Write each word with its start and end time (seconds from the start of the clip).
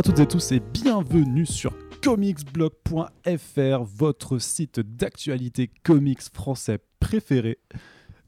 À 0.00 0.02
toutes 0.02 0.20
et 0.20 0.26
tous 0.26 0.52
et 0.52 0.60
bienvenue 0.60 1.44
sur 1.44 1.74
comicsblog.fr, 2.02 3.82
votre 3.82 4.38
site 4.38 4.80
d'actualité 4.80 5.70
comics 5.82 6.22
français 6.32 6.78
préféré. 7.00 7.58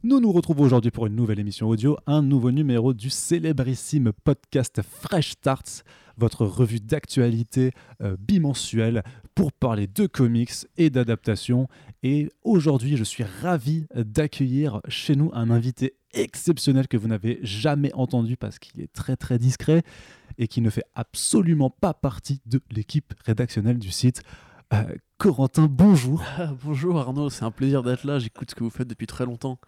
Nous 0.03 0.21
nous 0.21 0.33
retrouvons 0.33 0.65
aujourd'hui 0.65 0.91
pour 0.91 1.07
une 1.07 1.17
nouvelle 1.17 1.41
émission 1.41 1.71
audio, 1.71 1.97
un 2.07 2.21
nouveau 2.21 2.51
numéro 2.51 2.93
du 2.93 3.09
célébrissime 3.09 4.13
podcast 4.23 4.83
Fresh 4.83 5.31
Starts, 5.31 5.83
votre 6.19 6.45
revue 6.45 6.81
d'actualité 6.81 7.71
euh, 8.03 8.19
bimensuelle 8.19 9.03
pour 9.35 9.53
parler 9.53 9.87
de 9.87 10.07
comics 10.07 10.53
et 10.77 10.91
d'adaptation. 10.91 11.69
Et 12.03 12.29
aujourd'hui, 12.43 12.97
je 12.97 13.05
suis 13.05 13.25
ravi 13.43 13.87
d'accueillir 13.95 14.81
chez 14.89 15.17
nous 15.17 15.31
un 15.35 15.51
invité 15.51 15.95
exceptionnel 16.13 16.89
que 16.89 16.97
vous 16.97 17.09
n'avez 17.09 17.39
jamais 17.43 17.93
entendu 17.95 18.37
parce 18.37 18.59
qu'il 18.59 18.81
est 18.81 18.93
très 18.93 19.17
très 19.17 19.39
discret 19.39 19.83
et 20.39 20.49
qui 20.49 20.61
ne 20.61 20.71
fait 20.71 20.85
absolument 20.95 21.71
pas 21.71 21.95
partie 21.95 22.41
de 22.47 22.61
l'équipe 22.71 23.15
rédactionnelle 23.25 23.79
du 23.79 23.91
site. 23.91 24.23
Euh, 24.73 24.85
Corentin, 25.19 25.69
bonjour. 25.71 26.25
Bonjour 26.65 26.99
Arnaud, 26.99 27.31
c'est 27.31 27.45
un 27.45 27.51
plaisir 27.51 27.83
d'être 27.83 28.05
là. 28.05 28.19
J'écoute 28.19 28.51
ce 28.51 28.55
que 28.55 28.65
vous 28.65 28.71
faites 28.71 28.89
depuis 28.89 29.07
très 29.07 29.27
longtemps. 29.27 29.59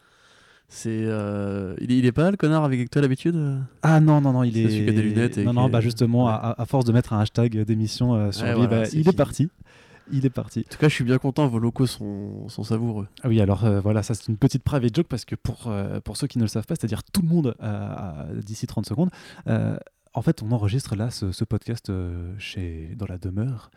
C'est, 0.68 0.90
euh, 1.04 1.74
il, 1.80 1.92
est, 1.92 1.98
il 1.98 2.06
est 2.06 2.12
pas 2.12 2.30
le 2.30 2.36
connard 2.36 2.64
avec 2.64 2.90
toi 2.90 3.00
d'habitude 3.02 3.60
Ah 3.82 4.00
non, 4.00 4.20
non, 4.20 4.32
non, 4.32 4.42
il 4.42 4.56
est. 4.58 4.68
celui 4.68 4.84
qui 4.84 4.90
a 4.90 4.92
des 4.92 5.02
lunettes 5.02 5.38
et 5.38 5.44
non, 5.44 5.52
non, 5.52 5.68
est- 5.68 5.70
bah 5.70 5.80
justement, 5.80 6.26
Ouais. 6.26 6.32
à, 6.32 6.54
à 6.60 6.66
force 6.66 6.84
de 6.84 6.92
mettre 6.92 7.12
un 7.12 7.20
hashtag 7.20 7.58
d'émission 7.64 8.14
euh, 8.14 8.32
sur 8.32 8.44
Ouais, 8.44 8.50
lui, 8.54 8.66
voilà, 8.66 8.82
bah, 8.82 8.88
il 8.92 9.08
est 9.08 9.16
parti. 9.16 9.48
Il 10.12 10.26
est 10.26 10.30
parti. 10.30 10.60
En 10.60 10.72
tout 10.72 10.78
cas, 10.78 10.88
je 10.88 10.94
suis 10.94 11.04
bien 11.04 11.16
content. 11.18 11.46
Vos 11.46 11.58
locaux 11.58 11.86
sont, 11.86 12.48
sont 12.48 12.62
savoureux. 12.64 13.06
Ah 13.22 13.28
oui, 13.28 13.40
alors 13.40 13.64
euh, 13.64 13.80
voilà, 13.80 14.02
ça 14.02 14.14
c'est 14.14 14.28
une 14.28 14.36
petite 14.36 14.62
private 14.62 14.94
joke 14.94 15.06
parce 15.08 15.24
que 15.24 15.34
pour, 15.34 15.64
euh, 15.68 16.00
pour 16.00 16.16
ceux 16.16 16.26
qui 16.26 16.38
ne 16.38 16.42
le 16.44 16.48
savent 16.48 16.66
pas, 16.66 16.74
c'est-à-dire 16.74 17.02
tout 17.04 17.22
le 17.22 17.28
monde 17.28 17.54
euh, 17.62 17.88
euh, 18.30 18.40
d'ici 18.42 18.66
30 18.66 18.84
secondes, 18.86 19.10
euh, 19.48 19.76
en 20.12 20.22
fait, 20.22 20.42
on 20.42 20.50
enregistre 20.52 20.94
là 20.96 21.10
ce, 21.10 21.32
ce 21.32 21.44
podcast 21.44 21.88
euh, 21.90 22.32
chez, 22.38 22.90
dans 22.98 23.06
la 23.08 23.16
demeure 23.18 23.70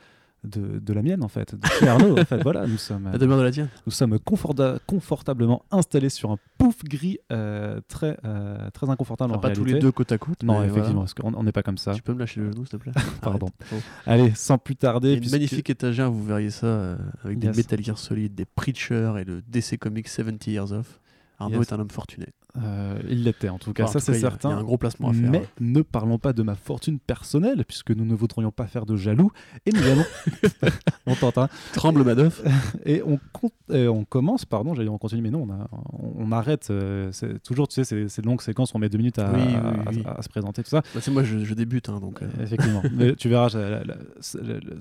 de, 0.44 0.80
de 0.80 0.94
la 0.94 1.02
mienne, 1.02 1.24
en 1.24 1.28
fait, 1.28 1.56
de 1.56 1.66
chez 1.68 1.88
Arnaud. 1.88 2.18
en 2.20 2.24
fait, 2.26 2.42
voilà, 2.44 2.66
nous 2.68 2.78
sommes, 2.78 3.10
La 3.12 3.18
demeure 3.18 3.38
de 3.40 3.44
la 3.44 3.52
tienne. 3.52 3.70
nous 3.86 3.92
sommes 3.92 4.16
conforta- 4.18 4.78
confortablement 4.86 5.64
installés 5.72 6.10
sur 6.10 6.32
un 6.32 6.38
pouf 6.58 6.84
gris 6.84 7.18
euh, 7.32 7.82
très, 7.88 8.18
euh, 8.26 8.70
très 8.72 8.90
inconfortable 8.90 9.34
en 9.34 9.38
Enfin, 9.38 9.50
pas 9.50 9.54
tous 9.56 9.66
les 9.66 9.80
deux 9.80 9.92
côte 9.92 10.12
à 10.12 10.18
côte. 10.18 10.44
Non, 10.44 10.62
effectivement, 10.64 10.84
voilà. 10.84 11.00
parce 11.02 11.14
qu'on 11.16 11.34
on 11.34 11.44
n'est 11.44 11.52
pas 11.52 11.64
comme 11.64 11.78
ça. 11.78 11.94
Tu 11.94 12.02
peux 12.02 12.14
me 12.14 12.20
lâcher 12.20 12.40
le 12.40 12.52
genou, 12.52 12.66
s'il 12.66 12.70
te 12.70 12.78
plaît 12.78 12.92
Pardon. 13.22 13.48
Allez, 14.06 14.32
sans 14.36 14.58
plus 14.58 14.76
tarder, 14.76 15.14
une 15.14 15.20
puisque- 15.20 15.34
magnifique 15.34 15.70
étagère, 15.70 16.12
vous 16.12 16.24
verriez 16.24 16.52
ça, 16.52 16.68
euh, 16.68 16.98
avec 17.24 17.40
des. 17.40 17.48
Metal 17.52 17.84
Gear 17.84 17.98
Solid, 17.98 18.34
des 18.36 18.46
Preacher 18.46 19.14
et 19.20 19.24
le 19.24 19.42
DC 19.48 19.78
Comics 19.80 20.08
70 20.08 20.52
Years 20.52 20.72
Off. 20.72 21.00
Arnaud 21.40 21.60
Yes. 21.60 21.68
est 21.68 21.74
un 21.74 21.80
homme 21.80 21.92
fortuné. 21.92 22.28
Euh, 22.64 23.00
il 23.10 23.24
l'était 23.24 23.50
en 23.50 23.58
tout 23.60 23.74
cas, 23.74 23.84
Enfin, 23.84 24.00
ça 24.00 24.00
c'est 24.00 24.20
certain. 24.20 24.50
Il 24.50 24.54
y 24.54 24.56
a 24.56 24.58
un 24.60 24.64
gros 24.64 24.78
placement 24.78 25.10
à 25.10 25.14
faire. 25.14 25.30
Mais 25.30 25.44
ne 25.60 25.82
parlons 25.82 26.18
pas 26.18 26.34
de 26.34 26.42
ma 26.44 26.56
fortune 26.56 27.00
personnelle, 27.00 27.64
puisque 27.66 27.92
nous 27.92 28.06
ne 28.06 28.16
voudrions 28.16 28.52
pas 28.52 28.68
faire 28.68 28.86
de 28.86 28.96
jaloux. 28.96 29.32
Et 29.66 29.72
nous 29.72 29.82
allons. 29.84 30.06
on 31.06 31.16
tente, 31.16 31.38
hein. 31.38 31.50
Tremble 31.74 32.04
Madoff. 32.04 32.42
Et 32.86 33.02
on, 33.06 33.20
con- 33.34 33.52
et 33.72 33.88
on 33.88 34.06
commence, 34.06 34.46
pardon, 34.46 34.74
j'allais 34.74 34.86
dire 34.86 34.94
on 34.94 34.98
continue, 34.98 35.22
mais 35.22 35.30
non, 35.32 35.46
on, 35.48 35.52
a- 35.54 35.68
on- 35.94 36.26
on 36.28 36.32
arrête. 36.32 36.68
euh, 36.72 37.10
c'est 37.12 37.42
toujours, 37.44 37.68
tu 37.68 37.84
sais, 37.84 37.96
de 37.96 38.26
longues 38.26 38.42
séquences, 38.42 38.74
on 38.76 38.80
met 38.80 38.90
deux 38.90 38.98
minutes 38.98 39.20
à, 39.20 39.32
Oui, 39.34 39.42
oui, 39.46 39.56
à- 39.56 39.90
oui. 39.92 40.04
à- 40.06 40.20
à 40.20 40.22
se 40.22 40.30
présenter, 40.30 40.64
tout 40.64 40.70
ça. 40.70 40.82
Bah, 40.94 41.02
c'est 41.02 41.12
moi, 41.12 41.24
je, 41.24 41.40
je 41.44 41.54
débute, 41.54 41.90
hein, 41.90 42.00
donc. 42.00 42.22
euh, 42.22 42.28
Effectivement. 42.42 42.82
mais 42.94 43.16
tu 43.16 43.30
verras, 43.30 43.50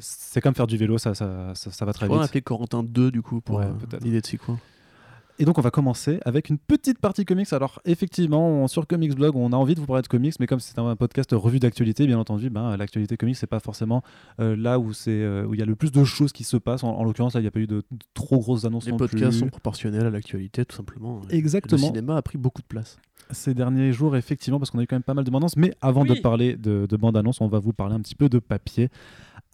c'est 0.01 0.41
comme 0.41 0.55
faire 0.55 0.67
du 0.67 0.77
vélo, 0.77 0.99
ça, 0.99 1.15
ça, 1.15 1.53
ça, 1.55 1.71
ça 1.71 1.85
va 1.85 1.93
très 1.93 2.07
On 2.07 2.11
va 2.11 2.15
vite. 2.17 2.25
appeler 2.27 2.43
Corentin 2.43 2.83
2 2.83 3.11
du 3.11 3.23
coup 3.23 3.41
pour 3.41 3.57
Ouais, 3.59 3.67
euh, 3.67 3.99
l'idée 4.03 4.21
de 4.21 4.27
six 4.27 4.39
coins. 4.39 4.59
Et 5.39 5.45
donc 5.45 5.59
on 5.59 5.61
va 5.61 5.71
commencer 5.71 6.19
avec 6.25 6.49
une 6.49 6.57
petite 6.57 6.99
partie 6.99 7.25
comics. 7.27 7.53
Alors 7.53 7.81
effectivement, 7.85 8.49
on- 8.49 8.69
sur 8.69 8.87
Comics 8.87 9.15
Blog, 9.15 9.37
on 9.37 9.53
a 9.53 9.57
envie 9.57 9.75
de 9.75 9.81
vous 9.81 9.87
parler 9.87 10.01
de 10.03 10.07
comics, 10.09 10.35
mais 10.41 10.47
comme 10.47 10.61
c'est 10.61 10.79
un 10.79 10.97
podcast 10.97 11.31
revue 11.33 11.59
d'actualité, 11.59 12.07
bien 12.07 12.19
entendu, 12.19 12.49
ben, 12.49 12.75
l'actualité 12.77 13.17
comics, 13.19 13.37
c'est 13.37 13.47
pas 13.47 13.61
forcément 13.61 14.03
euh, 14.41 14.57
là 14.57 14.79
où 14.79 14.93
c'est 14.95 15.11
euh, 15.11 15.45
où 15.47 15.53
il 15.55 15.61
y 15.61 15.63
a 15.63 15.67
le 15.67 15.77
plus 15.77 15.93
de 15.93 16.05
choses 16.05 16.33
qui 16.33 16.43
se 16.45 16.57
passent. 16.57 16.85
En, 16.85 16.91
en 16.91 17.05
l'occurrence, 17.05 17.35
là, 17.35 17.41
il 17.41 17.45
n'y 17.45 17.49
a 17.49 17.51
pas 17.51 17.61
eu 17.61 17.67
de, 17.67 17.77
de 17.91 17.99
trop 18.15 18.39
grosses 18.39 18.65
annonces 18.65 18.87
Les 18.87 18.93
non 18.93 18.97
podcasts 18.97 19.31
plus. 19.33 19.39
sont 19.41 19.49
proportionnels 19.49 20.07
à 20.07 20.11
l'actualité, 20.11 20.65
tout 20.65 20.77
simplement. 20.77 21.21
Le 21.29 21.35
Exactement. 21.35 21.87
cinéma 21.87 22.17
a 22.17 22.23
pris 22.23 22.39
beaucoup 22.39 22.63
de 22.63 22.67
place. 22.67 22.97
Ces 23.33 23.55
derniers 23.55 23.93
jours, 23.93 24.17
effectivement, 24.17 24.59
parce 24.61 24.71
qu'on 24.71 24.79
a 24.79 24.85
eu 24.85 24.87
quand 24.87 24.95
même 24.97 25.03
pas 25.03 25.15
mal 25.15 25.25
de 25.25 25.31
bandes 25.31 25.43
annonces. 25.43 25.57
Mais 25.57 25.75
avant 25.81 26.05
de 26.05 26.15
parler 26.15 26.57
de, 26.57 26.87
de 26.89 26.97
bandes 26.97 27.17
annonces, 27.17 27.41
on 27.41 27.49
va 27.49 27.59
vous 27.59 27.73
parler 27.73 27.95
un 27.97 28.01
petit 28.01 28.15
peu 28.15 28.29
de 28.29 28.39
papier 28.39 28.89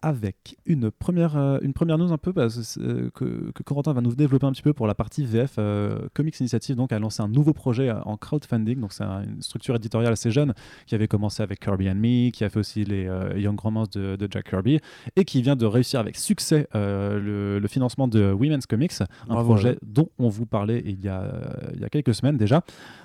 avec 0.03 0.57
une 0.65 0.91
première, 0.91 1.37
euh, 1.37 1.57
une 1.61 1.71
première 1.71 1.97
news 1.97 2.11
un 2.11 2.17
peu 2.17 2.33
bah, 2.33 2.49
c'est, 2.49 2.79
que, 3.13 3.51
que 3.51 3.63
Corentin 3.63 3.93
va 3.93 4.01
nous 4.01 4.13
développer 4.15 4.45
un 4.45 4.51
petit 4.51 4.61
peu 4.61 4.73
pour 4.73 4.85
la 4.85 4.93
partie 4.95 5.25
VF. 5.25 5.55
euh, 5.59 6.07
Comics 6.13 6.37
Initiative 6.41 6.75
donc, 6.75 6.91
a 6.91 6.99
lancé 6.99 7.23
un 7.23 7.29
nouveau 7.29 7.53
projet 7.53 7.87
euh, 7.87 8.01
en 8.03 8.17
crowdfunding. 8.17 8.79
Donc, 8.81 8.91
c'est 8.91 9.05
un- 9.05 9.23
une 9.23 9.41
structure 9.41 9.75
éditoriale 9.75 10.11
assez 10.11 10.29
jeune 10.29 10.53
qui 10.87 10.93
avait 10.95 11.07
commencé 11.07 11.41
avec 11.41 11.61
Kirby 11.61 11.89
and 11.89 11.95
Me, 11.95 12.31
qui 12.31 12.43
a 12.43 12.49
fait 12.49 12.59
aussi 12.59 12.83
les 12.83 13.07
euh, 13.07 13.37
Young 13.39 13.57
Romance 13.57 13.89
de, 13.91 14.17
de 14.17 14.27
Jack 14.29 14.49
Kirby 14.49 14.79
et 15.15 15.23
qui 15.23 15.41
vient 15.41 15.55
de 15.55 15.65
réussir 15.65 16.01
avec 16.01 16.17
succès 16.17 16.67
euh, 16.75 17.19
le, 17.19 17.59
le 17.59 17.67
financement 17.69 18.09
de 18.09 18.33
Women's 18.33 18.65
Comics, 18.65 18.91
un 19.01 19.05
Bravo, 19.33 19.53
projet 19.53 19.69
ouais. 19.69 19.77
dont 19.83 20.09
on 20.19 20.27
vous 20.27 20.45
parlait 20.45 20.83
il 20.85 20.99
y, 21.01 21.07
a, 21.07 21.21
euh, 21.21 21.41
il 21.75 21.79
y 21.79 21.85
a 21.85 21.89
quelques 21.89 22.13
semaines 22.13 22.35
déjà. 22.35 22.61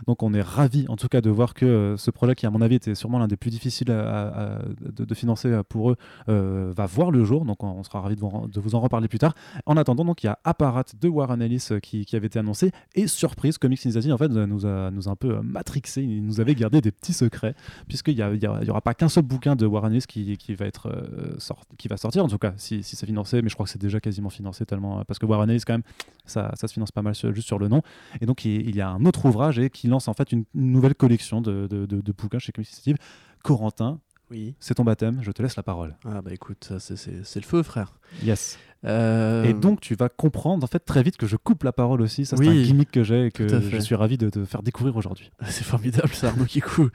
Donc 0.09 0.25
on 0.25 0.35
est 0.35 0.43
ravi 0.43 0.85
en 0.89 0.97
tout 0.97 1.07
cas 1.09 1.21
de 1.21 1.31
voir 1.31 1.55
que 1.55 1.65
euh, 1.65 1.97
ce 1.97 2.11
projet 2.11 2.35
qui 2.35 2.45
à 2.47 2.51
mon 2.51 2.61
avis 2.61 2.75
était 2.75 2.97
sûrement 2.97 3.21
l'un 3.21 3.29
des 3.29 3.37
plus 3.37 3.51
difficiles 3.51 3.91
à- 3.93 4.59
de, 4.81 5.05
de 5.05 5.15
financer 5.15 5.49
euh, 5.49 5.63
pour 5.63 5.91
eux 5.93 5.97
euh, 6.29 6.73
va 6.77 6.87
voir 6.89 7.11
le 7.11 7.25
jour. 7.25 7.45
Donc 7.45 7.63
on, 7.63 7.83
sera 7.83 8.01
ravi 8.01 8.17
de 8.17 8.21
vous, 8.21 8.49
de 8.49 8.61
vous 8.61 8.75
en 8.75 8.81
reparler 8.81 9.09
plus 9.09 9.19
tard. 9.19 9.35
En 9.67 9.77
attendant 9.77 10.05
donc 10.05 10.23
il 10.23 10.27
y 10.27 10.29
a 10.29 10.39
Apparat 10.45 10.85
de 11.01 11.09
Warren 11.09 11.41
Ellis 11.41 11.69
euh, 11.71 11.81
qui, 11.81 12.05
avait 12.15 12.27
été 12.27 12.39
annoncé 12.39 12.73
et 12.95 13.07
surprise 13.07 13.59
Comics 13.59 13.85
Initiative 13.85 14.13
en 14.13 14.19
fait 14.19 14.29
nous 14.29 14.67
a, 14.67 14.91
nous 14.91 15.09
un 15.09 15.17
peu 15.17 15.37
euh, 15.37 15.43
matrixé. 15.43 16.03
Il 16.03 16.25
nous 16.25 16.41
avait 16.41 16.55
gardé 16.55 16.81
des 16.81 16.91
petits 16.91 17.13
secrets 17.13 17.55
puisqu'il 17.87 18.17
n'y 18.17 18.39
y 18.39 18.71
aura 18.71 18.81
pas 18.81 18.95
qu'un 18.95 19.09
seul 19.09 19.25
bouquin 19.25 19.57
de 19.57 19.67
Warren 19.67 19.93
Ellis 19.93 20.05
qui, 20.09 20.37
qui 20.37 20.55
va 20.55 20.67
être 20.67 20.89
euh, 20.89 21.37
qui 21.77 21.89
va 21.89 21.97
sortir 21.97 22.25
en 22.25 22.29
tout 22.29 22.39
cas 22.39 22.55
si, 22.57 22.83
si 22.83 22.97
c'est 22.97 23.07
financé 23.07 23.43
mais 23.43 23.49
je 23.49 23.55
crois 23.55 23.65
que 23.65 23.71
c'est 23.71 23.81
déjà 23.81 24.01
quasiment 24.01 24.31
financé 24.31 24.67
tellement 24.67 25.05
parce 25.05 25.19
que 25.19 25.27
Warren 25.27 25.51
Ellis 25.51 25.63
quand 25.67 25.75
même 25.75 25.83
ça, 26.25 26.53
ça 26.57 26.69
se 26.69 26.73
finance 26.73 26.91
pas 26.91 27.03
mal 27.03 27.15
juste 27.15 27.47
sur 27.47 27.59
le 27.59 27.69
nom 27.69 27.83
et 28.21 28.27
donc 28.27 28.45
il, 28.45 28.75
y 28.75 28.81
a 28.81 28.89
un 28.89 29.05
autre 29.05 29.25
ouvrage 29.27 29.59
et 29.59 29.71
qui 29.71 29.89
lance 29.89 30.09
en 30.09 30.15
fait 30.15 30.33
une, 30.33 30.45
une 30.55 30.73
nouvelle 30.73 30.95
collection 30.95 31.41
de, 31.41 31.67
de, 31.67 31.87
de- 31.87 32.01
de 32.01 32.13
bouquins 32.13 32.39
chez 32.39 32.53
Comics 32.53 32.69
Initiative. 32.69 32.97
Corentin, 33.45 34.01
Oui. 34.31 34.55
c'est 34.61 34.75
ton 34.75 34.85
baptême, 34.85 35.21
je 35.23 35.31
te 35.33 35.43
laisse 35.43 35.57
la 35.57 35.63
parole. 35.63 35.97
Ah 36.05 36.21
bah 36.23 36.33
écoute, 36.33 36.73
ça, 36.79 36.97
c'est- 36.97 37.37
le 37.37 37.43
feu, 37.47 37.63
frère. 37.63 37.95
Yes. 38.23 38.59
Euh, 38.85 39.43
Et 39.43 39.55
donc 39.55 39.81
tu 39.81 39.97
vas 39.97 40.09
comprendre 40.09 40.63
en 40.63 40.67
fait 40.69 40.79
très 40.79 41.03
vite 41.03 41.17
que 41.17 41.27
je 41.27 41.35
coupe 41.37 41.65
la 41.65 41.73
parole 41.73 42.01
aussi. 42.01 42.25
Ça 42.25 42.37
c'est 42.37 42.47
Oui, 42.47 42.61
un 42.61 42.63
gimmick 42.63 42.91
que 42.93 43.03
j'ai 43.03 43.27
et 43.27 43.31
que 43.33 43.49
je 43.49 43.79
suis 43.79 43.97
ravi 43.97 44.17
de 44.19 44.31
te 44.31 44.45
faire 44.45 44.63
découvrir 44.63 44.97
aujourd'hui. 44.97 45.33
C'est 45.49 45.65
formidable, 45.65 46.11
ça, 46.11 46.29
Arnaud 46.29 46.45
qui 46.45 46.61
coule. 46.61 46.93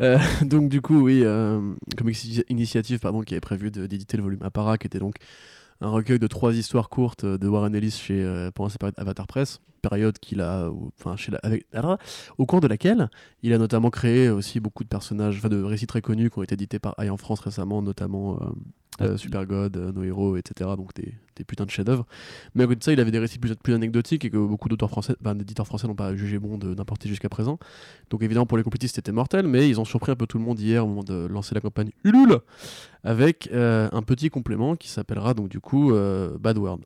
Euh, 0.00 0.18
donc, 0.42 0.68
du 0.70 0.80
coup, 0.80 1.00
oui, 1.02 1.20
euh, 1.22 1.60
Comics 1.96 2.42
Initiative, 2.48 2.98
pardon, 2.98 3.20
qui 3.20 3.34
avait 3.34 3.40
prévu 3.40 3.70
d'éditer 3.70 4.16
le 4.16 4.22
volume 4.24 4.42
Apparat, 4.42 4.76
qui 4.78 4.86
était 4.88 4.98
donc 4.98 5.16
un 5.80 5.90
recueil 5.90 6.18
de 6.18 6.26
trois 6.26 6.54
histoires 6.54 6.88
courtes 6.88 7.24
euh, 7.24 7.38
de 7.38 7.48
Warren 7.48 7.74
Ellis 7.74 7.90
chez, 7.90 8.22
euh, 8.22 8.50
pendant 8.50 8.68
sa 8.68 8.78
période 8.78 8.94
Avatar 8.98 9.26
Press, 9.26 9.60
période 9.82 10.18
qu'il 10.18 10.40
a, 10.40 10.70
enfin, 10.98 11.16
chez 11.16 11.32
avec, 11.42 11.66
au 12.36 12.46
cours 12.46 12.60
de 12.60 12.68
laquelle 12.68 13.08
il 13.42 13.52
a 13.52 13.58
notamment 13.58 13.90
créé 13.90 14.28
aussi 14.28 14.60
beaucoup 14.60 14.84
de 14.84 14.88
personnages, 14.88 15.38
enfin, 15.38 15.48
de 15.48 15.62
récits 15.62 15.86
très 15.86 16.02
connus 16.02 16.30
qui 16.30 16.38
ont 16.38 16.42
été 16.42 16.54
édités 16.54 16.78
par 16.78 16.94
Eye 16.98 17.08
en 17.08 17.16
France 17.16 17.40
récemment, 17.40 17.80
notamment 17.80 18.38
euh, 19.00 19.16
Super 19.16 19.46
God, 19.46 19.76
euh, 19.76 19.92
No 19.92 20.02
Hero, 20.02 20.36
etc. 20.36 20.70
Donc 20.76 20.94
des, 20.94 21.14
des 21.36 21.44
putains 21.44 21.64
de 21.64 21.70
chefs-d'œuvre. 21.70 22.06
Mais 22.54 22.64
à 22.64 22.66
côté 22.66 22.78
de 22.78 22.84
ça, 22.84 22.92
il 22.92 23.00
avait 23.00 23.10
des 23.10 23.18
récits 23.18 23.38
plus, 23.38 23.54
plus 23.56 23.74
anecdotiques 23.74 24.24
et 24.24 24.30
que 24.30 24.36
beaucoup 24.36 24.68
d'éditeurs 24.68 24.90
français 24.90 25.86
n'ont 25.88 25.94
pas 25.94 26.14
jugé 26.14 26.38
bon 26.38 26.58
d'importer 26.58 27.08
jusqu'à 27.08 27.28
présent. 27.28 27.58
Donc 28.10 28.22
évidemment 28.22 28.46
pour 28.46 28.58
les 28.58 28.64
complétistes 28.64 28.96
c'était 28.96 29.12
mortel, 29.12 29.46
mais 29.46 29.68
ils 29.68 29.80
ont 29.80 29.84
surpris 29.84 30.12
un 30.12 30.16
peu 30.16 30.26
tout 30.26 30.38
le 30.38 30.44
monde 30.44 30.60
hier 30.60 30.84
au 30.84 30.88
moment 30.88 31.04
de 31.04 31.26
lancer 31.26 31.54
la 31.54 31.60
campagne 31.60 31.90
Ulule 32.04 32.40
avec 33.02 33.48
euh, 33.52 33.88
un 33.92 34.02
petit 34.02 34.30
complément 34.30 34.76
qui 34.76 34.88
s'appellera 34.88 35.34
donc 35.34 35.48
du 35.48 35.60
coup 35.60 35.92
euh, 35.92 36.36
Bad 36.38 36.58
World. 36.58 36.84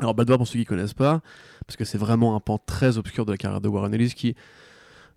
Alors 0.00 0.14
Bad 0.14 0.28
World 0.28 0.40
pour 0.40 0.48
ceux 0.48 0.58
qui 0.58 0.64
connaissent 0.64 0.94
pas, 0.94 1.20
parce 1.66 1.76
que 1.76 1.84
c'est 1.84 1.98
vraiment 1.98 2.34
un 2.34 2.40
pan 2.40 2.58
très 2.58 2.98
obscur 2.98 3.26
de 3.26 3.32
la 3.32 3.36
carrière 3.36 3.60
de 3.60 3.68
Warren 3.68 3.92
Ellis 3.94 4.14
qui 4.14 4.34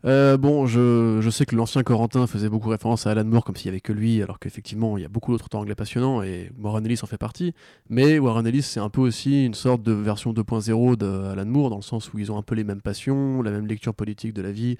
euh, 0.06 0.38
bon, 0.38 0.65
je, 0.65 1.19
je 1.21 1.30
sais 1.30 1.45
que 1.45 1.56
l'ancien 1.56 1.83
Corentin 1.83 2.25
faisait 2.27 2.50
beaucoup 2.50 2.69
référence 2.69 3.06
à 3.07 3.12
Alan 3.12 3.24
Moore 3.24 3.44
comme 3.44 3.56
s'il 3.56 3.68
y 3.68 3.69
avait 3.69 3.81
que 3.81 3.94
lui, 3.94 4.21
alors 4.21 4.39
qu'effectivement 4.39 4.98
il 4.98 5.01
y 5.01 5.06
a 5.06 5.09
beaucoup 5.09 5.31
d'autres 5.31 5.45
auteurs 5.45 5.62
anglais 5.62 5.75
passionnants 5.75 6.24
et 6.24 6.51
Warren 6.59 6.86
Ellis 6.86 7.00
en 7.03 7.07
fait 7.07 7.18
partie. 7.18 7.53
Mais 7.89 8.19
Warren 8.19 8.48
Ellis 8.48 8.63
c'est 8.63 8.80
un 8.80 8.89
peu 8.89 9.01
aussi 9.01 9.45
une 9.45 9.53
sorte 9.53 9.83
de 9.83 9.92
version 9.92 10.33
2.0 10.33 10.95
d'Alan 10.95 11.45
Moore 11.45 11.69
dans 11.69 11.77
le 11.77 11.81
sens 11.81 12.13
où 12.13 12.19
ils 12.19 12.31
ont 12.31 12.38
un 12.38 12.44
peu 12.44 12.56
les 12.56 12.63
mêmes 12.63 12.81
passions, 12.81 13.42
la 13.42 13.51
même 13.51 13.68
lecture 13.68 13.94
politique 13.94 14.33
de 14.33 14.42
la 14.42 14.51
vie 14.51 14.77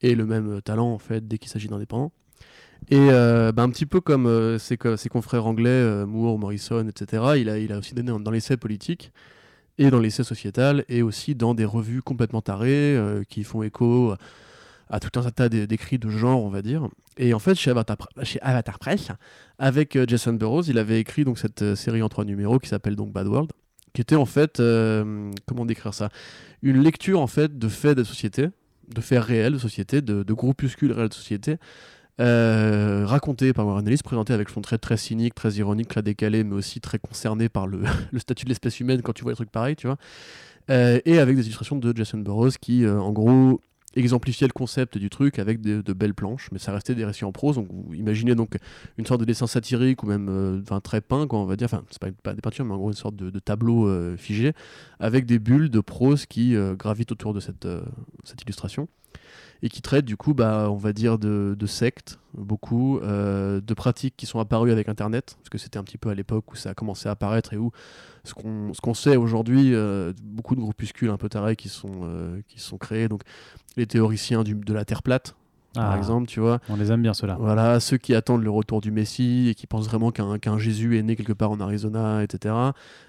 et 0.00 0.14
le 0.14 0.26
même 0.26 0.60
talent 0.62 0.92
en 0.92 0.98
fait 0.98 1.26
dès 1.26 1.38
qu'il 1.38 1.50
s'agit 1.50 1.68
d'indépendants. 1.68 2.12
Et 2.90 2.96
euh, 3.10 3.52
bah, 3.52 3.62
un 3.62 3.70
petit 3.70 3.86
peu 3.86 4.00
comme 4.00 4.26
euh, 4.26 4.58
ses, 4.58 4.78
ses 4.96 5.08
confrères 5.08 5.46
anglais, 5.46 5.68
euh, 5.68 6.06
Moore, 6.06 6.38
Morrison, 6.38 6.86
etc., 6.88 7.34
il 7.36 7.48
a, 7.50 7.58
il 7.58 7.72
a 7.72 7.78
aussi 7.78 7.94
donné 7.94 8.12
dans, 8.18 8.30
l'essai 8.30 8.56
politique 8.56 9.12
et 9.76 9.90
dans 9.90 10.00
l'essai 10.00 10.24
sociétal 10.24 10.84
et 10.88 11.02
aussi 11.02 11.34
dans 11.34 11.54
des 11.54 11.64
revues 11.64 12.02
complètement 12.02 12.40
tarées 12.40 12.96
euh, 12.96 13.24
qui 13.28 13.44
font 13.44 13.62
écho 13.62 14.14
tout 15.00 15.20
un 15.20 15.30
tas 15.30 15.48
d'é- 15.48 15.66
d'écrits 15.66 15.98
de 15.98 16.08
genre, 16.08 16.42
on 16.42 16.50
va 16.50 16.62
dire. 16.62 16.88
Et 17.18 17.34
en 17.34 17.38
fait, 17.38 17.54
chez 17.56 17.70
Avatar, 17.70 17.96
chez 18.22 18.40
Avatar 18.40 18.78
Press, 18.78 19.08
avec 19.58 19.96
euh, 19.96 20.04
Jason 20.06 20.32
Burroughs, 20.32 20.68
il 20.68 20.78
avait 20.78 21.00
écrit 21.00 21.24
donc 21.24 21.38
cette 21.38 21.62
euh, 21.62 21.76
série 21.76 22.00
en 22.00 22.08
trois 22.08 22.24
numéros 22.24 22.58
qui 22.58 22.68
s'appelle 22.68 22.96
donc 22.96 23.12
Bad 23.12 23.26
World, 23.26 23.50
qui 23.92 24.00
était 24.00 24.16
en 24.16 24.24
fait, 24.24 24.60
euh, 24.60 25.30
comment 25.46 25.66
décrire 25.66 25.94
ça, 25.94 26.10
une 26.62 26.80
lecture 26.80 27.20
en 27.20 27.26
fait 27.26 27.58
de 27.58 27.68
faits 27.68 27.98
de 27.98 28.04
société, 28.04 28.48
de 28.94 29.00
faits 29.00 29.22
réels 29.22 29.54
de 29.54 29.58
société, 29.58 30.00
de, 30.00 30.32
groupuscules 30.32 30.92
réels 30.92 31.08
de 31.08 31.14
société, 31.14 31.56
euh, 32.20 33.06
par 33.54 33.66
Warren 33.66 33.86
Ellis, 33.86 34.00
présenté 34.02 34.32
avec 34.32 34.48
son 34.48 34.60
trait 34.60 34.78
très 34.78 34.96
cynique, 34.96 35.34
très 35.34 35.52
ironique, 35.54 35.88
très 35.88 36.02
décalé, 36.02 36.44
mais 36.44 36.54
aussi 36.54 36.80
très 36.80 36.98
concerné 36.98 37.48
par 37.48 37.66
le, 37.66 37.80
statut 38.16 38.44
de 38.44 38.50
l'espèce 38.50 38.80
humaine 38.80 39.02
quand 39.02 39.12
tu 39.12 39.22
vois 39.22 39.32
des 39.32 39.36
trucs 39.36 39.50
pareils, 39.50 39.76
tu 39.76 39.86
vois. 39.86 39.98
Et 40.70 41.18
avec 41.18 41.34
des 41.34 41.42
illustrations 41.42 41.76
de 41.76 41.96
Jason 41.96 42.18
Burroughs 42.18 42.58
qui, 42.60 42.86
en 42.86 43.10
gros, 43.10 43.58
exemplifiait 43.96 44.46
le 44.46 44.52
concept 44.52 44.98
du 44.98 45.10
truc 45.10 45.38
avec 45.38 45.60
de, 45.60 45.92
belles 45.92 46.14
planches, 46.14 46.48
mais 46.52 46.58
ça 46.58 46.72
restait 46.72 46.94
des 46.94 47.04
récits 47.04 47.24
en 47.24 47.32
prose. 47.32 47.56
Donc, 47.56 47.68
vous 47.70 47.94
imaginez 47.94 48.34
donc 48.34 48.56
une 48.96 49.06
sorte 49.06 49.20
de 49.20 49.24
dessin 49.24 49.46
satirique 49.46 50.02
ou 50.02 50.06
même 50.06 50.28
euh, 50.28 50.60
enfin, 50.62 50.80
très 50.80 51.00
peint, 51.00 51.26
quoi, 51.26 51.38
on 51.38 51.44
va 51.44 51.56
dire. 51.56 51.66
Enfin, 51.66 51.84
c'est 51.90 52.00
pas, 52.00 52.34
des 52.34 52.40
peintures, 52.40 52.64
mais 52.64 52.74
en 52.74 52.78
gros 52.78 52.88
une 52.88 52.96
sorte 52.96 53.16
de, 53.16 53.38
tableau 53.38 53.86
euh, 53.86 54.16
figé 54.16 54.52
avec 55.00 55.26
des 55.26 55.38
bulles 55.38 55.70
de 55.70 55.80
prose 55.80 56.26
qui 56.26 56.54
euh, 56.54 56.74
gravitent 56.74 57.12
autour 57.12 57.34
de 57.34 57.40
cette, 57.40 57.66
euh, 57.66 57.82
cette 58.24 58.42
illustration 58.42 58.88
et 59.62 59.68
qui 59.68 59.82
traite 59.82 60.04
du 60.04 60.16
coup, 60.16 60.34
bah, 60.34 60.68
on 60.70 60.76
va 60.76 60.92
dire, 60.92 61.18
de, 61.18 61.56
de 61.58 61.66
sectes, 61.66 62.18
beaucoup, 62.34 62.98
euh, 63.00 63.60
de 63.60 63.74
pratiques 63.74 64.14
qui 64.16 64.26
sont 64.26 64.38
apparues 64.38 64.70
avec 64.70 64.88
Internet, 64.88 65.36
parce 65.38 65.48
que 65.48 65.58
c'était 65.58 65.78
un 65.78 65.82
petit 65.84 65.98
peu 65.98 66.10
à 66.10 66.14
l'époque 66.14 66.52
où 66.52 66.56
ça 66.56 66.70
a 66.70 66.74
commencé 66.74 67.08
à 67.08 67.12
apparaître 67.12 67.52
et 67.54 67.56
où 67.56 67.70
ce 68.24 68.34
qu'on 68.34 68.72
ce 68.74 68.80
qu'on 68.80 68.94
sait 68.94 69.16
aujourd'hui, 69.16 69.74
euh, 69.74 70.12
beaucoup 70.22 70.54
de 70.54 70.60
groupuscules 70.60 71.10
un 71.10 71.16
peu 71.16 71.28
tarés 71.28 71.56
qui 71.56 71.68
sont, 71.68 72.00
euh, 72.02 72.40
qui 72.46 72.60
sont 72.60 72.78
créés, 72.78 73.08
donc 73.08 73.22
les 73.76 73.86
théoriciens 73.86 74.44
du- 74.44 74.54
de 74.54 74.72
la 74.74 74.84
Terre 74.84 75.02
plate, 75.02 75.34
par 75.74 75.90
Ah, 75.92 75.96
exemple, 75.96 76.26
tu 76.28 76.40
vois. 76.40 76.60
On 76.68 76.76
les 76.76 76.90
aime 76.92 77.02
bien 77.02 77.12
ceux-là. 77.14 77.36
Voilà, 77.40 77.78
ceux 77.80 77.98
qui 77.98 78.14
attendent 78.14 78.42
le 78.42 78.50
retour 78.50 78.80
du 78.80 78.90
Messie 78.90 79.48
et 79.48 79.54
qui 79.54 79.66
pensent 79.66 79.86
vraiment 79.86 80.10
qu'un 80.12 80.38
qu'un 80.38 80.58
Jésus 80.58 80.98
est 80.98 81.02
né 81.02 81.14
quelque 81.16 81.32
part 81.34 81.50
en 81.50 81.60
Arizona, 81.60 82.22
etc. 82.22 82.54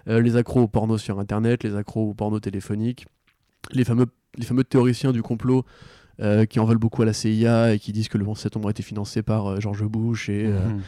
Euh, 0.07 0.19
les 0.21 0.35
accros 0.35 0.61
au 0.61 0.67
porno 0.67 0.97
sur 0.97 1.19
Internet, 1.19 1.63
les 1.63 1.75
accros 1.75 2.09
au 2.09 2.13
porno 2.13 2.39
téléphonique, 2.39 3.05
les 3.71 3.83
fameux, 3.85 4.07
les 4.37 4.45
fameux 4.45 4.63
théoriciens 4.63 5.11
du 5.11 5.21
complot 5.21 5.63
euh, 6.21 6.45
qui 6.45 6.59
en 6.59 6.65
veulent 6.65 6.77
beaucoup 6.77 7.01
à 7.01 7.05
la 7.05 7.13
CIA 7.13 7.73
et 7.73 7.79
qui 7.79 7.91
disent 7.91 8.07
que 8.09 8.17
le 8.17 8.27
11 8.27 8.37
septembre 8.37 8.67
a 8.67 8.71
été 8.71 8.83
financé 8.83 9.21
par 9.21 9.47
euh, 9.47 9.59
George 9.59 9.83
Bush 9.85 10.29
et 10.29 10.45
euh, 10.45 10.59
Mhm. 10.69 10.81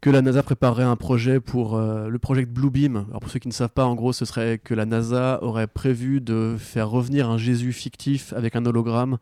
que 0.00 0.10
la 0.10 0.22
NASA 0.22 0.42
préparerait 0.42 0.84
un 0.84 0.96
projet 0.96 1.40
pour 1.40 1.78
le 1.78 2.18
projet 2.18 2.44
Bluebeam. 2.44 3.06
Alors 3.08 3.20
pour 3.20 3.30
ceux 3.30 3.38
qui 3.40 3.48
ne 3.48 3.52
savent 3.52 3.70
pas, 3.70 3.84
en 3.86 3.94
gros, 3.96 4.12
ce 4.12 4.24
serait 4.24 4.58
que 4.58 4.74
la 4.74 4.84
NASA 4.86 5.38
aurait 5.42 5.66
prévu 5.66 6.20
de 6.20 6.54
faire 6.58 6.88
revenir 6.90 7.28
un 7.30 7.38
Jésus 7.38 7.72
fictif 7.72 8.32
avec 8.34 8.54
un 8.56 8.64
hologramme 8.66 9.18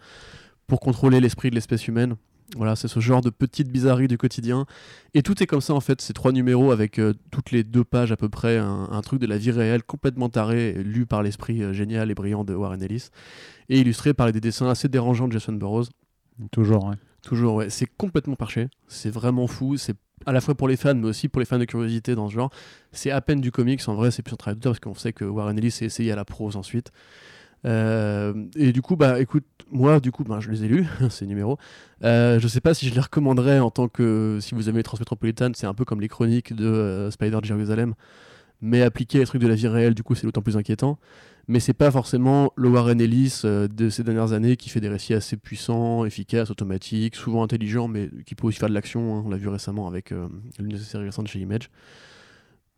pour 0.67 0.81
contrôler 0.81 1.21
l'esprit 1.21 1.49
de 1.51 1.55
l'espèce 1.55 1.89
humaine. 1.89 2.17
Voilà, 2.57 2.77
c'est 2.77 2.89
ce 2.89 3.01
genre 3.01 3.21
de 3.21 3.31
petites 3.31 3.69
bizarreries 3.71 4.07
du 4.07 4.19
quotidien. 4.19 4.67
Et 5.15 5.23
tout 5.23 5.43
est 5.43 5.47
comme 5.47 5.61
ça 5.63 5.75
en 5.75 5.81
fait, 5.81 6.01
ces 6.01 6.13
trois 6.13 6.31
numéros 6.31 6.73
avec 6.73 6.99
euh, 6.99 7.15
toutes 7.31 7.51
les 7.51 7.65
deux 7.65 7.85
pages 7.85 8.13
à 8.13 8.17
peu 8.17 8.29
près, 8.29 8.59
un, 8.59 8.89
un 8.91 9.01
truc 9.03 9.21
de 9.21 9.27
la 9.27 9.39
vie 9.39 9.51
réelle 9.51 9.83
complètement 9.83 10.29
taré, 10.29 10.75
lu 10.75 11.07
par 11.07 11.23
l'esprit 11.23 11.63
euh, 11.63 11.73
génial 11.73 12.11
et 12.11 12.15
brillant 12.15 12.45
de 12.45 12.55
Warren 12.55 12.83
Ellis, 12.83 13.09
et 13.69 13.81
illustré 13.81 14.15
par 14.15 14.31
des 14.31 14.41
dessins 14.41 14.69
assez 14.69 14.89
dérangeants 14.89 15.27
de 15.27 15.33
Jason 15.33 15.55
Burroughs. 15.55 15.89
Toujours, 16.53 16.85
ouais. 16.87 16.97
Toujours, 17.23 17.55
ouais. 17.55 17.71
C'est 17.71 17.89
complètement 17.97 18.37
parché. 18.37 18.69
C'est 18.87 19.11
vraiment 19.11 19.47
fou. 19.47 19.77
C'est 19.77 19.97
à 20.27 20.33
la 20.33 20.41
fois 20.41 20.55
pour 20.55 20.69
les 20.69 20.77
fans, 20.77 20.95
mais 20.95 21.09
aussi 21.09 21.29
pour 21.29 21.41
les 21.41 21.47
fans 21.47 21.59
de 21.59 21.65
curiosité 21.65 22.15
dans 22.15 22.29
ce 22.29 22.35
genre. 22.35 22.51
C'est 22.93 23.11
à 23.11 23.21
peine 23.21 23.41
du 23.41 23.51
comics. 23.51 23.81
En 23.89 23.95
vrai, 23.95 24.11
c'est 24.11 24.23
plus 24.23 24.35
un 24.35 24.37
travail 24.37 24.57
d'auteur 24.57 24.73
parce 24.73 24.81
qu'on 24.81 24.95
sait 24.95 25.13
que 25.13 25.25
Warren 25.25 25.57
Ellis 25.57 25.71
s'est 25.71 25.87
essayé 25.87 26.13
à 26.13 26.17
la 26.17 26.25
prose 26.25 26.57
ensuite. 26.57 26.93
Euh, 27.65 28.35
et 28.57 28.73
du 28.73 28.83
coup, 28.83 28.97
bah 28.97 29.21
écoute, 29.21 29.45
moi, 29.71 30.01
du 30.01 30.13
coup, 30.13 30.25
bah, 30.25 30.39
je 30.41 30.51
les 30.51 30.65
ai 30.65 30.69
lus, 30.69 30.87
ces 31.11 31.27
numéros. 31.27 31.59
Euh, 32.03 32.39
je 32.39 32.49
sais 32.49 32.61
pas 32.61 32.75
si 32.75 32.89
je 32.89 32.95
les 32.95 33.01
recommanderais 33.01 33.59
en 33.61 33.71
tant 33.71 33.89
que. 33.89 34.39
Si 34.41 34.55
vous 34.55 34.69
aimez 34.69 34.79
les 34.79 34.83
Transmétropolitan, 34.85 35.51
c'est 35.55 35.67
un 35.67 35.75
peu 35.75 35.85
comme 35.85 36.01
les 36.01 36.09
chroniques 36.09 36.55
de 36.55 36.67
euh, 36.67 37.11
Spider 37.11 37.39
de 37.41 37.45
Jérusalem. 37.47 37.95
Mais 38.61 38.83
appliquer 38.83 39.19
les 39.19 39.27
trucs 39.27 39.43
de 39.43 39.49
la 39.49 39.55
vie 39.57 39.69
réelle, 39.69 39.95
du 39.95 40.03
coup, 40.03 40.15
c'est 40.15 40.27
d'autant 40.27 40.41
plus 40.41 40.57
inquiétant. 40.57 40.99
Mais 41.49 41.61
c'est 41.61 41.75
pas 41.75 41.91
forcément 41.91 42.53
le 42.57 42.71
Warren 42.71 43.01
Ellis 43.01 43.43
euh, 43.45 43.69
de 43.69 43.91
ces 43.91 44.03
dernières 44.03 44.33
années 44.33 44.57
qui 44.57 44.71
fait 44.71 44.81
des 44.81 44.89
récits 44.89 45.13
assez 45.13 45.37
puissants, 45.37 46.07
efficaces, 46.07 46.51
automatiques, 46.51 47.17
souvent 47.17 47.43
intelligents, 47.43 47.89
mais 47.89 48.09
qui 48.25 48.35
peut 48.35 48.47
aussi 48.47 48.59
faire 48.59 48.71
de 48.71 48.75
l'action. 48.75 49.17
hein. 49.19 49.23
On 49.27 49.29
l'a 49.29 49.37
vu 49.37 49.49
récemment 49.49 49.87
avec 49.87 50.13
euh, 50.13 50.29
l'une 50.59 50.77
de 50.77 50.99
récentes 50.99 51.29
chez 51.29 51.41
Image. 51.41 51.71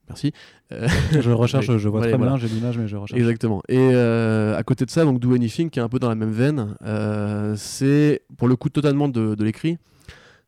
Merci. 0.08 0.32
Euh, 0.72 0.86
Je 1.20 1.30
recherche, 1.30 1.66
je 1.78 1.88
vois 1.88 2.00
Ouais, 2.00 2.08
très 2.08 2.16
voilà. 2.16 2.32
bien, 2.36 2.40
j'ai 2.40 2.48
l'image, 2.54 2.78
mais 2.78 2.86
je 2.88 2.96
recherche. 2.96 3.18
Exactement. 3.18 3.62
Et 3.68 3.78
euh, 3.78 4.56
à 4.56 4.62
côté 4.62 4.84
de 4.84 4.90
ça, 4.90 5.04
donc 5.04 5.18
Do 5.20 5.34
Anything, 5.34 5.70
qui 5.70 5.78
est 5.78 5.82
un 5.82 5.88
peu 5.88 5.98
dans 5.98 6.08
la 6.08 6.14
même 6.14 6.30
veine, 6.32 6.76
euh, 6.84 7.54
c'est 7.56 8.22
pour 8.38 8.48
le 8.48 8.56
coup 8.56 8.68
totalement 8.68 9.08
de, 9.08 9.34
de 9.34 9.44
l'écrit. 9.44 9.78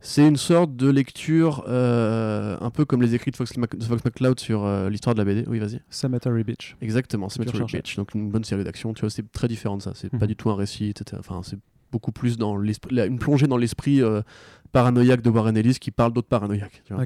C'est 0.01 0.27
une 0.29 0.37
sorte 0.37 0.77
de 0.77 0.89
lecture 0.89 1.65
euh, 1.67 2.57
un 2.61 2.71
peu 2.71 2.85
comme 2.85 3.03
les 3.03 3.17
écrits 3.17 3.33
de 3.33 3.37
Fox, 3.37 3.57
Mac- 3.57 3.83
Fox 3.83 4.05
McCloud 4.05 4.39
sur 4.39 4.65
l'histoire 4.89 5.17
de 5.17 5.21
la 5.21 5.25
BD. 5.25 5.45
Oui, 5.49 5.59
vas-y. 5.59 5.81
Cemetery 5.91 6.45
Beach. 6.45 6.77
Exactement, 6.81 7.27
recherchais. 7.27 7.79
Beach, 7.79 7.97
donc 7.97 8.15
une 8.15 8.31
bonne 8.31 8.45
série 8.45 8.63
d'action. 8.63 8.95
Tu 8.95 9.01
vois, 9.01 9.11
c'est 9.11 9.29
très 9.33 9.49
différent 9.49 9.77
de 9.77 9.83
ça. 9.83 9.91
C'est 9.97 10.13
Mhm. 10.13 10.21
pas 10.21 10.29
du 10.29 10.37
tout 10.37 10.51
un 10.51 10.55
récit, 10.55 10.89
etc. 10.91 11.17
Enfin, 11.19 11.41
c'est 11.43 11.59
beaucoup 11.91 12.13
plus 12.13 12.37
dans 12.39 12.57
l'esprit, 12.57 12.97
une 13.01 13.19
plongée 13.19 13.49
dans 13.49 13.57
l'esprit 13.57 14.01
paranoïaque 14.71 15.21
de 15.23 15.31
Warren 15.31 15.57
Ellis 15.57 15.79
qui 15.81 15.91
parle 15.91 16.13
d'autres 16.13 16.29
paranoïaques. 16.29 16.83
tu 16.85 16.93
vois. 16.95 17.03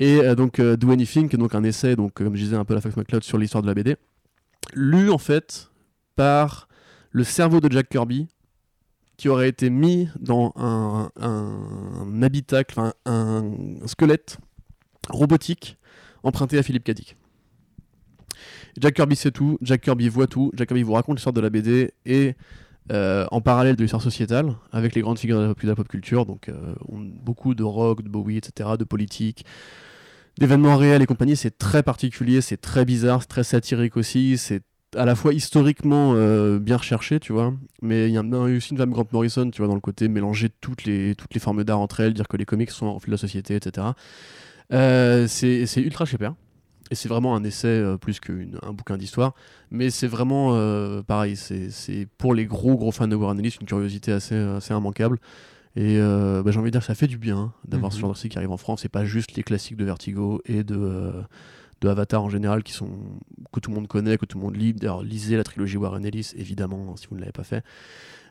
Et 0.00 0.18
euh, 0.20 0.34
donc 0.34 0.58
euh, 0.58 0.76
Do 0.76 0.90
Anything, 0.90 1.28
donc 1.36 1.54
un 1.54 1.62
essai, 1.62 1.94
donc 1.94 2.20
euh, 2.20 2.24
comme 2.24 2.34
je 2.34 2.42
disais 2.42 2.56
un 2.56 2.64
peu 2.64 2.74
la 2.74 2.80
Fox 2.80 2.96
McCloud 2.96 3.22
sur 3.22 3.36
l'histoire 3.38 3.62
de 3.62 3.68
la 3.68 3.74
BD, 3.74 3.96
lu 4.74 5.10
en 5.10 5.18
fait 5.18 5.70
par 6.16 6.68
le 7.12 7.22
cerveau 7.22 7.60
de 7.60 7.70
Jack 7.70 7.90
Kirby, 7.90 8.26
qui 9.18 9.28
aurait 9.28 9.50
été 9.50 9.68
mis 9.68 10.08
dans 10.18 10.54
un, 10.56 11.10
habitacle, 12.22 12.80
un 13.04 13.52
squelette 13.84 14.38
robotique 15.10 15.76
emprunté 16.22 16.56
à 16.56 16.62
Philippe 16.62 16.84
Cadic. 16.84 17.16
Jack 18.78 18.94
Kirby 18.94 19.16
sait 19.16 19.30
tout, 19.30 19.58
Jack 19.60 19.82
Kirby 19.82 20.08
voit 20.08 20.26
tout, 20.26 20.50
Jack 20.54 20.68
Kirby 20.68 20.82
vous 20.82 20.94
raconte 20.94 21.16
l'histoire 21.16 21.34
de 21.34 21.40
la 21.42 21.50
BD 21.50 21.92
et 22.06 22.34
en 22.90 23.40
parallèle 23.42 23.76
de 23.76 23.82
l'histoire 23.82 24.02
sociétale 24.02 24.54
avec 24.72 24.94
les 24.94 25.02
grandes 25.02 25.18
figures 25.18 25.54
de 25.54 25.66
la 25.66 25.76
pop, 25.76 25.88
culture, 25.88 26.24
donc 26.24 26.50
on- 26.88 27.00
beaucoup 27.00 27.54
de 27.54 27.62
rock, 27.62 28.02
de 28.02 28.08
Bowie, 28.08 28.38
etc., 28.38 28.70
de 28.78 28.84
politique, 28.84 29.44
d'événements 30.40 30.76
réels 30.76 31.02
et 31.02 31.06
compagnie. 31.06 31.36
C'est 31.36 31.56
très 31.56 31.82
particulier, 31.82 32.40
c'est 32.40 32.56
très 32.56 32.84
bizarre, 32.84 33.20
c'est 33.20 33.28
très 33.28 33.44
satirique 33.44 33.96
aussi, 33.96 34.38
c'est 34.38 34.62
à 34.96 35.04
la 35.04 35.14
fois 35.14 35.32
historiquement 35.32 36.14
euh, 36.16 36.58
bien 36.58 36.78
recherché, 36.78 37.20
tu 37.20 37.32
vois, 37.32 37.54
mais 37.80 38.08
il 38.08 38.14
y 38.14 38.18
a 38.18 38.22
aussi 38.22 38.72
une 38.72 38.78
femme 38.78 38.90
Grant 38.90 39.06
Morrison, 39.12 39.48
tu 39.50 39.58
vois, 39.58 39.68
dans 39.68 39.74
le 39.74 39.80
côté 39.80 40.08
mélanger 40.08 40.48
toutes 40.60 40.84
les, 40.84 41.14
formes 41.38 41.62
d'art 41.62 41.78
entre 41.78 42.00
elles, 42.00 42.14
dire 42.14 42.26
que 42.26 42.36
les 42.36 42.44
comics 42.44 42.70
sont 42.70 42.86
un 42.86 42.92
reflet 42.92 43.10
de 43.10 43.14
la 43.14 43.18
société, 43.18 43.54
etc. 43.54 43.88
Euh, 44.72 45.26
c'est 45.28 45.76
ultra 45.76 46.06
cher. 46.06 46.34
Et 46.92 46.96
c'est 46.96 47.08
vraiment 47.08 47.36
un 47.36 47.44
essai 47.44 47.68
euh, 47.68 47.96
plus 47.98 48.18
qu'un 48.18 48.72
bouquin 48.72 48.96
d'histoire. 48.96 49.34
Mais 49.70 49.90
c'est 49.90 50.08
vraiment 50.08 50.56
pareil, 51.04 51.36
c'est 51.36 52.08
pour 52.18 52.34
les 52.34 52.46
gros 52.46 52.76
gros 52.76 52.90
fans 52.90 53.06
de 53.06 53.14
Warren 53.14 53.38
Ellis 53.38 53.58
une 53.60 53.66
curiosité 53.66 54.10
assez 54.10 54.34
immanquable. 54.70 55.20
Et 55.76 55.98
euh, 55.98 56.42
bah, 56.42 56.50
j'ai 56.50 56.58
envie 56.58 56.70
de 56.70 56.72
dire 56.72 56.80
que 56.80 56.86
ça 56.86 56.94
fait 56.94 57.06
du 57.06 57.18
bien 57.18 57.36
hein, 57.38 57.52
d'avoir 57.66 57.90
Mhm. 57.92 57.96
ce 57.96 58.00
genre 58.00 58.10
de 58.10 58.14
récit 58.14 58.28
qui 58.28 58.38
arrive 58.38 58.50
en 58.50 58.56
France 58.56 58.84
et 58.84 58.88
pas 58.88 59.04
juste 59.04 59.34
les 59.36 59.42
classiques 59.42 59.76
de 59.76 59.84
Vertigo 59.84 60.42
et 60.44 60.64
de, 60.64 60.76
euh, 60.76 61.22
de 61.80 61.88
Avatar 61.88 62.22
en 62.24 62.28
général 62.28 62.62
qui 62.64 62.72
sont, 62.72 62.88
que 63.52 63.60
tout 63.60 63.70
le 63.70 63.76
monde 63.76 63.86
connaît, 63.86 64.18
que 64.18 64.26
tout 64.26 64.38
le 64.38 64.44
monde 64.44 64.56
lit. 64.56 64.74
D'ailleurs, 64.74 65.02
lisez 65.02 65.36
la 65.36 65.44
trilogie 65.44 65.76
Warren 65.76 66.04
Ellis, 66.04 66.32
évidemment, 66.36 66.96
si 66.96 67.06
vous 67.08 67.14
ne 67.14 67.20
l'avez 67.20 67.32
pas 67.32 67.44
fait. 67.44 67.64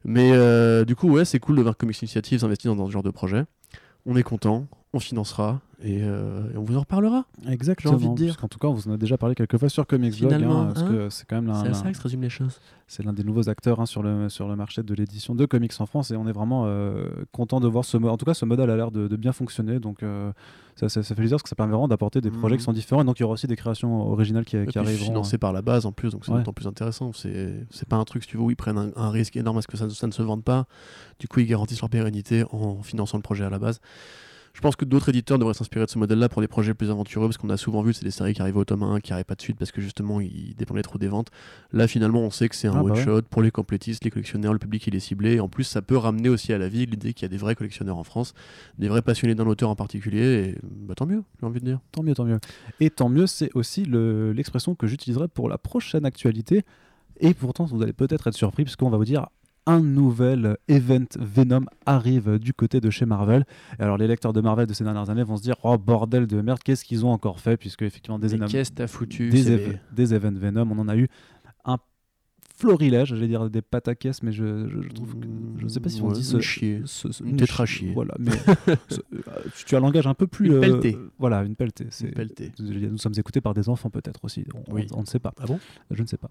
Mais 0.03 0.31
euh, 0.33 0.83
du 0.85 0.95
coup, 0.95 1.09
ouais, 1.09 1.25
c'est 1.25 1.39
cool 1.39 1.55
de 1.55 1.61
voir 1.61 1.75
Comics 1.77 2.01
Initiative 2.01 2.39
s'investir 2.39 2.71
dans, 2.75 2.83
dans 2.83 2.87
ce 2.87 2.91
genre 2.91 3.03
de 3.03 3.09
projet. 3.11 3.45
On 4.05 4.15
est 4.15 4.23
content, 4.23 4.67
on 4.91 4.99
financera 4.99 5.61
et, 5.83 5.99
euh, 6.01 6.51
et 6.53 6.57
on 6.57 6.63
vous 6.63 6.75
en 6.75 6.79
reparlera. 6.79 7.25
Exactement. 7.47 7.91
J'ai 7.91 8.05
envie 8.07 8.09
de 8.09 8.15
dire. 8.15 8.27
Parce 8.29 8.37
qu'en 8.41 8.47
tout 8.47 8.57
cas, 8.57 8.67
on 8.67 8.73
vous 8.73 8.89
en 8.89 8.93
a 8.93 8.97
déjà 8.97 9.17
parlé 9.19 9.35
quelques 9.35 9.57
fois 9.57 9.69
sur 9.69 9.85
Comics 9.85 10.19
Blog, 10.19 10.33
hein, 10.33 10.71
parce 10.73 10.81
hein, 10.81 11.07
c'est 11.11 11.27
quand 11.27 11.35
même 11.35 11.45
l'un- 11.47 11.63
C'est 11.63 11.73
ça 11.75 11.91
que 11.91 11.95
se 11.97 12.01
résument 12.01 12.23
les 12.23 12.29
choses. 12.29 12.59
c'est 12.87 13.03
l'un 13.05 13.13
des 13.13 13.23
nouveaux 13.23 13.49
acteurs 13.49 13.79
hein, 13.79 13.85
sur, 13.85 14.01
le, 14.01 14.29
sur 14.29 14.47
le 14.47 14.55
marché 14.55 14.81
de 14.81 14.93
l'édition 14.95 15.35
de 15.35 15.45
comics 15.45 15.71
en 15.79 15.85
France 15.85 16.09
et 16.09 16.15
on 16.17 16.27
est 16.27 16.31
vraiment 16.31 16.63
euh, 16.65 17.07
content 17.31 17.59
de 17.59 17.67
voir 17.67 17.85
ce. 17.85 17.97
En 17.97 18.17
tout 18.17 18.25
cas, 18.25 18.33
ce 18.33 18.45
modèle 18.45 18.69
a 18.71 18.75
l'air 18.75 18.89
de, 18.91 19.07
de 19.07 19.15
bien 19.15 19.31
fonctionner, 19.31 19.79
donc 19.79 20.01
euh, 20.01 20.31
ça, 20.75 20.89
ça, 20.89 21.03
ça 21.03 21.09
fait 21.09 21.21
plaisir 21.21 21.35
parce 21.35 21.43
que 21.43 21.49
ça 21.49 21.55
permet 21.55 21.71
vraiment 21.73 21.87
d'apporter 21.87 22.19
des 22.19 22.31
projets 22.31 22.57
qui 22.57 22.63
sont 22.63 22.73
différents. 22.73 23.03
Et 23.03 23.05
donc 23.05 23.19
il 23.19 23.21
y 23.21 23.25
aura 23.25 23.33
aussi 23.35 23.45
des 23.47 23.55
créations 23.55 24.09
originales 24.09 24.45
qui, 24.45 24.57
Et 24.57 24.65
qui 24.65 24.71
puis 24.71 24.79
arriveront. 24.79 25.05
financé 25.05 25.37
par 25.37 25.53
la 25.53 25.61
base 25.61 25.85
en 25.85 25.91
plus, 25.91 26.09
donc 26.11 26.25
c'est 26.25 26.31
Ouais. 26.31 26.39
d'autant 26.39 26.53
plus 26.53 26.65
intéressant. 26.67 27.11
C'est 27.13 27.63
c'est 27.69 27.87
pas 27.87 27.97
un 27.97 28.05
truc, 28.05 28.23
si 28.23 28.29
tu 28.29 28.37
veux, 28.37 28.43
où 28.43 28.49
ils 28.49 28.55
prennent 28.57 28.79
un, 28.79 28.89
un 28.95 29.11
risque 29.11 29.37
énorme 29.37 29.59
à 29.59 29.61
ce 29.61 29.67
que 29.67 29.77
ça, 29.77 29.87
ça 29.91 30.07
ne 30.07 30.11
se 30.11 30.23
vende 30.23 30.43
pas. 30.43 30.65
Du 31.19 31.27
coup, 31.27 31.41
ils 31.41 31.45
garantissent 31.45 31.81
leur 31.81 31.91
pérennité 31.91 32.43
en 32.51 32.81
finançant 32.81 33.17
le 33.17 33.23
projet 33.23 33.43
à 33.45 33.51
la 33.51 33.59
base. 33.59 33.79
Je 34.53 34.61
pense 34.61 34.75
que 34.75 34.83
d'autres 34.85 35.09
éditeurs 35.09 35.39
devraient 35.39 35.53
s'inspirer 35.53 35.85
de 35.85 35.89
ce 35.89 35.97
modèle-là 35.99 36.27
pour 36.29 36.41
des 36.41 36.47
projets 36.47 36.73
plus 36.73 36.89
aventureux, 36.89 37.27
parce 37.27 37.37
qu'on 37.37 37.49
a 37.49 37.57
souvent 37.57 37.81
vu, 37.81 37.93
c'est 37.93 38.03
des 38.03 38.11
séries 38.11 38.33
qui 38.33 38.41
arrivent 38.41 38.57
au 38.57 38.65
tome 38.65 38.83
1, 38.83 38.99
qui 38.99 39.11
n'arrivent 39.11 39.25
pas 39.25 39.35
de 39.35 39.41
suite, 39.41 39.57
parce 39.57 39.71
que 39.71 39.79
justement, 39.81 40.19
ils 40.19 40.55
dépendaient 40.57 40.81
trop 40.81 40.97
des 40.97 41.07
ventes. 41.07 41.27
Là, 41.71 41.87
finalement, 41.87 42.21
on 42.21 42.29
sait 42.29 42.49
que 42.49 42.55
c'est 42.55 42.67
un 42.67 42.73
Ah 42.75 42.83
bah 42.83 42.91
one-shot 42.91 43.21
pour 43.29 43.41
les 43.41 43.51
complétistes, 43.51 44.03
les 44.03 44.09
collectionneurs, 44.11 44.51
le 44.53 44.59
public, 44.59 44.85
il 44.87 44.95
est 44.95 44.99
ciblé. 44.99 45.35
Et 45.35 45.39
en 45.39 45.47
plus, 45.49 45.63
ça 45.63 45.81
peut 45.81 45.95
ramener 45.97 46.29
aussi 46.29 46.51
à 46.51 46.57
la 46.57 46.67
vie 46.67 46.85
l'idée 46.85 47.13
qu'il 47.13 47.23
y 47.23 47.25
a 47.25 47.29
des 47.29 47.37
vrais 47.37 47.55
collectionneurs 47.55 47.97
en 47.97 48.03
France, 48.03 48.33
des 48.77 48.87
vrais 48.89 49.01
passionnés 49.01 49.35
d'un 49.35 49.47
auteur 49.47 49.69
en 49.69 49.75
particulier, 49.75 50.53
et 50.53 50.55
bah, 50.63 50.95
tant 50.95 51.05
mieux, 51.05 51.23
j'ai 51.39 51.45
envie 51.45 51.59
de 51.59 51.65
dire. 51.65 51.79
Tant 51.91 52.03
mieux, 52.03 52.13
tant 52.13 52.25
mieux. 52.25 52.39
Et 52.79 52.89
tant 52.89 53.07
mieux, 53.09 53.27
c'est 53.27 53.51
aussi 53.53 53.85
le- 53.85 54.33
l'expression 54.33 54.75
que 54.75 54.87
j'utiliserai 54.87 55.27
pour 55.27 55.47
la 55.47 55.57
prochaine 55.57 56.05
actualité. 56.05 56.63
Et 57.21 57.33
pourtant, 57.33 57.65
vous 57.65 57.81
allez 57.81 57.93
peut-être 57.93 58.27
être 58.27 58.35
surpris, 58.35 58.63
puisqu'on 58.63 58.89
va 58.89 58.97
vous 58.97 59.05
dire 59.05 59.27
un 59.69 59.81
nouvel 59.81 60.57
event 60.67 61.05
Venom 61.19 61.65
arrive 61.85 62.39
du 62.39 62.53
côté 62.53 62.81
de 62.81 62.89
chez 62.89 63.05
Marvel. 63.05 63.45
Et 63.79 63.83
alors, 63.83 63.97
les 63.97 64.07
lecteurs 64.07 64.33
de 64.33 64.41
Marvel 64.41 64.65
de 64.65 64.73
ces 64.73 64.83
dernières 64.83 65.09
années 65.09 65.23
vont 65.23 65.37
se 65.37 65.43
dire 65.43 65.55
Oh 65.63 65.77
bordel 65.77 66.25
de 66.27 66.41
merde, 66.41 66.59
qu'est-ce 66.63 66.83
qu'ils 66.83 67.05
ont 67.05 67.11
encore 67.11 67.39
fait 67.39 67.55
Puisque, 67.55 67.83
effectivement, 67.83 68.17
des, 68.19 68.33
énormes- 68.35 68.51
qu'est-ce 68.51 68.71
que 68.71 68.75
t'as 68.77 68.87
foutu 68.87 69.29
des, 69.29 69.43
c'est 69.43 69.55
éve- 69.57 69.77
des 69.95 70.13
events 70.13 70.33
Venom, 70.39 70.67
on 70.71 70.79
en 70.79 70.87
a 70.87 70.95
eu 70.97 71.07
florilège, 72.59 73.09
j'allais 73.09 73.27
dire 73.27 73.49
des 73.49 73.61
pataquès, 73.61 74.21
mais 74.21 74.31
je, 74.31 74.67
je, 74.67 74.81
je 74.81 74.89
trouve 74.89 75.15
que, 75.15 75.25
je 75.57 75.67
sais 75.67 75.79
pas 75.79 75.89
si 75.89 76.01
on 76.01 76.11
dit 76.11 76.23
ce, 76.23 76.39
chier. 76.41 76.81
ce- 76.85 77.11
ce- 77.11 77.23
Une 77.23 77.37
tétrachier. 77.37 77.91
Voilà, 77.93 78.15
mais 78.19 78.31
ce- 78.89 78.99
euh, 79.13 79.21
tu, 79.65 79.75
as 79.75 79.77
un 79.77 79.81
langage 79.81 80.07
un 80.07 80.13
peu 80.13 80.27
plus. 80.27 80.47
Une 80.47 80.53
euh, 80.55 80.59
pelletée. 80.61 80.97
voilà, 81.17 81.43
une 81.43 81.55
pelletée. 81.55 81.87
Une 82.01 82.11
pelletée. 82.11 82.51
Nous 82.59 82.97
sommes 82.97 83.13
écoutés 83.17 83.41
par 83.41 83.53
des 83.53 83.69
enfants 83.69 83.89
peut-être 83.89 84.19
aussi. 84.23 84.45
On, 84.67 84.73
Oui. 84.73 84.87
on- 84.93 84.99
on 84.99 85.01
ne 85.01 85.05
sait 85.07 85.19
pas. 85.19 85.33
Ah 85.39 85.45
bon? 85.45 85.59
Je 85.91 86.01
ne 86.01 86.07
sais 86.07 86.17
pas. 86.17 86.29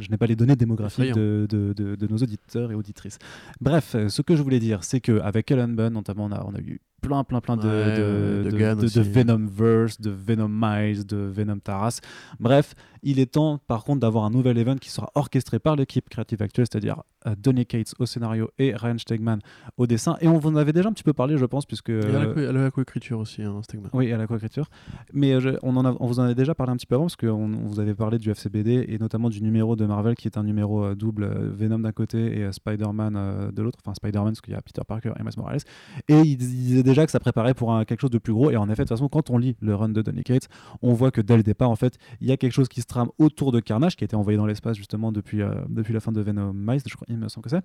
Je 0.00 0.08
n'ai 0.10 0.16
pas 0.16 0.26
les 0.26 0.36
données 0.36 0.56
démographiques 0.56 1.06
Effrayant. 1.06 1.16
de, 1.16 1.46
de- 1.50 1.72
de- 1.76 1.96
de 1.96 2.06
nos 2.06 2.18
auditeurs 2.18 2.70
et 2.70 2.74
auditrices. 2.74 3.18
Bref, 3.60 3.94
euh, 3.94 4.08
ce 4.08 4.22
que 4.22 4.36
je 4.36 4.42
voulais 4.42 4.60
dire, 4.60 4.84
c'est 4.84 5.00
qu'avec 5.00 5.50
Ellen 5.50 5.74
Bunn, 5.74 5.92
notamment, 5.92 6.26
on 6.26 6.32
a, 6.32 6.44
on 6.46 6.54
a 6.54 6.60
eu 6.60 6.80
plein, 7.06 7.24
plein, 7.24 7.40
plein 7.40 7.56
de, 7.56 7.68
Ouais, 7.68 7.96
de, 7.96 8.50
de 8.98 9.00
Venomverse, 9.02 10.00
de 10.00 10.10
Venom 10.10 10.48
Miles, 10.48 11.06
de 11.06 11.16
Venom 11.16 11.58
Taras. 11.58 12.00
Bref, 12.40 12.74
il 13.02 13.18
est 13.18 13.32
temps, 13.32 13.58
par 13.66 13.84
contre, 13.84 14.00
d'avoir 14.00 14.24
un 14.24 14.30
nouvel 14.30 14.56
event 14.58 14.76
qui 14.76 14.90
sera 14.90 15.10
orchestré 15.14 15.58
par 15.58 15.76
l'équipe 15.76 16.08
créative 16.08 16.40
actuelle, 16.42 16.66
c'est-à-dire 16.70 17.02
euh, 17.26 17.34
Donny 17.38 17.66
Cates 17.66 17.94
au 17.98 18.06
scénario 18.06 18.50
et 18.58 18.74
Ryan 18.74 18.96
Stegman 18.98 19.38
au 19.76 19.86
dessin. 19.86 20.16
Et 20.20 20.28
on 20.28 20.38
vous 20.38 20.48
en 20.48 20.56
avait 20.56 20.72
déjà 20.72 20.88
un 20.88 20.92
petit 20.92 21.02
peu 21.04 21.12
parlé, 21.12 21.36
je 21.36 21.44
pense, 21.44 21.66
puisque. 21.66 21.90
Euh, 21.90 22.32
co- 22.34 22.40
elle 22.40 22.56
a 22.56 22.62
la 22.64 22.70
coécriture 22.70 23.18
aussi, 23.18 23.42
hein, 23.42 23.60
Stegman. 23.62 23.90
oui, 23.92 24.10
à 24.12 24.16
la 24.16 24.26
coécriture. 24.26 24.68
Mais 25.12 25.32
euh, 25.34 25.40
je- 25.40 25.50
on, 25.62 25.76
en 25.76 25.84
a- 25.84 25.96
on 26.00 26.06
vous 26.06 26.18
en 26.20 26.24
a 26.24 26.34
déjà 26.34 26.54
parlé 26.54 26.72
un 26.72 26.76
petit 26.76 26.86
peu 26.86 26.94
avant, 26.94 27.04
parce 27.04 27.16
qu'on 27.16 27.28
on 27.54 27.66
vous 27.66 27.80
avait 27.80 27.94
parlé 27.94 28.18
du 28.18 28.30
FCBD 28.30 28.86
et 28.88 28.98
notamment 28.98 29.28
du 29.28 29.42
numéro 29.42 29.76
de 29.76 29.84
Marvel 29.84 30.14
qui 30.14 30.26
est 30.28 30.38
un 30.38 30.42
numéro 30.44 30.84
euh, 30.84 30.94
double 30.94 31.24
euh, 31.24 31.50
Venom 31.54 31.78
d'un 31.80 31.92
côté 31.92 32.38
et 32.38 32.44
euh, 32.44 32.52
Spider-Man 32.52 33.14
euh, 33.16 33.52
de 33.52 33.62
l'autre. 33.62 33.78
Enfin, 33.84 33.94
Spider-Man, 33.94 34.32
parce 34.32 34.40
qu'il 34.40 34.54
y 34.54 34.56
a 34.56 34.62
Peter 34.62 34.82
Parker 34.86 35.12
et 35.18 35.22
Miles 35.22 35.32
Morales. 35.36 35.60
Et 36.08 36.20
il 36.20 36.36
disait 36.36 36.82
déjà 36.94 37.06
que 37.06 37.12
ça 37.12 37.20
préparait 37.20 37.54
pour 37.54 37.84
quelque 37.86 38.00
chose 38.00 38.10
de 38.10 38.18
plus 38.18 38.32
gros. 38.32 38.50
Et 38.50 38.56
en 38.56 38.66
effet, 38.66 38.82
de 38.84 38.88
toute 38.88 38.96
façon, 38.96 39.08
quand 39.08 39.30
on 39.30 39.38
lit 39.38 39.56
le 39.60 39.74
run 39.74 39.88
de 39.90 40.02
Donny 40.02 40.22
Cates, 40.22 40.48
on 40.82 40.92
voit 40.92 41.10
que 41.10 41.20
dès 41.20 41.36
le 41.36 41.42
départ, 41.42 41.70
en 41.70 41.76
fait, 41.76 41.98
il 42.20 42.28
y 42.28 42.32
a 42.32 42.36
quelque 42.36 42.52
chose 42.52 42.68
qui 42.68 42.80
se 42.80 42.86
trame 42.86 43.08
autour 43.18 43.52
de 43.52 43.60
Carnage, 43.60 43.96
qui 43.96 44.04
a 44.04 44.06
été 44.06 44.16
envoyé 44.16 44.36
dans 44.36 44.46
l'espace 44.46 44.76
justement 44.76 45.12
depuis, 45.12 45.42
euh, 45.42 45.54
depuis 45.68 45.92
la 45.92 46.00
fin 46.00 46.12
de 46.12 46.20
Venom 46.20 46.52
Miles, 46.52 46.80
je 46.86 46.94
crois, 46.94 47.06
il 47.08 47.18
me 47.18 47.28
semble 47.28 47.44
que 47.44 47.50
c'est. 47.50 47.64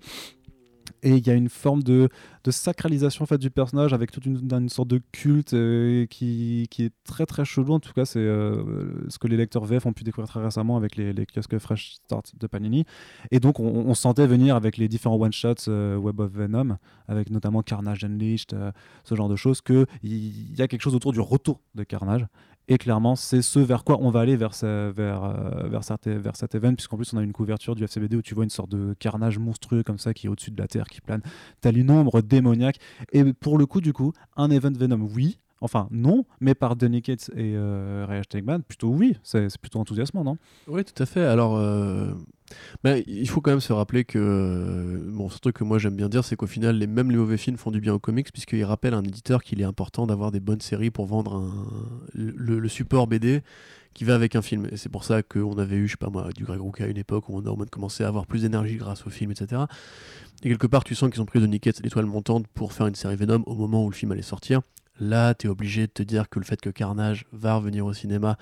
Et 1.02 1.16
il 1.16 1.26
y 1.26 1.30
a 1.30 1.34
une 1.34 1.48
forme 1.48 1.82
de, 1.82 2.08
sacralisation 2.48 3.22
en 3.22 3.26
fait, 3.26 3.38
du 3.38 3.50
personnage 3.50 3.92
avec 3.92 4.10
toute 4.10 4.26
une, 4.26 4.48
une 4.52 4.68
sorte 4.68 4.88
de 4.88 5.00
culte 5.12 5.54
euh, 5.54 6.06
qui, 6.06 6.68
est 6.78 6.92
très 7.04 7.26
très 7.26 7.44
chelou. 7.44 7.74
En 7.74 7.80
tout 7.80 7.92
cas, 7.92 8.04
c'est 8.04 8.18
euh, 8.18 9.08
ce 9.08 9.18
que 9.18 9.26
les 9.26 9.36
lecteurs 9.36 9.64
VF 9.64 9.86
ont 9.86 9.92
pu 9.92 10.04
découvrir 10.04 10.28
très 10.28 10.42
récemment 10.42 10.76
avec 10.76 10.96
les, 10.96 11.14
kiosques 11.26 11.58
Fresh 11.58 11.94
Start 11.94 12.32
de 12.38 12.46
Panini. 12.46 12.84
Et 13.30 13.40
donc, 13.40 13.60
on, 13.60 13.94
sentait 13.94 14.26
venir 14.26 14.56
avec 14.56 14.76
les 14.76 14.88
différents 14.88 15.16
one-shots 15.16 15.68
euh, 15.68 15.96
Web 15.96 16.20
of 16.20 16.32
Venom, 16.32 16.78
avec 17.08 17.30
notamment 17.30 17.62
Carnage 17.62 18.04
Unleashed, 18.04 18.56
ce 19.04 19.14
genre 19.14 19.28
de 19.28 19.36
choses, 19.36 19.60
qu'il 19.60 19.86
y, 20.02 20.56
y 20.56 20.62
a 20.62 20.68
quelque 20.68 20.82
chose 20.82 20.94
autour 20.94 21.12
du 21.12 21.20
retour 21.20 21.60
de 21.74 21.84
Carnage. 21.84 22.26
Et 22.72 22.78
clairement, 22.78 23.16
c'est 23.16 23.42
ce 23.42 23.58
vers 23.58 23.82
quoi 23.82 23.98
on 24.00 24.10
va 24.10 24.20
aller 24.20 24.36
vers, 24.36 24.52
euh, 24.62 25.80
cet, 25.82 26.06
vers 26.06 26.36
cet 26.36 26.54
event, 26.54 26.72
puisqu'en 26.72 26.96
plus, 26.96 27.12
on 27.12 27.18
a 27.18 27.22
une 27.22 27.32
couverture 27.32 27.74
du 27.74 27.82
FCBD 27.82 28.14
où 28.14 28.22
tu 28.22 28.32
vois 28.32 28.44
une 28.44 28.50
sorte 28.50 28.70
de 28.70 28.94
carnage 29.00 29.40
monstrueux 29.40 29.82
comme 29.82 29.98
ça 29.98 30.14
qui 30.14 30.28
est 30.28 30.30
au-dessus 30.30 30.52
de 30.52 30.62
la 30.62 30.68
Terre, 30.68 30.86
qui 30.88 31.00
plane. 31.00 31.20
T'as 31.60 31.72
une 31.72 31.90
ombre 31.90 32.20
démoniaque. 32.22 32.76
Et 33.12 33.24
pour 33.32 33.58
le 33.58 33.66
coup, 33.66 33.80
du 33.80 33.92
coup, 33.92 34.12
un 34.36 34.52
event 34.52 34.70
Venom, 34.70 35.00
oui. 35.12 35.40
Enfin, 35.62 35.88
non, 35.90 36.24
mais 36.40 36.54
par 36.54 36.74
Donny 36.74 37.02
et 37.06 37.16
euh, 37.36 38.06
Ryan 38.08 38.22
Stegman, 38.22 38.62
plutôt 38.62 38.88
oui. 38.88 39.16
C'est 39.22 39.58
plutôt 39.58 39.78
enthousiasmant, 39.78 40.24
non? 40.24 40.38
Oui, 40.66 40.84
tout 40.84 41.02
à 41.02 41.04
fait. 41.04 41.22
Alors, 41.22 41.56
euh, 41.56 42.12
ben, 42.82 43.02
il 43.06 43.28
faut 43.28 43.42
quand 43.42 43.50
même 43.50 43.60
se 43.60 43.74
rappeler 43.74 44.04
que, 44.04 44.18
euh, 44.18 45.10
bon, 45.12 45.28
ce 45.28 45.38
truc 45.38 45.56
que 45.56 45.64
moi 45.64 45.78
j'aime 45.78 45.96
bien 45.96 46.08
dire, 46.08 46.24
c'est 46.24 46.36
qu'au 46.36 46.46
final, 46.46 46.76
les, 46.76 46.86
même 46.86 47.10
les 47.10 47.18
mauvais 47.18 47.36
films 47.36 47.58
font 47.58 47.70
du 47.70 47.80
bien 47.80 47.92
aux 47.92 47.98
comics, 47.98 48.32
puisqu'ils 48.32 48.64
rappellent 48.64 48.94
à 48.94 48.98
un 48.98 49.04
éditeur 49.04 49.42
qu'il 49.42 49.60
est 49.60 49.64
important 49.64 50.06
d'avoir 50.06 50.32
des 50.32 50.40
bonnes 50.40 50.62
séries 50.62 50.90
pour 50.90 51.04
vendre 51.04 51.52
le, 52.14 52.68
support 52.68 53.06
BD 53.06 53.42
qui 53.92 54.04
va 54.04 54.14
avec 54.14 54.36
un 54.36 54.42
film. 54.42 54.66
Et 54.72 54.78
c'est 54.78 54.88
pour 54.88 55.04
ça 55.04 55.22
qu'on 55.22 55.58
avait 55.58 55.76
eu, 55.76 55.88
je 55.88 55.92
sais 55.92 55.96
pas 55.98 56.08
moi, 56.08 56.30
du 56.34 56.44
Greg 56.44 56.60
Rucka 56.60 56.84
à 56.84 56.86
une 56.86 56.96
époque 56.96 57.28
où 57.28 57.36
on 57.36 57.44
a 57.44 57.50
au 57.50 57.56
moins 57.56 57.66
commencé 57.66 58.02
à 58.02 58.08
avoir 58.08 58.26
plus 58.26 58.42
d'énergie 58.42 58.76
grâce 58.76 59.06
au 59.06 59.10
film, 59.10 59.30
etc. 59.32 59.62
Et 60.42 60.48
quelque 60.48 60.68
part, 60.68 60.84
tu 60.84 60.94
sens 60.94 61.10
qu'ils 61.10 61.20
ont 61.20 61.26
pris 61.26 61.40
de 61.40 61.46
l'étoile 61.46 62.06
montante 62.06 62.46
pour 62.54 62.72
faire 62.72 62.86
une 62.86 62.94
série 62.94 63.16
Venom 63.16 63.42
au 63.44 63.54
moment 63.54 63.84
où 63.84 63.90
le 63.90 63.94
film 63.94 64.12
allait 64.12 64.22
sortir. 64.22 64.62
Là, 65.00 65.34
tu 65.34 65.46
es 65.46 65.50
obligé 65.50 65.82
de 65.82 65.92
te 65.92 66.02
dire 66.02 66.28
que 66.28 66.38
le 66.38 66.44
fait 66.44 66.60
que 66.60 66.70
Carnage 66.70 67.24
va 67.32 67.54
revenir 67.54 67.86
au 67.86 67.92
cinéma 67.92 68.36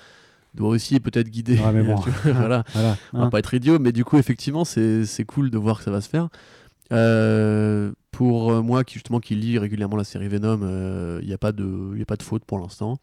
doit 0.54 0.68
aussi 0.68 1.00
peut-être 1.00 1.28
guider. 1.28 1.58
Mais 1.72 1.82
bon. 1.84 1.98
tu 2.00 2.10
vois, 2.10 2.32
voilà. 2.32 2.64
Voilà. 2.74 2.96
On 3.12 3.20
va 3.20 3.24
hein. 3.26 3.30
pas 3.30 3.38
être 3.38 3.54
idiot, 3.54 3.78
mais 3.78 3.92
du 3.92 4.04
coup, 4.04 4.18
effectivement, 4.18 4.64
c'est 4.64 5.06
c'est 5.06 5.24
cool 5.24 5.50
de 5.50 5.58
voir 5.58 5.78
que 5.78 5.84
ça 5.84 5.90
va 5.90 6.00
se 6.00 6.08
faire. 6.08 6.28
Euh, 6.92 7.92
pour 8.10 8.52
euh, 8.52 8.62
moi, 8.62 8.82
qui 8.82 8.94
justement 8.94 9.20
qui 9.20 9.34
lit 9.34 9.58
régulièrement 9.58 9.96
la 9.96 10.04
série 10.04 10.28
Venom, 10.28 11.18
il 11.20 11.26
n'y 11.26 11.34
a, 11.34 11.38
pas 11.38 11.52
de- 11.52 11.96
y 11.96 12.02
a 12.02 12.06
pas 12.06 12.16
de 12.16 12.22
faute 12.22 12.44
pour 12.44 12.58
l'instant. 12.58 12.98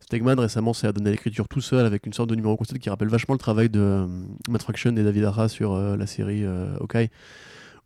Stegman 0.00 0.38
récemment 0.40 0.72
s'est 0.72 0.92
donné 0.92 1.10
l'écriture 1.10 1.46
tout 1.46 1.60
seul 1.60 1.86
avec 1.86 2.06
une 2.06 2.12
sorte 2.12 2.30
de 2.30 2.34
numéro 2.34 2.56
concept 2.56 2.80
qui 2.80 2.90
rappelle 2.90 3.08
vachement 3.08 3.34
le 3.34 3.38
travail 3.38 3.68
de 3.68 3.80
euh, 3.80 4.06
Matt 4.48 4.62
Fraction 4.62 4.90
et 4.96 5.04
David 5.04 5.24
Arra 5.24 5.48
sur 5.48 5.72
euh, 5.72 5.96
la 5.96 6.06
série 6.06 6.44
euh, 6.44 6.74
Hawkeye, 6.80 7.10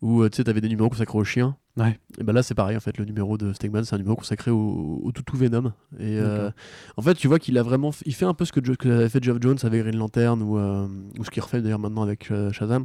où 0.05 0.23
euh, 0.23 0.29
tu 0.29 0.37
sais, 0.37 0.45
t'avais 0.45 0.61
des 0.61 0.69
numéros 0.69 0.91
consacrés 0.91 1.19
aux 1.19 1.25
chiens. 1.25 1.57
Ouais. 1.77 1.99
Et 2.19 2.23
ben 2.23 2.33
là, 2.33 2.43
c'est 2.45 2.55
pareil 2.55 2.77
en 2.77 2.81
fait. 2.81 2.99
Le 2.99 3.05
numéro 3.05 3.37
de 3.37 3.53
Stegman, 3.53 3.83
c'est 3.85 3.95
un 3.95 3.99
numéro 3.99 4.15
consacré 4.15 4.51
au, 4.53 5.01
au 5.03 5.11
toutou 5.13 5.37
Venom. 5.37 5.73
Et 5.99 6.19
euh, 6.21 6.51
en 6.97 7.03
fait, 7.03 7.15
tu 7.15 7.27
vois 7.27 7.39
qu'il 7.39 7.57
a 7.59 7.63
vraiment, 7.63 7.91
f- 7.91 8.03
il 8.05 8.15
fait 8.15 8.27
un 8.27 8.35
peu 8.35 8.45
ce 8.45 8.53
que, 8.53 8.63
Jo- 8.65 8.77
que 8.79 8.89
avait 8.89 9.09
fait 9.09 9.25
Geoff 9.25 9.39
Jones 9.41 9.59
avec 9.63 9.83
Green 9.83 9.97
Lantern 9.97 10.41
ou, 10.43 10.59
euh, 10.59 10.87
ou 11.19 11.25
ce 11.25 11.31
qu'il 11.31 11.43
refait 11.43 11.63
d'ailleurs 11.63 11.81
maintenant 11.81 12.03
avec 12.03 12.31
euh, 12.31 12.53
Shazam. 12.53 12.85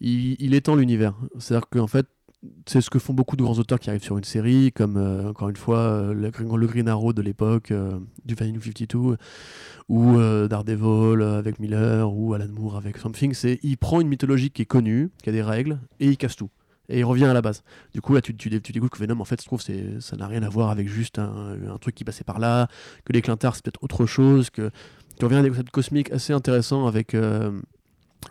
Il, 0.00 0.34
il 0.40 0.54
étend 0.54 0.74
l'univers. 0.74 1.14
C'est-à-dire 1.38 1.68
qu'en 1.68 1.86
fait, 1.86 2.06
c'est 2.66 2.80
ce 2.80 2.90
que 2.90 2.98
font 2.98 3.14
beaucoup 3.14 3.36
de 3.36 3.42
grands 3.42 3.58
auteurs 3.58 3.78
qui 3.80 3.90
arrivent 3.90 4.02
sur 4.02 4.18
une 4.18 4.24
série, 4.24 4.72
comme 4.72 4.96
euh, 4.96 5.30
encore 5.30 5.48
une 5.48 5.56
fois 5.56 5.78
euh, 5.78 6.12
le, 6.14 6.30
Green- 6.30 6.54
le 6.56 6.66
Green 6.66 6.88
Arrow 6.88 7.12
de 7.12 7.22
l'époque, 7.22 7.70
euh, 7.70 7.98
du 8.24 8.34
New 8.34 8.60
52, 8.60 9.16
ou 9.88 10.18
euh, 10.18 10.48
Daredevil 10.48 11.22
avec 11.22 11.58
Miller, 11.58 12.12
ou 12.12 12.34
Alan 12.34 12.48
Moore 12.48 12.76
avec 12.76 12.96
Something. 12.98 13.34
C'est 13.34 13.60
il 13.62 13.76
prend 13.76 14.00
une 14.00 14.08
mythologie 14.08 14.50
qui 14.50 14.62
est 14.62 14.66
connue, 14.66 15.10
qui 15.22 15.28
a 15.28 15.32
des 15.32 15.42
règles, 15.42 15.78
et 16.00 16.08
il 16.08 16.16
casse 16.16 16.36
tout. 16.36 16.50
Et 16.90 16.98
il 16.98 17.04
revient 17.04 17.24
à 17.24 17.32
la 17.32 17.40
base. 17.40 17.62
Du 17.94 18.02
coup, 18.02 18.12
là, 18.14 18.20
tu, 18.20 18.34
tu, 18.36 18.50
tu 18.60 18.72
découvres 18.72 18.90
que 18.90 18.98
Venom, 18.98 19.18
en 19.20 19.24
fait, 19.24 19.40
je 19.40 19.46
trouve, 19.46 19.62
c'est, 19.62 20.00
ça 20.00 20.16
n'a 20.16 20.26
rien 20.26 20.42
à 20.42 20.48
voir 20.50 20.68
avec 20.70 20.86
juste 20.88 21.18
un, 21.18 21.56
un 21.72 21.78
truc 21.78 21.94
qui 21.94 22.04
passait 22.04 22.24
par 22.24 22.38
là, 22.38 22.68
que 23.06 23.12
les 23.14 23.22
Clintars, 23.22 23.56
c'est 23.56 23.64
peut-être 23.64 23.82
autre 23.82 24.04
chose, 24.04 24.50
que 24.50 24.70
tu 25.18 25.24
reviens 25.24 25.40
à 25.40 25.42
des 25.42 25.48
concepts 25.48 25.70
cosmiques 25.70 26.12
assez 26.12 26.34
intéressants 26.34 26.86
avec 26.86 27.16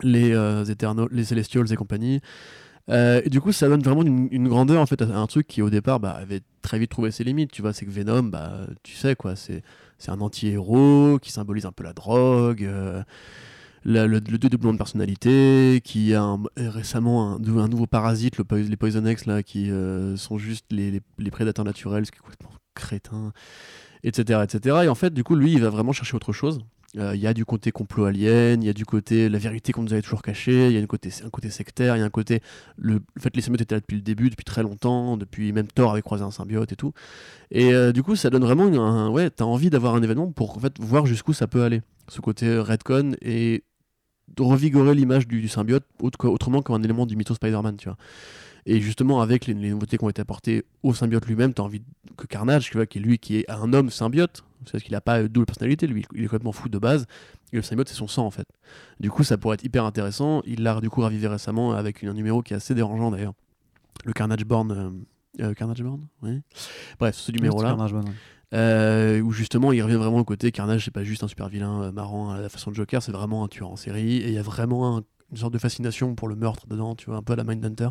les, 0.02 0.30
Eternals, 0.70 1.08
les 1.10 1.24
Celestials 1.24 1.72
et 1.72 1.76
compagnie. 1.76 2.20
Euh, 2.90 3.22
et 3.24 3.30
du 3.30 3.40
coup, 3.40 3.52
ça 3.52 3.68
donne 3.68 3.82
vraiment 3.82 4.02
une, 4.02 4.48
grandeur 4.48 4.80
en 4.82 4.86
fait 4.86 5.00
à 5.00 5.06
un 5.18 5.26
truc 5.26 5.46
qui 5.46 5.62
au 5.62 5.70
départ 5.70 6.00
bah, 6.00 6.10
avait 6.10 6.42
très 6.62 6.78
vite 6.78 6.90
trouvé 6.90 7.10
ses 7.10 7.24
limites. 7.24 7.50
Tu 7.52 7.62
vois, 7.62 7.72
c'est 7.72 7.86
que 7.86 7.90
Venom, 7.90 8.24
bah, 8.24 8.66
tu 8.82 8.94
sais 8.94 9.16
quoi, 9.16 9.36
c'est 9.36 9.62
c'est 9.98 10.10
un 10.10 10.20
anti-héros 10.20 11.18
qui 11.22 11.32
symbolise 11.32 11.64
un 11.66 11.72
peu 11.72 11.84
la 11.84 11.92
drogue, 11.94 12.64
euh, 12.64 13.02
le, 13.84 14.06
le 14.06 14.20
dédoublement 14.20 14.72
de 14.72 14.78
personnalité, 14.78 15.80
qui 15.84 16.14
a 16.14 16.36
récemment 16.56 17.34
un, 17.36 17.58
un 17.58 17.68
nouveau 17.68 17.86
parasite, 17.86 18.36
le, 18.38 18.44
les 18.62 18.76
Poison 18.76 19.04
X 19.06 19.26
là, 19.26 19.42
qui 19.42 19.70
euh, 19.70 20.16
sont 20.16 20.36
juste 20.38 20.66
les, 20.70 20.90
les- 20.90 21.00
les 21.18 21.30
prédateurs 21.30 21.64
naturels, 21.64 22.04
ce 22.06 22.10
qui 22.12 22.18
est 22.18 22.20
complètement 22.22 22.50
crétin, 22.74 23.32
etc., 24.02 24.40
etc. 24.44 24.80
Et 24.84 24.88
en 24.88 24.94
fait, 24.94 25.12
du 25.14 25.24
coup, 25.24 25.36
lui, 25.36 25.52
il 25.52 25.60
va 25.62 25.70
vraiment 25.70 25.92
chercher 25.92 26.16
autre 26.16 26.32
chose. 26.32 26.60
Euh, 26.96 27.14
Il 27.14 27.20
y 27.20 27.26
a 27.26 27.34
du 27.34 27.44
côté 27.44 27.72
complot 27.72 28.04
alien, 28.04 28.62
il 28.62 28.66
y 28.66 28.68
a 28.68 28.72
du 28.72 28.84
côté 28.84 29.28
la 29.28 29.38
vérité 29.38 29.72
qu'on 29.72 29.82
nous 29.82 29.92
avait 29.92 30.02
toujours 30.02 30.22
cachée, 30.22 30.68
il 30.68 30.72
y 30.72 30.76
a 30.76 30.80
une 30.80 30.86
côté, 30.86 31.10
un 31.24 31.30
côté 31.30 31.50
sectaire, 31.50 31.96
il 31.96 32.00
y 32.00 32.02
a 32.02 32.04
un 32.04 32.10
côté. 32.10 32.40
Le, 32.76 33.00
fait, 33.18 33.34
les 33.34 33.42
symbiotes 33.42 33.62
étaient 33.62 33.74
là 33.74 33.80
depuis 33.80 33.96
le 33.96 34.02
début, 34.02 34.30
depuis 34.30 34.44
très 34.44 34.62
longtemps, 34.62 35.16
depuis 35.16 35.52
même 35.52 35.66
Thor 35.66 35.90
avait 35.92 36.02
croisé 36.02 36.22
un 36.22 36.30
symbiote 36.30 36.70
et 36.72 36.76
tout. 36.76 36.92
Et 37.50 37.74
euh, 37.74 37.92
du 37.92 38.02
coup, 38.02 38.16
ça 38.16 38.30
donne 38.30 38.44
vraiment 38.44 38.64
un. 38.66 39.08
Ouais, 39.10 39.30
t'as 39.30 39.44
envie 39.44 39.70
d'avoir 39.70 39.94
un 39.96 40.02
événement 40.02 40.30
pour 40.30 40.56
en 40.56 40.60
fait, 40.60 40.74
voir 40.78 41.06
jusqu'où 41.06 41.32
ça 41.32 41.46
peut 41.48 41.62
aller. 41.64 41.82
Ce 42.08 42.20
côté 42.20 42.58
Redcon 42.58 43.16
et 43.22 43.64
de 44.36 44.42
revigorer 44.42 44.94
l'image 44.94 45.26
du, 45.28 45.48
symbiote 45.48 45.84
autre- 46.00 46.28
autrement 46.28 46.62
qu'un 46.62 46.82
élément 46.82 47.06
du 47.06 47.16
mytho 47.16 47.34
Spider-Man, 47.34 47.76
tu 47.76 47.88
vois. 47.88 47.98
Et 48.66 48.80
justement, 48.80 49.20
avec 49.20 49.46
les, 49.46 49.54
les 49.54 49.70
nouveautés 49.70 49.98
qui 49.98 50.04
ont 50.04 50.08
été 50.08 50.22
apportées 50.22 50.64
au 50.82 50.94
symbiote 50.94 51.26
lui-même, 51.26 51.52
t'as 51.52 51.62
envie 51.62 51.82
que 52.16 52.26
Carnage, 52.26 52.70
tu 52.70 52.76
vois, 52.76 52.86
qui 52.86 52.98
est 52.98 53.02
lui 53.02 53.18
qui 53.18 53.36
est 53.38 53.50
un 53.50 53.72
homme 53.72 53.90
symbiote, 53.90 54.42
c'est 54.66 54.80
qu'il 54.80 54.92
n'a 54.92 55.00
pas 55.02 55.22
double 55.24 55.46
personnalité, 55.46 55.86
lui, 55.86 56.04
il 56.14 56.22
est 56.22 56.26
complètement 56.26 56.52
fou 56.52 56.68
de 56.70 56.78
base, 56.78 57.06
et 57.52 57.56
le 57.56 57.62
symbiote 57.62 57.88
c'est 57.88 57.94
son 57.94 58.06
sang 58.08 58.24
en 58.26 58.30
fait. 58.30 58.46
Du 59.00 59.10
coup, 59.10 59.22
ça 59.22 59.36
pourrait 59.36 59.54
être 59.54 59.64
hyper 59.64 59.84
intéressant. 59.84 60.40
Il 60.46 60.62
l'a 60.62 60.80
du 60.80 60.88
coup 60.88 61.02
ravivé 61.02 61.26
récemment 61.28 61.72
avec 61.72 62.02
un 62.04 62.14
numéro 62.14 62.42
qui 62.42 62.54
est 62.54 62.56
assez 62.56 62.74
dérangeant 62.74 63.10
d'ailleurs. 63.10 63.34
Le 64.04 64.12
Carnage 64.12 64.44
Born. 64.44 64.70
euh, 65.40 65.44
euh, 65.44 65.52
Carnage 65.54 65.82
Born 65.82 66.00
Oui. 66.22 66.40
Bref, 66.98 67.16
ce 67.16 67.30
numéro-là. 67.32 67.70
Euh, 68.52 69.20
où 69.20 69.32
justement 69.32 69.72
il 69.72 69.82
revient 69.82 69.96
vraiment 69.96 70.18
au 70.18 70.24
côté 70.24 70.52
Carnage 70.52 70.84
c'est 70.84 70.90
pas 70.92 71.02
juste 71.02 71.24
un 71.24 71.28
super 71.28 71.48
vilain 71.48 71.82
euh, 71.82 71.92
marrant 71.92 72.30
à 72.30 72.40
la 72.40 72.48
façon 72.48 72.70
de 72.70 72.76
Joker 72.76 73.02
c'est 73.02 73.10
vraiment 73.10 73.42
un 73.42 73.48
tueur 73.48 73.68
en 73.70 73.74
série 73.74 74.18
et 74.18 74.28
il 74.28 74.32
y 74.34 74.38
a 74.38 74.42
vraiment 74.42 74.96
un- 74.98 75.02
une 75.32 75.36
sorte 75.38 75.52
de 75.54 75.58
fascination 75.58 76.14
pour 76.14 76.28
le 76.28 76.36
meurtre 76.36 76.68
dedans 76.68 76.94
tu 76.94 77.06
vois 77.06 77.16
un 77.16 77.22
peu 77.22 77.32
à 77.32 77.36
la 77.36 77.42
Mindhunter 77.42 77.88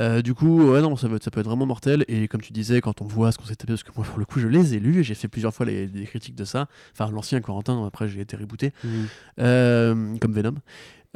euh, 0.00 0.22
du 0.22 0.34
coup 0.34 0.70
ouais 0.72 0.80
non 0.82 0.96
ça, 0.96 1.08
peut, 1.08 1.18
ça 1.22 1.30
peut 1.30 1.40
être 1.40 1.46
vraiment 1.46 1.66
mortel 1.66 2.04
et 2.08 2.26
comme 2.28 2.40
tu 2.40 2.52
disais 2.52 2.80
quand 2.80 3.00
on 3.00 3.04
voit 3.06 3.30
ce 3.32 3.38
qu'on 3.38 3.44
s'est 3.44 3.54
tapé 3.54 3.72
parce 3.74 3.82
que 3.84 3.92
moi 3.96 4.04
pour 4.04 4.18
le 4.18 4.24
coup 4.24 4.40
je 4.40 4.48
les 4.48 4.74
ai 4.74 4.80
lus 4.80 4.98
et 5.00 5.04
j'ai 5.04 5.14
fait 5.14 5.28
plusieurs 5.28 5.54
fois 5.54 5.66
les, 5.66 5.88
critiques 6.06 6.34
de 6.34 6.44
ça 6.44 6.66
enfin 6.92 7.10
l'ancien 7.12 7.40
Corentin 7.40 7.86
après 7.86 8.08
j'ai 8.08 8.20
été 8.20 8.36
rebooté 8.36 8.72
Mhm. 8.82 9.06
euh, 9.40 10.16
comme 10.20 10.32
Venom. 10.32 10.54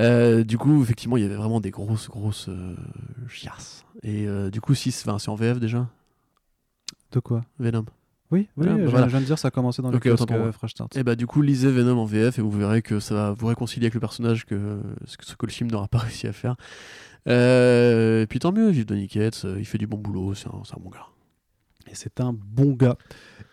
Euh, 0.01 0.45
du 0.45 0.59
coup, 0.59 0.81
effectivement, 0.81 1.17
il 1.17 1.25
y 1.25 1.27
avait 1.27 1.35
vraiment 1.35 1.61
des 1.61 1.73
grosses, 1.73 2.09
grosses 2.09 2.49
chiasses. 3.29 3.85
Et 4.05 4.29
du 4.53 4.61
coup, 4.61 4.77
si 4.77 4.93
c'est 4.93 5.09
en 5.11 5.35
VF 5.35 5.59
déjà, 5.59 5.89
De 7.11 7.19
quoi? 7.21 7.45
Venom. 7.59 7.85
Oui, 8.31 8.47
oui, 8.59 8.67
bah 8.67 8.77
je, 8.79 8.85
voilà. 8.91 9.07
je 9.07 9.11
viens 9.13 9.21
de 9.23 9.25
dire 9.27 9.39
ça 9.39 9.49
a 9.49 9.51
commencé 9.51 9.81
dans 9.81 9.91
le 9.91 9.97
Ok, 9.97 10.05
autant 10.05 10.17
kiosque 10.17 10.29
pour 10.29 10.37
moi. 10.37 10.47
euh, 10.49 10.53
Fresh 10.53 10.73
Start. 10.73 10.95
Et 10.99 11.03
bah 11.03 11.15
du 11.17 11.27
coup 11.27 11.41
lisez 11.41 11.71
Venom 11.71 11.99
en 11.99 12.05
VF 12.05 12.39
et 12.39 12.43
vous 12.43 12.51
verrez 12.51 12.83
que 12.83 13.01
ça 13.01 13.15
va 13.15 13.33
vous 13.33 13.47
réconcilier 13.47 13.87
avec 13.87 13.95
le 13.95 14.01
personnage 14.01 14.45
que 14.45 14.81
ce 15.07 15.17
que, 15.17 15.25
ce 15.25 15.35
que 15.35 15.47
le 15.47 15.51
film 15.51 15.71
n'aura 15.71 15.89
pas 15.89 15.99
réussi 16.05 16.27
à 16.27 16.33
faire. 16.35 16.57
Euh, 17.29 18.23
et 18.23 18.27
puis 18.27 18.39
tant 18.39 18.53
mieux, 18.53 18.71
vive 18.71 18.87
Donny 18.87 19.09
Cates, 19.09 19.43
euh, 19.45 19.57
il 19.59 19.65
fait 19.65 19.79
du 19.79 19.87
bon 19.87 19.99
boulot, 19.99 20.35
c'est 20.35 20.49
un, 20.49 20.81
bon 20.81 20.91
gars. 20.91 21.07
Et 21.91 21.95
c'est 21.95 22.21
un 22.21 22.33
bon 22.33 22.73
gars. 22.73 22.97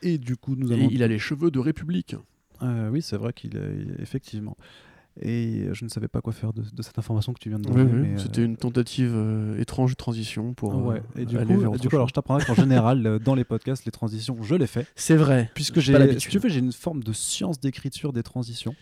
Et 0.01 0.17
du 0.17 0.37
coup, 0.37 0.55
nous 0.55 0.71
Et 0.71 0.75
allons. 0.75 0.89
il 0.91 1.03
a 1.03 1.07
les 1.07 1.19
cheveux 1.19 1.51
de 1.51 1.59
République. 1.59 2.15
Euh, 2.61 2.89
oui, 2.89 3.01
c'est 3.01 3.17
vrai 3.17 3.33
qu'il 3.33 3.57
est 3.57 4.01
effectivement. 4.01 4.57
Et 5.21 5.69
je 5.71 5.85
ne 5.85 5.89
savais 5.89 6.09
pas 6.09 6.19
quoi 6.19 6.33
faire 6.33 6.51
de, 6.51 6.61
de 6.61 6.81
cette 6.81 6.99
information 6.99 7.31
que 7.33 7.39
tu 7.39 7.47
viens 7.47 7.57
de 7.59 7.63
donner. 7.63 7.83
oui, 7.83 8.09
euh, 8.09 8.17
C'était 8.17 8.43
une 8.43 8.57
tentative 8.57 9.13
euh, 9.15 9.57
étrange 9.61 9.91
de 9.91 9.95
transition 9.95 10.53
pour 10.53 10.75
ouais. 10.75 11.01
euh, 11.15 11.21
Et 11.21 11.25
du 11.25 11.37
aller 11.37 11.53
coup, 11.53 11.61
vers 11.61 11.71
du 11.71 11.87
coup, 11.87 11.95
alors 11.95 12.09
je 12.09 12.13
t'apprendrai 12.13 12.45
qu'en 12.45 12.53
général, 12.61 13.19
dans 13.19 13.33
les 13.33 13.45
podcasts, 13.45 13.85
les 13.85 13.93
transitions, 13.93 14.35
je 14.43 14.55
les 14.55 14.67
fais. 14.67 14.85
C'est 14.95 15.15
vrai. 15.15 15.51
Puisque 15.53 15.79
J'ai 15.79 16.19
si 16.19 16.27
tu 16.27 16.39
veux, 16.39 16.49
j'ai 16.49 16.59
une 16.59 16.73
forme 16.73 17.01
de 17.01 17.13
science 17.13 17.61
d'écriture 17.61 18.11
des 18.11 18.23
transitions. 18.23 18.75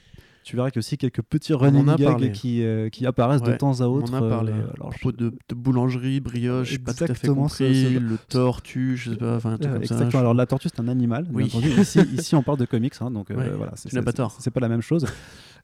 Tu 0.43 0.55
verras 0.57 0.69
qu'il 0.69 0.77
y 0.77 0.79
a 0.79 0.81
aussi 0.81 0.97
quelques 0.97 1.21
petits 1.21 1.53
running 1.53 1.85
gags 1.95 2.31
qui, 2.33 2.63
euh, 2.63 2.89
à 3.03 3.07
apparaissent 3.07 3.41
de 3.41 3.53
temps 3.53 3.79
à 3.81 3.85
On 3.87 3.93
autre. 3.95 4.13
en 4.13 4.17
a 4.25 4.29
parlé. 4.29 4.51
euh, 4.51 4.67
alors, 4.75 4.91
je- 5.01 5.09
de, 5.09 5.29
de 5.49 5.55
boulangerie, 5.55 6.19
brioche, 6.19 6.77
pas 6.79 6.93
tout 6.93 7.05
à 7.05 7.13
fait 7.13 7.27
compris. 7.29 7.93
le 7.99 8.17
tortue, 8.29 8.97
je 8.97 9.11
sais 9.11 9.17
pas, 9.17 9.35
enfin 9.37 9.53
Euh, 9.53 9.57
comme 9.57 9.75
exactement. 9.81 10.19
Alors 10.19 10.33
la 10.33 10.45
tortue 10.45 10.67
c'est 10.73 10.81
un 10.81 10.87
animal. 10.87 11.23
bien 11.23 11.33
Oui. 11.33 11.43
entendu. 11.45 11.69
Ici, 11.79 11.99
ici 12.13 12.35
on 12.35 12.43
parle 12.43 12.57
de 12.57 12.65
comics, 12.65 12.93
hein, 13.01 13.09
donc 13.11 13.31
euh, 13.31 13.35
Ouais, 13.35 13.49
voilà. 13.55 13.71
c'est- 13.75 13.89
tu 13.89 13.95
n'as 13.95 14.01
pas 14.01 14.13
tort. 14.13 14.35
C'est 14.39 14.51
pas 14.51 14.59
la 14.59 14.69
même 14.69 14.81
chose. 14.81 15.05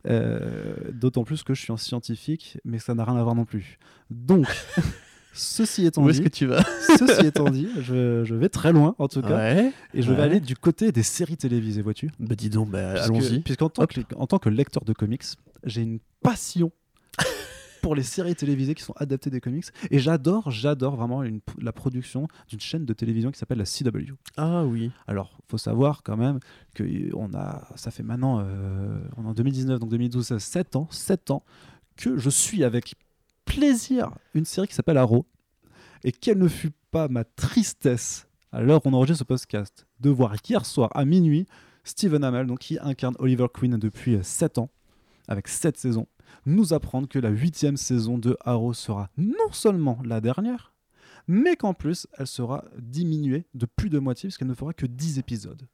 Euh, 0.08 0.74
D'autant 0.94 1.24
plus 1.26 1.44
que 1.44 1.54
je 1.54 1.62
suis 1.62 1.74
un 1.74 1.78
scientifique, 1.78 2.58
mais 2.64 2.80
ça 2.80 2.96
n'a 2.96 3.04
rien 3.04 3.16
à 3.18 3.24
voir 3.24 3.36
non 3.36 3.46
plus. 3.46 3.78
Donc, 4.10 4.46
ceci 5.34 5.86
étant 5.86 6.04
Où 6.04 6.10
est-ce 6.10 6.20
dit, 6.20 6.24
que 6.26 6.30
tu 6.30 6.46
vas 6.46 6.64
ceci 7.00 7.26
étant 7.26 7.50
dit, 7.50 7.70
je, 7.80 8.24
je 8.24 8.36
vais 8.36 8.50
très 8.50 8.72
loin 8.74 8.96
en 8.98 9.08
tout 9.08 9.22
cas, 9.22 9.38
Ouais. 9.38 9.72
et 9.94 10.02
je 10.02 10.12
vais 10.12 10.22
aller 10.22 10.40
du 10.40 10.56
côté 10.56 10.92
des 10.92 11.04
séries 11.04 11.38
télévisées, 11.38 11.82
vois-tu? 11.82 12.12
Bah 12.20 12.36
dis 12.36 12.50
donc, 12.50 12.70
bah, 12.70 13.04
allons-y. 13.04 13.40
Puisqu'en 13.40 13.70
tant, 13.70 13.86
que, 13.86 14.02
en 14.16 14.28
tant 14.28 14.40
que 14.40 14.50
lecteur 14.50 14.84
de 14.84 14.94
comics, 14.94 15.24
j'ai 15.64 15.82
une 15.82 16.00
passion 16.22 16.72
pour 17.82 17.96
les 17.96 18.04
séries 18.04 18.36
télévisées 18.36 18.76
qui 18.76 18.84
sont 18.84 18.94
adaptées 18.98 19.30
des 19.30 19.40
comics. 19.40 19.66
Et 19.92 20.00
j'adore, 20.00 20.52
j'adore 20.52 20.96
vraiment 20.98 21.24
une- 21.24 21.40
la 21.62 21.72
production 21.72 22.28
d'une 22.50 22.60
chaîne 22.60 22.84
de 22.86 22.94
télévision 22.94 23.32
qui 23.32 23.40
s'appelle 23.40 23.58
la 23.60 23.66
CW. 23.66 24.14
Ah 24.36 24.66
oui. 24.66 24.92
Alors, 25.08 25.38
faut 25.48 25.58
savoir 25.58 26.04
quand 26.04 26.18
même 26.18 26.40
que 26.76 26.84
euh, 26.84 27.10
on 27.14 27.34
a, 27.34 27.68
ça 27.76 27.92
fait 27.92 28.04
maintenant, 28.04 28.42
euh, 28.42 29.00
on 29.18 29.24
est 29.24 29.28
en 29.28 29.34
2019, 29.34 29.80
donc 29.80 29.90
2012, 29.92 30.26
ça 30.28 30.36
fait 30.36 30.40
7 30.42 30.76
ans, 30.76 30.88
7 30.92 31.32
ans 31.32 31.44
que 31.96 32.18
je 32.18 32.30
suis 32.30 32.64
avec 32.66 32.96
plaisir 33.50 34.12
une 34.34 34.46
série 34.46 34.68
qui 34.68 34.76
s'appelle 34.76 34.98
Arrow. 34.98 35.26
Et 36.04 36.12
quelle 36.12 36.38
ne 36.38 36.48
fut 36.48 36.72
pas 36.92 37.08
ma 37.08 37.24
tristesse, 37.24 38.28
à 38.52 38.62
l'heure 38.62 38.86
où 38.86 38.90
on 38.90 38.94
enregistre 38.94 39.20
ce 39.20 39.24
podcast, 39.26 39.86
de 40.00 40.10
voir 40.10 40.36
hier 40.48 40.66
soir 40.66 40.90
à 40.94 41.04
minuit 41.04 41.46
Stephen 41.84 42.24
Amell, 42.24 42.48
donc, 42.48 42.60
qui 42.60 42.78
incarne 42.80 43.16
Oliver 43.20 43.48
Queen 43.54 43.78
depuis 43.78 44.18
7 44.22 44.60
ans, 44.60 44.70
avec 45.28 45.48
7 45.48 45.78
saisons, 45.78 46.08
nous 46.46 46.74
apprendre 46.74 47.08
que 47.08 47.20
la 47.20 47.30
huitième 47.30 47.78
saison 47.78 48.18
de 48.18 48.38
Arrow 48.46 48.74
sera 48.74 49.10
non 49.18 49.52
seulement 49.52 50.00
la 50.06 50.22
dernière, 50.22 50.74
mais 51.28 51.56
qu'en 51.56 51.74
plus, 51.74 52.08
elle 52.18 52.28
sera 52.28 52.66
diminuée 52.78 53.46
de 53.54 53.66
plus 53.66 53.90
de 53.90 54.00
moitié, 54.00 54.28
puisqu'elle 54.28 54.48
ne 54.48 54.54
fera 54.54 54.74
que 54.74 54.86
10 54.86 55.20
épisodes. 55.20 55.68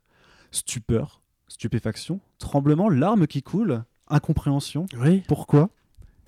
Stupeur, 0.51 1.21
stupéfaction, 1.47 2.19
tremblement, 2.39 2.89
larmes 2.89 3.27
qui 3.27 3.43
coulent, 3.43 3.83
incompréhension. 4.07 4.85
Oui. 4.97 5.23
Pourquoi? 5.27 5.69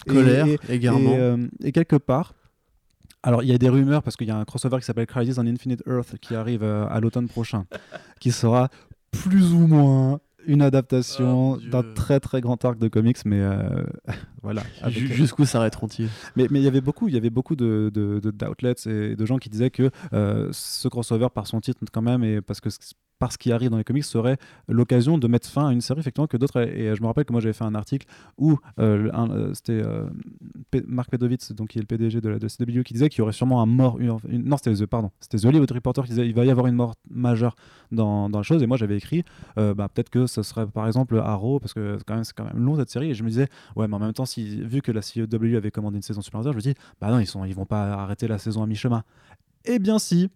Colère, 0.06 0.48
et, 0.48 0.60
égarement. 0.70 1.12
et, 1.12 1.18
euh, 1.18 1.48
et 1.64 1.72
quelque 1.72 1.96
part, 1.96 2.34
alors 3.24 3.44
il 3.44 3.50
y 3.50 3.54
a 3.54 3.58
des 3.58 3.70
rumeurs 3.70 4.04
parce 4.04 4.16
qu'il 4.16 4.28
y 4.28 4.32
a 4.32 4.38
un 4.38 4.46
crossover 4.46 4.78
qui 4.78 4.86
s'appelle 4.86 5.08
Crisis 5.08 5.38
on 5.38 5.46
Infinite 5.46 5.84
Earth 5.88 6.18
qui 6.20 6.36
arrive 6.36 6.64
euh, 6.64 6.88
à 6.90 7.00
l'automne 7.00 7.28
prochain, 7.28 7.66
qui 8.20 8.32
sera 8.32 8.70
plus 9.12 9.54
ou 9.54 9.68
moins 9.68 10.20
une 10.48 10.62
adaptation 10.62 11.58
Dieu. 11.58 11.70
d'un 11.70 11.84
très 11.94 12.20
très 12.20 12.42
grand 12.42 12.64
arc 12.66 12.78
de 12.80 12.88
comics, 12.88 13.18
mais 13.26 13.40
euh, 13.42 13.84
voilà. 14.44 14.64
Ju- 14.88 15.08
Jusqu'où 15.08 15.46
s'arrêteront-ils? 15.46 16.10
Mais 16.36 16.48
mais 16.50 16.60
il 16.60 16.64
y 16.64 16.68
avait 16.68 16.82
beaucoup, 16.82 17.08
il 17.08 17.14
y 17.14 17.18
avait 17.18 17.30
beaucoup 17.30 17.56
de, 17.56 17.92
d'outlets 17.94 18.74
et 18.88 19.16
de 19.16 19.26
gens 19.26 19.38
qui 19.38 19.50
disaient 19.50 19.70
que 19.72 19.90
euh, 20.14 20.50
ce 20.52 20.88
crossover, 20.88 21.28
par 21.34 21.48
son 21.48 21.60
titre 21.62 21.80
quand 21.92 22.02
même, 22.02 22.24
et 22.24 22.42
parce 22.42 22.62
que 22.62 22.70
parce 23.20 23.34
ce 23.34 23.38
qui 23.40 23.52
arrive 23.52 23.72
dans 23.72 23.78
les 23.80 23.84
comics 23.84 24.04
serait 24.04 24.38
l'occasion 24.68 25.18
de 25.18 25.28
mettre 25.28 25.50
fin 25.50 25.70
à 25.70 25.74
une 25.74 25.82
série 25.82 26.02
effectivement 26.02 26.28
que 26.28 26.38
d'autres. 26.38 26.62
Et, 26.62 26.96
je 26.96 27.02
me 27.02 27.08
rappelle 27.08 27.26
que 27.26 27.32
moi 27.32 27.42
j'avais 27.42 27.54
fait 27.54 27.64
un 27.64 27.74
article 27.74 28.06
où 28.38 28.58
euh, 28.80 29.10
euh, 29.12 29.54
c'était 29.56 29.82
euh, 29.84 30.06
Mark 30.88 31.10
Pedovitz, 31.10 31.52
donc 31.54 31.70
qui 31.70 31.80
est 31.80 31.82
le 31.82 31.88
PDG 31.88 32.22
de 32.22 32.30
la 32.30 32.38
de 32.38 32.48
CW, 32.48 32.84
qui 32.84 32.94
disait 32.94 33.10
qu'il 33.10 33.20
y 33.20 33.22
aurait 33.24 33.34
sûrement 33.34 33.62
un 33.62 33.66
mort. 33.66 34.00
Une, 34.00 34.16
une- 34.30 34.44
non, 34.44 34.58
c'était 34.58 34.86
pardon, 34.86 35.10
c'était 35.20 35.38
The 35.40 35.46
Hollywood 35.46 35.72
Reporter 35.72 36.04
qui 36.04 36.12
disait 36.12 36.28
il 36.28 36.36
va 36.36 36.46
y 36.46 36.52
avoir 36.52 36.68
une 36.68 36.76
mort 36.76 36.94
majeure 37.10 37.56
dans, 37.92 38.30
dans 38.30 38.38
la 38.38 38.44
chose. 38.44 38.62
Et 38.62 38.68
moi 38.68 38.78
j'avais 38.78 38.98
écrit 38.98 39.24
euh, 39.58 39.74
bah, 39.74 39.90
peut-être 39.92 40.12
que 40.12 40.28
ce 40.44 40.50
serait 40.50 40.68
par 40.68 40.88
exemple 40.88 41.18
Arrow 41.20 41.60
parce 41.60 41.74
que 41.74 41.98
c'est 41.98 42.34
quand 42.34 42.46
même 42.46 42.64
long 42.64 42.76
cette 42.78 42.90
série. 42.90 43.12
Et 43.12 43.14
je 43.14 43.24
me 43.24 43.30
disais 43.30 43.48
ouais, 43.76 43.88
mais 43.88 43.96
en 43.96 44.00
même 44.00 44.14
temps, 44.14 44.26
vu 44.36 44.82
que 44.82 44.92
la 44.92 45.02
CW 45.02 45.56
avait 45.56 45.72
commandé 45.72 45.98
une 45.98 46.04
saison 46.04 46.22
supplémentaire, 46.22 46.54
je 46.54 46.58
me 46.58 46.62
dis 46.62 46.76
bah 47.02 47.10
non, 47.12 47.20
ils 47.20 47.28
sont 47.28 47.44
ils 47.46 47.56
vont 47.56 47.66
pas 47.66 47.94
arrêter 47.94 48.28
la 48.28 48.38
saison 48.38 48.64
à 48.64 48.68
mi-chemin. 48.68 49.04
Eh 49.66 49.80
bien 49.80 50.00
si, 50.00 50.30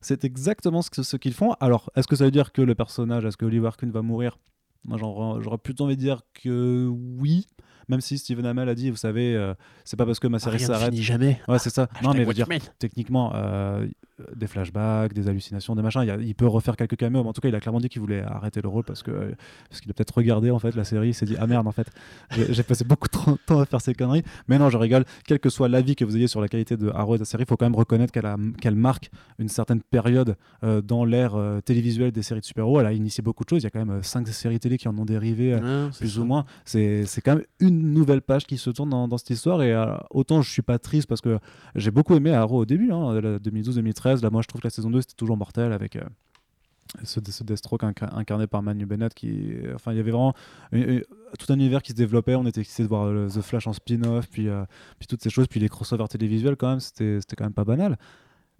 c'est 0.00 0.24
exactement 0.24 0.82
ce, 0.82 1.02
ce 1.02 1.16
qu'ils 1.16 1.34
font. 1.34 1.54
Alors, 1.60 1.90
est-ce 1.96 2.06
que 2.06 2.16
ça 2.16 2.24
veut 2.24 2.30
dire 2.30 2.52
que 2.52 2.62
le 2.62 2.74
personnage, 2.74 3.24
est-ce 3.24 3.36
que 3.36 3.44
Oliver 3.44 3.70
Queen 3.76 3.90
va 3.90 4.02
mourir? 4.02 4.38
Moi, 4.84 4.96
j'aurais 4.98 5.58
plutôt 5.58 5.84
envie 5.84 5.96
de 5.96 6.00
dire 6.02 6.22
que 6.34 6.86
oui. 6.88 7.46
Même 7.90 8.02
si 8.02 8.18
Steven 8.18 8.44
Amell 8.44 8.68
a 8.68 8.74
dit, 8.74 8.90
vous 8.90 8.96
savez, 8.96 9.34
euh, 9.34 9.54
c'est 9.82 9.96
pas 9.96 10.04
parce 10.04 10.20
que 10.20 10.26
ma 10.26 10.38
série 10.38 10.58
s'arrête. 10.66 10.92
jamais. 10.94 11.40
Ouais, 11.48 11.58
c'est 11.58 11.70
ça. 11.70 11.88
non, 12.02 12.12
mais 12.12 12.24
veut 12.24 12.34
dire, 12.34 12.46
techniquement, 12.78 13.32
euh, 13.34 13.86
des 14.36 14.46
flashbacks, 14.46 15.14
des 15.14 15.26
hallucinations, 15.26 15.74
des 15.74 15.80
machins. 15.80 16.02
Il, 16.02 16.08
y 16.08 16.10
a- 16.10 16.16
il 16.16 16.34
peut 16.34 16.46
refaire 16.46 16.76
quelques 16.76 16.96
caméos, 16.98 17.22
mais 17.22 17.30
en 17.30 17.32
tout 17.32 17.40
cas, 17.40 17.48
il 17.48 17.54
a 17.54 17.60
clairement 17.60 17.80
dit 17.80 17.88
qu'il 17.88 18.02
voulait 18.02 18.20
arrêter 18.20 18.60
le 18.60 18.68
rôle 18.68 18.84
parce 18.84 19.02
que 19.02 19.10
euh, 19.10 19.32
parce 19.70 19.80
qu'il 19.80 19.90
a 19.90 19.94
peut-être 19.94 20.14
regardé 20.14 20.50
en 20.50 20.58
fait 20.58 20.74
la 20.76 20.84
série. 20.84 21.08
Il 21.08 21.14
s'est 21.14 21.24
dit 21.24 21.36
ah 21.38 21.46
merde 21.46 21.66
en 21.66 21.72
fait, 21.72 21.88
j'ai 22.36 22.62
passé 22.62 22.84
beaucoup 22.84 23.08
trop 23.08 23.30
de 23.32 23.38
temps 23.46 23.58
à 23.60 23.64
faire 23.64 23.80
ces 23.80 23.94
conneries. 23.94 24.22
Mais 24.48 24.58
non, 24.58 24.68
je 24.68 24.76
rigole. 24.76 25.06
Quel 25.26 25.38
que 25.38 25.48
soit 25.48 25.68
l'avis 25.70 25.96
que 25.96 26.04
vous 26.04 26.14
ayez 26.14 26.26
sur 26.26 26.42
la 26.42 26.48
qualité 26.48 26.76
de 26.76 26.90
Arrow 26.90 27.14
et 27.14 27.18
de 27.18 27.22
la 27.22 27.24
série, 27.26 27.44
il 27.44 27.48
faut 27.48 27.56
quand 27.56 27.64
même 27.66 27.74
reconnaître 27.76 28.12
qu'elle 28.12 28.74
marque 28.74 29.10
une 29.38 29.48
certaine 29.48 29.80
période 29.80 30.36
euh, 30.62 30.82
dans 30.82 31.06
l'ère 31.06 31.36
télévisuelle 31.64 32.12
des 32.12 32.22
séries 32.22 32.40
de 32.40 32.44
super-héros. 32.44 32.80
Elle 32.80 32.86
a 32.86 32.92
initié 32.92 33.22
beaucoup 33.22 33.44
de 33.44 33.48
choses. 33.48 33.62
Il 33.62 33.64
y 33.64 33.68
a 33.68 33.70
quand 33.70 33.82
même 33.84 34.02
5 34.02 34.28
séries 34.28 34.58
télé 34.68 34.78
qui 34.78 34.88
en 34.88 34.96
ont 34.98 35.04
dérivé. 35.04 35.54
euh, 35.54 35.88
plus 35.98 36.08
ça. 36.14 36.20
ou 36.20 36.24
moins. 36.24 36.44
C'est 36.64 37.04
quand 37.24 37.36
même 37.36 37.44
une 37.60 37.92
nouvelle 37.92 38.22
page 38.22 38.46
qui 38.46 38.58
se 38.58 38.70
tourne 38.70 38.90
dans, 38.90 39.08
dans 39.08 39.18
cette 39.18 39.30
histoire. 39.30 39.62
Et 39.62 39.72
euh, 39.72 39.94
autant 40.10 40.42
je 40.42 40.50
suis 40.50 40.62
pas 40.62 40.78
triste 40.78 41.08
parce 41.08 41.20
que 41.20 41.38
j'ai 41.74 41.90
beaucoup 41.90 42.14
aimé 42.14 42.32
Arrow 42.32 42.58
au 42.60 42.64
début, 42.66 42.92
hein, 42.92 43.20
la 43.20 43.38
2012-2013. 43.38 44.22
Là, 44.22 44.30
moi, 44.30 44.42
je 44.42 44.48
trouve 44.48 44.60
que 44.60 44.66
la 44.66 44.70
saison 44.70 44.90
2 44.90 45.00
c'était 45.00 45.14
toujours 45.14 45.36
mortel 45.36 45.72
avec. 45.72 45.96
euh, 45.96 46.02
ce, 47.04 47.20
ce 47.30 47.44
Deathstroke 47.44 47.82
inca- 47.82 48.14
incarné 48.14 48.46
par 48.46 48.62
Manu 48.62 48.86
Bennett 48.86 49.12
qui 49.12 49.52
enfin 49.74 49.92
il 49.92 49.98
y 49.98 50.00
avait 50.00 50.10
vraiment 50.10 50.32
une- 50.72 50.88
une- 50.88 51.02
tout 51.38 51.52
un 51.52 51.56
univers 51.56 51.82
qui 51.82 51.92
se 51.92 51.96
développait 51.96 52.34
on 52.34 52.46
était 52.46 52.62
excités 52.62 52.82
de 52.82 52.88
voir 52.88 53.12
le- 53.12 53.28
The 53.28 53.42
Flash 53.42 53.66
en 53.66 53.74
spin-off 53.74 54.26
puis, 54.30 54.48
euh, 54.48 54.64
puis 54.98 55.06
toutes 55.06 55.22
ces 55.22 55.28
choses 55.28 55.48
puis 55.48 55.60
les 55.60 55.68
crossovers 55.68 56.08
télévisuels 56.08 56.56
quand 56.56 56.70
même 56.70 56.80
c'était 56.80 57.18
c'était 57.20 57.36
quand 57.36 57.44
même 57.44 57.52
pas 57.52 57.64
banal 57.64 57.98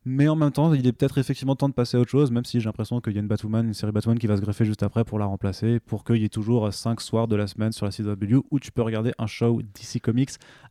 mais 0.09 0.29
en 0.29 0.37
même 0.37 0.51
temps, 0.51 0.73
il 0.73 0.87
est 0.87 0.92
peut-être 0.92 1.18
effectivement 1.18 1.55
temps 1.55 1.68
de 1.68 1.75
passer 1.75 1.97
à 1.97 2.01
autre 2.01 2.11
chose, 2.11 2.31
même 2.31 2.44
si 2.44 2.61
j'ai 2.61 2.66
l'impression 2.66 3.01
qu'il 3.01 3.12
y 3.12 3.16
a 3.16 3.21
une 3.21 3.29
Batwoman, 3.29 3.66
une 3.66 3.75
série 3.75 3.92
Batwoman 3.92 4.18
qui 4.18 4.27
va 4.27 4.37
se 4.37 4.40
greffer 4.40 4.64
juste 4.64 4.83
après 4.83 5.05
pour 5.05 5.18
la 5.18 5.27
remplacer, 5.27 5.81
pour 5.81 6.05
qu'il 6.05 6.16
y 6.16 6.25
ait 6.25 6.31
toujours 6.31 6.73
5 6.73 7.01
soirs 7.01 7.29
de 7.29 7.37
la 7.37 7.47
semaine 7.47 7.73
sur 7.73 7.87
la 7.87 7.92
CW 7.92 8.38
où 8.51 8.59
tu 8.59 8.73
peux 8.73 8.83
regarder 8.83 9.12
un 9.18 9.27
show 9.27 9.61
DC 9.62 10.01
Comics 10.01 10.31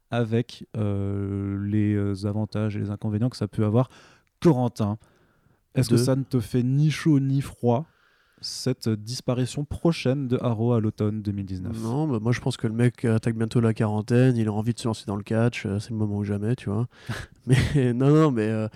avec 0.09 0.65
euh, 0.75 1.63
les 1.65 1.93
euh, 1.93 2.25
avantages 2.25 2.75
et 2.75 2.79
les 2.79 2.89
inconvénients 2.89 3.29
que 3.29 3.37
ça 3.37 3.47
peut 3.47 3.65
avoir. 3.65 3.89
Corentin, 4.41 4.97
est-ce 5.75 5.89
que 5.89 5.97
ça 5.97 6.15
ne 6.15 6.23
te 6.23 6.39
fait 6.39 6.63
ni 6.63 6.89
chaud 6.89 7.19
ni 7.19 7.41
froid 7.41 7.85
cette 8.41 8.89
disparition 8.89 9.65
prochaine 9.65 10.27
de 10.27 10.37
Arrow 10.41 10.73
à 10.73 10.79
l'automne 10.79 11.21
2019 11.21 11.81
Non, 11.81 12.07
bah 12.07 12.19
moi 12.21 12.31
je 12.31 12.39
pense 12.39 12.57
que 12.57 12.67
le 12.67 12.73
mec 12.73 13.03
attaque 13.05 13.35
bientôt 13.35 13.59
la 13.59 13.73
quarantaine, 13.73 14.37
il 14.37 14.47
a 14.47 14.53
envie 14.53 14.73
de 14.73 14.79
se 14.79 14.87
lancer 14.87 15.05
dans 15.07 15.15
le 15.15 15.23
catch, 15.23 15.65
euh, 15.65 15.79
c'est 15.79 15.89
le 15.91 15.95
moment 15.95 16.17
ou 16.17 16.23
jamais, 16.23 16.55
tu 16.55 16.69
vois. 16.69 16.87
mais 17.47 17.93
non, 17.93 18.09
non, 18.09 18.31
mais 18.31 18.47
euh, 18.47 18.67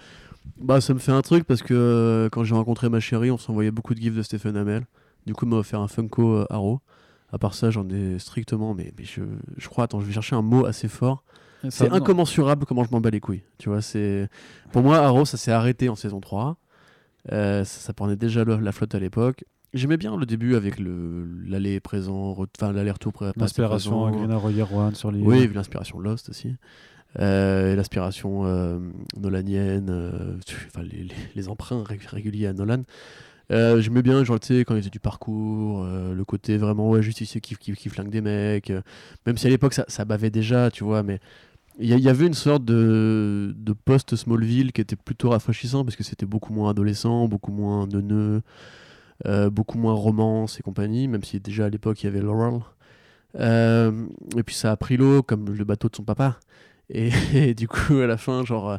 bah 0.60 0.82
ça 0.82 0.94
me 0.94 1.00
fait 1.00 1.12
un 1.12 1.22
truc 1.22 1.44
parce 1.46 1.62
que 1.64 1.74
euh, 1.74 2.30
quand 2.30 2.44
j'ai 2.44 2.56
rencontré 2.56 2.90
ma 2.90 3.00
chérie, 3.00 3.32
on 3.32 3.38
s'envoyait 3.38 3.72
beaucoup 3.72 3.94
de 3.94 4.00
gifs 4.02 4.16
de 4.16 4.22
Stephen 4.22 4.56
Amell. 4.58 4.86
Du 5.26 5.34
coup, 5.34 5.46
il 5.46 5.50
m'a 5.50 5.58
offert 5.58 5.80
un 5.80 5.88
Funko 5.88 6.38
euh, 6.38 6.46
Arrow. 6.50 6.80
À 7.32 7.38
part 7.38 7.54
ça, 7.54 7.70
j'en 7.72 7.88
ai 7.90 8.20
strictement, 8.20 8.74
mais, 8.74 8.92
mais 8.98 9.06
je, 9.06 9.22
je 9.58 9.68
crois, 9.70 9.86
attends, 9.86 10.02
je 10.02 10.06
vais 10.06 10.14
chercher 10.14 10.36
un 10.36 10.42
mot 10.42 10.66
assez 10.66 10.88
fort. 10.88 11.24
C'est 11.64 11.72
Ça- 11.72 11.94
incommensurable 11.94 12.66
comment 12.66 12.84
je 12.84 12.90
m'en 12.92 13.00
bats 13.02 13.10
les 13.12 13.20
couilles. 13.20 13.44
Tu 13.60 13.70
vois, 13.70 13.82
c'est 13.82 14.28
pour 14.72 14.82
moi 14.82 14.98
Arrow, 14.98 15.26
ça 15.26 15.38
s'est 15.38 15.52
arrêté 15.52 15.90
en 15.90 15.96
saison 15.96 16.20
3. 16.20 16.58
Euh, 17.32 17.64
ça, 17.64 17.80
ça 17.82 17.94
prenait 17.94 18.16
déjà 18.16 18.44
le- 18.44 18.58
la 18.58 18.72
flotte 18.72 18.96
à 18.96 19.00
l'époque. 19.00 19.46
J'aimais 19.74 19.96
bien 19.96 20.18
le 20.18 20.26
début 20.26 20.56
avec 20.56 20.80
le 20.80 21.26
l'aller 21.46 21.80
présent, 21.80 22.36
enfin 22.58 22.74
l'aller-retour 22.74 23.14
L'inspiration. 23.38 24.10
Green 24.12 24.32
Arrow 24.32 24.50
Year 24.50 24.74
One 24.74 24.96
sur 24.96 25.12
les. 25.12 25.22
Oui, 25.22 25.50
l'inspiration 25.54 25.98
Lost 26.00 26.28
aussi. 26.30 26.56
Euh, 27.20 27.76
l'aspiration 27.76 28.46
euh, 28.46 28.80
nolanienne, 29.18 29.90
euh, 29.90 30.38
enfin 30.68 30.82
les, 31.36 31.50
emprunts 31.50 31.84
ré- 31.84 32.00
réguliers 32.08 32.48
à 32.48 32.54
Nolan. 32.54 32.84
J'aimais 33.50 34.02
bien, 34.02 34.24
genre, 34.24 34.38
quand 34.40 34.76
il 34.76 34.80
faisait 34.82 34.90
du 34.90 35.02
parcours, 35.02 35.86
le 35.86 36.24
côté 36.24 36.56
vraiment, 36.56 36.90
ouais, 36.90 37.02
justicier 37.02 37.42
qui, 37.42 37.56
qui, 37.58 37.74
qui 37.74 37.90
flingue 37.90 38.10
des 38.10 38.22
mecs. 38.22 38.72
même 39.26 39.38
si 39.38 39.46
à 39.48 39.50
l'époque, 39.50 39.74
ça, 39.74 39.84
ça 39.90 40.06
bavait 40.06 40.30
déjà, 40.30 40.72
tu 40.72 40.86
vois, 40.86 41.04
mais 41.04 41.20
il 41.80 41.94
y, 41.94 42.02
y 42.02 42.10
avait 42.10 42.28
une 42.28 42.34
sorte 42.34 42.64
de, 42.64 43.54
de 43.58 43.74
post-Smallville 43.74 44.72
qui 44.72 44.80
était 44.80 44.96
plutôt 44.96 45.32
rafraîchissant 45.32 45.84
parce 45.84 45.98
que 45.98 46.04
c'était 46.04 46.26
beaucoup 46.26 46.54
moins 46.54 46.70
adolescent, 46.70 47.28
beaucoup 47.28 47.52
moins 47.52 47.88
neuneux. 47.88 48.42
Beaucoup 49.52 49.78
moins 49.78 49.94
romance 49.94 50.60
et 50.60 50.64
compagnie, 50.64 51.08
même 51.08 51.24
si 51.24 51.40
déjà 51.40 51.66
à 51.66 51.70
l'époque 51.70 52.02
il 52.04 52.08
y 52.08 52.10
avait 52.10 52.22
Laurel. 52.22 52.62
Et 53.36 54.44
puis 54.44 54.56
ça 54.56 54.72
a 54.72 54.78
pris 54.78 54.98
l'eau, 54.98 55.24
comme 55.24 55.54
le 55.54 55.64
bateau 55.64 55.90
de 55.90 55.96
son 55.96 56.04
papa. 56.04 56.40
Et, 57.34 57.54
du 57.54 57.68
coup, 57.68 57.98
à 57.98 58.08
la 58.08 58.18
fin, 58.18 58.44
genre. 58.46 58.72
euh, 58.72 58.78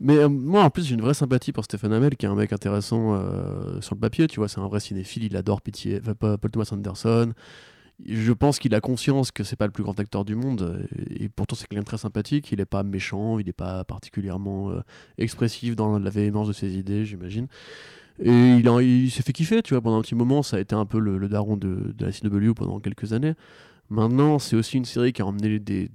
Mais 0.00 0.18
euh, 0.18 0.28
moi, 0.28 0.62
en 0.64 0.70
plus, 0.70 0.86
j'ai 0.86 0.94
une 0.94 1.00
vraie 1.00 1.14
sympathie 1.14 1.52
pour 1.52 1.64
Stephen 1.64 1.92
Amell, 1.92 2.16
qui 2.16 2.26
est 2.26 2.28
un 2.28 2.34
mec 2.34 2.52
intéressant 2.52 3.14
euh, 3.14 3.80
sur 3.80 3.94
le 3.94 4.00
papier, 4.00 4.26
tu 4.28 4.40
vois. 4.40 4.48
C'est 4.48 4.60
un 4.60 4.68
vrai 4.68 4.80
cinéphile, 4.80 5.24
il 5.24 5.36
adore 5.36 5.60
Pitié, 5.62 6.00
enfin, 6.00 6.14
Paul 6.14 6.50
Thomas 6.50 6.68
Anderson. 6.72 7.32
Je 8.04 8.32
pense 8.32 8.58
qu'il 8.58 8.74
a 8.74 8.80
conscience 8.80 9.30
que 9.30 9.44
c'est 9.44 9.56
pas 9.56 9.66
le 9.66 9.72
plus 9.72 9.84
grand 9.84 9.98
acteur 10.00 10.24
du 10.24 10.34
monde, 10.34 10.88
et 11.10 11.28
pourtant 11.28 11.54
c'est 11.54 11.68
quelqu'un 11.68 11.82
de 11.82 11.86
très 11.86 11.98
sympathique. 11.98 12.50
Il 12.50 12.60
est 12.60 12.64
pas 12.66 12.82
méchant, 12.82 13.38
il 13.38 13.48
est 13.48 13.52
pas 13.52 13.84
particulièrement 13.84 14.72
expressif 15.16 15.76
dans 15.76 15.96
la 16.00 16.10
véhémence 16.10 16.48
de 16.48 16.52
ses 16.52 16.76
idées, 16.76 17.04
j'imagine. 17.04 17.46
Et 18.18 18.30
il, 18.30 19.10
s'est 19.12 19.22
fait 19.22 19.32
kiffer, 19.32 19.62
tu 19.62 19.74
vois, 19.74 19.80
pendant 19.80 19.98
un 19.98 20.02
petit 20.02 20.16
moment. 20.16 20.42
Ça 20.42 20.56
a 20.56 20.60
été 20.60 20.74
un 20.74 20.86
peu 20.86 20.98
le, 20.98 21.18
le 21.18 21.28
daron 21.28 21.56
de, 21.56 21.94
de 21.96 22.04
la 22.04 22.10
CW 22.10 22.52
pendant 22.54 22.80
quelques 22.80 23.12
années. 23.12 23.34
Maintenant, 23.90 24.40
c'est 24.40 24.56
aussi 24.56 24.76
une 24.76 24.84
série 24.84 25.12
qui 25.12 25.22
a 25.22 25.26
emmené 25.26 25.60
des 25.60 25.88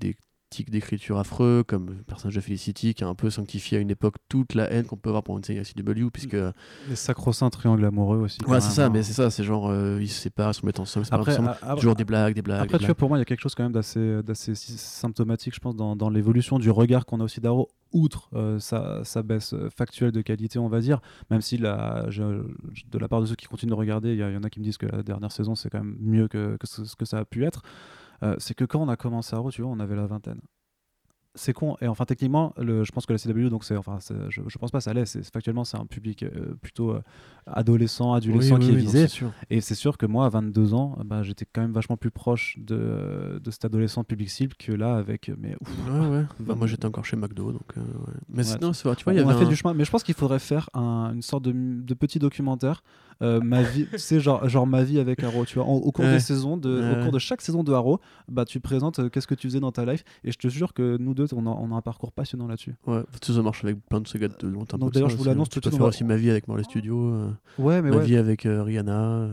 tics 0.50 0.70
d'écriture 0.70 1.18
affreux, 1.20 1.64
comme 1.66 1.90
le 1.90 2.04
personnage 2.04 2.36
de 2.36 2.42
Felicity, 2.42 2.94
qui 2.94 3.04
a 3.04 3.08
un 3.08 3.16
peu 3.16 3.30
sanctifié 3.30 3.78
à 3.78 3.82
une 3.82 3.92
époque 3.92 4.16
toute 4.30 4.54
la 4.56 4.72
haine 4.72 4.86
qu'on 4.86 4.98
peut 4.98 5.10
avoir 5.10 5.24
pour 5.24 5.38
une 5.38 5.44
série 5.44 5.60
à 5.60 5.64
CW, 5.64 6.10
puisque. 6.12 6.36
Les 6.88 6.96
sacro-saints 6.96 7.50
triangles 7.50 7.86
amoureux 7.86 8.18
aussi. 8.18 8.40
Ouais, 8.48 8.60
c'est 8.62 8.72
ça, 8.72 8.90
mais 8.90 9.04
c'est 9.04 9.14
ça, 9.14 9.30
c'est 9.30 9.44
genre, 9.44 9.70
euh, 9.70 10.00
ils 10.02 10.08
se 10.10 10.20
séparent, 10.22 10.52
ils 10.52 10.54
se 10.56 10.66
mettent 10.66 10.80
ensemble, 10.80 11.04
ils 11.04 11.06
se 11.06 11.10
séparent 11.12 11.20
Après, 11.22 11.34
ensemble. 11.34 11.50
a- 11.62 11.72
a- 11.72 11.76
Toujours 11.76 11.96
des 11.96 12.04
blagues, 12.06 12.34
des 12.34 12.42
blagues. 12.42 12.62
Après, 12.64 12.78
des 12.78 12.84
tu 12.84 12.86
vois, 12.88 12.96
pour 12.96 13.10
moi, 13.10 13.18
il 13.18 13.22
y 13.22 13.24
a 13.24 13.26
quelque 13.26 13.42
chose 13.42 13.54
quand 13.56 13.64
même 13.64 13.72
d'assez, 13.72 14.24
d'assez 14.24 14.56
sy- 14.56 14.78
symptomatique, 14.78 15.54
je 15.54 15.60
pense, 15.60 15.76
dans, 15.76 15.96
dans 15.96 16.10
l'évolution 16.10 16.58
du 16.60 16.70
regard 16.72 17.06
qu'on 17.06 17.20
a 17.20 17.24
aussi 17.24 17.40
d'Arrow, 17.42 17.70
outre 17.92 18.30
euh, 18.36 18.60
sa, 18.60 19.04
sa 19.04 19.24
baisse 19.24 19.54
euh, 19.54 19.70
factuelle 19.76 20.12
de 20.12 20.22
qualité, 20.22 20.60
on 20.60 20.68
va 20.70 20.80
dire, 20.80 21.00
même 21.32 21.42
si 21.42 21.58
la, 21.58 22.06
je- 22.10 22.44
je- 22.74 22.84
de 22.92 22.98
la 23.00 23.08
part 23.08 23.22
de 23.22 23.26
ceux 23.26 23.36
qui 23.36 23.46
continuent 23.48 23.70
de 23.72 23.76
regarder, 23.76 24.10
il 24.10 24.16
y, 24.16 24.20
y 24.20 24.38
en 24.38 24.44
a 24.44 24.50
qui 24.50 24.60
me 24.60 24.64
disent 24.66 24.78
que 24.78 24.86
la 24.86 25.04
dernière 25.04 25.32
saison, 25.32 25.56
c'est 25.56 25.70
quand 25.70 25.80
même 25.80 25.96
mieux 26.00 26.28
que, 26.28 26.58
que 26.58 26.68
ce 26.68 26.96
que 26.96 27.06
ça 27.06 27.18
a 27.20 27.26
pu 27.26 27.46
être, 27.46 27.62
euh, 28.24 28.36
c'est 28.38 28.54
que 28.54 28.66
quand 28.66 28.80
on 28.82 28.90
a 28.90 28.96
commencé 28.96 29.36
tu 29.52 29.62
vois, 29.62 29.72
on 29.72 29.80
avait 29.80 29.96
la 29.96 30.08
vingtaine. 30.08 30.42
C'est 31.36 31.54
con, 31.54 31.78
et 31.80 31.88
enfin 31.88 32.06
techniquement, 32.06 32.54
le, 32.58 32.84
je 32.84 32.92
pense 32.92 33.06
que 33.06 33.14
la 33.14 33.20
CW, 33.20 33.50
donc 33.50 33.64
c'est, 33.64 33.78
enfin, 33.78 34.00
je, 34.30 34.42
je 34.48 34.58
pense 34.58 34.72
pas 34.72 34.82
ça 34.82 34.94
l'est, 34.94 35.06
c'est, 35.06 35.24
factuellement 35.32 35.64
c'est 35.64 35.78
un 35.78 35.86
public 35.86 36.24
euh, 36.24 36.56
plutôt 36.60 36.90
euh, 36.92 37.02
adolescent, 37.46 38.14
adolescent 38.14 38.56
Oui, 38.56 38.62
qui 38.62 38.68
oui, 38.70 38.74
est 38.74 38.76
oui, 38.78 38.82
visé, 38.82 39.08
et 39.52 39.62
c'est 39.62 39.76
sûr 39.76 39.98
que 40.00 40.08
moi, 40.08 40.26
à 40.26 40.30
22 40.30 40.74
ans, 40.74 40.98
bah, 41.06 41.22
j'étais 41.22 41.46
quand 41.46 41.62
même 41.62 41.72
vachement 41.72 41.98
plus 41.98 42.10
proche 42.10 42.58
de, 42.58 43.40
de 43.42 43.52
cet 43.52 43.64
adolescent 43.64 44.04
public 44.04 44.30
cible 44.30 44.56
que 44.58 44.72
là, 44.72 44.96
avec. 44.96 45.32
Mais 45.38 45.56
ouf, 45.62 45.70
Ouais, 45.90 46.08
ouais. 46.08 46.26
Bah, 46.40 46.56
moi, 46.56 46.66
j'étais 46.66 46.88
encore 46.88 47.06
chez 47.06 47.16
McDo, 47.16 47.52
donc. 47.52 47.62
euh, 47.78 47.82
ouais. 47.82 48.14
Mais 48.28 48.44
sinon, 48.44 48.72
tu 48.72 48.82
vois, 48.84 49.14
il 49.14 49.20
y 49.20 49.24
on 49.24 49.30
a 49.30 49.36
fait 49.36 49.46
un- 49.46 49.50
du 49.50 49.56
chemin. 49.56 49.76
Mais 49.76 49.86
je 49.86 49.92
pense 49.92 50.02
qu'il 50.04 50.16
faudrait 50.16 50.40
faire 50.40 50.68
un- 50.74 51.12
une 51.14 51.22
sorte 51.22 51.44
de, 51.44 51.54
de 51.54 51.94
petit 51.94 52.18
documentaire. 52.20 52.82
Euh, 53.22 53.40
ma 53.42 53.62
vie, 53.64 53.86
tu 53.92 53.98
sais, 54.00 54.20
genre, 54.20 54.48
genre 54.48 54.66
ma 54.66 54.84
vie 54.84 55.00
avec 55.00 55.22
Arrow, 55.24 55.46
tu 55.46 55.56
vois. 55.56 55.66
En- 55.68 55.74
au 55.76 55.92
cours 55.92 56.06
Ouais. 56.06 56.14
des 56.14 56.20
saisons, 56.20 56.56
de, 56.58 56.80
Ouais. 56.82 57.00
au 57.00 57.04
cours 57.04 57.12
de 57.12 57.20
chaque 57.20 57.42
saison 57.42 57.64
de 57.64 57.74
Arrow, 57.74 58.00
bah, 58.30 58.46
tu 58.46 58.60
présentes 58.60 59.00
euh, 59.00 59.10
qu'est-ce 59.10 59.28
que 59.28 59.36
tu 59.36 59.48
faisais 59.48 59.60
dans 59.60 59.72
ta 59.72 59.86
life. 59.86 60.04
Et 60.24 60.32
je 60.32 60.38
te 60.38 60.48
jure 60.48 60.74
que 60.74 60.98
nous 61.00 61.14
deux, 61.14 61.28
on 61.36 61.46
a, 61.46 61.50
on 61.50 61.72
a 61.74 61.76
un 61.76 61.82
parcours 61.82 62.12
passionnant 62.12 62.48
là-dessus. 62.48 62.76
Ouais, 62.88 63.02
ça 63.22 63.42
marche 63.42 63.64
avec 63.64 63.78
plein 63.88 64.00
de 64.02 64.08
sagas 64.08 64.30
de 64.40 64.48
long 64.48 64.64
Donc, 64.78 64.94
d'ailleurs, 64.94 65.10
je 65.10 65.18
vous 65.18 65.24
l'annonce 65.26 65.50
tout 65.50 65.60
de 65.60 65.66
suite, 65.66 65.78
faire 65.78 65.88
aussi 65.88 66.04
ma 66.04 66.16
vie 66.16 66.30
avec 66.30 66.48
Marley 66.48 66.64
Studio, 66.64 67.10
euh, 67.14 67.30
Ouais, 67.58 67.82
mais 67.82 67.90
ma 67.90 67.98
vie 68.00 68.16
avec 68.16 68.46
euh, 68.46 68.64
Rihanna, 68.64 69.28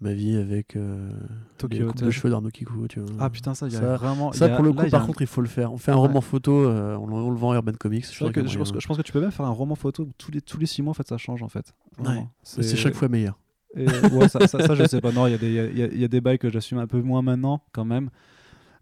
ma 0.00 0.12
vie 0.12 0.36
avec 0.36 0.76
euh, 0.76 1.10
Tokyo 1.56 1.76
les 1.78 1.84
coupes 1.86 2.02
de 2.02 2.10
cheveux 2.10 2.30
d'Arnaud 2.30 2.50
Kikou, 2.50 2.86
tu 2.88 3.00
vois. 3.00 3.10
Ah 3.18 3.30
putain, 3.30 3.54
ça, 3.54 3.66
il 3.66 3.72
y 3.72 3.76
a 3.76 3.80
Ça- 3.80 3.96
vraiment. 3.96 4.32
Ça, 4.32 4.46
y 4.48 4.50
a- 4.50 4.54
pour 4.54 4.64
le 4.64 4.72
coup, 4.72 4.88
par 4.88 5.02
un- 5.02 5.06
contre, 5.06 5.22
il 5.22 5.26
faut 5.26 5.40
le 5.40 5.48
faire. 5.48 5.72
On 5.72 5.76
fait 5.78 5.90
un 5.90 5.96
Ouais. 5.96 6.02
roman 6.06 6.20
photo, 6.20 6.52
euh, 6.66 6.96
on, 6.96 7.06
le- 7.06 7.14
on 7.14 7.30
le 7.30 7.36
vend 7.36 7.50
à 7.52 7.56
Urban 7.56 7.72
Comics. 7.78 8.06
Je, 8.12 8.24
que- 8.26 8.40
pense 8.40 8.70
que, 8.72 8.80
je 8.80 8.86
pense 8.86 8.96
que 8.96 9.02
tu 9.02 9.12
peux 9.12 9.20
même 9.20 9.32
faire 9.32 9.46
un 9.46 9.50
roman 9.50 9.74
photo 9.74 10.04
où 10.04 10.12
tous 10.16 10.30
les, 10.30 10.40
tous 10.40 10.58
les 10.58 10.66
six 10.66 10.82
mois, 10.82 10.92
en 10.92 10.94
fait, 10.94 11.06
ça 11.08 11.18
change, 11.18 11.42
en 11.42 11.48
fait. 11.48 11.72
Ouais. 11.98 12.24
C'est 12.42 12.76
chaque 12.76 12.94
fois 12.94 13.08
meilleur. 13.08 13.38
Et, 13.76 13.86
ouais, 13.86 14.28
ça, 14.28 14.46
ça, 14.46 14.64
ça, 14.66 14.74
je 14.74 14.86
sais 14.86 15.00
pas. 15.00 15.12
Non, 15.12 15.26
il 15.26 15.34
y, 15.42 15.46
y 15.52 15.58
a- 15.82 15.92
y 15.94 16.04
a 16.04 16.08
des 16.08 16.20
bails 16.20 16.38
que 16.38 16.48
j'assume 16.48 16.78
un 16.78 16.86
peu 16.86 17.02
moins 17.02 17.20
maintenant, 17.22 17.62
quand 17.72 17.84
même. 17.84 18.08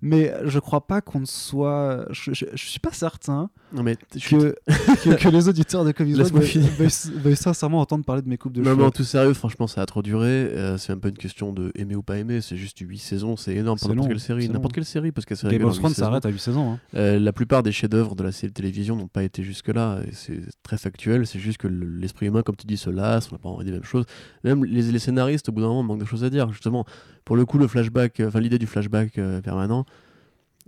Mais 0.08 0.32
je 0.44 0.58
crois 0.58 0.86
pas 0.86 1.00
qu'on 1.00 1.24
soit. 1.26 2.06
Je, 2.10 2.32
je, 2.32 2.44
je 2.54 2.64
suis 2.66 2.78
pas 2.80 2.92
certain 2.92 3.50
Non, 3.72 3.82
mais 3.82 3.96
que, 3.96 4.54
que, 5.04 5.14
que 5.16 5.28
les 5.28 5.48
auditeurs 5.48 5.84
de 5.84 5.92
Comics 5.92 6.16
veuillent, 6.16 7.36
sincèrement 7.36 7.80
entendre 7.80 8.04
parler 8.04 8.22
de 8.22 8.28
mes 8.28 8.36
coupes 8.38 8.52
de 8.52 8.60
Non, 8.60 8.66
cheveux. 8.66 8.76
mais 8.76 8.84
en 8.84 8.90
tout 8.90 9.04
sérieux, 9.04 9.34
franchement, 9.34 9.66
ça 9.66 9.82
a 9.82 9.86
trop 9.86 10.02
duré. 10.02 10.26
Euh, 10.28 10.78
c'est 10.78 10.92
même 10.92 11.00
pas 11.00 11.08
une 11.08 11.16
question 11.18 11.52
de 11.52 11.72
aimer 11.74 11.96
ou 11.96 12.02
pas 12.02 12.18
aimer. 12.18 12.40
C'est 12.40 12.56
juste 12.56 12.78
8 12.80 12.98
saisons. 12.98 13.36
C'est 13.36 13.54
énorme 13.54 13.78
pour 13.78 13.88
n'importe 13.88 14.08
quelle 14.08 14.20
série. 14.20 14.48
N'importe 14.48 14.74
quelle 14.74 14.84
série, 14.84 15.12
parce 15.12 15.24
qu'elle 15.24 15.38
Game 15.50 15.64
of 15.64 15.76
Thrones 15.78 15.94
s'arrête 15.94 16.24
à 16.26 16.28
8 16.28 16.38
saisons. 16.38 16.72
hein. 16.74 16.80
Euh, 16.94 17.18
la 17.18 17.32
plupart 17.32 17.62
des 17.62 17.72
chefs-d'œuvre 17.72 18.14
de 18.14 18.22
la 18.22 18.32
série 18.32 18.50
de 18.52 18.54
télévision 18.54 18.96
n'ont 18.96 19.08
pas 19.08 19.22
été 19.22 19.42
jusque-là. 19.42 20.00
C'est 20.12 20.40
très 20.62 20.78
factuel. 20.78 21.26
C'est 21.26 21.38
juste 21.40 21.58
que 21.58 21.68
le- 21.68 21.86
l'esprit 21.98 22.26
humain, 22.26 22.42
comme 22.42 22.56
tu 22.56 22.66
dis, 22.66 22.76
se 22.76 22.90
lasse. 22.90 23.28
On 23.30 23.34
n'a 23.34 23.38
pas 23.38 23.48
envie 23.48 23.64
des 23.64 23.72
mêmes 23.72 23.84
choses. 23.84 24.04
Même 24.44 24.64
les, 24.64 24.82
les 24.82 24.98
scénaristes, 24.98 25.48
au 25.48 25.52
bout 25.52 25.60
d'un 25.62 25.68
moment, 25.68 25.82
manquent 25.82 26.00
de 26.00 26.04
choses 26.04 26.24
à 26.24 26.30
dire. 26.30 26.52
Justement, 26.52 26.84
pour 27.26 27.36
le 27.36 27.44
coup, 27.44 27.58
le 27.58 27.66
flashback, 27.66 28.20
euh, 28.20 28.28
enfin 28.28 28.40
l'idée 28.40 28.58
du 28.58 28.66
flashback 28.66 29.18
euh, 29.18 29.42
permanent, 29.42 29.84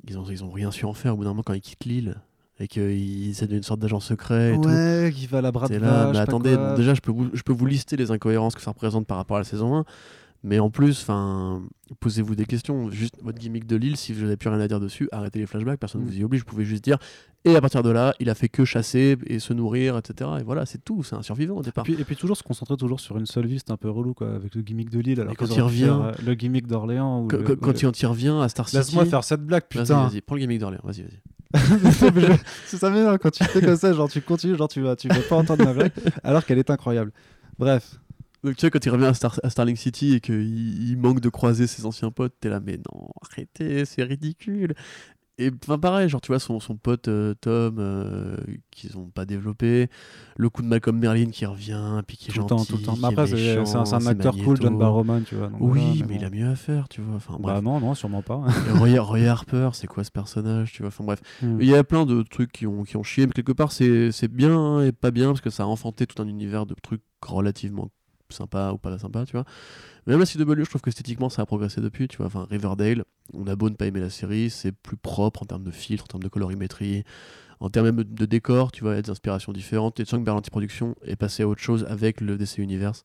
ils 0.06 0.18
ont, 0.18 0.24
ils 0.28 0.44
ont 0.44 0.50
rien 0.50 0.70
su 0.70 0.84
en 0.84 0.92
faire. 0.92 1.14
Au 1.14 1.16
bout 1.16 1.24
d'un 1.24 1.30
moment, 1.30 1.42
quand 1.42 1.54
ils 1.54 1.62
quittent 1.62 1.86
l'île 1.86 2.16
et 2.60 2.66
qu'ils 2.66 3.30
essaient 3.30 3.46
d'une 3.46 3.62
sorte 3.62 3.78
d'agent 3.78 4.00
secret 4.00 4.54
et 4.54 4.60
tout. 4.60 4.68
Ouais, 4.68 5.12
qui 5.14 5.28
va 5.28 5.38
à 5.38 5.40
la 5.40 5.52
bras 5.52 5.68
de 5.68 5.76
là, 5.76 6.10
mais 6.12 6.18
attendez, 6.18 6.56
déjà 6.76 6.92
je 6.92 7.00
peux, 7.00 7.12
vous, 7.12 7.30
je 7.32 7.42
peux 7.42 7.52
vous 7.52 7.66
lister 7.66 7.96
les 7.96 8.10
incohérences 8.10 8.56
que 8.56 8.60
ça 8.60 8.72
représente 8.72 9.06
par 9.06 9.16
rapport 9.16 9.36
à 9.36 9.40
la 9.40 9.44
saison 9.44 9.76
1, 9.76 9.84
mais 10.44 10.58
en 10.60 10.70
plus, 10.70 11.00
enfin, 11.02 11.62
posez-vous 12.00 12.34
des 12.34 12.44
questions. 12.46 12.90
Juste 12.90 13.16
votre 13.22 13.38
gimmick 13.38 13.66
de 13.66 13.76
l'île, 13.76 13.96
si 13.96 14.12
vous 14.12 14.22
n'avez 14.22 14.36
plus 14.36 14.48
rien 14.48 14.60
à 14.60 14.68
dire 14.68 14.78
dessus, 14.80 15.08
arrêtez 15.12 15.38
les 15.40 15.46
flashbacks, 15.46 15.80
personne 15.80 16.00
ne 16.02 16.06
Mm. 16.06 16.10
vous 16.10 16.18
y 16.18 16.24
oblige, 16.24 16.40
vous 16.42 16.46
pouvez 16.46 16.64
juste 16.64 16.84
dire, 16.84 16.98
et 17.44 17.56
à 17.56 17.60
partir 17.60 17.82
de 17.82 17.90
là, 17.90 18.14
il 18.20 18.30
a 18.30 18.34
fait 18.34 18.48
que 18.48 18.64
chasser 18.64 19.16
et 19.26 19.38
se 19.38 19.52
nourrir, 19.52 19.96
etc. 19.96 20.30
Et 20.40 20.42
voilà, 20.42 20.66
c'est 20.66 20.82
tout, 20.84 21.02
c'est 21.02 21.16
un 21.16 21.22
survivant 21.22 21.56
au 21.56 21.62
Et 21.62 21.64
départ. 21.66 21.84
puis, 21.84 21.94
et 21.94 22.04
puis 22.04 22.14
toujours 22.16 22.36
se 22.36 22.42
concentrer 22.42 22.76
toujours 22.76 23.00
sur 23.00 23.16
une 23.18 23.26
seule 23.26 23.46
vie, 23.46 23.58
c'est 23.58 23.72
un 23.72 23.76
peu 23.76 23.90
relou 23.90 24.14
quoi, 24.14 24.34
avec 24.34 24.54
le 24.54 24.62
gimmick 24.62 24.90
de 24.90 25.00
Lille. 25.00 25.20
Alors 25.20 25.32
Et 25.32 25.36
quand 25.36 25.46
il 25.54 25.60
revient- 25.62 25.84
faire, 25.84 26.00
euh, 26.02 26.12
le 26.24 26.34
gimmick 26.34 26.66
d'Orléans. 26.66 27.24
ou 27.24 27.28
Quand, 27.28 27.38
le- 27.38 27.56
quand- 27.56 27.82
il 28.02 28.06
revient 28.06 28.36
à 28.42 28.48
Star 28.48 28.68
City. 28.68 28.76
Laisse-moi 28.78 29.06
faire 29.06 29.24
cette 29.24 29.44
blague, 29.44 29.64
putain. 29.68 30.08
vas-y, 30.08 30.20
prends 30.20 30.34
le 30.36 30.42
gimmick 30.42 30.58
d'Orléans, 30.60 30.80
vas-y, 30.84 31.02
vas-y. 31.02 31.20
Mais 32.14 32.36
c'est 32.66 32.76
ça 32.76 32.90
m'énerve 32.90 33.16
quand 33.18 33.30
tu 33.30 33.42
fais 33.42 33.62
comme 33.62 33.76
ça, 33.76 33.92
genre 33.94 34.08
tu 34.10 34.20
continues, 34.20 34.56
genre 34.56 34.68
tu 34.68 34.82
vas, 34.82 34.94
tu 34.96 35.08
vas 35.08 35.20
pas 35.28 35.36
entendre 35.36 35.64
ma 35.64 35.72
blague, 35.72 35.92
alors 36.22 36.44
qu'elle 36.44 36.58
est 36.58 36.68
incroyable. 36.70 37.10
Bref, 37.58 37.98
Donc 38.44 38.56
tu 38.56 38.60
vois, 38.62 38.70
quand 38.70 38.84
il 38.84 38.90
revient 38.90 39.06
à, 39.06 39.14
Star- 39.14 39.40
à 39.42 39.50
Starling 39.50 39.76
City 39.76 40.14
et 40.14 40.20
qu'il 40.20 40.88
il 40.90 40.96
manque 40.96 41.20
de 41.20 41.28
croiser 41.28 41.66
ses 41.66 41.86
anciens 41.86 42.10
potes, 42.10 42.34
t'es 42.40 42.48
là, 42.48 42.60
mais 42.60 42.76
non, 42.76 43.08
arrêtez, 43.30 43.84
c'est 43.84 44.02
ridicule. 44.04 44.74
Et 45.40 45.52
enfin 45.62 45.78
pareil, 45.78 46.08
genre 46.08 46.20
tu 46.20 46.32
vois 46.32 46.40
son, 46.40 46.58
son 46.58 46.76
pote 46.76 47.06
euh, 47.06 47.32
Tom 47.40 47.76
euh, 47.78 48.36
qu'ils 48.72 48.98
ont 48.98 49.08
pas 49.08 49.24
développé, 49.24 49.88
le 50.36 50.50
coup 50.50 50.62
de 50.62 50.66
Malcolm 50.66 50.98
Merlin 50.98 51.30
qui 51.30 51.46
revient, 51.46 52.02
puis 52.08 52.16
qui 52.16 52.30
est 52.30 52.34
tout 52.34 52.40
gentil, 52.40 52.48
temps, 52.48 52.64
tout 52.64 52.76
le 52.76 52.82
temps. 52.82 52.96
Mais 53.00 53.06
après, 53.06 53.26
c'est 53.28 53.56
un, 53.76 54.06
acteur 54.08 54.36
cool. 54.36 54.56
John 54.60 54.76
Barrowman, 54.76 55.22
tu 55.22 55.36
vois. 55.36 55.46
donc 55.46 55.58
Oui, 55.60 55.80
voilà, 55.80 55.94
mais, 56.00 56.02
bon. 56.06 56.14
il 56.20 56.24
a 56.24 56.30
mieux 56.30 56.48
à 56.48 56.56
faire, 56.56 56.88
tu 56.88 57.02
vois. 57.02 57.14
Enfin 57.14 57.34
Bah 57.34 57.52
bref. 57.52 57.62
non, 57.62 57.78
non, 57.78 57.94
sûrement 57.94 58.22
pas. 58.22 58.42
Roy, 58.80 58.98
Roy 58.98 59.26
Harper, 59.28 59.70
c'est 59.74 59.86
quoi 59.86 60.02
ce 60.02 60.10
personnage, 60.10 60.72
tu 60.72 60.82
vois. 60.82 60.88
Enfin 60.88 61.04
bref, 61.04 61.20
Hmm. 61.40 61.58
il 61.60 61.68
y 61.68 61.74
a 61.76 61.84
plein 61.84 62.04
de 62.04 62.22
trucs 62.22 62.50
qui 62.50 62.66
ont, 62.66 62.82
qui 62.82 62.96
ont 62.96 63.04
chié, 63.04 63.26
mais 63.26 63.32
quelque 63.32 63.52
part 63.52 63.70
c'est 63.70 64.10
c'est 64.10 64.26
bien 64.28 64.82
et 64.82 64.90
pas 64.90 65.12
bien 65.12 65.28
parce 65.28 65.40
que 65.40 65.50
ça 65.50 65.62
a 65.62 65.66
enfanté 65.66 66.04
tout 66.08 66.20
un 66.20 66.26
univers 66.26 66.66
de 66.66 66.74
trucs 66.82 67.02
relativement 67.24 67.90
sympas 68.32 68.72
ou 68.72 68.78
pas 68.78 68.98
sympas, 68.98 69.26
tu 69.26 69.32
vois. 69.32 69.44
Même 70.06 70.18
la 70.18 70.26
CW, 70.26 70.64
je 70.64 70.68
trouve 70.68 70.80
que 70.80 70.90
esthétiquement 70.90 71.28
ça 71.28 71.42
a 71.42 71.46
progressé 71.46 71.80
depuis, 71.80 72.08
tu 72.08 72.18
vois. 72.18 72.26
Enfin, 72.26 72.46
Riverdale, 72.50 73.04
on 73.34 73.46
a 73.46 73.56
beau 73.56 73.68
ne 73.70 73.74
pas 73.74 73.86
aimer 73.86 74.00
la 74.00 74.10
série, 74.10 74.50
c'est 74.50 74.72
plus 74.72 74.96
propre 74.96 75.42
en 75.42 75.46
termes 75.46 75.64
de 75.64 75.70
filtre, 75.70 76.04
en 76.04 76.06
termes 76.06 76.22
de 76.22 76.28
colorimétrie, 76.28 77.04
en 77.60 77.70
termes 77.70 77.86
même 77.86 78.04
de 78.04 78.26
décor, 78.26 78.72
tu 78.72 78.82
vois, 78.84 78.96
il 78.96 79.02
des 79.02 79.10
inspirations 79.10 79.52
différentes. 79.52 79.98
Et 80.00 80.04
tu 80.04 80.10
sens 80.10 80.20
que 80.20 80.24
Berlanti 80.24 80.50
Productions 80.50 80.94
est 81.02 81.16
passé 81.16 81.42
à 81.42 81.48
autre 81.48 81.60
chose 81.60 81.84
avec 81.88 82.20
le 82.20 82.36
DC 82.36 82.58
Universe. 82.58 83.04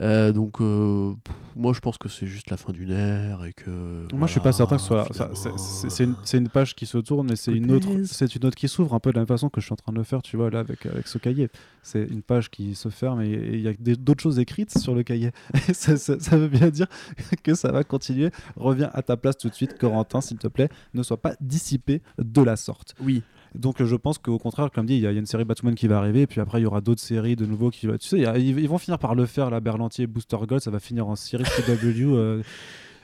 Euh, 0.00 0.30
donc, 0.32 0.60
euh, 0.60 1.14
pff, 1.24 1.34
moi 1.56 1.72
je 1.72 1.80
pense 1.80 1.98
que 1.98 2.08
c'est 2.08 2.28
juste 2.28 2.50
la 2.50 2.56
fin 2.56 2.72
d'une 2.72 2.92
ère 2.92 3.44
et 3.44 3.52
que. 3.52 4.06
Moi, 4.14 4.28
je 4.28 4.32
suis 4.32 4.40
pas 4.40 4.52
voilà, 4.52 4.52
certain 4.52 4.76
que 4.76 4.82
ce 4.82 4.86
soit. 4.86 5.04
ça- 5.12 5.30
c'est- 5.34 5.40
finalement, 5.40 5.58
c'est 5.58 5.90
c'est 5.90 6.04
une, 6.04 6.14
c'est 6.22 6.38
une 6.38 6.48
page 6.48 6.76
qui 6.76 6.86
se 6.86 6.98
tourne, 6.98 7.26
mais 7.28 7.34
c'est 7.36 7.52
une 7.52 7.72
autre, 7.72 7.88
c'est 8.04 8.32
une 8.36 8.44
autre 8.46 8.54
qui 8.56 8.68
s'ouvre 8.68 8.94
un 8.94 9.00
peu 9.00 9.10
de 9.10 9.16
la 9.16 9.22
même 9.22 9.26
façon 9.26 9.48
que 9.48 9.60
je 9.60 9.66
suis 9.66 9.72
en 9.72 9.76
train 9.76 9.92
de 9.92 9.98
le 9.98 10.04
faire, 10.04 10.22
tu 10.22 10.36
vois, 10.36 10.50
là 10.50 10.60
avec 10.60 10.86
avec 10.86 11.08
ce 11.08 11.18
cahier. 11.18 11.48
C'est 11.82 12.04
une 12.04 12.22
page 12.22 12.48
qui 12.50 12.76
se 12.76 12.90
ferme 12.90 13.22
et 13.22 13.28
et 13.32 13.54
il 13.56 13.60
y 13.62 13.68
a 13.68 13.72
des- 13.72 13.96
d'autres 13.96 14.22
choses 14.22 14.38
écrites 14.38 14.78
sur 14.78 14.94
le 14.94 15.02
cahier. 15.02 15.32
Et 15.68 15.74
ça, 15.74 15.96
ça- 15.96 16.20
ça 16.20 16.36
veut 16.36 16.48
bien 16.48 16.68
dire 16.70 16.86
que 17.42 17.54
ça 17.54 17.72
va 17.72 17.82
continuer. 17.82 18.30
Reviens 18.56 18.90
à 18.94 19.02
ta 19.02 19.16
place 19.16 19.36
tout 19.36 19.48
de 19.48 19.54
suite, 19.54 19.76
Corentin, 19.78 20.20
s'il 20.20 20.38
te 20.38 20.46
plaît, 20.48 20.68
ne 20.94 21.02
sois 21.02 21.20
pas 21.20 21.34
dissipé 21.40 22.02
de 22.18 22.42
la 22.42 22.54
sorte. 22.56 22.94
Oui, 23.00 23.22
Donc 23.54 23.80
euh, 23.80 23.86
je 23.86 23.96
pense 23.96 24.18
qu'au 24.18 24.38
contraire, 24.38 24.70
comme 24.70 24.86
dit, 24.86 24.94
il 24.94 25.00
y, 25.00 25.06
a 25.06 25.10
il 25.10 25.14
y 25.14 25.16
a 25.16 25.20
une 25.20 25.26
série 25.26 25.44
Batman 25.44 25.74
qui 25.74 25.88
va 25.88 25.98
arriver, 25.98 26.22
et 26.22 26.26
puis 26.26 26.40
après 26.40 26.60
il 26.60 26.64
y 26.64 26.66
aura 26.66 26.80
d'autres 26.80 27.00
séries 27.00 27.36
de 27.36 27.46
nouveau 27.46 27.70
qui 27.70 27.86
va. 27.86 27.96
Tu 27.98 28.06
sais, 28.08 28.26
a- 28.26 28.36
ils, 28.38 28.58
ils 28.58 28.68
vont 28.68 28.78
finir 28.78 28.98
par 28.98 29.14
le 29.14 29.26
faire, 29.26 29.50
là, 29.50 29.60
Berlantier, 29.60 30.06
Booster 30.06 30.36
Gold, 30.46 30.60
ça 30.62 30.70
va 30.70 30.80
finir 30.80 31.08
en 31.08 31.16
série 31.16 31.44
CW. 31.56 32.14
euh, 32.14 32.42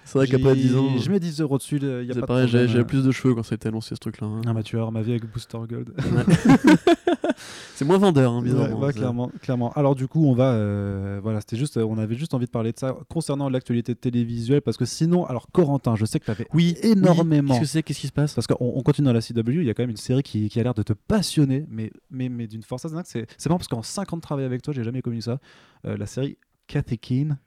c'est 0.06 0.18
vrai 0.18 0.26
qu'après 0.26 0.54
j'ai- 0.54 0.60
10 0.68 0.76
ans. 0.76 0.98
Je 0.98 1.10
mets 1.10 1.18
10 1.18 1.40
euros 1.40 1.56
dessus, 1.56 1.78
y 1.80 2.10
a 2.10 2.14
C'est 2.14 2.20
pas 2.20 2.26
pareil, 2.26 2.46
j'avais 2.48 2.84
plus 2.84 3.04
de 3.04 3.10
cheveux 3.10 3.34
quand 3.34 3.42
ça 3.42 3.54
a 3.54 3.56
été 3.56 3.68
annoncé 3.68 3.94
ce 3.94 4.00
truc-là. 4.00 4.26
hein. 4.26 4.42
Ah 4.46 4.52
bah 4.52 4.62
tu 4.62 4.76
vas 4.76 4.82
avoir 4.82 4.92
ma 4.92 5.00
vie 5.00 5.12
avec 5.12 5.24
Booster 5.32 5.56
Gold. 5.68 5.94
C'est 7.74 7.84
moins 7.84 7.98
vendeur, 7.98 8.32
hein, 8.32 8.38
Ouais, 8.38 8.44
bizarrement. 8.44 8.78
ouais, 8.80 8.92
ça. 8.92 8.98
clairement, 8.98 9.30
clairement. 9.42 9.72
Alors 9.72 9.94
du 9.94 10.06
coup, 10.08 10.24
on 10.26 10.34
va, 10.34 10.52
euh, 10.52 11.18
voilà, 11.22 11.40
c'était 11.40 11.56
juste, 11.56 11.76
euh, 11.76 11.84
on 11.84 11.98
avait 11.98 12.14
juste 12.14 12.34
envie 12.34 12.46
de 12.46 12.50
parler 12.50 12.72
de 12.72 12.78
ça 12.78 12.96
concernant 13.08 13.48
l'actualité 13.48 13.94
télévisuelle, 13.94 14.62
parce 14.62 14.76
que 14.76 14.84
sinon, 14.84 15.24
alors 15.26 15.48
Corentin, 15.52 15.96
je 15.96 16.04
sais 16.04 16.20
que 16.20 16.24
tu 16.24 16.30
avais 16.30 16.46
Oui, 16.54 16.76
énormément. 16.82 17.54
Qu'est-ce 17.54 17.60
que 17.60 17.66
c'est 17.66 17.82
Qu'est-ce 17.82 18.00
qui 18.00 18.06
se 18.06 18.12
passe? 18.12 18.34
Parce 18.34 18.46
qu'on 18.46 18.56
on 18.60 18.82
continue 18.82 19.06
dans 19.06 19.12
la 19.12 19.20
CW, 19.20 19.60
il 19.60 19.64
y 19.64 19.70
a 19.70 19.74
quand 19.74 19.82
même 19.82 19.90
une 19.90 19.96
série 19.96 20.22
qui, 20.22 20.48
qui 20.48 20.60
a 20.60 20.62
l'air 20.62 20.74
de 20.74 20.82
te 20.82 20.92
passionner, 20.92 21.66
mais, 21.68 21.90
mais, 22.10 22.28
mais 22.28 22.46
d'une 22.46 22.62
force. 22.62 22.86
C'est 23.04 23.26
c'est 23.36 23.48
marrant 23.48 23.58
parce 23.58 23.68
qu'en 23.68 23.82
5 23.82 24.12
ans 24.12 24.16
de 24.16 24.22
travail 24.22 24.44
avec 24.44 24.62
toi, 24.62 24.72
j'ai 24.74 24.84
jamais 24.84 25.02
connu 25.02 25.20
ça. 25.20 25.38
Euh, 25.86 25.96
la 25.96 26.06
série 26.06 26.38
Kathy 26.66 26.98
Keane. 26.98 27.38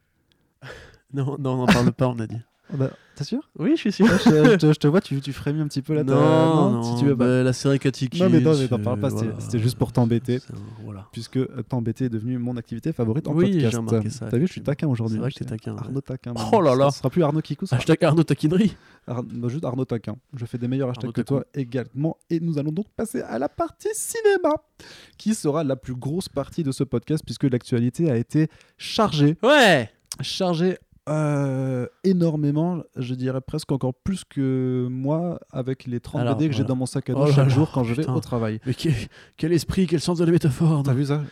Non, 1.14 1.36
non, 1.38 1.52
on 1.52 1.56
n'en 1.56 1.66
parle 1.66 1.90
pas, 1.92 2.06
on 2.08 2.18
a 2.18 2.26
dit. 2.26 2.36
Oh 2.72 2.76
bah, 2.76 2.90
T'es 3.16 3.24
sûr? 3.24 3.40
Oui, 3.58 3.72
je 3.74 3.80
suis 3.80 3.92
sûr. 3.92 4.06
je, 4.06 4.30
je 4.52 4.54
te, 4.56 4.66
je 4.72 4.78
te 4.78 4.86
vois, 4.86 5.00
tu, 5.00 5.20
tu 5.20 5.32
frémis 5.32 5.60
un 5.60 5.66
petit 5.66 5.82
peu 5.82 5.92
là. 5.94 6.04
non, 6.04 6.70
non, 6.70 6.82
si 6.84 7.00
tu 7.00 7.06
veux 7.08 7.16
pas. 7.16 7.24
bah, 7.26 7.42
la 7.42 7.52
série 7.52 7.80
Katiki. 7.80 8.20
Non, 8.22 8.28
mais 8.30 8.38
non, 8.40 8.56
mais 8.56 8.68
t'en 8.68 8.78
parles 8.78 9.00
pas, 9.00 9.10
c'était- 9.10 9.58
juste 9.58 9.76
pour 9.76 9.90
t'embêter. 9.90 10.38
Voilà. 10.84 11.08
Puisque 11.10 11.38
euh, 11.38 11.48
t'embêter 11.68 12.04
est 12.04 12.08
devenu 12.10 12.38
mon 12.38 12.56
activité 12.56 12.92
favorite 12.92 13.26
en 13.26 13.32
Oui, 13.34 13.46
podcast. 13.52 13.70
j'ai 13.72 13.76
remarqué 13.78 14.10
ça, 14.10 14.26
T'as 14.30 14.38
vu, 14.38 14.46
je 14.46 14.52
suis 14.52 14.62
taquin 14.62 14.86
aujourd'hui. 14.86 15.16
C'est 15.16 15.20
vrai 15.20 15.30
que 15.30 15.34
Je 15.34 15.38
t'es 15.44 15.50
taquin, 15.50 15.72
ouais. 15.72 15.80
Arnaud 15.80 16.00
taquin. 16.00 16.34
Oh 16.52 16.60
là 16.60 16.76
là. 16.76 16.90
Ce 16.92 16.98
sera 16.98 17.10
plus 17.10 17.24
Arnaud 17.24 17.40
Kikou, 17.40 17.66
Hashtag 17.70 18.04
Arnaud 18.04 18.22
Taquinerie. 18.22 18.76
Ar- 19.08 19.24
bah, 19.24 19.48
juste 19.48 19.64
Arnaud 19.64 19.84
taquin. 19.84 20.14
Je 20.36 20.44
fais 20.44 20.58
des 20.58 20.68
meilleurs 20.68 20.90
hashtags 20.90 21.10
que 21.10 21.22
toi 21.22 21.44
également. 21.54 22.16
Et 22.30 22.38
nous 22.38 22.56
allons 22.58 22.70
donc 22.72 22.86
passer 22.96 23.22
à 23.22 23.40
la 23.40 23.48
partie 23.48 23.88
cinéma, 23.94 24.54
qui 25.16 25.34
sera 25.34 25.64
la 25.64 25.74
plus 25.74 25.94
grosse 25.96 26.28
partie 26.28 26.62
de 26.62 26.70
ce 26.70 26.84
podcast, 26.84 27.24
puisque 27.24 27.44
l'actualité 27.44 28.10
a 28.12 28.16
été 28.16 28.48
chargée 28.76 29.36
Ouais 29.42 29.90
chargé 30.20 30.78
euh, 31.08 31.86
énormément, 32.04 32.82
je 32.96 33.14
dirais 33.14 33.40
presque 33.40 33.72
encore 33.72 33.94
plus 33.94 34.24
que 34.24 34.86
moi 34.90 35.40
avec 35.50 35.86
les 35.86 36.00
30 36.00 36.20
Alors, 36.20 36.36
BD 36.36 36.48
que 36.50 36.54
j'ai 36.54 36.64
dans 36.64 36.76
mon 36.76 36.86
sac 36.86 37.10
à 37.10 37.14
dos 37.14 37.24
Oh 37.28 37.32
chaque 37.32 37.48
jour 37.48 37.70
quand 37.72 37.84
je 37.84 37.94
vais 37.94 38.02
putain. 38.02 38.14
au 38.14 38.20
travail. 38.20 38.60
Mais 38.66 38.74
quel, 38.74 38.94
quel 39.36 39.52
esprit, 39.52 39.86
quel 39.86 40.00
sens 40.00 40.18
de 40.18 40.24
la 40.24 40.32
métaphore 40.32 40.82
T'as 40.84 40.92
vu 40.94 41.06
ça? 41.06 41.22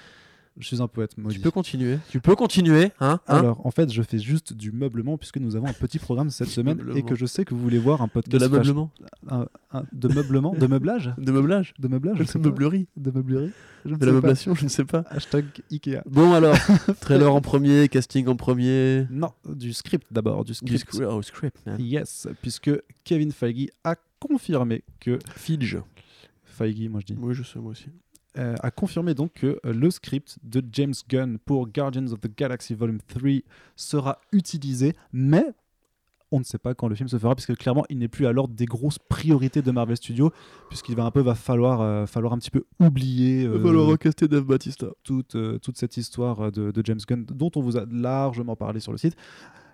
Je 0.59 0.67
suis 0.67 0.81
un 0.81 0.89
poète 0.89 1.19
maudit. 1.19 1.37
Tu 1.37 1.43
peux 1.43 1.51
continuer. 1.51 1.99
Tu 2.09 2.21
peux 2.21 2.35
continuer, 2.35 2.85
hein, 3.01 3.21
hein 3.29 3.39
Alors, 3.39 3.67
en 3.67 3.71
fait, 3.71 3.93
je 3.93 4.01
fais 4.03 4.19
juste 4.19 4.55
du 4.55 4.73
meublement 4.73 5.19
puisque 5.19 5.37
nous 5.37 5.55
avons 5.55 5.67
un 5.67 5.73
petit 5.75 5.99
programme 5.99 6.31
cette 6.31 6.49
semaine 6.59 6.79
et 6.79 6.83
meublement. 6.83 7.07
que 7.07 7.15
je 7.15 7.27
sais 7.27 7.45
que 7.45 7.55
vous 7.55 7.61
voulez 7.61 7.79
voir 7.79 8.01
un 8.01 8.09
podcast 8.09 8.43
De 8.51 8.57
un- 9.29 9.47
un- 9.73 9.85
de 9.93 10.09
meublement, 10.09 10.55
de 10.55 10.67
meublage, 10.67 11.13
De 11.19 11.31
meublage 11.33 11.75
de 11.79 11.89
meublage, 11.89 12.19
De 12.19 12.39
meublerie 12.39 12.87
de 12.97 13.11
meublerie, 13.11 13.51
je 13.85 13.95
De 13.95 14.07
la 14.07 14.13
meublation, 14.13 14.55
je 14.55 14.65
ne 14.65 14.69
sais 14.71 14.85
pas. 14.87 15.05
Hashtag 15.11 15.45
Ikea. 15.71 16.01
Bon 16.07 16.33
alors, 16.33 16.57
trailer 17.01 17.35
en 17.35 17.41
premier, 17.43 17.89
casting 17.89 18.27
en 18.29 18.37
premier. 18.37 19.07
Non, 19.11 19.33
du 19.49 19.73
script 19.75 20.07
d'abord, 20.11 20.45
du 20.45 20.53
Du 20.63 20.79
script. 20.79 21.05
Oh, 21.07 21.21
script. 21.23 21.59
man. 21.67 21.77
Yes, 21.81 22.29
puisque 22.41 22.71
Kevin 23.05 23.31
Feige 23.33 23.69
a 23.85 23.95
confirmé 24.19 24.83
que 25.01 25.19
Fidge. 25.35 25.77
Feige, 26.45 26.89
moi 26.89 27.01
je 27.01 27.13
dis. 27.13 27.19
Oui, 27.21 27.35
je 27.35 27.43
sais, 27.43 27.59
moi 27.59 27.73
aussi. 27.73 27.87
Euh, 28.39 28.55
a 28.63 28.71
confirmé 28.71 29.15
donc 29.15 29.33
que 29.35 29.59
euh, 29.65 29.73
le 29.73 29.91
script 29.91 30.39
de 30.43 30.63
James 30.73 30.95
Gunn 31.09 31.39
pour 31.39 31.69
Guardians 31.69 32.13
of 32.13 32.21
the 32.21 32.37
Galaxy 32.37 32.75
Volume 32.75 32.99
3 33.09 33.41
sera 33.77 34.19
utilisé, 34.33 34.95
mais 35.13 35.45
on 36.33 36.41
ne 36.41 36.45
sait 36.45 36.59
pas 36.59 36.75
quand 36.75 36.89
le 36.89 36.95
film 36.97 37.09
se 37.09 37.19
fera, 37.19 37.35
puisque 37.37 37.57
clairement 37.57 37.85
il 37.89 37.99
n'est 37.99 38.09
plus 38.09 38.27
à 38.27 38.33
l'ordre 38.33 38.53
des 38.55 38.67
grosses 38.67 38.99
priorités 38.99 39.63
de 39.63 39.71
Marvel 39.71 39.97
Studios, 39.97 40.33
puisqu'il 40.69 40.97
va 40.97 41.05
un 41.05 41.11
peu 41.13 41.21
va 41.21 41.35
falloir, 41.37 41.81
euh, 41.81 42.07
falloir 42.07 42.33
un 42.33 42.39
petit 42.39 42.51
peu 42.51 42.65
oublier 42.81 43.45
euh, 43.47 43.59
recaster 43.93 44.27
Dave 44.27 44.45
Batista. 44.45 44.89
toute, 45.05 45.37
euh, 45.37 45.59
toute 45.59 45.79
cette 45.79 45.97
histoire 45.97 46.51
de, 46.51 46.73
de 46.73 46.83
James 46.85 46.99
Gunn, 47.07 47.25
dont 47.27 47.51
on 47.55 47.61
vous 47.61 47.77
a 47.77 47.85
largement 47.91 48.57
parlé 48.57 48.81
sur 48.81 48.91
le 48.93 48.99
site. 48.99 49.15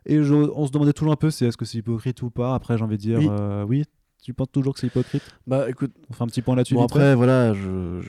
Et 0.05 0.23
je- 0.23 0.35
on 0.35 0.67
se 0.67 0.73
demandait 0.73 0.93
toujours 0.93 1.13
un 1.13 1.17
peu 1.17 1.31
si 1.31 1.45
est-ce 1.47 1.57
que 1.57 1.65
c'est 1.65 1.79
hypocrite 1.79 2.21
ou 2.23 2.31
pas? 2.31 2.55
Après, 2.55 2.77
j'ai 2.77 2.85
envie 2.85 2.97
de 2.99 3.03
dire 3.03 3.19
Oui. 3.19 3.29
oui. 3.69 3.85
Tu 4.23 4.33
penses 4.35 4.53
toujours 4.53 4.75
que 4.75 4.81
c'est 4.81 4.87
hypocrite? 4.87 5.23
Bah 5.49 5.69
écoute, 5.69 5.93
On 6.09 6.13
fait 6.13 6.23
un 6.23 6.29
petit 6.29 6.43
point 6.43 6.55
là-dessus. 6.55 6.75
bon 6.75 6.85
après, 6.85 7.17
voilà, 7.17 7.55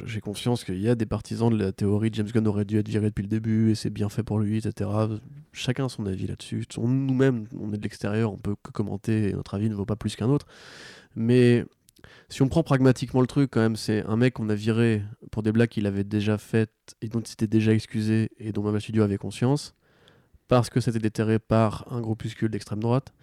j'ai 0.05 0.21
confiance 0.21 0.63
qu'il 0.63 0.79
y 0.79 0.87
a 0.87 0.93
des 0.93 1.07
partisans 1.07 1.49
de 1.49 1.57
la 1.57 1.71
théorie 1.71 2.11
James 2.13 2.27
Gunn 2.27 2.47
aurait 2.47 2.65
dû 2.65 2.77
être 2.77 2.87
viré 2.87 3.07
depuis 3.07 3.23
le 3.23 3.27
début 3.27 3.71
et 3.71 3.75
c'est 3.75 3.89
bien 3.89 4.09
fait 4.09 4.21
pour 4.21 4.37
lui, 4.37 4.57
etc. 4.59 4.89
Chacun 5.51 5.85
a 5.85 5.89
son 5.89 6.05
avis 6.05 6.27
là-dessus. 6.27 6.65
Nous-mêmes, 6.77 7.47
on 7.59 7.73
est 7.73 7.77
de 7.77 7.83
l'extérieur, 7.83 8.31
on 8.31 8.37
peut 8.37 8.55
que 8.61 8.69
commenter 8.69 9.29
et 9.29 9.33
notre 9.33 9.55
avis 9.55 9.69
ne 9.69 9.75
vaut 9.75 9.85
pas 9.85 9.95
plus 9.95 10.15
qu'un 10.15 10.29
autre. 10.29 10.45
Mais 11.15 11.65
si 12.29 12.43
on 12.43 12.47
prend 12.47 12.61
pragmatiquement 12.61 13.21
le 13.21 13.27
truc, 13.27 13.49
quand 13.51 13.61
même, 13.61 13.75
c'est 13.75 14.05
un 14.05 14.15
mec 14.15 14.35
qu'on 14.35 14.49
a 14.49 14.55
viré 14.55 15.01
pour 15.31 15.41
des 15.41 15.51
blagues 15.51 15.69
qu'il 15.69 15.87
avait 15.87 16.03
déjà 16.03 16.37
faites 16.37 16.95
et 17.01 17.07
dont 17.07 17.21
il 17.21 17.27
s'était 17.27 17.47
déjà 17.47 17.73
excusé 17.73 18.29
et 18.37 18.51
dont 18.51 18.61
Marvel 18.61 18.81
Studio 18.81 19.01
avait 19.01 19.17
conscience, 19.17 19.73
parce 20.47 20.69
que 20.69 20.79
c'était 20.79 20.99
déterré 20.99 21.39
par 21.39 21.91
un 21.91 22.01
groupuscule 22.01 22.49
d'extrême 22.49 22.81
droite. 22.81 23.13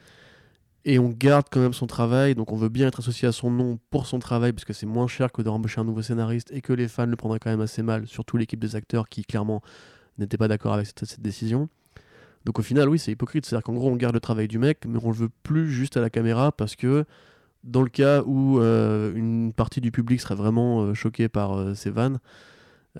Et 0.84 0.98
on 0.98 1.10
garde 1.10 1.46
quand 1.50 1.60
même 1.60 1.74
son 1.74 1.86
travail, 1.86 2.34
donc 2.34 2.52
on 2.52 2.56
veut 2.56 2.70
bien 2.70 2.88
être 2.88 3.00
associé 3.00 3.28
à 3.28 3.32
son 3.32 3.50
nom 3.50 3.78
pour 3.90 4.06
son 4.06 4.18
travail, 4.18 4.52
parce 4.52 4.64
que 4.64 4.72
c'est 4.72 4.86
moins 4.86 5.06
cher 5.06 5.30
que 5.30 5.42
de 5.42 5.48
rembaucher 5.48 5.80
un 5.80 5.84
nouveau 5.84 6.00
scénariste 6.00 6.50
et 6.52 6.62
que 6.62 6.72
les 6.72 6.88
fans 6.88 7.06
le 7.06 7.16
prendraient 7.16 7.38
quand 7.38 7.50
même 7.50 7.60
assez 7.60 7.82
mal, 7.82 8.06
surtout 8.06 8.38
l'équipe 8.38 8.60
des 8.60 8.76
acteurs 8.76 9.08
qui 9.08 9.24
clairement 9.24 9.60
n'était 10.18 10.38
pas 10.38 10.48
d'accord 10.48 10.72
avec 10.74 10.86
cette, 10.86 11.20
décision. 11.20 11.68
Donc 12.46 12.58
au 12.58 12.62
final, 12.62 12.88
oui, 12.88 12.98
c'est 12.98 13.12
hypocrite. 13.12 13.44
C'est-à-dire 13.44 13.64
qu'en 13.64 13.74
gros, 13.74 13.90
on 13.90 13.96
garde 13.96 14.14
le 14.14 14.20
travail 14.20 14.48
du 14.48 14.58
mec, 14.58 14.84
mais 14.88 14.98
on 15.02 15.10
le 15.10 15.16
veut 15.16 15.30
plus 15.42 15.70
juste 15.70 15.96
à 15.98 16.00
la 16.00 16.08
caméra 16.08 16.52
parce 16.52 16.76
que 16.76 17.04
dans 17.64 17.82
le 17.82 17.90
cas 17.90 18.22
où 18.22 18.58
euh, 18.58 19.12
une 19.14 19.52
partie 19.52 19.82
du 19.82 19.90
public 19.90 20.20
serait 20.20 20.34
vraiment 20.34 20.80
euh, 20.80 20.94
choquée 20.94 21.28
par 21.28 21.58
euh, 21.58 21.74
ces 21.74 21.90
vannes, 21.90 22.18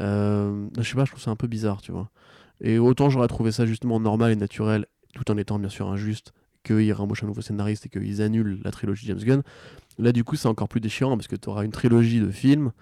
euh, 0.01 0.69
je 0.79 0.83
sais 0.83 0.95
pas, 0.95 1.05
je 1.05 1.11
trouve 1.11 1.23
ça 1.23 1.31
un 1.31 1.37
peu 1.37 1.47
bizarre, 1.47 1.81
tu 1.81 1.93
vois. 1.93 2.11
Et 2.61 2.79
autant 2.79 3.09
j'aurais 3.11 3.29
trouvé 3.29 3.53
ça 3.53 3.67
justement 3.67 4.01
normal 4.01 4.33
et 4.33 4.37
naturel, 4.37 4.87
tout 5.15 5.31
en 5.31 5.37
étant 5.37 5.59
bien 5.59 5.71
sûr 5.71 5.89
injuste, 5.89 6.33
qu'ils 6.65 6.93
rembauchent 6.93 7.25
un 7.25 7.27
nouveau 7.27 7.41
scénariste 7.41 7.87
et 7.87 7.89
qu'ils 7.89 8.23
annulent 8.23 8.61
la 8.65 8.71
trilogie 8.71 9.07
James 9.07 9.19
Gunn. 9.19 9.43
Là, 9.99 10.13
du 10.13 10.25
coup, 10.25 10.37
c'est 10.37 10.49
encore 10.49 10.69
plus 10.69 10.81
déchirant 10.81 11.17
parce 11.17 11.29
que 11.29 11.37
tu 11.37 11.49
auras 11.49 11.65
une 11.65 11.73
trilogie 11.73 12.21
de 12.21 12.31
films 12.31 12.73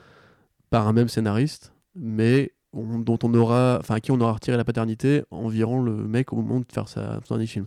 par 0.70 0.86
un 0.86 0.92
même 0.92 1.08
scénariste, 1.08 1.72
mais 1.94 2.52
on- 2.72 2.98
dont 2.98 3.18
on 3.22 3.32
aura, 3.34 3.78
enfin, 3.80 3.94
à 3.94 4.00
qui 4.00 4.10
on 4.12 4.20
aura 4.20 4.34
retiré 4.34 4.56
la 4.56 4.64
paternité 4.64 5.22
en 5.30 5.48
virant 5.48 5.80
le 5.80 5.92
mec 5.92 6.32
au 6.32 6.36
moment 6.36 6.60
de 6.60 6.66
faire 6.70 6.86
sa, 6.88 7.20
son 7.24 7.34
dernier 7.34 7.46
film. 7.46 7.66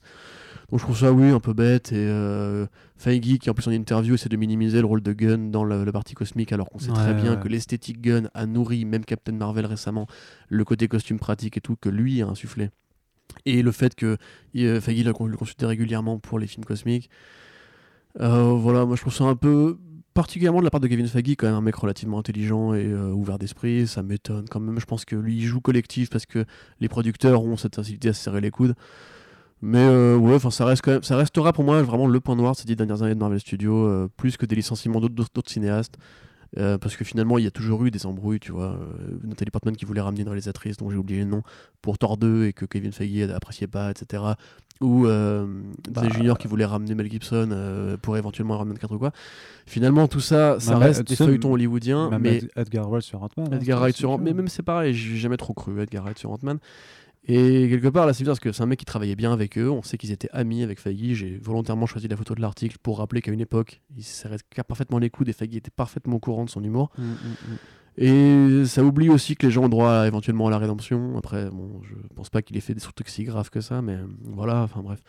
Donc 0.70 0.80
je 0.80 0.86
trouve 0.86 0.98
ça, 0.98 1.12
oui, 1.12 1.30
un 1.30 1.40
peu 1.40 1.54
bête. 1.54 1.92
Et 1.92 1.96
euh, 1.98 2.66
Feige, 2.98 3.40
qui 3.40 3.50
en 3.50 3.54
plus 3.54 3.68
en 3.68 3.72
interview 3.72 4.14
essaie 4.14 4.30
de 4.30 4.38
minimiser 4.38 4.80
le 4.80 4.86
rôle 4.86 5.02
de 5.02 5.12
Gunn 5.12 5.52
dans 5.52 5.66
la, 5.66 5.84
la 5.84 5.92
partie 5.92 6.14
cosmique, 6.14 6.54
alors 6.54 6.70
qu'on 6.70 6.80
sait 6.80 6.92
très 6.94 7.14
bien 7.14 7.34
ouais. 7.36 7.42
que 7.42 7.48
l'esthétique 7.50 8.00
Gunn 8.00 8.30
a 8.34 8.46
nourri, 8.46 8.86
même 8.86 9.04
Captain 9.04 9.34
Marvel 9.34 9.66
récemment, 9.66 10.08
le 10.48 10.64
côté 10.64 10.88
costume 10.88 11.20
pratique 11.20 11.58
et 11.58 11.62
tout, 11.62 11.76
que 11.76 11.90
lui 11.90 12.22
a 12.22 12.28
insufflé. 12.28 12.70
Et 13.46 13.62
le 13.62 13.72
fait 13.72 13.96
que 13.96 14.18
euh, 14.56 15.12
con- 15.14 15.28
le 15.28 15.38
consultait 15.38 15.66
régulièrement 15.66 16.20
pour 16.20 16.40
les 16.40 16.48
films 16.48 16.66
cosmiques. 16.66 17.10
Euh, 18.20 18.54
voilà, 18.54 18.86
moi 18.86 18.96
je 18.96 19.02
trouve 19.02 19.14
ça 19.14 19.24
un 19.24 19.36
peu 19.36 19.78
particulièrement 20.14 20.60
de 20.60 20.66
la 20.66 20.70
part 20.70 20.82
de 20.82 20.88
Kevin 20.88 21.08
Feige, 21.08 21.36
quand 21.38 21.48
même 21.48 21.56
un 21.56 21.62
mec 21.62 21.76
relativement 21.76 22.20
intelligent 22.20 22.74
et 22.74 22.86
euh, 22.86 23.12
ouvert 23.12 23.40
d'esprit, 23.40 23.88
ça 23.88 24.04
m'étonne 24.04 24.46
quand 24.50 24.60
même. 24.60 24.80
Je 24.80 24.86
pense 24.86 25.06
que 25.06 25.16
lui 25.16 25.38
il 25.38 25.44
joue 25.44 25.62
collectif 25.62 26.10
parce 26.10 26.26
que 26.26 26.44
les 26.80 26.90
producteurs 26.90 27.42
ont 27.44 27.56
cette 27.56 27.76
facilité 27.76 28.10
à 28.10 28.14
se 28.14 28.22
serrer 28.22 28.42
les 28.42 28.52
coudes. 28.52 28.76
Mais 29.62 29.88
ouais, 30.16 30.40
ça 30.50 30.66
reste 30.66 30.82
quand 30.82 30.92
même, 30.92 31.04
ça 31.04 31.16
restera 31.16 31.54
pour 31.54 31.64
moi 31.64 31.82
vraiment 31.84 32.08
le 32.08 32.20
point 32.20 32.36
noir 32.36 32.56
ces 32.56 32.66
dix 32.66 32.76
dernières 32.76 33.04
années 33.04 33.14
de 33.14 33.20
Marvel 33.20 33.40
Studios, 33.40 34.10
plus 34.18 34.36
que 34.36 34.48
des 34.48 34.56
licenciements 34.56 35.00
d'autres 35.00 35.50
cinéastes. 35.52 35.98
Euh, 36.58 36.78
parce 36.78 36.98
que 36.98 37.06
finalement, 37.06 37.38
il 37.38 37.46
y 37.46 37.48
a 37.48 37.52
toujours 37.52 37.86
eu 37.86 37.92
des 37.92 38.06
embrouilles, 38.06 38.40
tu 38.42 38.52
vois. 38.52 38.74
Euh, 38.74 39.18
Nathalie 39.24 39.52
Portman 39.52 39.76
qui 39.76 39.86
voulait 39.86 40.02
ramener 40.02 40.22
une 40.24 40.28
réalisatrice 40.28 40.76
dont 40.78 40.90
j'ai 40.90 40.98
oublié 40.98 41.20
le 41.22 41.26
nom 41.30 41.44
pour 41.82 41.98
Thor 41.98 42.18
2 42.18 42.46
et 42.48 42.54
que 42.54 42.66
Kevin 42.66 42.92
Feige 42.92 43.26
n'appréciait 43.30 43.68
pas, 43.68 43.90
etc. 43.92 44.24
Ou 44.82 45.06
euh, 45.06 45.46
Bah, 45.90 46.02
Disney 46.02 46.10
Junior 46.18 46.38
qui 46.38 46.48
voulait 46.48 46.66
ramener 46.66 46.94
Mel 46.94 47.10
Gibson 47.10 47.50
euh, 47.54 47.96
pour 47.96 48.18
éventuellement 48.18 48.58
ramener 48.58 48.78
4 48.78 48.94
ou 48.96 49.00
quoi. 49.00 49.12
Finalement, 49.66 50.08
tout 50.10 50.20
ça, 50.20 50.60
ça 50.60 50.72
reste 50.78 51.08
des 51.08 51.16
feuilletons 51.28 51.54
hollywoodiens. 51.54 52.10
Mais 52.20 52.38
Ed- 52.40 52.50
Edgar 52.58 52.90
Wright 52.90 53.04
sur 53.04 53.24
Ant-Man. 53.24 53.48
hein, 53.54 53.58
Edgar 53.58 53.80
Wright 53.80 53.96
sur 53.96 54.10
super. 54.10 54.16
Ant- 54.20 54.24
mais 54.24 54.34
même 54.34 54.48
c'est 54.50 54.64
pareil, 54.64 54.94
j'ai 54.94 55.16
jamais 55.18 55.38
trop 55.38 55.54
cru 55.54 55.80
Edgar 55.82 56.04
Wright 56.04 56.18
sur 56.18 56.32
Ant-Man. 56.32 56.58
Et 57.28 57.68
quelque 57.70 57.88
part, 57.88 58.08
là, 58.08 58.14
c'est 58.14 58.24
bien 58.24 58.32
parce 58.32 58.40
que 58.40 58.52
c'est 58.52 58.64
un 58.64 58.66
mec 58.66 58.80
qui 58.80 58.86
travaillait 58.86 59.16
bien 59.16 59.32
avec 59.32 59.58
eux. 59.58 59.70
On 59.70 59.84
sait 59.84 59.98
qu'ils 59.98 60.12
étaient 60.12 60.30
amis 60.32 60.64
avec 60.64 60.80
Feige. 60.80 61.18
J'ai 61.18 61.38
volontairement 61.38 61.86
choisi 61.86 62.08
la 62.08 62.18
photo 62.18 62.34
de 62.34 62.42
l'article 62.42 62.78
pour 62.82 62.98
rappeler 62.98 63.22
qu'à 63.22 63.32
une 63.32 63.42
époque, 63.42 63.82
il 63.96 64.04
se 64.04 64.14
serrait 64.24 64.38
parfaitement 64.68 64.98
les 64.98 65.10
coudes 65.12 65.30
et 65.30 65.34
Feige 65.34 65.56
était 65.56 65.70
parfaitement 65.70 66.16
au 66.16 66.20
courant 66.20 66.46
de 66.46 66.50
son 66.50 66.64
humour. 66.64 66.90
Mm, 66.98 67.04
mm, 67.04 67.06
mm. 67.06 67.58
Et 67.98 68.66
ça 68.66 68.84
oublie 68.84 69.10
aussi 69.10 69.36
que 69.36 69.46
les 69.46 69.52
gens 69.52 69.66
ont 69.66 69.70
droit 69.70 69.92
à- 69.92 70.08
éventuellement 70.08 70.48
à 70.48 70.50
la 70.50 70.58
rédemption. 70.58 71.16
Après, 71.18 71.50
bon, 71.52 71.82
je 71.84 71.94
pense 72.16 72.30
pas 72.30 72.42
qu'il 72.42 72.58
ait 72.58 72.62
fait 72.62 72.74
des 72.74 72.80
trucs 72.82 73.10
si 73.10 73.24
graves 73.24 73.50
que 73.50 73.62
ça, 73.62 73.82
mais 73.82 73.94
euh, 73.96 74.06
voilà, 74.24 74.64
enfin 74.64 74.82
bref. 74.82 75.02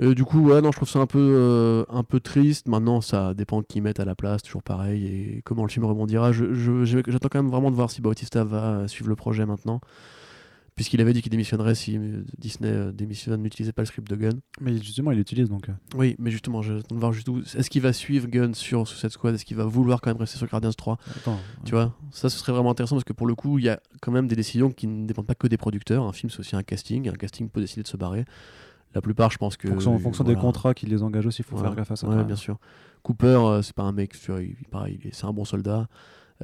Euh, 0.00 0.14
du 0.14 0.24
coup, 0.24 0.40
ouais, 0.48 0.62
non, 0.62 0.70
je 0.72 0.76
trouve 0.78 0.88
ça 0.88 1.00
un 1.00 1.06
peu, 1.06 1.18
euh, 1.20 1.84
un 1.90 2.02
peu 2.02 2.18
triste. 2.20 2.66
Maintenant, 2.68 3.00
ça 3.02 3.34
dépend 3.34 3.60
qui 3.62 3.80
mettent 3.82 4.00
à 4.00 4.04
la 4.06 4.14
place, 4.14 4.42
toujours 4.42 4.62
pareil, 4.62 5.04
et 5.06 5.42
comment 5.44 5.64
le 5.64 5.68
film 5.68 5.84
rebondira. 5.84 6.32
Je- 6.32 6.54
je- 6.54 7.02
J'attends 7.06 7.28
quand 7.30 7.42
même 7.42 7.50
vraiment 7.50 7.70
de 7.70 7.76
voir 7.76 7.90
si 7.90 8.00
Bautista 8.00 8.42
va 8.42 8.88
suivre 8.88 9.10
le 9.10 9.16
projet 9.16 9.44
maintenant. 9.44 9.80
Puisqu'il 10.82 11.00
avait 11.00 11.12
dit 11.12 11.22
qu'il 11.22 11.30
démissionnerait 11.30 11.76
si 11.76 11.96
euh, 11.96 12.24
Disney 12.38 12.68
euh, 12.68 12.90
démissionne, 12.90 13.40
n'utilisait 13.40 13.72
pas 13.72 13.82
le 13.82 13.86
script 13.86 14.10
de 14.10 14.16
Gunn. 14.16 14.40
Mais 14.60 14.76
justement, 14.78 15.12
il 15.12 15.16
l'utilise 15.16 15.48
donc. 15.48 15.68
euh. 15.68 15.72
Oui, 15.94 16.16
mais 16.18 16.32
justement, 16.32 16.60
j'attends 16.60 16.96
de 16.96 16.98
voir 17.00 17.12
juste 17.12 17.28
où. 17.28 17.38
Est-ce 17.38 17.70
qu'il 17.70 17.82
va 17.82 17.92
suivre 17.92 18.26
Gunn 18.26 18.52
sur 18.52 18.88
Suicide 18.88 19.10
Squad? 19.10 19.32
Est-ce 19.36 19.44
qu'il 19.44 19.56
va 19.56 19.64
vouloir 19.64 20.00
quand 20.00 20.10
même 20.10 20.16
rester 20.16 20.38
sur 20.38 20.48
Guardians 20.48 20.72
3 20.72 20.98
Attends, 21.16 21.38
tu 21.64 21.70
vois, 21.70 21.96
ça 22.10 22.28
ce 22.28 22.36
serait 22.36 22.50
vraiment 22.50 22.72
intéressant 22.72 22.96
parce 22.96 23.04
que 23.04 23.12
pour 23.12 23.28
le 23.28 23.36
coup, 23.36 23.60
il 23.60 23.64
y 23.66 23.68
a 23.68 23.78
quand 24.00 24.10
même 24.10 24.26
des 24.26 24.34
décisions 24.34 24.72
qui 24.72 24.88
ne 24.88 25.06
dépendent 25.06 25.26
pas 25.28 25.36
que 25.36 25.46
des 25.46 25.56
producteurs. 25.56 26.02
Un 26.04 26.12
film, 26.12 26.30
c'est 26.30 26.40
aussi 26.40 26.56
un 26.56 26.64
casting. 26.64 27.08
Un 27.08 27.12
casting 27.12 27.48
peut 27.48 27.60
décider 27.60 27.84
de 27.84 27.88
se 27.88 27.96
barrer. 27.96 28.24
La 28.94 29.00
plupart, 29.00 29.30
je 29.30 29.38
pense 29.38 29.56
que. 29.56 29.68
en 29.68 29.72
fonction, 29.74 29.94
en 29.94 29.98
fonction 30.00 30.24
voilà. 30.24 30.36
des 30.36 30.42
contrats 30.42 30.74
qui 30.74 30.86
les 30.86 31.00
engagent 31.04 31.26
aussi, 31.26 31.42
il 31.42 31.44
faut 31.44 31.54
Voilà. 31.54 31.70
faire 31.70 31.76
gaffe 31.76 31.92
à 31.92 31.96
ça. 31.96 32.08
Ouais, 32.08 32.24
bien 32.24 32.34
sûr. 32.36 32.58
Cooper, 33.04 33.26
euh, 33.26 33.62
c'est 33.62 33.74
pas 33.74 33.84
un 33.84 33.92
mec, 33.92 34.18
tu 34.20 34.32
vois, 34.32 34.42
il, 34.42 34.56
pareil, 34.70 34.98
il 35.00 35.06
est- 35.08 35.14
c'est 35.14 35.26
un 35.26 35.32
bon 35.32 35.44
soldat. 35.44 35.86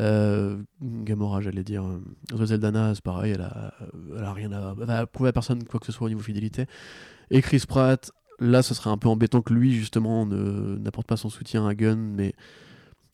Euh, 0.01 0.57
Gamora, 0.83 1.41
j'allais 1.41 1.65
dire. 1.65 1.85
euh, 1.85 2.47
Saldana, 2.47 2.95
c'est 2.95 3.03
pareil, 3.03 3.33
elle 3.33 3.41
a, 3.43 3.75
elle 4.17 4.25
a 4.25 4.33
rien 4.33 4.53
à. 4.53 4.75
Elle 4.81 4.87
va 4.87 5.07
prouver 5.07 5.31
à 5.31 5.33
personne 5.33 5.65
quoi 5.65 5.81
que 5.81 5.87
ce 5.87 5.93
soit 5.93 6.07
au 6.07 6.09
niveau 6.09 6.23
fidélité. 6.23 6.67
Et 7.31 7.43
Chris 7.43 7.65
Pratt, 7.67 8.11
là, 8.39 8.63
ce 8.63 8.75
serait 8.75 8.91
un 8.91 8.97
peu 8.99 9.09
embêtant 9.09 9.43
que 9.43 9.53
lui, 9.53 9.75
justement, 9.75 10.25
ne- 10.27 10.77
n'apporte 10.79 11.07
pas 11.09 11.17
son 11.17 11.31
soutien 11.31 11.67
à 11.67 11.75
Gunn, 11.75 12.15
mais. 12.17 12.35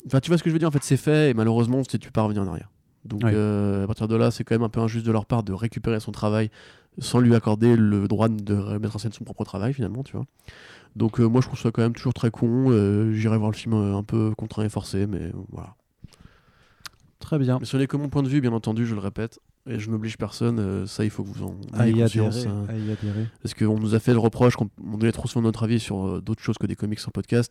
Enfin, 0.06 0.20
tu 0.20 0.30
vois 0.30 0.36
ce 0.36 0.42
que 0.42 0.50
je 0.50 0.52
veux 0.52 0.58
dire, 0.58 0.68
en 0.68 0.72
fait, 0.72 0.82
c'est 0.82 0.98
fait, 0.98 1.30
et 1.30 1.34
malheureusement, 1.34 1.82
tu 1.82 1.98
tu 1.98 2.08
peux 2.08 2.12
pas 2.12 2.22
revenir 2.22 2.42
en 2.42 2.48
arrière. 2.48 2.70
Donc 3.06 3.22
euh, 3.34 3.84
à 3.84 3.86
partir 3.86 4.08
de 4.08 4.16
là, 4.16 4.30
c'est 4.30 4.44
quand 4.44 4.54
même 4.54 4.62
un 4.62 4.68
peu 4.70 4.80
injuste 4.80 5.04
de 5.06 5.12
leur 5.12 5.26
part 5.26 5.42
de 5.42 5.52
récupérer 5.52 6.00
son 6.00 6.10
travail 6.12 6.50
sans 6.98 7.18
lui 7.20 7.34
accorder 7.34 7.76
le 7.76 8.08
droit 8.08 8.28
de 8.28 8.54
remettre 8.54 8.96
en 8.96 8.98
scène 8.98 9.12
son 9.12 9.24
propre 9.24 9.44
travail 9.44 9.74
finalement, 9.74 10.02
tu 10.02 10.16
vois. 10.16 10.24
Donc 10.96 11.20
euh, 11.20 11.24
moi 11.28 11.40
je 11.42 11.46
trouve 11.48 11.58
ça 11.60 11.70
quand 11.70 11.82
même 11.82 11.92
toujours 11.94 12.14
très 12.14 12.30
con. 12.30 12.70
euh, 12.70 13.12
J'irai 13.12 13.36
voir 13.36 13.50
le 13.50 13.56
film 13.56 13.74
euh, 13.74 13.94
un 13.96 14.02
peu 14.02 14.32
contraint 14.36 14.64
et 14.64 14.68
forcé, 14.70 15.06
mais 15.06 15.20
euh, 15.20 15.32
voilà. 15.52 15.74
Très 17.24 17.38
bien. 17.38 17.58
Mais 17.58 17.64
ce 17.64 17.78
n'est 17.78 17.86
que 17.86 17.96
mon 17.96 18.10
point 18.10 18.22
de 18.22 18.28
vue, 18.28 18.42
bien 18.42 18.52
entendu, 18.52 18.84
je 18.84 18.94
le 18.94 19.00
répète. 19.00 19.38
Et 19.66 19.78
je 19.78 19.88
n'oblige 19.90 20.18
personne, 20.18 20.58
euh, 20.58 20.86
ça 20.86 21.04
il 21.04 21.10
faut 21.10 21.22
que 21.24 21.28
vous 21.30 21.42
en 21.42 21.56
ayez 21.80 22.02
conscience. 22.02 22.36
adhérer. 22.36 22.48
hein. 22.50 22.66
Parce 23.42 23.54
qu'on 23.54 23.78
nous 23.78 23.94
a 23.94 23.98
fait 23.98 24.12
le 24.12 24.18
reproche 24.18 24.56
qu'on 24.56 24.68
on 24.86 24.98
donnait 24.98 25.10
trop 25.10 25.26
souvent 25.26 25.40
notre 25.42 25.62
avis 25.62 25.80
sur 25.80 26.06
euh, 26.06 26.20
d'autres 26.20 26.42
choses 26.42 26.58
que 26.60 26.66
des 26.66 26.76
comics 26.76 27.00
sur 27.00 27.12
podcast. 27.12 27.50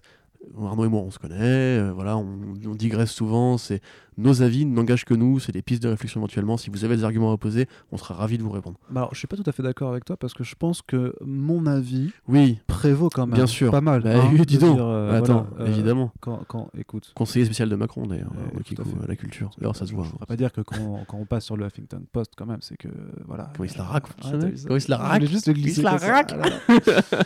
Arnaud 0.61 0.85
et 0.85 0.89
moi, 0.89 1.01
on 1.01 1.11
se 1.11 1.19
connaît, 1.19 1.79
euh, 1.79 1.91
voilà, 1.93 2.17
on, 2.17 2.27
on 2.65 2.75
digresse 2.75 3.11
souvent. 3.11 3.57
C'est 3.57 3.81
nos 4.17 4.41
avis 4.41 4.65
n'engagent 4.65 5.05
que 5.05 5.13
nous, 5.13 5.39
c'est 5.39 5.51
des 5.51 5.61
pistes 5.61 5.83
de 5.83 5.89
réflexion 5.89 6.19
éventuellement. 6.19 6.57
Si 6.57 6.69
vous 6.69 6.85
avez 6.85 6.95
des 6.95 7.03
arguments 7.03 7.31
à 7.31 7.33
opposer, 7.33 7.67
on 7.91 7.97
sera 7.97 8.13
ravis 8.13 8.37
de 8.37 8.43
vous 8.43 8.51
répondre. 8.51 8.77
Bah 8.89 9.01
alors, 9.01 9.13
je 9.13 9.19
suis 9.19 9.27
pas 9.27 9.37
tout 9.37 9.43
à 9.45 9.51
fait 9.51 9.63
d'accord 9.63 9.89
avec 9.91 10.05
toi 10.05 10.17
parce 10.17 10.33
que 10.33 10.43
je 10.43 10.55
pense 10.55 10.81
que 10.81 11.15
mon 11.25 11.65
avis 11.65 12.11
Oui, 12.27 12.59
prévaut 12.67 13.09
quand 13.09 13.25
même. 13.25 13.35
Bien 13.35 13.47
sûr. 13.47 13.71
Pas 13.71 13.81
mal. 13.81 14.01
Bah, 14.03 14.21
hein, 14.23 14.29
oui, 14.31 14.41
dis 14.45 14.57
donc. 14.57 14.75
dire, 14.75 14.85
euh, 14.85 15.17
attends, 15.17 15.47
voilà, 15.55 15.65
euh, 15.65 15.73
évidemment. 15.73 16.11
Quand, 16.19 16.43
quand, 16.47 16.69
écoute, 16.77 17.11
Conseiller 17.15 17.45
spécial 17.45 17.69
de 17.69 17.75
Macron 17.75 18.05
d'ailleurs, 18.05 18.31
Euh, 18.33 18.55
euh, 18.55 18.57
tout 18.57 18.63
qui 18.63 18.81
à 18.81 18.83
couvre 18.83 19.07
la 19.07 19.15
culture. 19.15 19.51
D'ailleurs, 19.57 19.75
ça 19.75 19.85
se 19.85 19.93
voit. 19.93 20.05
On 20.05 20.07
hein. 20.07 20.17
va 20.19 20.25
pas 20.25 20.35
dire 20.35 20.51
que 20.51 20.61
quand, 20.61 21.03
quand 21.07 21.17
on 21.17 21.25
passe 21.25 21.45
sur 21.45 21.57
le 21.57 21.65
Huffington 21.65 22.01
Post, 22.11 22.33
quand 22.37 22.45
même, 22.45 22.61
c'est 22.61 22.77
que 22.77 22.89
voilà. 23.27 23.51
Comment 23.55 23.65
il 23.65 23.71
se 23.71 23.77
la 23.77 23.85
ça 23.85 23.99
Comment 24.01 24.75
il 24.75 24.81
se 24.81 24.91
la 24.91 24.97
Je 24.97 25.01
raque 25.01 25.13
voulais 25.21 25.27
juste 25.27 25.47
le 25.47 25.53
glisser 25.53 25.81
se 25.81 25.81
la 25.81 25.97
raque. 25.97 26.35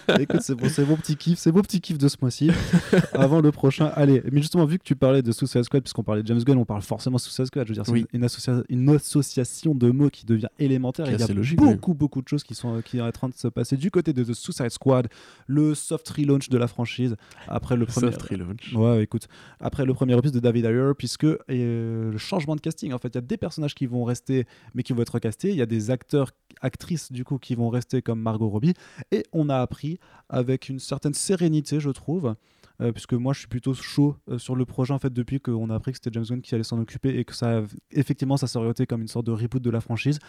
Ah. 0.08 0.19
Écoute, 0.19 0.41
c'est 0.41 0.56
bon, 0.56 0.69
c'est 0.69 0.86
mon 0.86 0.95
petit 0.95 1.15
kiff, 1.15 1.39
c'est 1.39 1.51
mon 1.51 1.62
petit 1.62 1.82
kiff 1.82 1.97
de 1.97 2.08
ce 2.08 2.17
mois-ci. 2.21 2.49
Avant 3.13 3.41
le 3.41 3.51
prochain, 3.51 3.91
allez. 3.95 4.21
Mais 4.31 4.41
justement, 4.41 4.65
vu 4.65 4.77
que 4.79 4.83
tu 4.83 4.95
parlais 4.95 5.21
de 5.21 5.31
Suicide 5.31 5.63
Squad, 5.63 5.83
puisqu'on 5.83 6.03
parlait 6.03 6.21
de 6.23 6.27
James 6.27 6.43
Gunn, 6.43 6.57
on 6.57 6.65
parle 6.65 6.81
forcément 6.81 7.17
Suicide 7.17 7.45
Squad. 7.45 7.65
Je 7.67 7.71
veux 7.71 7.75
dire, 7.75 7.85
c'est 7.85 7.91
Oui. 7.91 8.05
une, 8.13 8.23
associa- 8.25 8.63
une 8.69 8.89
association 8.89 9.75
de 9.75 9.91
mots 9.91 10.09
qui 10.09 10.25
devient 10.25 10.47
élémentaire. 10.59 11.07
Est 11.07 11.13
Il 11.13 11.19
y 11.19 11.23
a 11.23 11.27
logique, 11.33 11.61
oui. 11.61 11.73
beaucoup, 11.73 11.93
beaucoup 11.93 12.21
de 12.21 12.27
choses 12.27 12.43
qui 12.43 12.55
sont 12.55 12.81
qui 12.81 12.97
sont 12.97 13.03
en 13.03 13.11
train 13.11 13.29
de 13.29 13.33
se 13.33 13.47
passer 13.47 13.77
du 13.77 13.91
côté 13.91 14.13
de 14.13 14.23
The 14.23 14.33
Suicide 14.33 14.69
Squad, 14.69 15.07
le 15.47 15.75
soft 15.75 16.07
relaunch 16.09 16.49
de 16.49 16.57
la 16.57 16.67
franchise 16.67 17.15
après 17.47 17.75
le 17.75 17.85
premier. 17.85 18.11
Soft 18.11 18.21
relaunch. 18.23 18.73
Ouais, 18.73 19.03
écoute, 19.03 19.27
après 19.59 19.85
le 19.85 19.93
premier 19.93 20.13
opus 20.15 20.31
de 20.31 20.39
David 20.39 20.65
Ayer, 20.65 20.91
puisque 20.97 21.23
euh, 21.25 22.11
le 22.11 22.17
changement 22.17 22.55
de 22.55 22.61
casting, 22.61 22.93
en 22.93 22.97
fait, 22.97 23.09
il 23.09 23.15
y 23.15 23.17
a 23.17 23.21
des 23.21 23.37
personnages 23.37 23.75
qui 23.75 23.85
vont 23.85 24.03
rester, 24.03 24.45
mais 24.73 24.83
qui 24.83 24.93
vont 24.93 25.01
être 25.01 25.19
castés. 25.19 25.49
Il 25.49 25.55
y 25.55 25.61
a 25.61 25.65
des 25.65 25.91
acteurs, 25.91 26.31
actrices, 26.61 27.11
du 27.11 27.23
coup, 27.23 27.37
qui 27.37 27.55
vont 27.55 27.69
rester 27.69 28.01
comme 28.01 28.19
Margot 28.21 28.49
Robbie. 28.49 28.73
Et 29.11 29.23
on 29.31 29.49
a 29.49 29.57
appris 29.57 29.99
avec 30.29 30.69
une 30.69 30.79
certaine 30.79 31.13
sérénité, 31.13 31.79
je 31.79 31.89
trouve. 31.89 32.35
Euh, 32.81 32.91
puisque 32.91 33.13
moi 33.13 33.33
je 33.33 33.39
suis 33.39 33.47
plutôt 33.47 33.73
chaud 33.73 34.15
euh, 34.29 34.37
sur 34.37 34.55
le 34.55 34.65
projet 34.65 34.93
en 34.93 34.99
fait 34.99 35.11
depuis 35.11 35.39
qu'on 35.39 35.69
a 35.69 35.75
appris 35.75 35.91
que 35.91 35.97
c'était 35.97 36.11
James 36.13 36.25
Gunn 36.25 36.41
qui 36.41 36.53
allait 36.53 36.63
s'en 36.63 36.79
occuper 36.79 37.17
et 37.17 37.25
que 37.25 37.33
ça 37.33 37.63
effectivement 37.91 38.37
ça 38.37 38.47
été 38.69 38.85
comme 38.85 39.01
une 39.01 39.07
sorte 39.07 39.25
de 39.25 39.31
reboot 39.31 39.61
de 39.61 39.69
la 39.69 39.81
franchise 39.81 40.19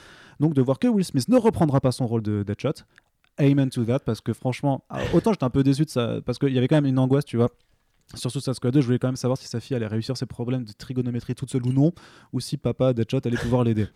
donc 0.41 0.55
de 0.55 0.63
voir 0.63 0.79
que 0.79 0.89
Will 0.89 1.05
Smith 1.05 1.29
ne 1.29 1.37
reprendra 1.37 1.81
pas 1.81 1.93
son 1.93 2.07
rôle 2.07 2.23
de 2.23 2.43
Deadshot 2.43 2.85
amen 3.39 3.69
to 3.71 3.85
that 3.85 4.01
parce 4.01 4.21
que 4.21 4.33
franchement 4.33 4.85
ah, 4.91 5.01
autant 5.13 5.33
j'étais 5.33 5.45
un 5.45 5.51
peu 5.51 5.63
déçu 5.63 5.85
de 5.85 5.91
ça 5.91 6.21
parce 6.25 6.39
qu'il 6.39 6.53
y 6.53 6.59
avait 6.59 6.69
quand 6.69 6.77
même 6.77 6.87
une 6.87 6.99
angoisse 6.99 7.25
tu 7.25 7.37
vois 7.37 7.51
sur 8.15 8.31
Suicide 8.31 8.55
Squad 8.55 8.73
2, 8.73 8.81
je 8.81 8.87
voulais 8.87 8.99
quand 8.99 9.09
même 9.09 9.17
savoir 9.17 9.37
si 9.37 9.47
sa 9.47 9.61
fille 9.61 9.77
allait 9.77 9.87
réussir 9.87 10.17
ses 10.17 10.25
problèmes 10.25 10.65
de 10.65 10.73
trigonométrie 10.73 11.35
toute 11.35 11.51
seule 11.51 11.67
ou 11.67 11.73
non, 11.75 11.93
ou 12.33 12.41
si 12.41 12.57
papa 12.57 12.95
Deadshot 12.95 13.21
allait 13.27 13.37
pouvoir 13.37 13.65
l'aider. 13.65 13.87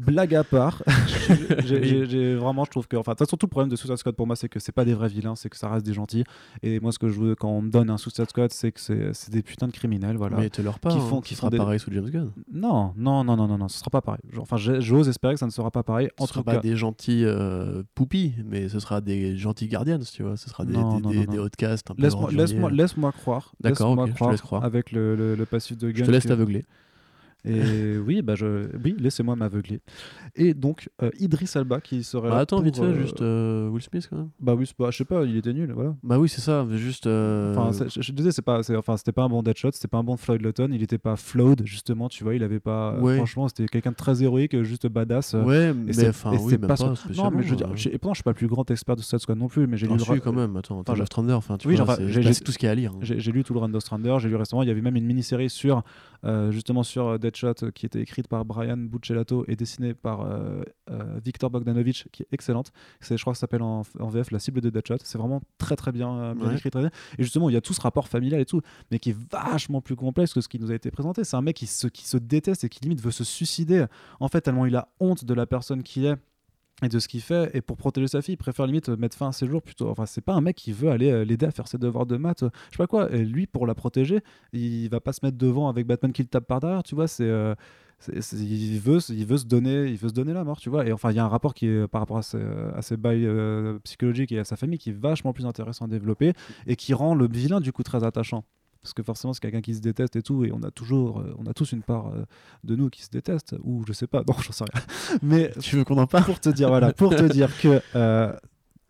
Blague 0.00 0.34
à 0.34 0.44
part, 0.44 0.82
j'ai- 1.64 2.34
vraiment, 2.34 2.64
je 2.64 2.70
trouve 2.70 2.88
que, 2.88 2.96
enfin, 2.96 3.12
de 3.12 3.16
toute 3.18 3.26
façon, 3.26 3.36
tout 3.36 3.46
le 3.46 3.50
problème 3.50 3.68
de 3.70 3.76
Suicide 3.76 3.96
Squad 3.96 4.14
pour 4.14 4.26
moi, 4.26 4.36
c'est 4.36 4.48
que 4.48 4.58
c'est 4.60 4.72
pas 4.72 4.84
des 4.84 4.94
vrais 4.94 5.08
vilains, 5.08 5.36
c'est 5.36 5.48
que 5.48 5.56
ça 5.56 5.68
reste 5.68 5.84
des 5.86 5.92
gentils. 5.92 6.24
Et 6.62 6.80
moi, 6.80 6.92
ce 6.92 6.98
que 6.98 7.08
je 7.08 7.18
veux 7.20 7.34
quand 7.34 7.48
on 7.50 7.62
me 7.62 7.70
donne 7.70 7.90
un 7.90 7.98
Suicide 7.98 8.28
Squad, 8.28 8.52
c'est 8.52 8.72
que 8.72 8.80
c'est 9.12 9.30
des 9.30 9.42
putains 9.42 9.66
de 9.68 9.72
criminels, 9.72 10.16
voilà. 10.16 10.36
Mais 10.38 10.50
te 10.50 10.62
leur 10.62 10.78
pas, 10.78 10.90
Qui 10.90 10.98
hein, 10.98 11.00
font- 11.00 11.20
qui 11.20 11.34
qui 11.34 11.48
des- 11.48 11.56
pareil 11.56 11.78
sous 11.78 11.92
James 11.92 12.08
Gunn. 12.10 12.30
Non, 12.52 12.92
non, 12.96 13.24
non, 13.24 13.36
non, 13.36 13.46
non, 13.48 13.58
non, 13.58 13.68
ce 13.68 13.78
sera 13.78 13.90
pas 13.90 14.00
pareil. 14.02 14.20
Enfin, 14.38 14.56
j'ose 14.56 15.08
espérer 15.08 15.34
que 15.34 15.40
ça 15.40 15.46
ne 15.46 15.50
sera 15.52 15.70
pas 15.70 15.82
pareil. 15.82 16.08
En 16.18 16.26
Ce 16.26 16.32
sera 16.32 16.40
tout 16.40 16.44
pas 16.44 16.54
cas, 16.56 16.60
des 16.60 16.76
gentils 16.76 17.24
euh, 17.24 17.82
poupis, 17.94 18.34
mais 18.44 18.68
ce 18.68 18.80
sera 18.80 19.00
des 19.00 19.36
gentils 19.36 19.68
Guardians, 19.68 19.98
tu 20.12 20.22
vois. 20.22 20.36
Ce 20.36 20.48
sera 20.48 20.64
des, 20.64 20.72
Non, 20.72 20.96
des, 20.96 21.02
non, 21.02 21.10
des, 21.10 21.26
des 21.26 21.38
laisse-moi 21.98 22.30
laisse-moi- 22.32 22.70
laisse-moi 22.70 23.12
croire. 23.12 23.52
D'accord, 23.60 23.88
laisse-moi 23.90 24.04
ok, 24.04 24.10
je 24.18 24.24
te 24.24 24.30
laisse 24.30 24.40
croire. 24.40 24.64
Avec 24.64 24.92
le, 24.92 25.14
le- 25.16 25.34
le 25.34 25.46
passif 25.46 25.76
de 25.76 25.88
Je 25.88 25.92
Gunn. 25.94 26.06
te 26.06 26.10
laisse 26.10 26.26
t'aveugler. 26.26 26.64
Et 27.44 27.96
oui, 28.06 28.22
bah 28.22 28.34
je... 28.34 28.68
oui 28.84 28.94
laissez-moi 28.98 29.36
m'aveugler. 29.36 29.80
Et 30.36 30.54
donc, 30.54 30.88
euh, 31.02 31.10
Idris 31.18 31.50
Alba 31.54 31.80
qui 31.80 32.02
serait. 32.04 32.28
Bah, 32.28 32.38
attends, 32.38 32.56
pour, 32.56 32.64
vite 32.64 32.76
fait, 32.76 32.82
euh, 32.82 33.00
juste 33.00 33.20
euh, 33.22 33.68
Will 33.68 33.82
Smith 33.82 34.06
quand 34.10 34.16
même. 34.16 34.28
Bah 34.40 34.54
oui, 34.54 34.70
pas- 34.76 34.90
je 34.90 34.98
sais 34.98 35.04
pas, 35.04 35.24
il 35.24 35.36
était 35.36 35.52
nul, 35.52 35.72
voilà. 35.72 35.94
Bah 36.02 36.18
oui, 36.18 36.28
c'est 36.28 36.40
ça, 36.40 36.64
mais 36.68 36.78
juste. 36.78 37.06
euh, 37.06 37.54
Enfin, 37.56 37.86
je, 37.88 38.00
je 38.00 38.12
disais, 38.12 38.30
c'est 38.32 38.42
pas, 38.42 38.60
enfin, 38.76 38.96
c'était 38.96 39.12
pas 39.12 39.22
un 39.24 39.28
bon 39.28 39.42
Deadshot, 39.42 39.70
c'était 39.72 39.88
pas 39.88 39.98
un 39.98 40.04
bon 40.04 40.16
Floyd 40.16 40.42
Lawton, 40.42 40.70
il 40.72 40.82
était 40.82 40.98
pas 40.98 41.16
flawed 41.16 41.62
justement, 41.64 42.08
tu 42.08 42.24
vois, 42.24 42.34
il 42.34 42.42
avait 42.42 42.60
pas. 42.60 42.98
Ouais. 43.00 43.16
Franchement, 43.16 43.48
c'était 43.48 43.66
quelqu'un 43.66 43.90
de 43.90 43.96
très 43.96 44.22
héroïque, 44.22 44.62
juste 44.62 44.86
badass. 44.86 45.34
euh, 45.34 45.42
Ouais, 45.44 45.70
et 45.70 45.72
mais 45.74 46.08
enfin, 46.08 46.32
oui, 46.40 46.58
pas 46.58 46.68
pas, 46.68 46.76
son- 46.76 46.94
Non, 47.16 47.30
mais 47.30 47.42
je 47.42 47.50
veux 47.50 47.56
dire, 47.56 47.68
et 47.86 47.98
pourtant, 47.98 48.14
je 48.14 48.18
suis 48.18 48.22
pas 48.24 48.30
le 48.30 48.36
plus 48.36 48.46
grand 48.48 48.70
expert 48.70 48.96
de 48.96 49.00
Suicide 49.00 49.18
Squad 49.20 49.38
non 49.38 49.48
plus, 49.48 49.66
mais 49.66 49.76
j'ai 49.76 49.86
euh. 49.86 49.90
lu. 49.90 49.96
Ah, 50.06 50.12
le 50.12 50.16
si, 50.16 50.20
quand 50.22 50.32
même, 50.32 50.56
attends, 50.56 50.82
je- 50.86 50.98
Love 50.98 51.08
Thunder, 51.08 51.32
enfin, 51.32 51.56
tu 51.56 51.68
Oui, 51.68 51.76
vois, 51.76 51.96
j'ai- 52.06 52.34
tout 52.34 52.52
ce 52.52 52.58
qu'il 52.58 52.66
y 52.66 52.68
a 52.68 52.72
à 52.72 52.74
lire. 52.74 52.92
J'ai 53.00 53.32
lu 53.32 53.42
tout 53.44 53.54
le 53.54 53.60
Run 53.60 53.80
Strander, 53.80 54.16
j'ai 54.18 54.28
lu 54.28 54.36
récemment, 54.36 54.62
il 54.62 54.68
y 54.68 54.70
avait 54.70 54.80
même 54.80 54.96
une 54.96 55.06
mini-série 55.06 55.50
sur 55.50 55.82
euh, 56.24 56.50
justement 56.50 56.82
sur 56.82 57.06
euh, 57.08 57.18
Deadshot 57.30 57.54
euh, 57.64 57.70
qui 57.70 57.86
était 57.86 58.00
écrite 58.00 58.28
par 58.28 58.44
Brian 58.44 58.76
Buccellato 58.76 59.44
et 59.48 59.56
dessinée 59.56 59.94
par 59.94 60.22
euh, 60.22 60.62
euh, 60.90 61.18
Victor 61.24 61.50
Bogdanovich 61.50 62.08
qui 62.12 62.22
est 62.22 62.28
excellente. 62.32 62.72
C'est, 63.00 63.16
je 63.16 63.22
crois 63.22 63.32
que 63.32 63.36
ça 63.38 63.42
s'appelle 63.42 63.62
en, 63.62 63.82
en 63.98 64.08
VF 64.08 64.30
La 64.30 64.38
cible 64.38 64.60
de 64.60 64.70
Deadshot. 64.70 64.96
C'est 65.04 65.18
vraiment 65.18 65.40
très 65.58 65.76
très 65.76 65.92
bien, 65.92 66.34
bien 66.34 66.48
Ouais. 66.48 66.54
écrit. 66.56 66.70
Très 66.70 66.80
bien. 66.80 66.90
Et 67.18 67.22
justement, 67.22 67.48
il 67.48 67.52
y 67.52 67.56
a 67.56 67.60
tout 67.60 67.72
ce 67.74 67.80
rapport 67.80 68.08
familial 68.08 68.40
et 68.40 68.46
tout, 68.46 68.60
mais 68.90 68.98
qui 68.98 69.10
est 69.10 69.16
vachement 69.30 69.80
plus 69.80 69.96
complexe 69.96 70.34
que 70.34 70.40
ce 70.40 70.48
qui 70.48 70.58
nous 70.58 70.70
a 70.70 70.74
été 70.74 70.90
présenté. 70.90 71.24
C'est 71.24 71.36
un 71.36 71.42
mec 71.42 71.56
qui 71.56 71.66
se, 71.66 71.86
qui 71.86 72.06
se 72.06 72.16
déteste 72.16 72.64
et 72.64 72.68
qui 72.68 72.80
limite 72.80 73.00
veut 73.00 73.10
se 73.10 73.24
suicider. 73.24 73.86
En 74.18 74.28
fait, 74.28 74.40
tellement 74.40 74.66
il 74.66 74.76
a 74.76 74.88
honte 75.00 75.24
de 75.24 75.34
la 75.34 75.46
personne 75.46 75.82
qu'il 75.82 76.04
est 76.06 76.16
et 76.82 76.88
de 76.88 76.98
ce 76.98 77.08
qu'il 77.08 77.20
fait. 77.20 77.50
Et 77.54 77.60
pour 77.60 77.76
protéger 77.76 78.08
sa 78.08 78.22
fille 78.22 78.34
il 78.34 78.38
préfère 78.38 78.66
limite 78.66 78.88
mettre 78.88 79.16
fin 79.16 79.28
à 79.28 79.32
ses 79.32 79.46
jours 79.46 79.62
plutôt. 79.62 79.88
Enfin 79.88 80.06
c'est 80.06 80.20
pas 80.20 80.34
un 80.34 80.40
mec 80.40 80.56
qui 80.56 80.72
veut 80.72 80.90
aller 80.90 81.10
euh, 81.10 81.24
l'aider 81.24 81.46
à 81.46 81.50
faire 81.50 81.68
ses 81.68 81.78
devoirs 81.78 82.06
de 82.06 82.16
maths 82.16 82.42
euh, 82.42 82.50
je 82.70 82.76
sais 82.76 82.82
pas 82.82 82.86
quoi. 82.86 83.10
Et 83.12 83.24
lui 83.24 83.46
pour 83.46 83.66
la 83.66 83.74
protéger 83.74 84.20
il 84.52 84.88
va 84.88 85.00
pas 85.00 85.12
se 85.12 85.20
mettre 85.24 85.38
devant 85.38 85.68
avec 85.68 85.86
Batman 85.86 86.12
qui 86.12 86.22
le 86.22 86.28
tape 86.28 86.46
par 86.46 86.60
derrière 86.60 86.82
tu 86.82 86.94
vois. 86.94 87.08
C'est 87.08 87.24
euh, 87.24 87.54
il 88.14 88.80
veut 88.80 88.98
il 89.10 89.26
veut 89.26 89.36
se 89.36 89.44
donner 89.44 89.86
il 89.86 89.96
veut 89.96 90.08
se 90.08 90.14
donner 90.14 90.32
la 90.32 90.44
mort 90.44 90.58
tu 90.58 90.70
vois. 90.70 90.86
Et 90.86 90.92
enfin 90.92 91.10
il 91.10 91.16
y 91.16 91.18
a 91.18 91.24
un 91.24 91.28
rapport 91.28 91.54
qui 91.54 91.66
est 91.66 91.86
par 91.88 92.00
rapport 92.00 92.18
à 92.18 92.22
ses, 92.22 92.96
bails 92.96 93.28
psychologiques 93.84 94.32
et 94.32 94.38
à 94.38 94.44
sa 94.44 94.56
famille 94.56 94.78
qui 94.78 94.90
est 94.90 94.98
vachement 94.98 95.32
plus 95.32 95.46
intéressant 95.46 95.84
à 95.84 95.88
développer 95.88 96.32
et 96.66 96.76
qui 96.76 96.94
rend 96.94 97.14
le 97.14 97.28
vilain 97.28 97.60
du 97.60 97.72
coup 97.72 97.82
très 97.82 98.02
attachant 98.02 98.44
parce 98.82 98.94
que 98.94 99.02
forcément 99.02 99.32
c'est 99.32 99.40
quelqu'un 99.40 99.60
qui 99.60 99.74
se 99.74 99.80
déteste 99.80 100.16
et 100.16 100.22
tout 100.22 100.44
et 100.44 100.52
on 100.52 100.62
a 100.62 100.70
toujours 100.70 101.20
euh, 101.20 101.34
on 101.38 101.46
a 101.46 101.52
tous 101.54 101.72
une 101.72 101.82
part 101.82 102.08
euh, 102.08 102.24
de 102.64 102.76
nous 102.76 102.88
qui 102.90 103.02
se 103.02 103.10
déteste 103.10 103.54
ou 103.62 103.84
je 103.86 103.92
sais 103.92 104.06
pas 104.06 104.22
non 104.28 104.34
j'en 104.42 104.52
sais 104.52 104.64
rien. 104.72 104.82
Mais 105.22 105.52
Tu 105.60 105.76
veux 105.76 105.84
qu'on 105.84 105.98
en 105.98 106.06
parle 106.06 106.24
pour 106.24 106.40
te 106.40 106.48
dire 106.48 106.68
voilà 106.68 106.92
pour 106.92 107.14
te 107.14 107.24
dire 107.24 107.50
que 107.60 107.80
euh, 107.96 108.32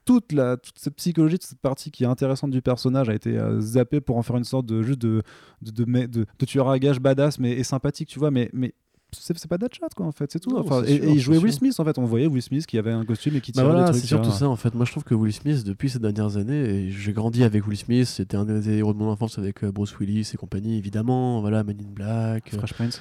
toute 0.05 0.33
la 0.33 0.57
toute 0.57 0.79
cette 0.79 0.97
psychologie 0.97 1.39
toute 1.39 1.49
cette 1.51 1.61
partie 1.61 1.91
qui 1.91 2.05
est 2.05 2.07
intéressante 2.07 2.51
du 2.51 2.63
personnage 2.63 3.09
a 3.09 3.15
été 3.15 3.39
zappée 3.61 4.01
pour 4.01 4.17
en 4.17 4.23
faire 4.23 4.37
une 4.37 4.45
sorte 4.45 4.67
de 4.67 4.83
juste 4.83 5.01
de 5.01 5.23
de, 5.63 5.71
de, 5.71 5.85
de, 5.85 6.07
de- 6.07 6.27
de 6.39 6.45
tueur 6.47 6.69
à 6.69 6.79
gage 6.79 7.01
badass 7.01 7.39
mais 7.39 7.53
et 7.53 7.65
sympathique 7.65 8.09
tu 8.09 8.19
vois 8.19 8.31
mais 8.31 8.49
mais 8.53 8.75
c'est 9.13 9.37
c'est 9.39 9.49
pas 9.49 9.59
Deadshot 9.59 9.87
quoi 9.97 10.07
en 10.07 10.13
fait 10.13 10.31
c'est 10.33 10.39
tout 10.41 10.51
Non, 10.51 10.61
enfin, 10.61 10.83
c'est 10.85 10.93
et, 10.93 10.97
sûr, 10.97 11.05
et 11.05 11.09
il 11.09 11.15
c'est 11.15 11.21
jouait 11.21 11.39
Will. 11.39 11.53
Smith 11.53 11.75
en 11.79 11.85
fait 11.85 11.99
on 11.99 12.05
voyait 12.05 12.27
Will 12.27 12.43
Smith 12.43 12.67
qui 12.67 12.79
avait 12.79 12.93
un 12.93 13.05
costume 13.05 13.37
et 13.37 13.41
qui 13.41 13.53
Bah 13.53 13.63
tirait 13.63 13.73
voilà, 13.73 13.87
des 13.89 13.93
c'est 13.95 13.99
trucs 14.01 14.09
surtout 14.09 14.25
tu 14.25 14.29
vois. 14.31 14.39
ça 14.39 14.49
en 14.49 14.57
fait. 14.57 14.75
Moi 14.75 14.85
je 14.85 14.91
trouve 14.93 15.05
que 15.05 15.15
Will 15.15 15.33
Smith, 15.33 15.65
depuis 15.65 15.91
ces 15.91 15.99
dernières 15.99 16.37
années, 16.37 16.91
j'ai 16.91 17.13
grandi 17.13 17.43
avec 17.45 17.67
Will 17.67 17.77
Smith, 17.79 18.07
c'était 18.07 18.37
un 18.37 18.45
des 18.45 18.69
héros 18.79 18.93
de 18.93 18.99
mon 18.99 19.09
enfance 19.11 19.39
avec 19.39 19.65
euh, 19.65 19.73
Bruce 19.73 19.99
Willis 19.99 20.31
et 20.33 20.37
compagnie, 20.37 20.77
évidemment. 20.79 21.41
Voilà, 21.41 21.63
Men 21.65 21.77
in 21.81 21.91
Black. 21.93 22.51
euh, 22.55 22.59
Fresh 22.59 22.75
Prince 22.75 23.01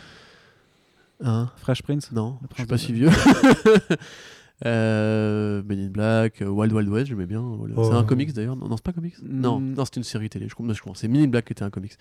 Hein? 1.22 1.50
Fresh 1.58 1.84
Prince 1.84 2.12
Non, 2.13 2.38
je 2.52 2.56
suis 2.62 2.65
pas 2.65 2.78
si 2.78 2.93
vieux. 2.93 3.10
euh, 4.65 5.62
Men 5.67 5.80
in 5.80 5.89
Black, 5.89 6.41
euh, 6.41 6.48
Wild 6.48 6.74
Wild 6.74 6.89
West, 6.89 7.08
j'aimais 7.08 7.26
bien. 7.26 7.43
C'est 7.67 7.74
Oh. 7.78 7.91
un 7.93 8.04
comics 8.04 8.34
d'ailleurs? 8.34 8.56
Non, 8.56 8.67
non 8.67 8.76
c'est 8.78 8.84
pas 8.84 8.91
un 8.91 8.93
comics? 8.93 9.15
Non, 9.24 9.60
Mm. 9.60 9.74
non 9.74 9.86
c'est 9.86 9.97
une 9.97 10.03
série 10.03 10.30
télé. 10.30 10.47
Je 10.49 10.55
comprends. 10.55 10.74
je 10.74 10.82
comprends. 10.82 10.95
C'est 10.95 11.07
Men 11.07 11.24
in 11.24 11.28
Black 11.28 11.45
qui 11.45 11.53
était 11.53 11.64
un 11.64 11.70
comics. 11.70 11.93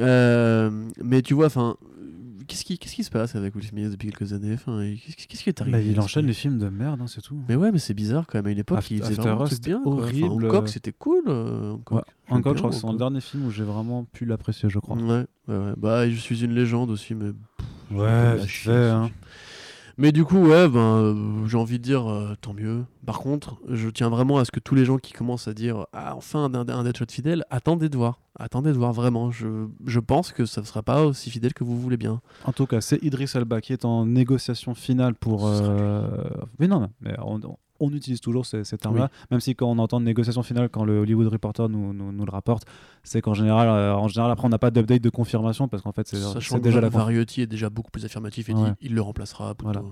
Euh, 0.00 0.70
mais 1.02 1.22
tu 1.22 1.34
vois, 1.34 1.46
enfin, 1.46 1.76
qu'est-ce 2.46 2.64
qui, 2.64 2.78
qu'est-ce 2.78 2.94
qui 2.94 3.04
se 3.04 3.10
passe 3.10 3.34
avec 3.36 3.54
Will 3.54 3.64
Smith 3.64 3.90
depuis 3.90 4.10
quelques 4.10 4.32
années 4.32 4.54
Enfin, 4.54 4.82
qu'est-ce 5.04 5.26
qu'est-ce 5.26 5.42
qui 5.42 5.48
est 5.48 5.60
arrivé 5.60 5.78
Bah, 5.78 5.82
il 5.84 5.98
enchaîne 6.00 6.26
les 6.26 6.32
films 6.32 6.58
de 6.58 6.68
merde 6.68 7.00
hein, 7.02 7.06
c'est 7.06 7.20
tout 7.22 7.36
Mais 7.48 7.56
ouais, 7.56 7.72
mais 7.72 7.78
c'est 7.78 7.94
bizarre 7.94 8.26
quand 8.26 8.38
même. 8.38 8.46
À 8.46 8.50
une 8.50 8.58
époque, 8.58 8.78
After- 8.78 8.94
il 8.94 9.02
faisait 9.02 9.14
vraiment 9.14 9.44
truc 9.44 9.60
bien. 9.62 9.80
quoi. 9.82 9.92
Enfin, 9.94 10.02
horrible. 10.02 10.46
Hancock, 10.46 10.68
c'était 10.68 10.92
cool. 10.92 11.22
euh, 11.28 11.72
Hancock. 11.72 11.98
Ouais, 11.98 12.04
Hancock 12.28 12.54
je 12.56 12.58
crois 12.58 12.70
que 12.70 12.76
c'est 12.76 12.86
le 12.92 12.98
dernier 12.98 13.20
film 13.20 13.46
où 13.46 13.50
j'ai 13.50 13.64
vraiment 13.64 14.04
pu 14.04 14.24
l'apprécier 14.24 14.68
je 14.70 14.78
crois 14.78 14.96
Ouais, 14.96 15.24
ouais, 15.48 15.56
ouais. 15.56 15.72
Bah, 15.76 16.08
je 16.08 16.16
suis 16.16 16.44
une 16.44 16.54
légende 16.54 16.90
aussi, 16.90 17.14
mais. 17.14 17.30
pff, 17.32 17.66
Ouais, 17.98 18.38
fait, 18.38 18.46
ce 18.48 18.70
hein. 18.70 19.10
Mais 19.98 20.12
du 20.12 20.24
coup, 20.24 20.38
ouais, 20.38 20.68
ben, 20.68 20.80
euh, 20.80 21.46
j'ai 21.46 21.56
envie 21.56 21.78
de 21.78 21.82
dire 21.84 22.10
euh, 22.10 22.34
tant 22.40 22.54
mieux. 22.54 22.84
Par 23.06 23.18
contre, 23.20 23.56
je 23.68 23.88
tiens 23.88 24.08
vraiment 24.08 24.38
à 24.38 24.44
ce 24.44 24.50
que 24.50 24.60
tous 24.60 24.74
les 24.74 24.84
gens 24.84 24.98
qui 24.98 25.12
commencent 25.12 25.48
à 25.48 25.54
dire 25.54 25.86
Ah, 25.92 26.16
enfin, 26.16 26.44
un, 26.52 26.68
un 26.68 26.84
Deadshot 26.84 27.06
fidèle, 27.10 27.44
attendez 27.50 27.88
de 27.88 27.96
voir. 27.96 28.20
Attendez 28.38 28.72
de 28.72 28.78
voir 28.78 28.92
vraiment. 28.92 29.30
Je, 29.30 29.66
je 29.86 30.00
pense 30.00 30.32
que 30.32 30.46
ça 30.46 30.60
ne 30.62 30.66
sera 30.66 30.82
pas 30.82 31.04
aussi 31.04 31.30
fidèle 31.30 31.52
que 31.52 31.64
vous 31.64 31.78
voulez 31.78 31.96
bien. 31.98 32.20
En 32.44 32.52
tout 32.52 32.66
cas, 32.66 32.80
c'est 32.80 33.02
Idris 33.02 33.30
Elba 33.34 33.60
qui 33.60 33.72
est 33.72 33.84
en 33.84 34.06
négociation 34.06 34.74
finale 34.74 35.14
pour. 35.14 35.46
Euh, 35.46 36.06
Mais 36.58 36.68
non, 36.68 36.80
non, 36.80 36.90
mais 37.00 37.14
on, 37.22 37.40
on 37.82 37.90
utilise 37.92 38.20
toujours 38.20 38.46
ces, 38.46 38.64
ces 38.64 38.78
termes-là, 38.78 39.10
même 39.30 39.40
si 39.40 39.54
quand 39.54 39.66
on 39.70 39.78
entend 39.78 40.00
de 40.00 40.04
négociation 40.06 40.42
finale, 40.42 40.68
quand 40.70 40.84
le 40.84 41.00
Hollywood 41.00 41.26
Reporter 41.26 41.68
nous, 41.68 41.92
nous, 41.92 42.12
nous 42.12 42.24
le 42.24 42.30
rapporte, 42.30 42.64
c'est 43.02 43.20
qu'en 43.20 43.34
général, 43.34 43.68
euh, 43.68 43.94
en 43.94 44.08
général, 44.08 44.30
après, 44.30 44.46
on 44.46 44.50
n'a 44.50 44.58
pas 44.58 44.70
d'update 44.70 45.02
de 45.02 45.10
confirmation 45.10 45.68
parce 45.68 45.82
qu'en 45.82 45.92
fait, 45.92 46.06
c'est 46.08 46.60
déjà 46.60 46.80
la 46.80 46.88
Variety 46.88 47.42
est 47.42 47.46
déjà 47.46 47.68
beaucoup 47.68 47.90
plus 47.90 48.04
affirmatif 48.04 48.48
et 48.48 48.54
Ouais. 48.54 48.70
dit 48.70 48.76
il 48.82 48.94
le 48.94 49.02
remplacera. 49.02 49.54
plutôt. 49.54 49.72
Voilà. 49.72 49.82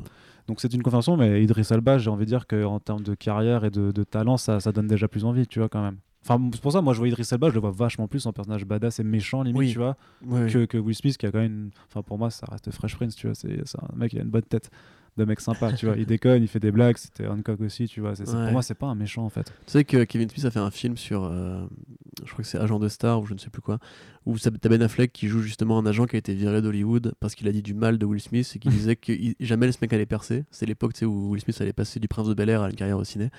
Donc 0.47 0.61
c'est 0.61 0.73
une 0.73 0.83
confirmation, 0.83 1.17
mais 1.17 1.43
Idris 1.43 1.67
Elba, 1.71 1.99
j'ai 1.99 2.11
envie 2.11 2.25
de 2.25 2.31
dire 2.31 2.47
qu'en 2.47 2.81
termes 2.81 3.03
de 3.03 3.15
carrière 3.15 3.65
et 3.65 3.71
de, 3.71 3.93
de 3.93 4.05
talent, 4.05 4.37
ça, 4.37 4.59
ça 4.61 4.73
donne 4.73 4.87
déjà 4.87 5.07
plus 5.09 5.25
envie, 5.25 5.47
tu 5.47 5.59
vois, 5.59 5.69
quand 5.69 5.83
même. 5.83 5.97
Enfin, 6.23 6.39
c'est 6.53 6.61
pour 6.61 6.73
ça, 6.73 6.83
moi, 6.83 6.93
je 6.93 6.99
vois 6.99 7.09
Idris 7.09 7.27
Elba, 7.33 7.49
je 7.49 7.55
le 7.55 7.61
vois 7.61 7.71
vachement 7.71 8.07
plus 8.07 8.27
en 8.27 8.33
personnage 8.33 8.65
badass 8.67 9.01
et 9.01 9.05
méchant, 9.05 9.43
limite, 9.43 9.59
Oui. 9.59 9.73
tu 9.73 9.79
vois, 9.79 9.97
que, 10.23 10.67
que 10.67 10.77
Will 10.77 10.95
Smith, 10.95 11.17
qui 11.17 11.25
a 11.27 11.31
quand 11.31 11.39
même. 11.39 11.53
une- 11.53 11.71
Enfin, 11.89 12.03
pour 12.03 12.19
moi, 12.19 12.31
ça 12.31 12.47
reste 12.51 12.71
Fresh 12.71 12.97
Prince, 12.97 13.17
tu 13.17 13.27
vois. 13.27 13.35
C'est 13.35 13.61
c'est 13.65 13.79
un 13.79 13.89
mec, 13.97 14.13
il 14.13 14.19
a 14.19 14.23
une 14.23 14.29
bonne 14.31 14.43
tête 14.43 14.71
de 15.21 15.25
mec 15.27 15.41
sympa, 15.41 15.73
tu 15.73 15.87
vois. 15.87 15.97
Il 15.97 16.07
déconne, 16.07 16.43
il 16.43 16.49
fait 16.49 16.59
des 16.61 16.73
blagues, 16.73 16.97
c'était 16.97 17.27
Hancock 17.27 17.61
aussi, 17.61 17.87
tu 17.87 18.01
vois. 18.01 18.11
Ouais. 18.19 18.25
Pour 18.25 18.35
moi, 18.53 18.63
c'est 18.63 18.75
pas 18.75 18.87
un 18.87 18.95
méchant, 18.95 19.25
en 19.25 19.29
fait. 19.31 19.45
Tu 19.67 19.73
sais 19.73 19.85
que 19.85 20.05
Kevin 20.05 20.29
Smith 20.29 20.45
a 20.45 20.51
fait 20.51 20.59
un 20.59 20.71
film 20.71 20.97
sur, 20.97 21.25
euh, 21.25 21.65
je 22.25 22.33
crois 22.33 22.43
que 22.43 22.49
c'est 22.51 22.59
Agent 22.59 22.79
de 22.79 22.89
Star 22.89 23.21
ou 23.21 23.27
je 23.27 23.35
ne 23.35 23.39
sais 23.39 23.51
plus 23.51 23.63
quoi, 23.63 23.79
où 24.27 24.39
t'as 24.39 24.51
Ben 24.69 24.83
Affleck 24.83 25.13
qui 25.13 25.29
joue 25.29 25.41
justement 25.41 25.79
un 25.79 25.87
agent 25.87 26.07
qui 26.07 26.17
a 26.17 26.19
été 26.19 26.35
viré 26.35 26.61
d'Hollywood 26.63 27.15
parce 27.21 27.35
qu'il 27.35 27.49
a 27.49 27.53
dit 27.53 27.63
du 27.63 27.75
mal 27.75 27.99
de 27.99 28.05
Will 28.07 28.21
Smith 28.21 28.51
et 28.55 28.59
qui 28.59 28.69
disait 28.85 28.97
que 28.97 29.13
il- 29.13 29.35
jamais 29.41 29.71
ce 29.73 29.79
mec 29.81 29.93
allait 29.93 30.07
percer. 30.07 30.45
C'est 30.51 30.67
l'époque 30.67 30.93
tu 30.95 31.01
sais, 31.01 31.05
où 31.07 31.31
Will 31.31 31.41
Smith 31.41 31.61
allait 31.61 31.73
passer 31.73 32.01
du 32.01 32.09
Prince 32.09 32.29
de 32.29 32.35
Bel 32.35 32.49
Air 32.49 32.63
à 32.63 32.71
une 32.71 32.77
carrière 32.77 32.99
au 32.99 33.05
ciné. 33.05 33.31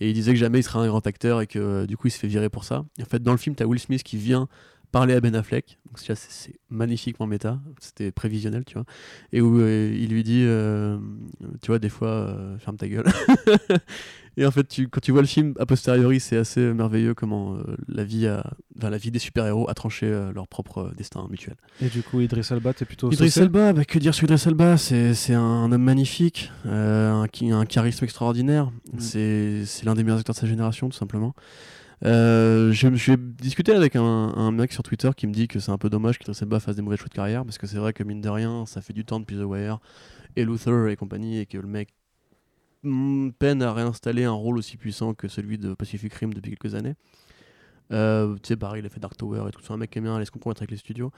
Et 0.00 0.08
il 0.10 0.14
disait 0.14 0.32
que 0.32 0.38
jamais 0.38 0.60
il 0.60 0.62
sera 0.62 0.80
un 0.80 0.86
grand 0.86 1.06
acteur 1.06 1.40
et 1.40 1.46
que 1.46 1.58
euh, 1.58 1.86
du 1.86 1.96
coup 1.96 2.08
il 2.08 2.10
se 2.10 2.18
fait 2.18 2.26
virer 2.28 2.48
pour 2.48 2.64
ça. 2.64 2.84
Et 2.98 3.02
en 3.02 3.06
fait, 3.06 3.22
dans 3.22 3.32
le 3.32 3.38
film, 3.38 3.54
t'as 3.54 3.64
Will 3.64 3.78
Smith 3.80 4.02
qui 4.02 4.16
vient 4.16 4.48
parler 4.94 5.14
à 5.14 5.20
Ben 5.20 5.34
Affleck. 5.34 5.78
C'est 5.96 6.54
magnifiquement 6.70 7.26
méta. 7.26 7.58
C'était 7.80 8.12
prévisionnel, 8.12 8.64
tu 8.64 8.74
vois. 8.74 8.84
Et 9.32 9.40
où 9.40 9.58
euh, 9.58 9.92
il 9.92 10.10
lui 10.10 10.22
dit, 10.22 10.44
euh, 10.44 10.96
tu 11.62 11.66
vois, 11.66 11.80
des 11.80 11.88
fois, 11.88 12.08
euh, 12.08 12.58
ferme 12.58 12.76
ta 12.76 12.86
gueule. 12.88 13.04
Et 14.36 14.46
en 14.46 14.50
fait, 14.50 14.66
tu, 14.66 14.88
quand 14.88 15.00
tu 15.00 15.12
vois 15.12 15.20
le 15.20 15.28
film 15.28 15.54
a 15.60 15.66
posteriori, 15.66 16.18
c'est 16.18 16.36
assez 16.36 16.60
merveilleux 16.60 17.14
comment 17.14 17.56
la, 17.86 18.02
vie 18.02 18.26
a, 18.26 18.42
enfin, 18.76 18.90
la 18.90 18.98
vie 18.98 19.12
des 19.12 19.20
super-héros 19.20 19.70
a 19.70 19.74
tranché 19.74 20.08
leur 20.34 20.48
propre 20.48 20.90
destin 20.96 21.24
mutuel. 21.30 21.54
Et 21.80 21.88
du 21.88 22.02
coup, 22.02 22.20
Idris 22.20 22.48
Elba, 22.50 22.72
t'es 22.74 22.84
plutôt. 22.84 23.12
Idris 23.12 23.32
Elba, 23.36 23.72
bah, 23.72 23.84
que 23.84 23.96
dire 23.96 24.12
sur 24.12 24.24
Idris 24.24 24.42
Elba? 24.46 24.76
C'est 24.76 25.14
c'est 25.14 25.34
un 25.34 25.70
homme 25.70 25.84
magnifique, 25.84 26.50
un, 26.64 27.26
un 27.28 27.66
charisme 27.66 28.04
extraordinaire. 28.04 28.72
Mm. 28.92 28.98
C'est 28.98 29.84
l'un 29.84 29.94
des 29.94 30.02
meilleurs 30.02 30.18
acteurs 30.18 30.34
de 30.34 30.40
sa 30.40 30.48
génération, 30.48 30.88
tout 30.88 30.98
simplement. 30.98 31.32
Euh, 32.04 32.72
suis 32.72 33.16
discuté 33.16 33.72
avec 33.72 33.96
un, 33.96 34.50
mec 34.50 34.72
sur 34.72 34.82
Twitter 34.82 35.10
qui 35.16 35.26
me 35.26 35.32
dit 35.32 35.48
que 35.48 35.58
c'est 35.58 35.70
un 35.70 35.78
peu 35.78 35.88
dommage 35.88 36.18
qu'Idris 36.18 36.38
Elba 36.42 36.60
fasse 36.60 36.76
des 36.76 36.82
mauvais 36.82 36.96
choix 36.96 37.08
de 37.08 37.14
carrière 37.14 37.44
parce 37.44 37.58
que 37.58 37.66
c'est 37.66 37.78
vrai 37.78 37.92
que 37.92 38.02
mine 38.02 38.20
de 38.20 38.28
rien, 38.28 38.66
ça 38.66 38.80
fait 38.80 38.92
du 38.92 39.04
temps 39.04 39.20
depuis 39.20 39.36
The 39.36 39.44
Wire 39.44 39.78
et 40.36 40.44
Luther 40.44 40.88
et 40.88 40.96
compagnie 40.96 41.38
et 41.38 41.46
que 41.46 41.58
le 41.58 41.68
mec 41.68 41.94
mm, 42.82 43.30
peine 43.38 43.62
à 43.62 43.72
réinstaller 43.72 44.24
un 44.24 44.32
rôle 44.32 44.58
aussi 44.58 44.76
puissant 44.76 45.14
que 45.14 45.28
celui 45.28 45.58
de 45.58 45.74
Pacific 45.74 46.12
Rim 46.14 46.34
depuis 46.34 46.56
quelques 46.56 46.74
années. 46.74 46.94
Euh, 47.92 48.34
tu 48.36 48.48
sais, 48.48 48.56
pareil, 48.56 48.82
il 48.82 48.86
a 48.86 48.88
fait 48.88 49.00
Dark 49.00 49.16
Tower 49.16 49.44
et 49.48 49.50
tout. 49.50 49.60
C'est 49.62 49.72
un 49.72 49.76
mec 49.76 49.90
qui 49.90 49.98
aime 49.98 50.04
bien 50.04 50.16
aller 50.16 50.24
se 50.24 50.30
concourir 50.30 50.56
avec 50.58 50.70
les 50.70 50.76
studios. 50.76 51.12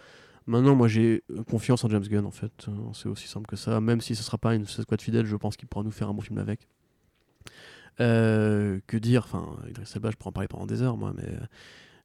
Maintenant, 0.46 0.76
moi, 0.76 0.88
j'ai 0.88 1.24
confiance 1.50 1.84
en 1.84 1.88
James 1.88 2.06
Gunn, 2.06 2.24
en 2.24 2.30
fait. 2.30 2.66
Euh, 2.68 2.72
C'est 2.92 3.08
aussi 3.08 3.26
simple 3.26 3.46
que 3.46 3.56
ça. 3.56 3.80
Même 3.80 4.00
si 4.00 4.14
ce 4.14 4.22
sera 4.22 4.38
pas 4.38 4.54
une 4.54 4.66
squad 4.66 5.00
fidèle, 5.00 5.26
je 5.26 5.36
pense 5.36 5.56
qu'il 5.56 5.68
pourra 5.68 5.84
nous 5.84 5.90
faire 5.90 6.08
un 6.08 6.14
bon 6.14 6.22
film 6.22 6.38
avec. 6.38 6.68
Euh, 8.00 8.80
que 8.86 8.96
dire 8.96 9.22
Enfin, 9.24 9.56
Idris 9.68 9.90
Elba, 9.94 10.10
je 10.10 10.16
pourrais 10.16 10.28
en 10.28 10.32
parler 10.32 10.48
pendant 10.48 10.66
des 10.66 10.82
heures, 10.82 10.96
moi, 10.96 11.12
mais 11.16 11.24
euh, 11.24 11.46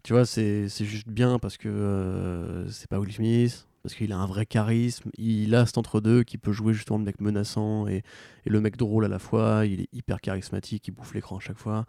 tu 0.04 0.14
vois, 0.14 0.26
c'est 0.26 0.68
juste 0.70 1.10
bien 1.10 1.40
parce 1.40 1.58
que 1.58 1.68
euh, 1.68 2.70
c'est 2.70 2.88
pas 2.88 3.00
Will 3.00 3.12
Smith, 3.12 3.68
parce 3.84 3.96
qu'il 3.96 4.12
a 4.14 4.18
un 4.18 4.26
vrai 4.26 4.46
charisme. 4.46 5.10
Il 5.18 5.54
a 5.56 5.66
cet 5.66 5.78
entre-deux 5.78 6.24
qui 6.24 6.38
peut 6.38 6.52
jouer 6.54 6.74
justement 6.74 7.00
le 7.00 7.06
mec 7.06 7.20
menaçant 7.20 7.88
et, 7.88 8.04
le 8.46 8.62
mec 8.62 8.78
drôle 8.78 9.06
à 9.06 9.10
la 9.10 9.20
fois. 9.20 9.66
Il 9.66 9.82
est 9.82 9.90
hyper 9.94 10.22
charismatique, 10.22 10.88
il 10.88 10.92
bouffe 10.92 11.14
l'écran 11.14 11.38
à 11.38 11.40
chaque 11.40 11.58
fois. 11.58 11.86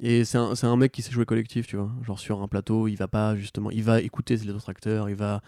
Et 0.00 0.24
c'est 0.24 0.38
un, 0.38 0.52
un 0.62 0.76
mec 0.76 0.92
qui 0.92 1.02
sait 1.02 1.12
jouer 1.12 1.24
collectif, 1.24 1.66
tu 1.66 1.76
vois. 1.76 1.90
Genre 2.04 2.18
sur 2.18 2.42
un 2.42 2.48
plateau, 2.48 2.88
il 2.88 2.96
va 2.96 3.08
pas 3.08 3.36
justement, 3.36 3.70
il 3.70 3.82
va 3.82 4.00
écouter 4.00 4.36
les 4.36 4.50
autres 4.50 4.68
acteurs, 4.68 5.08
il 5.08 5.16
va 5.16 5.42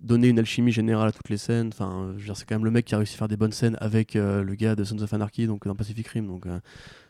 donner 0.00 0.28
une 0.28 0.38
alchimie 0.38 0.70
générale 0.70 1.08
à 1.08 1.12
toutes 1.12 1.28
les 1.28 1.38
scènes. 1.38 1.68
Enfin, 1.68 2.14
c'est 2.34 2.46
quand 2.48 2.54
même 2.54 2.64
le 2.64 2.70
mec 2.70 2.84
qui 2.84 2.94
a 2.94 2.98
réussi 2.98 3.14
à 3.14 3.18
faire 3.18 3.28
des 3.28 3.36
bonnes 3.36 3.52
scènes 3.52 3.76
avec 3.80 4.14
le 4.14 4.54
gars 4.54 4.76
de 4.76 4.84
Sons 4.84 5.02
of 5.02 5.12
Anarchy, 5.12 5.46
donc 5.46 5.66
dans 5.66 5.74
Pacific 5.74 6.06
Rim. 6.08 6.26
Donc 6.26 6.46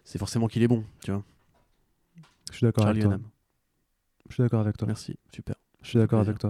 c'est 0.08 0.16
forcément 0.16 0.48
qu'il 0.48 0.62
est 0.62 0.68
bon, 0.68 0.82
tu 1.04 1.12
vois. 1.12 1.22
Je 2.50 2.56
suis 2.56 2.64
d'accord 2.64 2.86
avec 2.86 3.02
toi. 3.02 3.18
Je 4.26 4.34
suis 4.34 4.42
d'accord 4.42 4.60
avec 4.60 4.78
toi. 4.78 4.86
Merci, 4.86 5.18
super, 5.34 5.56
Je 5.82 5.88
suis 5.88 5.98
d'accord 5.98 6.20
avec 6.20 6.38
toi. 6.38 6.48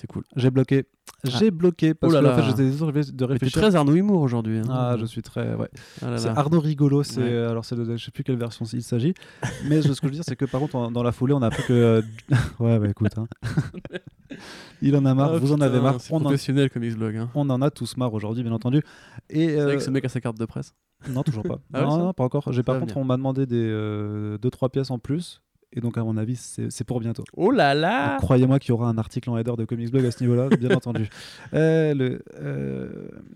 C'est 0.00 0.06
cool. 0.06 0.22
J'ai 0.36 0.50
bloqué. 0.50 0.86
J'ai 1.24 1.50
bloqué 1.50 1.94
parce 1.94 2.12
Oh 2.14 2.20
là 2.20 2.22
que 2.22 2.34
en 2.34 2.36
fait, 2.36 2.42
j'étais 2.50 2.62
désolé 2.64 3.00
de 3.12 3.24
réfléchir. 3.24 3.60
très 3.60 3.74
Arnaud 3.74 3.94
Humour 3.94 4.20
aujourd'hui. 4.22 4.58
hein. 4.58 4.64
Ah, 4.70 4.96
je 4.98 5.04
suis 5.06 5.22
très. 5.22 5.54
Ouais. 5.54 5.68
Ah 6.02 6.16
C'est. 6.16 6.28
Arnaud 6.28 6.60
Rigolo, 6.60 7.02
c'est 7.02 7.20
Ouais. 7.20 7.36
alors 7.50 7.64
c'est 7.64 7.74
de- 7.76 7.96
je 7.96 8.04
sais 8.04 8.10
plus 8.12 8.22
quelle 8.22 8.36
version 8.36 8.64
il 8.72 8.82
s'agit, 8.82 9.14
mais 9.68 9.82
ce 9.82 9.88
que 9.88 9.94
je 9.94 10.02
veux 10.06 10.10
dire 10.10 10.22
c'est 10.24 10.36
que 10.36 10.44
par 10.44 10.60
contre 10.60 10.76
en- 10.76 10.90
dans 10.92 11.02
la 11.02 11.10
foulée 11.12 11.32
on 11.34 11.42
a 11.42 11.46
appris 11.48 11.64
que 11.64 11.72
euh, 11.72 12.02
ouais 12.60 12.78
bah 12.78 12.88
écoute, 12.88 13.16
hein. 13.18 13.26
il 14.82 14.94
en 14.96 15.04
a 15.04 15.14
marre, 15.14 15.32
Ah, 15.34 15.38
vous 15.38 15.52
en 15.52 15.60
avez 15.60 15.80
marre, 15.80 16.00
C'est 16.00 16.12
on 16.12 16.16
en, 16.18 16.20
professionnel 16.20 16.70
comme 16.70 16.84
X-Blog. 16.84 17.16
Hein. 17.16 17.30
on 17.34 17.48
en 17.50 17.60
a 17.62 17.70
tous 17.70 17.96
marre 17.96 18.12
aujourd'hui 18.14 18.42
bien 18.42 18.52
entendu. 18.52 18.82
Et 19.30 19.48
C'est 19.48 19.56
vrai 19.56 19.72
euh, 19.72 19.76
que 19.76 19.82
ce 19.82 19.90
mec 19.90 20.04
a 20.04 20.08
sa 20.08 20.20
carte 20.20 20.38
de 20.38 20.44
presse. 20.44 20.74
non 21.10 21.22
toujours 21.22 21.42
pas, 21.42 21.58
Ah 21.72 21.82
non, 21.82 21.98
non, 21.98 22.12
pas 22.12 22.24
encore. 22.24 22.52
J'ai 22.52 22.62
par 22.62 22.76
contre 22.78 22.92
venir. 22.94 23.02
on 23.02 23.04
m'a 23.04 23.16
demandé 23.16 23.46
des 23.46 23.56
euh, 23.68 24.38
deux 24.38 24.50
trois 24.50 24.68
pièces 24.68 24.90
en 24.90 24.98
plus 24.98 25.40
et 25.72 25.80
donc 25.80 25.98
à 25.98 26.02
mon 26.04 26.16
avis 26.16 26.36
c'est 26.36 26.84
pour 26.84 27.00
bientôt. 27.00 27.24
Oh 27.36 27.50
là 27.50 27.74
là 27.74 28.16
Croyez-moi 28.20 28.58
qu'il 28.58 28.70
y 28.70 28.72
aura 28.72 28.88
un 28.88 28.96
article 28.98 29.28
en 29.30 29.36
header 29.38 29.52
de 29.58 29.64
Comics 29.64 29.90
Blog 29.90 30.04
à 30.06 30.10
ce 30.10 30.22
niveau-là, 30.22 30.48
bien 30.56 30.70
entendu. 30.76 31.08
Euh, 31.54 31.94
le, 31.94 32.22
euh, 32.40 32.88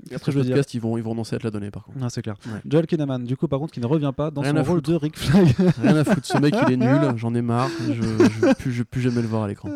qu'est-ce 0.08 0.14
Après 0.16 0.26
que 0.26 0.32
je 0.32 0.38
veux 0.38 0.48
le 0.48 0.54
dire 0.54 0.64
ils 0.72 0.80
vont, 0.80 0.96
ils 0.96 1.02
vont 1.02 1.10
renoncer 1.10 1.36
à 1.36 1.38
te 1.38 1.44
la 1.44 1.50
donner 1.50 1.70
par 1.70 1.84
contre. 1.84 1.98
Ah, 2.02 2.08
c'est 2.10 2.22
clair. 2.22 2.36
Ouais. 2.46 2.60
Joel 2.66 2.86
Kinnaman, 2.86 3.24
du 3.24 3.36
coup, 3.36 3.48
par 3.48 3.58
contre, 3.58 3.72
qui 3.74 3.80
ne 3.80 3.86
revient 3.86 4.12
pas 4.16 4.30
dans 4.30 4.40
Rien 4.40 4.52
son 4.52 4.62
rôle 4.62 4.76
foutre. 4.78 4.90
de 4.90 4.94
Rick 4.96 5.16
Flag. 5.18 5.48
Rien 5.82 5.96
à 5.96 6.04
foutre, 6.04 6.26
ce 6.26 6.38
mec 6.38 6.54
il 6.66 6.72
est 6.72 6.76
nul, 6.78 7.00
j'en 7.16 7.34
ai 7.34 7.42
marre, 7.42 7.68
je, 7.88 7.92
je, 7.94 8.00
veux 8.46 8.54
plus, 8.54 8.72
je 8.72 8.78
veux 8.78 8.84
plus 8.84 9.00
jamais 9.02 9.20
le 9.22 9.28
voir 9.28 9.42
à 9.44 9.48
l'écran. 9.48 9.68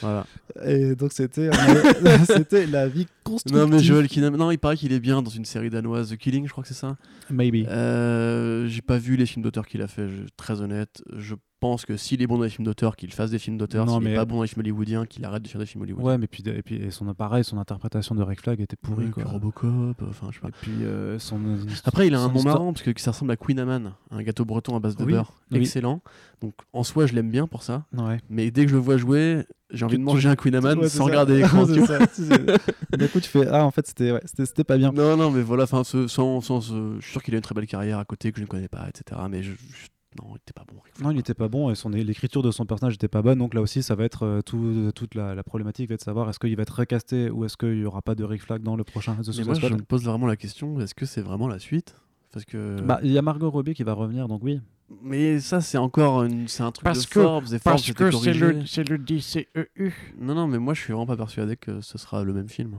Voilà. 0.00 0.26
Et 0.64 0.94
donc 0.94 1.12
c'était 1.12 1.48
euh, 1.48 2.18
c'était 2.26 2.66
la 2.66 2.86
vie 2.88 3.06
constructive. 3.24 3.60
Non 3.60 3.68
mais 3.68 3.78
Joel 3.82 4.08
Kinnaman, 4.08 4.38
non 4.38 4.50
il 4.50 4.58
paraît 4.58 4.76
qu'il 4.76 4.92
est 4.92 5.00
bien 5.00 5.22
dans 5.22 5.30
une 5.30 5.44
série 5.44 5.70
danoise, 5.70 6.10
The 6.10 6.16
Killing 6.16 6.46
je 6.46 6.52
crois 6.52 6.62
que 6.62 6.68
c'est 6.68 6.74
ça. 6.74 6.96
Maybe. 7.30 7.66
Euh, 7.68 8.66
J'ai 8.68 8.82
pas 8.82 8.98
vu 8.98 9.16
les 9.16 9.26
films 9.26 9.42
d'auteur 9.42 9.66
qu'il 9.66 9.82
a 9.82 9.88
fait, 9.88 10.08
je- 10.08 10.22
très 10.36 10.60
honnête. 10.60 11.02
Je 11.16 11.34
pense 11.64 11.86
que 11.86 11.96
s'il 11.96 12.20
est 12.20 12.26
bon 12.26 12.36
dans 12.36 12.44
les 12.44 12.50
films 12.50 12.66
d'auteur, 12.66 12.94
qu'il 12.94 13.10
fasse 13.12 13.30
des 13.30 13.38
films 13.38 13.56
d'auteur. 13.56 13.88
S'il 13.88 13.96
est 13.96 14.00
mais- 14.10 14.14
pas 14.14 14.26
bon 14.26 14.36
dans 14.36 14.42
les 14.42 14.48
films 14.48 14.60
hollywoodiens, 14.60 15.06
qu'il 15.06 15.24
arrête 15.24 15.42
de 15.42 15.48
faire 15.48 15.58
des 15.60 15.66
films 15.66 15.82
hollywoodiens. 15.82 16.06
Ouais, 16.10 16.18
mais 16.18 16.26
puis 16.26 16.42
et 16.46 16.62
puis 16.62 16.76
et 16.76 16.90
son 16.90 17.08
appareil, 17.08 17.42
son 17.42 17.56
interprétation 17.58 18.14
de 18.14 18.22
Rick 18.22 18.42
Flag 18.42 18.60
était 18.60 18.76
pourrie 18.76 19.06
Ouais, 19.06 19.10
quoi. 19.12 19.24
Robocop, 19.24 20.02
enfin 20.10 20.26
je 20.30 20.34
sais 20.34 20.40
pas. 20.40 20.48
Et 20.48 20.52
puis 20.60 20.72
euh, 20.82 21.18
son 21.18 21.40
Après, 21.86 22.06
il 22.06 22.14
a 22.14 22.20
un 22.20 22.28
nom 22.28 22.34
histoire- 22.34 22.54
marrant 22.56 22.72
parce 22.74 22.82
que 22.84 23.00
ça 23.00 23.12
ressemble 23.12 23.30
à 23.30 23.36
Queen 23.36 23.58
Amman, 23.58 23.94
un 24.10 24.22
gâteau 24.22 24.44
breton 24.44 24.76
à 24.76 24.80
base 24.80 24.96
de 24.96 25.04
Oui, 25.04 25.12
beurre, 25.12 25.32
oui. 25.52 25.58
excellent. 25.60 26.02
Donc 26.42 26.52
en 26.74 26.82
soi, 26.84 27.06
je 27.06 27.14
l'aime 27.14 27.30
bien 27.30 27.46
pour 27.46 27.62
ça. 27.62 27.84
Ouais. 27.96 28.18
Mais 28.28 28.50
dès 28.50 28.64
que 28.64 28.70
je 28.70 28.76
le 28.76 28.80
vois 28.82 28.96
jouer, 28.98 29.44
j'ai 29.70 29.84
envie 29.86 29.96
de 29.98 30.02
manger 30.02 30.28
un 30.28 30.36
Queen 30.36 30.54
Amman 30.54 30.78
Ouais, 30.78 30.88
sans 30.90 30.98
ça. 30.98 31.04
regarder 31.04 31.36
l'écran. 31.38 31.64
Du 31.66 33.08
coup, 33.08 33.20
tu 33.20 33.28
fais 33.28 33.46
ah 33.48 33.64
en 33.64 33.70
fait 33.70 33.86
c'était 33.86 34.12
ouais, 34.12 34.20
c'était 34.24 34.46
c'était 34.46 34.64
pas 34.64 34.76
bien. 34.76 34.92
Non, 34.92 35.16
non, 35.16 35.30
mais 35.30 35.42
voilà, 35.42 35.64
enfin, 35.64 35.82
sans, 35.84 36.06
sans, 36.08 36.72
euh, 36.72 36.96
je 36.98 37.02
suis 37.04 37.12
sûr 37.12 37.22
qu'il 37.22 37.34
a 37.34 37.38
une 37.38 37.42
très 37.42 37.54
belle 37.54 37.66
carrière 37.66 37.98
à 37.98 38.04
côté 38.04 38.30
que 38.32 38.38
je 38.38 38.42
ne 38.42 38.46
connais 38.48 38.68
pas, 38.68 38.86
etc. 38.88 39.20
Mais 39.30 39.42
je, 39.42 39.52
je- 39.52 39.88
non, 40.20 40.30
il 40.32 40.36
était 40.36 40.52
pas 40.54 40.64
bon. 40.66 40.74
Non, 40.74 40.80
il 41.10 41.14
Flag. 41.14 41.18
était 41.18 41.34
pas 41.34 41.48
bon 41.48 41.70
et 41.70 41.74
son 41.74 41.88
l'écriture 41.90 42.42
de 42.42 42.50
son 42.50 42.66
personnage 42.66 42.94
était 42.94 43.08
pas 43.08 43.22
bonne. 43.22 43.38
Donc 43.38 43.54
là 43.54 43.60
aussi, 43.60 43.82
ça 43.82 43.94
va 43.94 44.04
être 44.04 44.24
euh, 44.24 44.40
tout, 44.42 44.90
toute 44.94 45.14
la, 45.14 45.34
la 45.34 45.42
problématique 45.42 45.88
va 45.88 45.94
être 45.94 46.00
de 46.00 46.04
savoir 46.04 46.28
est-ce 46.30 46.38
qu'il 46.38 46.54
va 46.56 46.62
être 46.62 46.70
recasté 46.78 47.30
ou 47.30 47.44
est-ce 47.44 47.56
qu'il 47.56 47.78
y 47.78 47.84
aura 47.84 48.02
pas 48.02 48.14
de 48.14 48.24
Rick 48.24 48.42
Flag 48.42 48.62
dans 48.62 48.76
le 48.76 48.84
prochain 48.84 49.14
The 49.16 49.24
Suicide 49.32 49.44
moi, 49.46 49.54
je 49.54 49.68
me 49.74 49.82
pose 49.82 50.04
vraiment 50.04 50.26
la 50.26 50.36
question 50.36 50.80
est-ce 50.80 50.94
que 50.94 51.06
c'est 51.06 51.22
vraiment 51.22 51.48
la 51.48 51.58
suite? 51.58 51.96
Parce 52.32 52.44
que. 52.44 52.80
Bah, 52.82 52.98
il 53.02 53.12
y 53.12 53.18
a 53.18 53.22
Margot 53.22 53.50
Robbie 53.50 53.74
qui 53.74 53.84
va 53.84 53.92
revenir, 53.92 54.26
donc 54.28 54.42
oui. 54.42 54.60
mais 55.02 55.38
ça, 55.40 55.60
c'est 55.60 55.78
encore 55.78 56.24
une, 56.24 56.48
c'est 56.48 56.62
un 56.64 56.72
truc 56.72 56.84
Parce 56.84 57.06
de 57.08 57.14
que- 57.14 57.22
Forbes. 57.22 57.44
Et 57.46 57.58
Forbes 57.58 57.62
Parce 57.62 57.92
que 57.92 58.10
c'est 58.10 58.34
le, 58.34 58.66
c'est 58.66 58.88
le 58.88 58.98
DCEU. 58.98 59.92
Non, 60.20 60.34
non, 60.34 60.46
mais 60.48 60.58
moi, 60.58 60.74
je 60.74 60.80
suis 60.80 60.92
vraiment 60.92 61.06
pas 61.06 61.16
persuadé 61.16 61.56
que 61.56 61.80
ce 61.80 61.96
sera 61.98 62.24
le 62.24 62.32
même 62.32 62.48
film. 62.48 62.78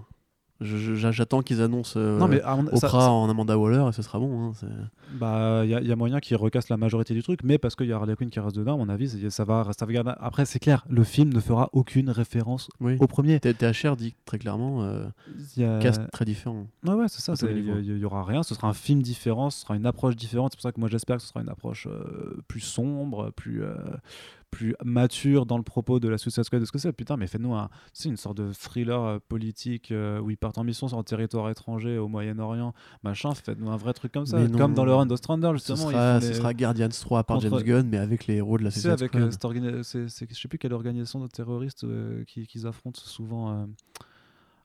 J'attends 0.62 1.42
qu'ils 1.42 1.62
annoncent 1.62 2.00
euh, 2.00 2.18
non, 2.18 2.28
mais 2.30 2.40
ça- 2.40 2.58
Oprah 2.72 3.12
en 3.12 3.30
Amanda 3.30 3.58
Waller 3.58 3.86
et 3.90 3.92
ce 3.92 4.02
sera 4.02 4.20
bon. 4.20 4.52
hein, 4.52 4.68
Bah, 5.20 5.62
il 5.66 5.70
y, 5.70 5.76
a- 5.76 5.82
y 5.82 5.92
a 5.92 5.96
moyen 5.98 6.20
qu'ils 6.22 6.38
recassent 6.38 6.70
la 6.70 6.78
majorité 6.78 7.14
du 7.14 7.22
truc, 7.24 7.42
mais 7.44 7.58
parce 7.58 7.76
qu'il 7.76 7.88
y 7.88 7.92
a 7.92 7.98
Harley 7.98 8.16
Quinn 8.16 8.30
qui 8.30 8.40
reste 8.40 8.56
dedans, 8.56 8.76
à 8.76 8.78
mon 8.78 8.88
avis, 8.90 9.10
ça 9.32 9.44
va, 9.44 9.68
ça 9.78 9.86
va 9.86 10.18
Après, 10.22 10.46
c'est 10.46 10.60
clair, 10.60 10.86
le 10.90 11.04
film 11.04 11.34
ne 11.34 11.40
fera 11.42 11.70
aucune 11.74 12.10
référence 12.10 12.70
Oui. 12.80 12.96
au 13.00 13.08
premier. 13.08 13.40
THR 13.42 13.96
dit 13.98 14.16
très 14.26 14.38
clairement 14.40 14.84
euh, 14.84 15.06
y 15.58 15.64
a- 15.66 15.80
cast 15.80 16.02
très 16.12 16.26
différent. 16.26 16.68
Ouais, 16.86 16.94
ouais, 16.94 17.08
c'est 17.10 17.22
ça. 17.22 17.34
Il 17.50 17.58
y, 17.58 17.62
niveaux. 17.62 17.74
a- 17.78 17.82
y 17.82 18.06
aura 18.06 18.24
rien. 18.24 18.42
Ce 18.42 18.56
sera 18.56 18.70
un 18.70 18.74
film 18.74 19.02
différent, 19.02 19.50
ce 19.50 19.60
sera 19.62 19.76
une 19.76 19.86
approche 19.86 20.16
différente. 20.16 20.52
C'est 20.54 20.58
pour 20.58 20.64
ça 20.64 20.72
que 20.72 20.80
moi, 20.80 20.88
j'espère 20.90 21.18
que 21.18 21.22
ce 21.22 21.28
sera 21.30 21.42
une 21.42 21.50
approche 21.50 21.88
euh, 21.92 22.42
plus 22.48 22.62
sombre, 22.62 23.32
plus, 23.36 23.62
euh, 23.64 23.76
plus 24.56 24.74
mature 24.84 25.46
dans 25.46 25.58
le 25.58 25.64
propos 25.64 26.00
de 26.00 26.08
la 26.08 26.18
Suicide 26.18 26.44
Squad. 26.44 26.62
de 26.62 26.66
ce 26.66 26.72
que 26.72 26.78
c'est 26.78 26.94
Putain, 26.94 27.18
mais 27.18 27.28
faites-nous 27.28 27.54
un, 27.54 27.70
c'est 27.94 28.10
une 28.10 28.18
sorte 28.18 28.38
de 28.38 28.52
thriller 28.54 29.02
euh, 29.02 29.20
politique 29.28 29.92
euh, 29.92 30.20
où 30.20 30.30
ils 30.32 30.38
partent 30.38 30.58
en 30.58 30.64
mission 30.64 30.88
sur 30.88 30.98
un 30.98 31.04
territoire 31.04 31.50
étranger 31.50 31.98
au 31.98 32.08
Moyen-Orient, 32.08 32.74
machin. 33.04 33.34
Faites-nous 33.36 33.70
un 33.70 33.78
vrai 33.78 33.94
truc 33.94 34.12
comme 34.14 34.26
ça, 34.26 34.38
comme 34.58 34.74
dans 34.74 34.86
le 34.86 34.94
Run 34.94 35.06
d'Ostrander, 35.08 35.48
Ce 35.50 35.54
justement. 35.54 35.90
ils 35.90 35.94
sera, 35.94 36.22
ce 36.22 36.34
sera 36.34 36.54
Guardians 36.54 36.90
3 36.90 37.24
par 37.24 37.38
contre- 37.40 37.58
James 37.60 37.66
Gunn, 37.68 37.88
mais 37.90 37.98
avec 37.98 38.28
les 38.28 38.36
héros 38.36 38.58
de 38.58 38.64
la 38.64 38.72
Suicide 38.72 38.96
Squad. 38.98 39.16
euh, 39.24 39.30
organi- 39.30 39.84
c'est, 39.84 40.08
je 40.08 40.40
sais 40.40 40.48
plus 40.48 40.58
quelle 40.58 40.74
organisation 40.74 41.20
de 41.20 41.28
terroristes 41.28 41.84
euh, 41.84 42.24
qui- 42.26 42.48
qu'ils 42.48 42.66
affrontent 42.66 43.00
souvent. 43.04 43.68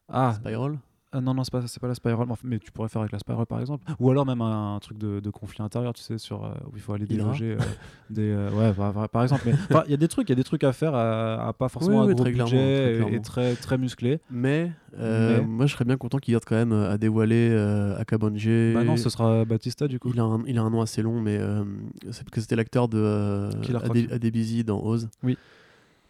Ah, 0.08 0.34
Spiral 0.34 0.78
Ah 1.12 1.20
non, 1.20 1.34
non, 1.34 1.42
c'est 1.42 1.50
pas, 1.50 1.60
pas 1.80 1.88
la 1.88 1.94
spiral, 1.94 2.28
mais 2.44 2.60
tu 2.60 2.70
pourrais 2.70 2.88
faire 2.88 3.00
avec 3.00 3.10
la 3.10 3.18
spiral 3.18 3.44
par 3.44 3.58
exemple. 3.60 3.84
Ou 3.98 4.10
alors 4.10 4.24
même 4.24 4.40
un, 4.42 4.78
truc 4.80 4.96
de, 4.96 5.18
de 5.18 5.30
conflit 5.30 5.60
intérieur, 5.62 5.92
tu 5.92 6.02
sais, 6.02 6.18
sur, 6.18 6.44
euh, 6.44 6.50
où 6.66 6.76
il 6.76 6.80
faut 6.80 6.92
aller 6.92 7.06
déloger 7.06 7.52
euh, 7.52 7.58
des. 8.10 8.30
euh, 8.30 8.50
ouais, 8.50 9.08
par 9.08 9.22
exemple. 9.24 9.42
Mais 9.46 9.54
il 9.86 9.90
y 9.90 9.94
a 9.94 9.96
des 9.96 10.06
trucs, 10.06 10.28
il 10.28 10.32
y 10.32 10.34
a 10.34 10.36
des 10.36 10.44
trucs 10.44 10.62
à 10.62 10.72
faire 10.72 10.94
à, 10.94 11.48
à 11.48 11.52
pas 11.52 11.68
forcément 11.68 12.04
Oui, 12.04 12.14
gros 12.14 12.22
très 12.22 12.30
budget 12.32 12.46
clairement, 12.46 13.06
très 13.08 13.14
et- 13.16 13.20
très, 13.22 13.54
très 13.56 13.76
musclé. 13.78 14.20
Mais, 14.30 14.70
Mais- 14.96 15.40
moi, 15.40 15.66
je 15.66 15.72
serais 15.74 15.84
bien 15.84 15.96
content 15.96 16.18
qu'il 16.18 16.30
garde 16.32 16.44
quand 16.46 16.54
même 16.54 16.72
à 16.72 16.96
dévoiler 16.96 17.48
euh, 17.50 17.98
Akabonji. 17.98 18.72
Bah 18.74 18.84
non, 18.84 18.96
ce 18.96 19.10
sera 19.10 19.44
Batista 19.44 19.88
du 19.88 19.98
coup. 19.98 20.12
Il 20.14 20.20
a, 20.20 20.24
un, 20.24 20.44
il 20.46 20.58
a 20.58 20.62
un 20.62 20.70
nom 20.70 20.80
assez 20.80 21.02
long, 21.02 21.20
mais 21.20 21.40
c'est 22.12 22.22
parce 22.22 22.30
que 22.30 22.40
c'était 22.40 22.56
l'acteur 22.56 22.86
de 22.88 23.50
Adebisi 24.12 24.62
dans 24.62 24.80
Oz. 24.80 25.08
Oui. 25.24 25.36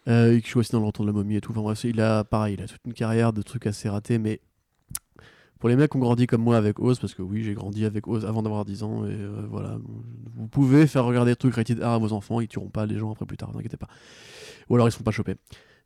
Euh, 0.07 0.39
qui 0.39 0.49
joue 0.49 0.59
aussi 0.59 0.71
dans 0.71 0.79
Le 0.79 0.85
Retour 0.87 1.05
de 1.05 1.11
la 1.11 1.13
momie 1.13 1.35
et 1.35 1.41
tout. 1.41 1.51
Enfin 1.51 1.61
bref, 1.61 1.83
il 1.83 2.01
a 2.01 2.23
pareil, 2.23 2.55
il 2.57 2.63
a 2.63 2.67
toute 2.67 2.81
une 2.85 2.93
carrière 2.93 3.33
de 3.33 3.41
trucs 3.43 3.67
assez 3.67 3.87
ratés, 3.87 4.17
mais 4.17 4.39
pour 5.61 5.69
les 5.69 5.75
mecs 5.75 5.91
qui 5.91 5.97
ont 5.97 6.01
grandi 6.01 6.25
comme 6.25 6.41
moi 6.41 6.57
avec 6.57 6.79
Oz, 6.79 6.99
parce 6.99 7.13
que 7.13 7.21
oui, 7.21 7.43
j'ai 7.43 7.53
grandi 7.53 7.85
avec 7.85 8.07
Oz 8.07 8.25
avant 8.25 8.41
d'avoir 8.41 8.65
10 8.65 8.81
ans, 8.81 9.05
et 9.05 9.11
euh, 9.11 9.45
voilà, 9.47 9.77
vous 10.35 10.47
pouvez 10.47 10.87
faire 10.87 11.05
regarder 11.05 11.33
des 11.33 11.35
trucs 11.35 11.53
rated 11.53 11.79
R 11.79 11.89
à 11.89 11.97
vos 11.99 12.13
enfants, 12.13 12.41
ils 12.41 12.47
tueront 12.47 12.69
pas 12.69 12.87
les 12.87 12.97
gens 12.97 13.11
après 13.11 13.27
plus 13.27 13.37
tard, 13.37 13.53
n'inquiétez 13.53 13.77
pas. 13.77 13.87
Ou 14.69 14.75
alors 14.75 14.87
ils 14.87 14.91
se 14.91 14.97
font 14.97 15.03
pas 15.03 15.11
choper. 15.11 15.35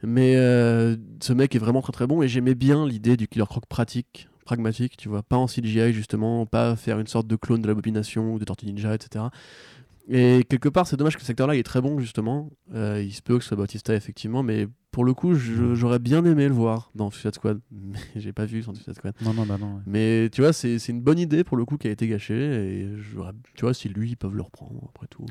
Mais 0.02 0.38
euh, 0.38 0.96
ce 1.22 1.34
mec 1.34 1.56
est 1.56 1.60
vraiment 1.60 1.82
très 1.82 1.92
très 1.92 2.08
bon, 2.08 2.22
et 2.22 2.30
j'aimais 2.30 2.56
bien 2.56 2.88
l'idée 2.88 3.18
du 3.18 3.28
Killer 3.28 3.46
Croc 3.50 3.66
pratique, 3.66 4.30
pragmatique, 4.46 4.96
tu 4.96 5.10
vois, 5.10 5.24
pas 5.24 5.36
en 5.36 5.48
CGI 5.48 5.92
justement, 5.92 6.46
pas 6.46 6.78
faire 6.78 6.98
une 7.02 7.08
sorte 7.08 7.28
de 7.28 7.36
clone 7.36 7.62
de 7.62 7.68
l'abomination 7.68 8.34
ou 8.34 8.40
de 8.40 8.46
Tortue 8.46 8.68
Ninja, 8.68 8.96
etc. 8.96 9.26
Et 10.08 10.44
quelque 10.48 10.70
part, 10.70 10.86
c'est 10.88 10.98
dommage 10.98 11.16
que 11.16 11.22
ce 11.22 11.28
secteur-là 11.28 11.56
il 11.56 11.60
est 11.60 11.64
très 11.64 11.82
bon, 11.82 12.00
justement. 12.00 12.52
Euh, 12.74 13.02
il 13.04 13.12
se 13.12 13.22
peut 13.22 13.38
que 13.38 13.44
ce 13.44 13.50
soit 13.50 13.58
Bautista, 13.58 13.96
effectivement, 13.96 14.44
mais 14.44 14.68
pour 14.92 15.04
le 15.04 15.14
coup, 15.14 15.34
je- 15.34 15.74
j'aurais 15.76 16.00
bien 16.00 16.24
aimé 16.26 16.48
le 16.48 16.54
voir 16.54 16.92
dans 16.96 17.10
Suicide 17.12 17.34
Squad. 17.36 17.60
Mais 17.72 17.98
j'ai 18.16 18.32
pas 18.32 18.46
vu 18.46 18.62
son 18.64 18.74
Suicide 18.74 18.94
Squad. 18.96 19.14
Non, 19.22 19.34
non, 19.34 19.46
bah 19.46 19.58
non. 19.58 19.76
ouais. 19.76 19.82
Mais 19.88 20.30
tu 20.32 20.42
vois, 20.42 20.54
c'est 20.54 20.78
une 20.88 21.02
bonne 21.02 21.20
idée 21.20 21.44
pour 21.44 21.58
le 21.58 21.66
coup 21.66 21.78
qui 21.78 21.88
a 21.88 21.92
été 21.92 22.08
gâchée. 22.08 22.84
Et 22.84 22.88
tu 23.56 23.62
vois, 23.62 23.74
si 23.74 23.90
lui, 23.90 24.12
ils 24.12 24.16
peuvent 24.16 24.36
le 24.36 24.44
reprendre, 24.44 24.80
après 24.94 25.08
tout. 25.08 25.26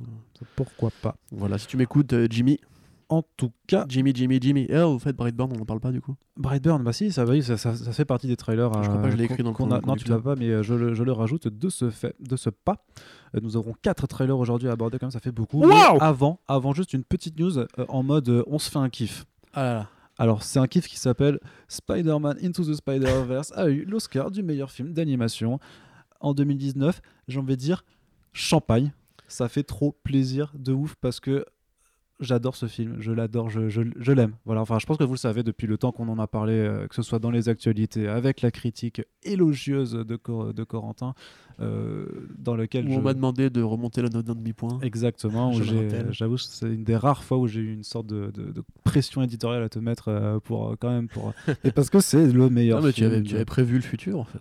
Pourquoi 0.56 0.90
pas 1.02 1.16
Voilà, 1.30 1.56
si 1.58 1.66
tu 1.66 1.76
m'écoutes, 1.76 2.12
euh, 2.12 2.26
Jimmy. 2.28 2.58
En 3.08 3.22
tout 3.36 3.52
cas, 3.66 3.84
Jimmy, 3.88 4.12
Jimmy, 4.14 4.38
Jimmy. 4.40 4.66
Eh, 4.68 4.78
au 4.80 4.98
fait, 4.98 5.12
Brightburn, 5.12 5.50
on 5.56 5.60
en 5.60 5.64
parle 5.64 5.80
pas 5.80 5.92
du 5.92 6.00
coup. 6.00 6.14
Brightburn, 6.36 6.82
bah 6.82 6.92
si, 6.92 7.12
ça, 7.12 7.24
va, 7.24 7.40
ça, 7.42 7.56
ça, 7.56 7.74
ça 7.74 7.92
fait 7.92 8.04
partie 8.04 8.26
des 8.26 8.36
trailers. 8.36 8.72
Je 8.82 8.88
crois 8.88 9.00
pas 9.02 9.04
que 9.08 9.10
je 9.12 9.16
l'ai 9.16 9.26
qu'on- 9.28 9.34
écrit 9.34 9.42
dans 9.44 9.50
le 9.52 9.72
a- 9.74 9.80
Non, 9.86 9.94
tu 9.96 10.08
l'as 10.08 10.18
pas, 10.18 10.34
mais 10.36 10.48
euh, 10.48 10.62
je, 10.62 10.74
le- 10.74 10.94
je 10.94 11.02
le 11.04 11.12
rajoute 11.12 11.48
de 11.48 11.68
ce, 11.68 11.90
fait, 11.90 12.14
de 12.20 12.36
ce 12.36 12.50
pas. 12.50 12.84
Euh, 13.36 13.40
Nous 13.42 13.56
aurons 13.56 13.74
quatre 13.82 14.06
trailers 14.06 14.38
aujourd'hui 14.38 14.68
à 14.68 14.72
aborder, 14.72 14.98
quand 14.98 15.06
même, 15.06 15.10
ça 15.10 15.20
fait 15.20 15.32
beaucoup. 15.32 15.60
Mais 15.60 15.66
Wow 15.74 15.98
avant, 16.00 16.40
avant, 16.48 16.72
juste 16.72 16.92
une 16.94 17.04
petite 17.04 17.38
news 17.38 17.58
euh, 17.58 17.66
en 17.88 18.02
mode 18.02 18.28
euh, 18.28 18.42
on 18.46 18.58
se 18.58 18.70
fait 18.70 18.78
un 18.78 18.88
kiff. 18.88 19.26
Ah 19.52 19.62
là 19.62 19.74
là. 19.74 19.88
Alors, 20.16 20.42
c'est 20.44 20.58
un 20.60 20.66
kiff 20.68 20.86
qui 20.88 20.96
s'appelle 20.98 21.40
Spider-Man 21.68 22.36
Into 22.42 22.64
the 22.64 22.74
Spider-Verse 22.74 23.52
a 23.56 23.68
eu 23.68 23.84
l'Oscar 23.84 24.30
du 24.30 24.42
meilleur 24.42 24.70
film 24.70 24.92
d'animation 24.92 25.58
en 26.20 26.34
2019. 26.34 27.00
J'ai 27.28 27.38
envie 27.40 27.56
de 27.56 27.60
dire 27.60 27.84
champagne. 28.32 28.92
Ça 29.26 29.48
fait 29.48 29.62
trop 29.64 29.92
plaisir 30.04 30.52
de 30.56 30.72
ouf 30.72 30.94
parce 31.00 31.18
que 31.18 31.44
j'adore 32.24 32.56
ce 32.56 32.66
film, 32.66 32.96
je 32.98 33.12
l'adore, 33.12 33.50
je, 33.50 34.12
l'aime. 34.12 34.32
Voilà, 34.44 34.60
enfin, 34.60 34.78
je 34.78 34.86
pense 34.86 34.96
que 34.96 35.04
vous 35.04 35.12
le 35.14 35.18
savez 35.18 35.42
depuis 35.42 35.66
le 35.66 35.78
temps 35.78 35.92
qu'on 35.92 36.08
en 36.08 36.18
a 36.18 36.26
parlé, 36.26 36.54
euh, 36.54 36.86
que 36.88 36.94
ce 36.94 37.02
soit 37.02 37.18
dans 37.18 37.30
les 37.30 37.48
actualités, 37.48 38.08
avec 38.08 38.40
la 38.42 38.50
critique 38.50 39.02
élogieuse 39.22 39.92
de, 39.92 40.16
Cor- 40.16 40.52
de 40.54 40.64
Corentin, 40.64 41.14
euh, 41.60 42.06
dans 42.38 42.54
lequel 42.56 42.86
Où 42.86 42.92
je... 42.92 42.98
On 42.98 43.02
m'a 43.02 43.14
demandé 43.14 43.50
de 43.50 43.62
remonter 43.62 44.02
la 44.02 44.08
note 44.08 44.24
d'un 44.26 44.34
demi-point. 44.34 44.78
Exactement, 44.82 45.52
me 45.52 45.62
j'avoue, 46.12 46.36
c'est 46.38 46.66
une 46.66 46.84
des 46.84 46.96
rares 46.96 47.24
fois 47.24 47.38
où 47.38 47.46
j'ai 47.46 47.60
eu 47.60 47.72
une 47.72 47.84
sorte 47.84 48.06
de, 48.06 48.30
de- 48.32 48.52
de 48.52 48.62
pression 48.84 49.22
éditoriale 49.22 49.62
à 49.62 49.68
te 49.68 49.78
mettre 49.78 50.08
euh, 50.08 50.38
pour 50.40 50.70
euh, 50.70 50.76
quand 50.78 50.90
même 50.90 51.08
pour 51.08 51.32
et 51.64 51.70
parce 51.70 51.90
que 51.90 52.00
c'est 52.00 52.26
le 52.26 52.48
meilleur. 52.50 52.80
Non, 52.80 52.86
mais 52.86 52.92
tu 52.92 53.04
avais, 53.04 53.20
de- 53.20 53.26
tu 53.26 53.34
avais 53.34 53.44
prévu 53.44 53.76
le 53.76 53.82
futur 53.82 54.18
en 54.20 54.24
fait. 54.24 54.40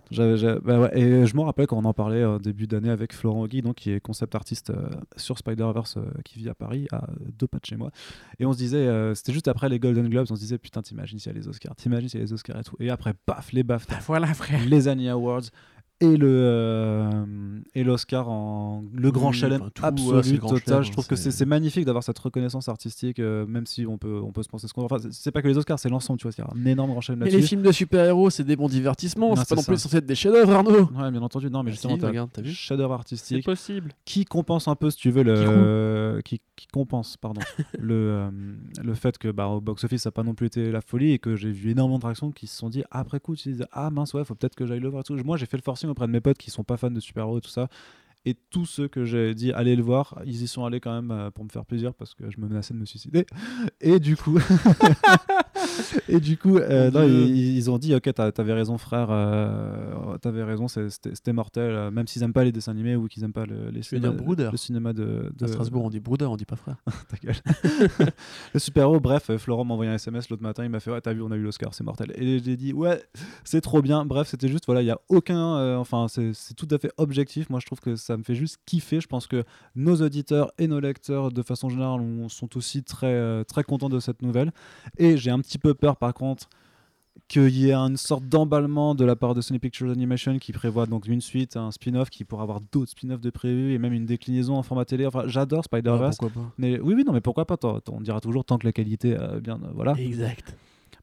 Bah 0.64 0.80
ouais, 0.80 0.98
et 0.98 1.26
je 1.26 1.36
m'en 1.36 1.44
rappelle 1.44 1.66
quand 1.66 1.78
on 1.78 1.84
en 1.84 1.92
parlait 1.94 2.24
en 2.24 2.38
début 2.38 2.66
d'année 2.66 2.90
avec 2.90 3.12
Florent 3.12 3.46
Guy, 3.46 3.62
donc 3.62 3.76
qui 3.76 3.90
est 3.90 4.00
concept 4.00 4.34
artiste 4.34 4.70
euh, 4.70 4.88
sur 5.16 5.38
Spider-Verse, 5.38 5.96
euh, 5.98 6.02
qui 6.24 6.38
vit 6.38 6.48
à 6.48 6.54
Paris, 6.54 6.86
à 6.92 7.06
deux 7.38 7.46
pas 7.46 7.58
de 7.58 7.64
chez 7.66 7.76
moi. 7.76 7.90
Et 8.38 8.46
on 8.46 8.52
se 8.52 8.58
disait, 8.58 8.76
euh, 8.78 9.14
c'était 9.14 9.32
juste 9.32 9.48
après 9.48 9.68
les 9.68 9.78
Golden 9.78 10.08
Globes, 10.08 10.26
on 10.30 10.36
se 10.36 10.40
disait 10.40 10.58
putain, 10.58 10.82
t'imagines 10.82 11.18
s'il 11.18 11.32
y 11.32 11.34
a 11.34 11.38
les 11.38 11.48
Oscars, 11.48 11.74
t'imagines 11.76 12.08
s'il 12.08 12.20
y 12.20 12.22
a 12.22 12.26
les 12.26 12.32
Oscars 12.32 12.58
et 12.58 12.64
tout. 12.64 12.76
Et 12.80 12.90
après, 12.90 13.14
paf, 13.26 13.52
les 13.52 13.62
BAFTA, 13.62 13.98
Voilà, 14.06 14.26
frère. 14.34 14.60
les 14.66 14.88
Annie 14.88 15.08
Awards 15.08 15.42
et 16.00 16.16
le 16.16 16.26
euh, 16.28 17.60
et 17.74 17.84
l'Oscar 17.84 18.28
en 18.28 18.82
le 18.92 19.10
grand 19.12 19.28
Oui, 19.28 19.34
chelem 19.34 19.60
enfin, 19.62 19.70
tout, 19.74 19.82
ouais, 19.82 19.88
absolu 20.18 20.22
c'est 20.22 20.38
total. 20.40 20.58
chelem, 20.66 20.82
je 20.82 20.92
trouve 20.92 21.06
que 21.06 21.16
c'est- 21.16 21.30
c'est 21.30 21.38
c'est 21.38 21.46
magnifique 21.46 21.84
d'avoir 21.84 22.02
cette 22.04 22.18
reconnaissance 22.18 22.68
artistique, 22.68 23.18
euh, 23.20 23.46
même 23.46 23.66
si 23.66 23.86
on 23.86 23.96
peut 23.98 24.20
on 24.22 24.32
peut 24.32 24.42
se 24.42 24.48
penser 24.48 24.66
ce 24.68 24.72
qu'on. 24.72 24.84
Enfin, 24.84 24.98
c'est- 24.98 25.12
c'est 25.12 25.30
pas 25.32 25.40
que 25.42 25.48
les 25.48 25.56
Oscars, 25.58 25.78
c'est 25.78 25.88
l'ensemble, 25.88 26.18
tu 26.18 26.26
vois. 26.28 26.32
Il 26.36 26.40
y 26.40 26.44
a 26.44 26.50
un 26.52 26.66
énorme 26.72 26.90
grand 26.90 27.00
chelem 27.00 27.20
Mais 27.20 27.26
les 27.26 27.32
là-dessus. 27.32 27.48
films 27.48 27.62
de 27.62 27.72
super-héros, 27.72 28.30
c'est 28.30 28.44
des 28.44 28.56
bons 28.56 28.68
divertissements. 28.68 29.34
C'est 29.36 29.40
pas 29.42 29.44
c'est 29.46 29.54
non 29.56 29.62
plus 29.62 29.78
censé 29.78 29.96
être 29.98 30.06
des 30.06 30.14
chefs-d'œuvre, 30.14 30.52
Arnaud. 30.52 30.88
Ouais, 30.94 31.10
bien 31.10 31.22
entendu. 31.22 31.48
Non, 31.50 31.62
mais 31.62 31.70
Ah 31.70 31.72
justement, 31.72 31.94
si, 31.94 32.00
t'as 32.00 32.08
regarde, 32.08 32.30
t'as 32.32 32.42
vu 32.42 32.50
chef-d'œuvre 32.52 32.90
C'est 32.90 32.94
artistique 32.98 33.44
possible. 33.44 33.92
qui 34.04 34.24
compense 34.24 34.68
un 34.68 34.74
peu, 34.76 34.90
si 34.90 34.96
tu 34.98 35.10
veux, 35.10 35.22
le 35.22 36.20
qui, 36.24 36.40
qui 36.56 36.66
compense, 36.68 37.16
pardon, 37.16 37.40
le 37.78 37.94
euh, 37.94 38.30
le 38.82 38.94
fait 38.94 39.16
que 39.18 39.28
bah, 39.28 39.46
au 39.48 39.60
box-office 39.60 40.02
ça 40.02 40.08
n'a 40.08 40.12
pas 40.12 40.22
non 40.22 40.34
plus 40.34 40.46
été 40.46 40.70
la 40.70 40.80
folie 40.80 41.12
et 41.12 41.18
que 41.18 41.36
j'ai 41.36 41.50
vu 41.50 41.70
énormément 41.70 41.98
de 41.98 42.04
réactions 42.04 42.30
qui 42.30 42.46
se 42.46 42.56
sont 42.56 42.68
dit 42.68 42.82
après 42.90 43.20
coup, 43.20 43.34
tu 43.36 43.52
dis 43.52 43.62
ah 43.72 43.90
mince 43.90 44.14
ouais, 44.14 44.24
faut 44.24 44.34
peut-être 44.34 44.54
que 44.54 44.66
j'aille 44.66 44.80
le 44.80 44.88
voir. 44.88 45.00
et 45.00 45.04
tout. 45.04 45.14
Moi, 45.24 45.36
j'ai 45.36 45.46
fait 45.46 45.56
le 45.56 45.62
forcing 45.62 45.83
auprès 45.88 46.06
de 46.06 46.12
mes 46.12 46.20
potes 46.20 46.38
qui 46.38 46.50
sont 46.50 46.64
pas 46.64 46.76
fans 46.76 46.90
de 46.90 47.00
super-héros 47.00 47.38
et 47.38 47.40
tout 47.40 47.50
ça. 47.50 47.68
Et 48.26 48.34
tous 48.34 48.64
ceux 48.64 48.88
que 48.88 49.04
j'ai 49.04 49.34
dit 49.34 49.52
allez 49.52 49.76
le 49.76 49.82
voir, 49.82 50.18
ils 50.24 50.42
y 50.42 50.48
sont 50.48 50.64
allés 50.64 50.80
quand 50.80 50.94
même 50.94 51.10
euh, 51.10 51.30
pour 51.30 51.44
me 51.44 51.50
faire 51.50 51.66
plaisir 51.66 51.92
parce 51.92 52.14
que 52.14 52.30
je 52.30 52.40
me 52.40 52.48
menaçais 52.48 52.72
de 52.72 52.78
me 52.78 52.86
suicider. 52.86 53.26
Et 53.82 54.00
du 54.00 54.16
coup, 54.16 54.38
et 56.08 56.20
du 56.20 56.36
coup, 56.36 56.58
euh, 56.58 56.90
non, 56.90 57.02
ils, 57.04 57.56
ils 57.56 57.70
ont 57.70 57.78
dit 57.78 57.94
ok, 57.94 58.12
t'avais 58.14 58.52
raison 58.52 58.78
frère, 58.78 59.08
euh, 59.10 60.16
t'avais 60.18 60.42
raison, 60.44 60.66
c'était 60.68 61.32
mortel. 61.32 61.70
euh, 61.70 61.90
même 61.90 62.06
s'ils 62.06 62.22
aiment 62.22 62.32
pas 62.32 62.44
les 62.44 62.52
dessins 62.52 62.72
animés 62.72 62.96
ou 62.96 63.06
qu'ils 63.08 63.24
aiment 63.24 63.32
pas 63.32 63.46
le, 63.46 63.70
les 63.70 63.82
le 64.50 64.56
cinéma 64.56 64.92
de, 64.92 65.32
de 65.36 65.44
À 65.44 65.48
Strasbourg, 65.48 65.84
on 65.84 65.90
dit 65.90 66.00
Brouder, 66.00 66.24
on 66.26 66.36
dit 66.36 66.44
pas 66.44 66.56
frère. 66.56 66.76
ta 67.08 67.16
gueule. 67.22 67.34
le 68.54 68.60
super-héros, 68.60 69.00
bref, 69.00 69.30
Florent 69.36 69.64
m'a 69.64 69.74
envoyé 69.74 69.90
un 69.90 69.94
SMS 69.94 70.28
l'autre 70.30 70.42
matin, 70.42 70.64
il 70.64 70.70
m'a 70.70 70.80
fait 70.80 70.90
Ouais, 70.90 71.00
t'as 71.00 71.12
vu, 71.12 71.22
on 71.22 71.30
a 71.30 71.36
eu 71.36 71.42
l'Oscar, 71.42 71.74
c'est 71.74 71.84
mortel. 71.84 72.12
Et 72.16 72.38
j'ai 72.40 72.56
dit 72.56 72.72
Ouais, 72.72 73.02
c'est 73.44 73.60
trop 73.60 73.82
bien. 73.82 74.04
Bref, 74.04 74.28
c'était 74.28 74.48
juste, 74.48 74.66
voilà, 74.66 74.82
il 74.82 74.86
n'y 74.86 74.90
a 74.90 75.00
aucun. 75.08 75.56
euh, 75.56 75.76
enfin, 75.76 76.06
c'est 76.08 76.32
tout 76.56 76.68
à 76.70 76.78
fait 76.78 76.90
objectif. 76.96 77.50
Moi, 77.50 77.60
je 77.60 77.66
trouve 77.66 77.80
que 77.80 77.96
ça 77.96 78.16
me 78.16 78.22
fait 78.22 78.34
juste 78.34 78.58
kiffer. 78.66 79.00
Je 79.00 79.06
pense 79.08 79.26
que 79.26 79.44
nos 79.76 79.96
auditeurs 80.02 80.52
et 80.58 80.66
nos 80.68 80.80
lecteurs, 80.80 81.30
de 81.32 81.42
façon 81.42 81.68
générale, 81.68 82.00
on- 82.00 82.28
sont 82.28 82.56
aussi 82.56 82.82
très, 82.82 83.44
très 83.44 83.64
contents 83.64 83.88
de 83.88 84.00
cette 84.00 84.22
nouvelle. 84.22 84.52
Et 84.98 85.16
j'ai 85.16 85.30
un 85.30 85.38
petit 85.40 85.53
peu 85.58 85.74
peur, 85.74 85.96
par 85.96 86.14
contre. 86.14 86.48
Qu'il 87.28 87.56
y 87.56 87.70
ait 87.70 87.74
une 87.74 87.96
sorte 87.96 88.24
d'emballement 88.28 88.94
de 88.96 89.04
la 89.04 89.14
part 89.14 89.34
de 89.34 89.40
Sony 89.40 89.60
Pictures 89.60 89.88
Animation 89.88 90.36
qui 90.38 90.50
prévoit 90.52 90.84
donc 90.86 91.06
une 91.06 91.20
suite, 91.20 91.56
un 91.56 91.70
spin-off 91.70 92.10
qui 92.10 92.24
pourra 92.24 92.42
avoir 92.42 92.60
d'autres 92.72 92.90
spin-offs 92.90 93.20
de 93.20 93.30
prévus 93.30 93.72
et 93.72 93.78
même 93.78 93.92
une 93.92 94.04
déclinaison 94.04 94.56
en 94.56 94.64
format 94.64 94.84
télé. 94.84 95.06
Enfin, 95.06 95.22
j'adore 95.26 95.64
Spider-Verse. 95.64 96.18
pas 96.18 96.26
Mais 96.58 96.78
oui, 96.80 96.94
oui, 96.94 97.04
non, 97.04 97.12
mais 97.12 97.20
pourquoi 97.20 97.46
pas 97.46 97.56
tant- 97.56 97.78
tant- 97.78 97.94
On 97.94 98.00
dira 98.00 98.20
toujours 98.20 98.44
tant 98.44 98.58
que 98.58 98.66
la 98.66 98.72
qualité, 98.72 99.16
euh, 99.16 99.38
bien, 99.40 99.60
euh, 99.62 99.68
voilà. 99.74 99.92
Exact. 99.92 100.56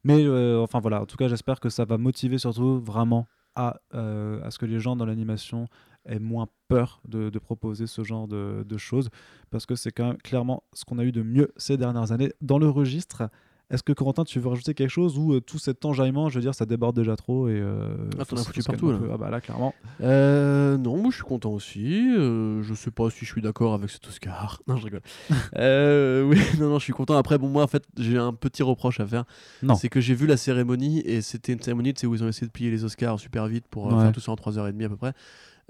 Mais 0.03 0.21
euh, 0.25 0.59
enfin 0.61 0.79
voilà, 0.81 1.01
en 1.01 1.05
tout 1.05 1.15
cas, 1.15 1.29
j'espère 1.29 1.61
que 1.61 1.69
ça 1.69 1.85
va 1.85 1.97
motiver 1.97 2.37
surtout 2.37 2.79
vraiment 2.81 3.27
à, 3.55 3.79
euh, 3.95 4.43
à 4.43 4.51
ce 4.51 4.59
que 4.59 4.65
les 4.65 4.81
gens 4.81 4.97
dans 4.97 5.05
l'animation 5.05 5.67
aient 6.05 6.19
moins 6.19 6.47
peur 6.67 7.01
de, 7.07 7.29
de 7.29 7.39
proposer 7.39 7.87
ce 7.87 8.03
genre 8.03 8.27
de, 8.27 8.65
de 8.67 8.77
choses, 8.77 9.09
parce 9.49 9.65
que 9.65 9.75
c'est 9.75 9.91
quand 9.91 10.07
même 10.07 10.17
clairement 10.17 10.63
ce 10.73 10.83
qu'on 10.83 10.99
a 10.99 11.05
eu 11.05 11.13
de 11.13 11.21
mieux 11.23 11.53
ces 11.55 11.77
dernières 11.77 12.11
années 12.11 12.33
dans 12.41 12.59
le 12.59 12.69
registre. 12.69 13.23
Est-ce 13.72 13.84
que 13.84 13.93
Corentin, 13.93 14.24
tu 14.26 14.39
veux 14.39 14.49
rajouter 14.49 14.74
quelque 14.74 14.89
chose 14.89 15.17
ou 15.17 15.34
euh, 15.34 15.39
tout 15.39 15.57
cet 15.57 15.86
enjaillement, 15.86 16.30
je 16.30 16.36
veux 16.36 16.41
dire, 16.41 16.53
ça 16.53 16.65
déborde 16.65 16.95
déjà 16.95 17.15
trop 17.15 17.47
et 17.47 17.53
euh, 17.53 17.95
Ah, 18.19 18.26
t'en 18.26 18.36
as 18.36 18.43
foutu 18.43 18.61
partout, 18.63 18.91
là. 18.91 18.99
Ah 19.13 19.17
bah 19.17 19.30
là, 19.30 19.39
clairement. 19.41 19.74
Euh, 20.01 20.78
non, 20.78 20.97
moi 20.97 21.09
je 21.09 21.15
suis 21.15 21.24
content 21.24 21.51
aussi. 21.51 22.13
Euh, 22.17 22.61
je 22.63 22.74
sais 22.74 22.91
pas 22.91 23.09
si 23.09 23.26
je 23.26 23.32
suis 23.32 23.41
d'accord 23.41 23.74
avec 23.74 23.89
cet 23.89 24.05
Oscar. 24.07 24.61
Non, 24.67 24.76
je 24.78 24.86
rigole. 24.86 25.01
euh, 25.57 26.24
oui, 26.24 26.38
non, 26.59 26.69
non, 26.69 26.80
je 26.80 26.84
suis 26.84 26.93
content. 26.93 27.15
Après, 27.15 27.38
bon, 27.38 27.47
moi 27.47 27.63
en 27.63 27.67
fait, 27.67 27.84
j'ai 27.97 28.17
un 28.17 28.34
petit 28.34 28.63
reproche 28.63 28.99
à 28.99 29.07
faire. 29.07 29.24
Non. 29.63 29.76
C'est 29.76 29.89
que 29.89 30.01
j'ai 30.01 30.13
vu 30.13 30.28
la 30.28 30.38
cérémonie 30.38 30.99
et 31.05 31.22
c'était 31.22 31.53
une 31.53 31.61
cérémonie 31.61 31.93
où 32.03 32.13
ils 32.15 32.24
ont 32.24 32.28
essayé 32.28 32.47
de 32.47 32.51
plier 32.51 32.72
les 32.72 32.84
Oscars 32.84 33.19
super 33.19 33.47
vite 33.47 33.65
pour 33.69 33.86
Ouais. 33.88 34.01
faire 34.03 34.11
tout 34.11 34.19
ça 34.19 34.32
en 34.32 34.36
3h30 34.36 34.86
à 34.86 34.89
peu 34.89 34.97
près. 34.97 35.13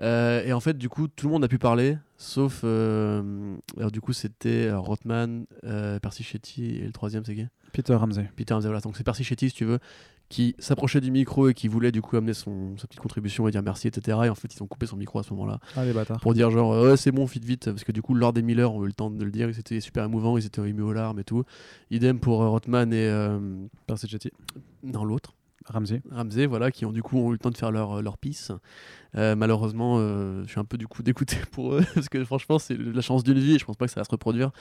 Euh, 0.02 0.44
et 0.46 0.54
en 0.54 0.60
fait, 0.60 0.78
du 0.78 0.90
coup, 0.90 1.08
tout 1.08 1.28
le 1.28 1.32
monde 1.34 1.44
a 1.44 1.48
pu 1.48 1.60
parler, 1.60 1.98
sauf. 2.18 2.62
euh, 2.64 3.56
alors, 3.78 3.92
du 3.92 4.02
coup, 4.02 4.14
c'était 4.14 4.68
euh, 4.68 4.80
Rothman, 4.80 5.46
euh, 5.64 6.00
Percy 6.00 6.24
Shetty 6.24 6.78
et 6.78 6.86
le 6.86 6.92
troisième, 6.92 7.24
c'est 7.26 7.36
qui? 7.36 7.46
Peter 7.72 7.94
Ramsey. 7.94 8.30
Peter 8.36 8.54
Ramsey, 8.54 8.68
voilà. 8.68 8.82
Donc 8.82 8.98
c'est 8.98 9.04
Percy 9.04 9.24
Shetty, 9.24 9.50
si 9.50 9.56
tu 9.56 9.66
veux, 9.66 9.80
qui 10.28 10.56
s'approchait 10.60 11.02
du 11.02 11.12
micro 11.12 11.50
et 11.50 11.54
qui 11.54 11.68
voulait 11.68 11.92
du 11.92 12.02
coup 12.02 12.18
amener 12.18 12.34
son, 12.34 12.76
sa 12.78 12.88
petite 12.88 13.00
contribution 13.02 13.48
et 13.48 13.52
dire 13.52 13.62
merci, 13.64 13.88
etc. 13.88 14.18
Et 14.26 14.30
en 14.30 14.36
fait, 14.36 14.54
ils 14.54 14.64
ont 14.64 14.68
coupé 14.68 14.86
son 14.88 14.98
micro 14.98 15.20
à 15.20 15.24
ce 15.24 15.34
moment-là 15.34 15.60
Ah 15.76 15.86
les 15.86 15.94
bâtards. 15.94 16.20
pour 16.20 16.34
dire 16.34 16.50
genre 16.52 16.74
euh, 16.74 16.92
ouais, 16.92 16.98
c'est 16.98 17.12
bon, 17.12 17.26
vite 17.26 17.46
vite. 17.46 17.66
Parce 17.66 17.84
que 17.84 17.92
du 17.92 18.02
coup, 18.02 18.14
Lord 18.14 18.34
et 18.38 18.42
Miller 18.42 18.74
ont 18.74 18.84
eu 18.84 18.88
le 18.88 18.94
temps 18.94 19.12
de 19.12 19.24
le 19.24 19.32
dire, 19.32 19.50
c'était 19.54 19.80
super 19.82 20.04
émouvant, 20.06 20.38
ils 20.38 20.46
étaient 20.46 20.62
émus 20.68 20.82
aux 20.84 20.94
larmes 20.94 21.20
et 21.20 21.24
tout. 21.24 21.44
Idem 21.92 22.20
pour 22.20 22.42
euh, 22.42 22.50
Rothman 22.50 22.92
et. 22.92 23.08
euh, 23.08 23.40
Percy 23.88 24.08
Jetty. 24.08 24.32
non, 24.84 25.04
l'autre. 25.06 25.34
Ramsey. 25.72 26.02
Ramsey, 26.12 26.46
voilà, 26.46 26.72
qui 26.72 26.86
ont 26.86 26.92
du 26.92 27.02
coup 27.02 27.18
ont 27.18 27.30
eu 27.30 27.34
le 27.34 27.38
temps 27.40 27.50
de 27.50 27.58
faire 27.58 27.72
leur, 27.72 28.02
leur 28.02 28.18
pisse. 28.18 28.52
Euh, 29.18 29.36
malheureusement, 29.36 29.98
euh, 30.00 30.44
je 30.46 30.50
suis 30.52 30.60
un 30.60 30.64
peu 30.66 30.78
du 30.78 30.88
coup 30.88 31.04
dégoûté 31.04 31.38
pour 31.52 31.74
eux, 31.76 31.82
parce 31.94 32.08
que 32.10 32.24
franchement, 32.24 32.60
c'est 32.60 32.78
la 32.78 33.02
chance 33.02 33.24
d'une 33.24 33.40
vie 33.40 33.56
et 33.56 33.60
je 33.60 33.66
pense 33.66 33.76
pas 33.78 33.86
que 33.86 33.92
ça 33.92 34.00
va 34.00 34.04
se 34.06 34.12
reproduire. 34.12 34.52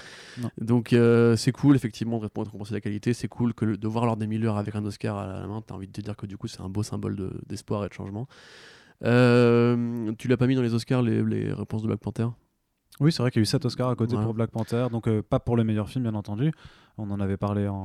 Non. 0.41 0.51
Donc 0.61 0.93
euh, 0.93 1.37
c'est 1.37 1.53
cool, 1.53 1.77
effectivement, 1.77 2.19
de 2.19 2.23
récompenser 2.25 2.75
la 2.75 2.81
qualité. 2.81 3.13
C'est 3.15 3.29
cool 3.29 3.55
que 3.55 3.65
le- 3.65 3.77
de 3.77 3.89
voir 3.89 4.07
Lord 4.07 4.19
Miller 4.19 4.57
avec 4.57 4.75
un 4.75 4.85
Oscar 4.85 5.17
à 5.19 5.27
la 5.27 5.47
main. 5.47 5.63
T'as 5.67 5.75
envie 5.75 5.87
de 5.87 5.93
te 5.93 6.01
dire 6.01 6.17
que 6.17 6.27
du 6.27 6.37
coup, 6.37 6.49
c'est 6.49 6.61
un 6.61 6.69
beau 6.69 6.83
symbole 6.83 7.17
de- 7.17 7.41
d'espoir 7.47 7.85
et 7.85 7.89
de 7.89 7.95
changement. 7.95 8.27
Euh, 9.05 10.13
tu 10.19 10.29
l'as 10.29 10.37
pas 10.37 10.47
mis 10.47 10.55
dans 10.55 10.63
les 10.63 10.75
Oscars, 10.75 11.03
les, 11.03 11.23
les 11.23 11.53
réponses 11.53 11.83
de 11.83 11.87
Black 11.87 12.01
Panther? 12.01 12.27
Oui, 12.99 13.13
c'est 13.13 13.23
vrai 13.23 13.31
qu'il 13.31 13.41
y 13.41 13.43
a 13.43 13.45
eu 13.45 13.47
7 13.47 13.65
Oscars 13.65 13.89
à 13.89 13.95
côté 13.95 14.17
pour 14.17 14.35
Black 14.35 14.51
Panther, 14.51 14.89
donc 14.91 15.09
euh, 15.09 15.23
pas 15.23 15.39
pour 15.41 15.57
le 15.57 15.65
meilleur 15.65 15.89
film, 15.89 16.05
bien 16.05 16.15
entendu. 16.15 16.53
On 16.99 17.11
en 17.11 17.21
avait 17.21 17.39
parlé 17.39 17.67
en, 17.67 17.85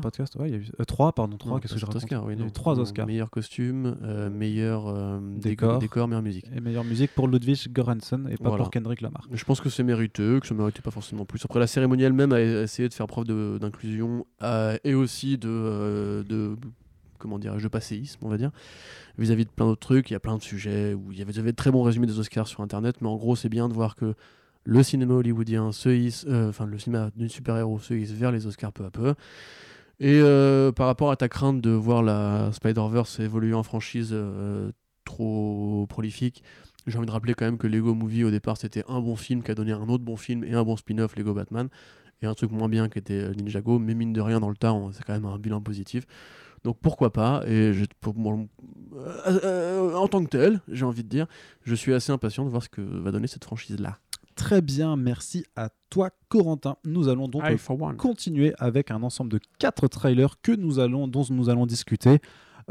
podcast. 0.00 0.36
Ouais, 0.36 0.48
il 0.48 0.52
y 0.52 0.54
a 0.54 0.58
eu 0.58 0.66
3, 0.86 1.12
pardon, 1.12 1.36
3, 1.36 1.52
Non, 1.52 1.58
qu'est-ce 1.58 1.74
pas 1.74 1.74
que 1.74 1.80
je 1.80 1.86
sept 1.86 1.94
raconte 1.94 2.02
Oscars, 2.04 2.24
oui, 2.26 2.34
Il 2.34 2.38
y 2.38 2.42
a 2.42 2.44
eu 2.44 2.46
non. 2.46 2.52
3 2.52 2.76
Non, 2.76 2.82
Oscars. 2.82 3.06
Meilleur 3.06 3.30
costume, 3.30 3.96
euh, 4.04 4.30
meilleur 4.30 4.86
euh, 4.86 5.18
Décor. 5.20 5.78
décor, 5.80 6.06
meilleure 6.06 6.22
musique. 6.22 6.46
Et 6.54 6.60
meilleure 6.60 6.84
musique 6.84 7.12
pour 7.12 7.26
Ludwig 7.26 7.72
Göransson 7.72 8.26
et 8.30 8.36
pas 8.36 8.50
Voilà. 8.50 8.58
pour 8.58 8.70
Kendrick 8.70 9.00
Lamar. 9.00 9.26
Je 9.32 9.44
pense 9.44 9.60
que 9.60 9.68
c'est 9.68 9.82
mérité, 9.82 10.38
que 10.40 10.46
ça 10.46 10.54
méritait 10.54 10.82
pas 10.82 10.92
forcément 10.92 11.24
plus. 11.24 11.44
Après, 11.44 11.58
la 11.58 11.66
cérémonie 11.66 12.04
elle-même 12.04 12.32
a 12.32 12.40
essayé 12.40 12.88
de 12.88 12.94
faire 12.94 13.08
preuve 13.08 13.24
d'inclusion 13.58 14.26
euh, 14.42 14.76
et 14.84 14.94
aussi 14.94 15.38
de, 15.38 15.48
euh, 15.48 16.22
de 16.22 16.56
comment 17.18 17.40
dirais-je, 17.40 17.64
de 17.64 17.68
passéisme, 17.68 18.20
on 18.22 18.28
va 18.28 18.36
dire, 18.36 18.50
vis-à-vis 19.18 19.44
de 19.44 19.50
plein 19.50 19.66
d'autres 19.66 19.80
trucs. 19.80 20.10
Il 20.10 20.12
y 20.12 20.16
a 20.16 20.20
plein 20.20 20.36
de 20.36 20.42
sujets 20.42 20.94
où 20.94 21.10
il 21.10 21.18
y 21.18 21.22
avait, 21.22 21.32
il 21.32 21.36
y 21.36 21.40
avait 21.40 21.52
de 21.52 21.56
très 21.56 21.70
bons 21.72 21.82
résumés 21.82 22.06
des 22.06 22.18
Oscars 22.20 22.46
sur 22.46 22.60
Internet, 22.60 22.96
mais 23.00 23.08
en 23.08 23.16
gros, 23.16 23.34
c'est 23.34 23.48
bien 23.48 23.68
de 23.68 23.74
voir 23.74 23.96
que 23.96 24.14
le 24.64 24.82
cinéma 24.82 25.14
hollywoodien 25.14 25.72
se 25.72 25.88
hisse, 25.88 26.24
euh, 26.28 26.50
enfin 26.50 26.66
le 26.66 26.78
cinéma 26.78 27.10
d'une 27.16 27.28
super-héros 27.28 27.78
se 27.78 27.94
hisse 27.94 28.12
vers 28.12 28.30
les 28.30 28.46
Oscars 28.46 28.72
peu 28.72 28.84
à 28.84 28.90
peu. 28.90 29.14
Et 30.00 30.20
euh, 30.20 30.72
par 30.72 30.86
rapport 30.86 31.10
à 31.10 31.16
ta 31.16 31.28
crainte 31.28 31.60
de 31.60 31.70
voir 31.70 32.02
la 32.02 32.50
Spider-Verse 32.52 33.20
évoluer 33.20 33.54
en 33.54 33.62
franchise 33.62 34.10
euh, 34.12 34.70
trop 35.04 35.86
prolifique, 35.88 36.42
j'ai 36.86 36.98
envie 36.98 37.06
de 37.06 37.12
rappeler 37.12 37.34
quand 37.34 37.44
même 37.44 37.58
que 37.58 37.66
Lego 37.66 37.94
Movie 37.94 38.24
au 38.24 38.30
départ 38.30 38.56
c'était 38.56 38.84
un 38.88 39.00
bon 39.00 39.16
film 39.16 39.42
qui 39.42 39.50
a 39.50 39.54
donné 39.54 39.72
un 39.72 39.88
autre 39.88 40.04
bon 40.04 40.16
film 40.16 40.44
et 40.44 40.54
un 40.54 40.64
bon 40.64 40.76
spin-off 40.76 41.16
Lego 41.16 41.34
Batman 41.34 41.68
et 42.20 42.26
un 42.26 42.34
truc 42.34 42.50
moins 42.52 42.68
bien 42.68 42.88
qui 42.88 42.98
était 42.98 43.30
Ninjago, 43.30 43.78
mais 43.78 43.94
mine 43.94 44.12
de 44.12 44.20
rien 44.20 44.40
dans 44.40 44.48
le 44.48 44.56
tas 44.56 44.74
c'est 44.92 45.04
quand 45.04 45.12
même 45.12 45.26
un 45.26 45.38
bilan 45.38 45.60
positif. 45.60 46.06
Donc 46.64 46.78
pourquoi 46.80 47.12
pas 47.12 47.42
Et 47.48 47.72
en 48.04 50.08
tant 50.08 50.24
que 50.24 50.28
tel, 50.28 50.60
j'ai 50.68 50.84
envie 50.84 51.02
de 51.02 51.08
dire, 51.08 51.26
je 51.64 51.74
suis 51.74 51.92
assez 51.92 52.12
impatient 52.12 52.44
de 52.44 52.50
voir 52.50 52.62
ce 52.62 52.68
que 52.68 52.80
va 52.80 53.10
donner 53.10 53.26
cette 53.26 53.44
franchise 53.44 53.80
là. 53.80 53.98
Très 54.34 54.62
bien, 54.62 54.96
merci 54.96 55.44
à 55.56 55.68
toi, 55.90 56.10
Corentin. 56.28 56.76
Nous 56.84 57.08
allons 57.08 57.28
donc 57.28 57.42
continuer 57.96 58.54
avec 58.58 58.90
un 58.90 59.02
ensemble 59.02 59.30
de 59.30 59.40
quatre 59.58 59.88
trailers 59.88 60.40
que 60.42 60.52
nous 60.52 60.78
allons, 60.78 61.08
dont 61.08 61.24
nous 61.30 61.48
allons 61.48 61.66
discuter 61.66 62.20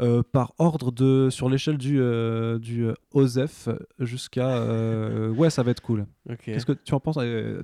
euh, 0.00 0.22
par 0.22 0.54
ordre 0.58 0.90
de 0.90 1.28
sur 1.30 1.50
l'échelle 1.50 1.76
du, 1.76 2.00
euh, 2.00 2.58
du 2.58 2.86
euh, 2.86 2.94
OSEF 3.12 3.68
jusqu'à 3.98 4.56
euh, 4.56 5.30
ouais 5.30 5.50
ça 5.50 5.62
va 5.62 5.70
être 5.70 5.82
cool. 5.82 6.06
Ok. 6.30 6.38
Qu'est-ce 6.44 6.64
que 6.64 6.72
tu 6.72 6.94
en 6.94 7.00
penses? 7.00 7.16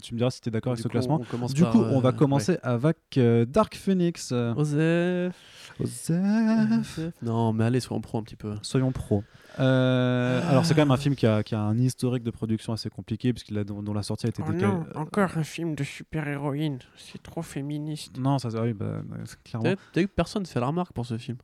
Tu 0.02 0.14
me 0.14 0.18
diras 0.18 0.30
si 0.30 0.40
tu 0.40 0.48
es 0.48 0.52
d'accord 0.52 0.72
avec 0.72 0.82
ce 0.82 0.88
coup, 0.88 0.92
classement. 0.92 1.22
Du 1.54 1.64
coup, 1.64 1.80
on 1.80 2.00
va 2.00 2.12
commencer 2.12 2.58
avec 2.62 3.18
Dark 3.48 3.74
Phoenix. 3.76 4.32
Osef. 4.32 5.72
OSEF. 5.80 7.00
Non, 7.22 7.52
mais 7.52 7.64
allez, 7.64 7.80
soyons 7.80 8.00
pro 8.00 8.18
un 8.18 8.22
petit 8.22 8.36
peu. 8.36 8.54
Soyons 8.62 8.92
pro. 8.92 9.24
Euh, 9.60 10.40
alors 10.50 10.64
c'est 10.64 10.74
quand 10.74 10.82
même 10.82 10.90
un 10.90 10.96
film 10.96 11.14
qui 11.16 11.26
a, 11.26 11.42
qui 11.42 11.54
a 11.54 11.60
un 11.60 11.76
historique 11.78 12.22
de 12.22 12.30
production 12.30 12.72
assez 12.72 12.90
compliqué 12.90 13.32
puisqu'il 13.32 13.58
a 13.58 13.64
dont, 13.64 13.82
dont 13.82 13.92
la 13.94 14.02
sortie 14.02 14.26
a 14.26 14.28
été 14.28 14.42
Oh 14.46 14.52
décalée. 14.52 14.72
non, 14.72 14.84
encore 14.94 15.36
un 15.36 15.42
film 15.44 15.74
de 15.74 15.84
super-héroïne. 15.84 16.78
C'est 16.96 17.22
trop 17.22 17.42
féministe. 17.42 18.16
Non, 18.18 18.38
ça, 18.38 18.48
oui, 18.62 18.72
bah, 18.72 19.00
c'est 19.24 19.42
clairement. 19.42 19.74
T'as 19.92 20.02
que 20.02 20.06
personne 20.08 20.42
ne 20.42 20.46
fait 20.48 20.60
la 20.60 20.66
remarque 20.66 20.92
pour 20.92 21.06
ce 21.06 21.18
film. 21.18 21.38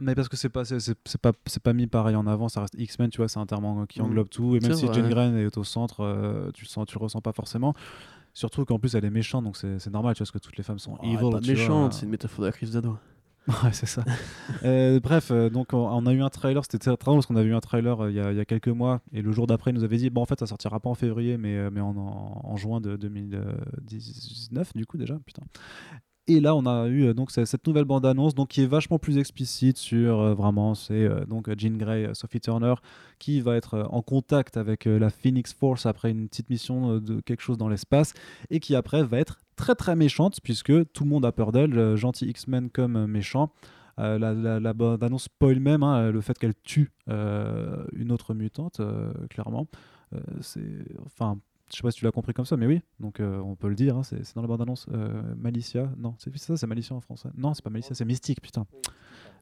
Mais 0.00 0.14
parce 0.14 0.28
que 0.28 0.36
c'est 0.36 0.48
pas, 0.48 0.64
c'est, 0.64 0.94
pas, 1.20 1.32
c'est 1.46 1.62
pas 1.62 1.72
mis 1.74 1.86
pareil 1.86 2.16
en 2.16 2.26
avant, 2.26 2.48
ça 2.48 2.60
reste 2.62 2.74
X-Men, 2.78 3.10
tu 3.10 3.18
vois, 3.18 3.28
c'est 3.28 3.38
un 3.40 3.46
terme 3.46 3.86
qui 3.86 4.00
Mm. 4.00 4.04
englobe 4.04 4.28
tout. 4.30 4.56
Et 4.56 4.60
même 4.60 4.72
si 4.74 4.86
vrai. 4.86 4.94
Jane 4.94 5.10
Grey 5.10 5.42
est 5.42 5.58
au 5.58 5.64
centre, 5.64 6.00
euh, 6.02 6.50
tu, 6.54 6.64
le 6.64 6.68
sens, 6.68 6.86
tu 6.86 6.98
le 6.98 7.02
ressens 7.02 7.20
pas 7.20 7.32
forcément. 7.32 7.74
Surtout 8.32 8.64
qu'en 8.64 8.78
plus 8.78 8.94
elle 8.94 9.04
est 9.04 9.10
méchante, 9.10 9.44
donc 9.44 9.56
c'est, 9.56 9.86
normal, 9.90 10.14
tu 10.14 10.18
vois, 10.18 10.24
parce 10.24 10.30
que 10.30 10.38
toutes 10.38 10.56
les 10.56 10.62
femmes 10.62 10.78
sont 10.78 10.96
Oh, 11.00 11.04
evil. 11.04 11.16
elle 11.20 11.26
est 11.26 11.30
pas 11.32 11.40
tu 11.40 11.44
vois. 11.54 11.54
méchante, 11.54 11.92
c'est 11.94 12.04
une 12.06 12.10
métaphore 12.12 12.40
de 12.42 12.46
la 12.46 12.52
crise 12.52 12.70
d'ado. 12.72 12.96
Ouais, 13.64 13.72
c'est 13.72 13.86
ça. 13.86 14.04
Euh, 14.64 15.00
bref, 15.00 15.30
euh, 15.30 15.50
donc 15.50 15.72
on, 15.72 16.06
a 16.06 16.12
eu 16.12 16.22
un 16.22 16.28
trailer, 16.28 16.62
c'était 16.64 16.78
très 16.78 16.90
drôle 16.90 17.16
parce 17.16 17.26
qu'on 17.26 17.36
a 17.36 17.42
eu 17.42 17.54
un 17.54 17.60
trailer 17.60 18.00
euh, 18.04 18.10
il 18.10 18.16
y, 18.16 18.20
a, 18.20 18.44
quelques 18.44 18.68
mois 18.68 19.00
et 19.12 19.22
le 19.22 19.32
jour 19.32 19.46
d'après, 19.46 19.70
il 19.70 19.74
nous 19.74 19.84
avait 19.84 19.96
dit 19.96 20.10
bon, 20.10 20.22
en 20.22 20.26
fait, 20.26 20.38
ça 20.38 20.46
sortira 20.46 20.78
pas 20.78 20.90
en 20.90 20.94
février, 20.94 21.36
mais, 21.36 21.70
mais 21.70 21.80
en, 21.80 21.96
en, 21.96 22.40
en 22.44 22.56
juin 22.56 22.80
de 22.80 22.96
2019, 22.96 24.72
du 24.74 24.86
coup, 24.86 24.98
déjà, 24.98 25.18
putain. 25.24 25.42
Et 26.30 26.38
là, 26.38 26.54
on 26.54 26.64
a 26.64 26.86
eu 26.86 27.06
euh, 27.06 27.12
donc 27.12 27.32
cette 27.32 27.66
nouvelle 27.66 27.86
bande-annonce 27.86 28.36
donc, 28.36 28.50
qui 28.50 28.62
est 28.62 28.66
vachement 28.66 29.00
plus 29.00 29.18
explicite 29.18 29.76
sur 29.76 30.20
euh, 30.20 30.32
vraiment, 30.32 30.76
c'est 30.76 30.92
euh, 30.92 31.24
donc 31.26 31.50
Jean 31.58 31.76
Grey, 31.76 32.06
euh, 32.06 32.14
Sophie 32.14 32.38
Turner, 32.38 32.74
qui 33.18 33.40
va 33.40 33.56
être 33.56 33.88
en 33.90 34.00
contact 34.00 34.56
avec 34.56 34.84
la 34.84 35.10
Phoenix 35.10 35.52
Force 35.52 35.86
après 35.86 36.12
une 36.12 36.28
petite 36.28 36.48
mission 36.48 36.98
de 36.98 37.20
quelque 37.20 37.40
chose 37.40 37.58
dans 37.58 37.68
l'espace 37.68 38.14
et 38.48 38.60
qui 38.60 38.76
après 38.76 39.02
va 39.02 39.18
être 39.18 39.40
très 39.56 39.74
très 39.74 39.96
méchante 39.96 40.38
puisque 40.40 40.72
tout 40.92 41.02
le 41.02 41.10
monde 41.10 41.24
a 41.24 41.32
peur 41.32 41.50
d'elle, 41.50 41.96
gentil 41.96 42.26
X-Men 42.26 42.70
comme 42.70 43.06
méchant. 43.06 43.50
La, 43.98 44.72
bande-annonce 44.72 45.24
spoil 45.24 45.58
même 45.58 45.82
hein, 45.82 46.10
le 46.10 46.20
fait 46.20 46.38
qu'elle 46.38 46.54
tue 46.62 46.92
une 47.08 48.12
autre 48.12 48.32
mutante, 48.34 48.80
clairement. 49.28 49.66
C'est, 50.40 50.84
enfin, 51.04 51.38
je 51.72 51.76
sais 51.76 51.82
pas 51.82 51.90
si 51.90 51.98
tu 51.98 52.04
l'as 52.04 52.12
compris 52.12 52.32
comme 52.32 52.44
ça, 52.44 52.56
mais 52.56 52.66
oui. 52.66 52.80
Donc 52.98 53.20
euh, 53.20 53.38
on 53.40 53.56
peut 53.56 53.68
le 53.68 53.74
dire. 53.74 53.96
hein, 53.96 54.02
c'est, 54.02 54.34
dans 54.34 54.42
la 54.42 54.48
bande-annonce. 54.48 54.86
Euh, 54.92 55.22
Malicia, 55.36 55.92
non, 55.96 56.14
c'est 56.18 56.36
ça, 56.36 56.56
c'est 56.56 56.66
Malicia 56.66 56.94
en 56.96 57.00
français. 57.00 57.28
Non, 57.36 57.54
c'est 57.54 57.62
pas 57.62 57.70
Malicia, 57.70 57.94
c'est 57.94 58.04
Mystique, 58.04 58.40
putain. 58.40 58.66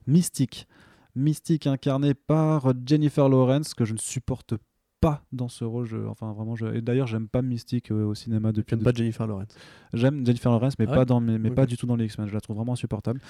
Mystique, 0.06 0.66
Mystique 1.14 1.66
incarné 1.66 2.14
par 2.14 2.72
Jennifer 2.86 3.28
Lawrence 3.28 3.74
que 3.74 3.84
je 3.84 3.92
ne 3.94 3.98
supporte 3.98 4.54
pas 5.01 5.22
dans 5.32 5.49
ce 5.49 5.64
rôle. 5.64 5.86
Je- 5.86 5.96
enfin, 6.09 6.32
vraiment, 6.32 6.57
je, 6.57 6.66
et 6.74 6.80
d'ailleurs, 6.80 7.07
j'aime 7.07 7.28
pas 7.28 7.42
Mystique 7.42 7.90
euh, 7.92 8.05
au 8.05 8.14
cinéma 8.14 8.53
depuis. 8.53 8.74
J'aime 8.76 8.84
pas 8.84 8.92
Jennifer 8.92 9.26
Lawrence. 9.26 9.49
J'aime 9.92 10.24
Jennifer 10.26 10.51
Lawrence, 10.51 10.74
mais, 10.78 10.86
Ah 10.88 10.92
pas, 10.92 10.99
ouais 11.01 11.07
dans, 11.07 11.20
mais, 11.20 11.38
mais 11.38 11.51
pas 11.51 11.66
du 11.66 11.76
tout 11.76 11.86
dans 11.86 11.96
les 11.96 12.05
X-Men. 12.07 12.26
Je 12.28 12.34
la 12.34 12.40
trouve 12.40 12.57
vraiment 12.57 12.72
insupportable. 12.72 13.20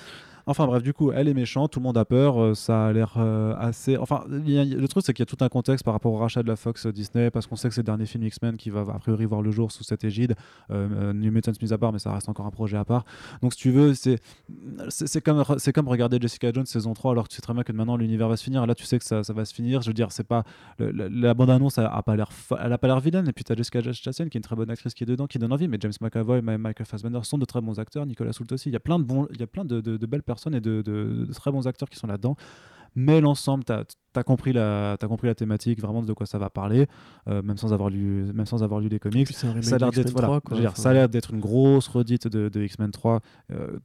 Enfin 0.46 0.66
bref, 0.66 0.82
du 0.82 0.92
coup, 0.94 1.12
elle 1.12 1.28
est 1.28 1.34
méchante, 1.34 1.72
tout 1.72 1.78
le 1.80 1.84
monde 1.84 1.98
a 1.98 2.04
peur. 2.06 2.42
euh, 2.42 2.54
ça 2.54 2.86
a 2.86 2.92
l'air 2.92 3.14
euh, 3.18 3.54
assez. 3.58 3.96
Enfin, 3.98 4.24
a- 4.28 4.30
le 4.64 4.88
truc, 4.88 5.04
c'est 5.04 5.12
qu'il 5.12 5.22
y 5.22 5.28
a 5.28 5.36
tout 5.36 5.44
un 5.44 5.48
contexte 5.48 5.84
par 5.84 5.92
rapport 5.94 6.12
au 6.12 6.16
rachat 6.16 6.42
de 6.42 6.48
la 6.48 6.56
Fox 6.56 6.86
Disney, 6.86 7.30
parce 7.30 7.46
qu'on 7.46 7.56
sait 7.56 7.68
que 7.68 7.74
c'est 7.74 7.82
le 7.82 7.86
dernier 7.86 8.06
film 8.06 8.24
X-Men 8.24 8.56
qui 8.56 8.70
va 8.70 8.80
a 8.80 8.98
priori 8.98 9.24
voir 9.26 9.42
le 9.42 9.50
jour 9.50 9.70
sous 9.70 9.84
cette 9.84 10.04
égide. 10.04 10.34
New 10.70 11.30
Mutants 11.32 11.52
mis 11.60 11.72
à 11.72 11.78
part, 11.78 11.92
mais 11.92 11.98
ça 11.98 12.12
reste 12.12 12.28
encore 12.28 12.46
un 12.46 12.50
projet 12.50 12.76
à 12.78 12.84
part. 12.84 13.04
Donc, 13.42 13.52
si 13.52 13.58
tu 13.60 13.70
veux, 13.70 13.92
c'est 13.94 15.20
comme, 15.22 15.44
c'est 15.58 15.72
comme 15.72 15.88
regarder 15.88 16.18
Jessica 16.20 16.50
Jones 16.52 16.66
saison 16.66 16.94
3, 16.94 17.12
alors 17.12 17.24
que 17.24 17.30
tu 17.30 17.36
sais 17.36 17.42
très 17.42 17.52
bien 17.54 17.62
que 17.62 17.72
maintenant 17.72 17.96
l'univers 17.96 18.28
va 18.28 18.36
se 18.36 18.44
finir. 18.44 18.66
Là, 18.66 18.74
tu 18.74 18.84
sais 18.84 18.98
que 18.98 19.04
ça, 19.04 19.22
ça 19.24 19.32
va 19.32 19.44
se 19.44 19.54
finir. 19.54 19.82
Je 19.82 19.88
veux 19.90 19.94
dire, 19.94 20.12
c'est 20.12 20.26
pas. 20.26 20.44
le- 20.78 21.08
la 21.08 21.34
bande-annonce, 21.58 21.78
a 21.78 22.02
pas 22.02 22.16
l'air 22.16 22.32
fa- 22.32 22.58
elle 22.62 22.72
a 22.72 22.78
pas 22.78 22.86
l'air 22.86 23.00
vilaine. 23.00 23.28
Et 23.28 23.32
puis, 23.32 23.44
tu 23.44 23.52
as 23.52 23.56
Jessica 23.56 23.80
Chastain, 23.92 24.28
qui 24.28 24.36
est 24.36 24.40
une 24.40 24.42
très 24.42 24.56
bonne 24.56 24.70
actrice 24.70 24.94
qui 24.94 25.04
est 25.04 25.06
dedans, 25.06 25.26
qui 25.26 25.38
donne 25.38 25.52
envie. 25.52 25.68
Mais 25.68 25.78
James 25.80 25.92
McAvoy, 26.00 26.40
Ma- 26.42 26.58
Michael 26.58 26.86
Fassbender 26.86 27.20
sont 27.22 27.38
de 27.38 27.44
très 27.44 27.60
bons 27.60 27.78
acteurs. 27.78 28.06
Nicolas 28.06 28.30
Hoult 28.38 28.52
aussi. 28.52 28.68
Il 28.68 28.72
y 28.72 28.76
a 28.76 28.80
plein 28.80 28.98
de, 28.98 29.04
bons, 29.04 29.26
il 29.32 29.40
y 29.40 29.42
a 29.42 29.46
plein 29.46 29.64
de, 29.64 29.80
de- 29.80 29.96
de 29.96 30.06
belles 30.06 30.22
personnes 30.22 30.54
et 30.54 30.60
de, 30.60 31.26
très 31.34 31.50
bons 31.52 31.66
acteurs 31.66 31.88
qui 31.88 31.98
sont 31.98 32.06
là-dedans. 32.06 32.36
Mais 32.94 33.20
l'ensemble, 33.20 33.64
tu 33.64 33.72
as, 33.72 34.22
compris 34.24 34.52
la, 34.52 34.96
t'as 34.98 35.06
compris 35.06 35.28
la 35.28 35.34
thématique, 35.34 35.80
vraiment 35.80 36.02
de 36.02 36.12
quoi 36.14 36.26
ça 36.26 36.38
va 36.38 36.48
parler, 36.50 36.86
euh, 37.28 37.42
même, 37.42 37.56
sans 37.58 37.72
avoir 37.72 37.90
lu, 37.90 38.24
même 38.34 38.46
sans 38.46 38.62
avoir 38.64 38.80
lu 38.80 38.88
les 38.88 38.98
comics. 38.98 39.26
Ça 39.62 39.74
a 39.76 39.78
l'air 39.78 39.90
d'être 40.02 40.12
voilà, 40.12 40.26
3, 40.28 40.40
je 40.50 40.54
veux 40.54 40.60
dire, 40.62 40.70
Enfin, 40.70 40.82
ça 40.82 40.90
a 40.90 40.92
l'air 40.94 41.08
d'être 41.08 41.32
une 41.32 41.40
grosse 41.40 41.86
redite 41.86 42.26
de, 42.28 42.48
de 42.48 42.62
X-Men 42.62 42.90
3. 42.90 43.20
euh, 43.52 43.78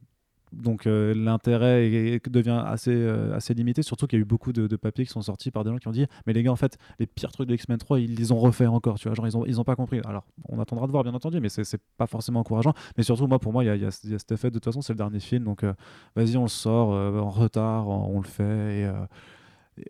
donc 0.56 0.86
euh, 0.86 1.14
l'intérêt 1.14 2.20
devient 2.28 2.62
assez, 2.66 2.92
euh, 2.94 3.34
assez 3.34 3.54
limité, 3.54 3.82
surtout 3.82 4.06
qu'il 4.06 4.18
y 4.18 4.20
a 4.20 4.22
eu 4.22 4.26
beaucoup 4.26 4.52
de, 4.52 4.66
de 4.66 4.76
papiers 4.76 5.04
qui 5.04 5.10
sont 5.12 5.22
sortis 5.22 5.50
par 5.50 5.64
des 5.64 5.70
gens 5.70 5.78
qui 5.78 5.88
ont 5.88 5.92
dit 5.92 6.06
mais 6.26 6.32
les 6.32 6.42
gars 6.42 6.52
en 6.52 6.56
fait 6.56 6.78
les 6.98 7.06
pires 7.06 7.32
trucs 7.32 7.48
de 7.48 7.54
X-Men 7.54 7.78
3 7.78 8.00
ils 8.00 8.14
les 8.14 8.32
ont 8.32 8.38
refait 8.38 8.66
encore, 8.66 8.98
tu 8.98 9.08
vois, 9.08 9.14
genre 9.14 9.26
ils 9.26 9.36
ont, 9.36 9.44
ils 9.46 9.60
ont 9.60 9.64
pas 9.64 9.76
compris. 9.76 10.00
Alors 10.04 10.24
on 10.48 10.58
attendra 10.60 10.86
de 10.86 10.92
voir 10.92 11.02
bien 11.04 11.14
entendu, 11.14 11.40
mais 11.40 11.48
c'est 11.48 11.80
pas 11.96 12.06
forcément 12.06 12.40
encourageant. 12.40 12.72
Mais 12.96 13.02
surtout 13.02 13.26
moi 13.26 13.38
pour 13.38 13.52
moi 13.52 13.64
il 13.64 13.66
y 13.66 13.70
a, 13.70 13.76
y 13.76 13.84
a- 13.84 14.00
il 14.04 14.10
y 14.10 14.14
a 14.14 14.18
cet 14.18 14.32
effet 14.32 14.48
de 14.48 14.54
toute 14.54 14.64
façon 14.64 14.80
c'est 14.82 14.92
le 14.92 14.98
dernier 14.98 15.20
film, 15.20 15.44
donc 15.44 15.64
euh, 15.64 15.72
vas-y 16.16 16.36
on 16.36 16.42
le 16.42 16.48
sort 16.48 16.88
en 16.90 17.30
retard, 17.30 17.88
on, 17.88 18.16
on 18.16 18.20
le 18.20 18.26
fait 18.26 18.80
et, 18.80 18.90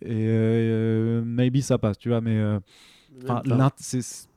et 0.02 1.20
maybe 1.24 1.60
ça 1.60 1.78
passe, 1.78 1.98
tu 1.98 2.08
vois, 2.08 2.20
mais 2.20 2.40
c'est 3.78 4.28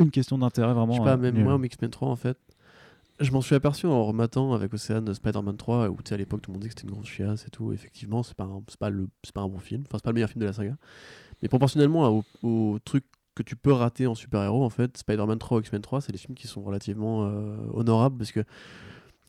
une 0.00 0.10
question 0.10 0.38
d'intérêt 0.38 0.74
vraiment. 0.74 0.92
Je 0.94 0.98
sais 0.98 1.04
pas, 1.04 1.16
même 1.16 1.34
moi, 1.44 1.54
au 1.56 1.62
X-Men 1.64 1.90
3, 1.90 2.08
en 2.08 2.16
fait, 2.16 2.36
je 3.20 3.30
m'en 3.32 3.40
suis 3.40 3.54
aperçu 3.54 3.86
en 3.86 4.04
rematant 4.04 4.52
avec 4.54 4.72
Océane 4.74 5.12
Spider-Man 5.12 5.56
3, 5.56 5.88
où 5.88 5.96
tu 5.96 6.08
sais, 6.10 6.14
à 6.14 6.18
l'époque, 6.18 6.42
tout 6.42 6.50
le 6.50 6.54
monde 6.54 6.62
disait 6.62 6.74
que 6.74 6.80
c'était 6.80 6.88
une 6.88 6.94
grosse 6.94 7.08
chiasse 7.08 7.46
et 7.46 7.50
tout. 7.50 7.72
Effectivement, 7.72 8.22
c'est 8.22 8.36
pas, 8.36 8.44
un- 8.44 8.62
pas, 8.78 8.90
le- 8.90 9.08
pas 9.34 9.40
un 9.42 9.48
bon 9.48 9.58
film. 9.58 9.82
Enfin, 9.86 9.98
c'est 9.98 10.04
pas 10.04 10.10
le 10.10 10.14
meilleur 10.14 10.30
film 10.30 10.40
de 10.42 10.46
la 10.46 10.52
saga. 10.52 10.76
Mais 11.42 11.48
proportionnellement 11.48 12.08
au, 12.10 12.24
au 12.42 12.78
truc 12.80 13.04
que 13.34 13.42
tu 13.44 13.56
peux 13.56 13.72
rater 13.72 14.06
en 14.06 14.14
super-héros, 14.16 14.64
en 14.64 14.70
fait, 14.70 14.96
Spider-Man 14.98 15.38
3 15.38 15.58
ou 15.58 15.60
X-Men 15.62 15.82
3, 15.82 16.00
c'est 16.02 16.12
des 16.12 16.18
films 16.18 16.34
qui 16.36 16.48
sont 16.48 16.62
relativement 16.62 17.26
euh, 17.26 17.56
honorables 17.74 18.18
parce 18.18 18.32
que. 18.32 18.44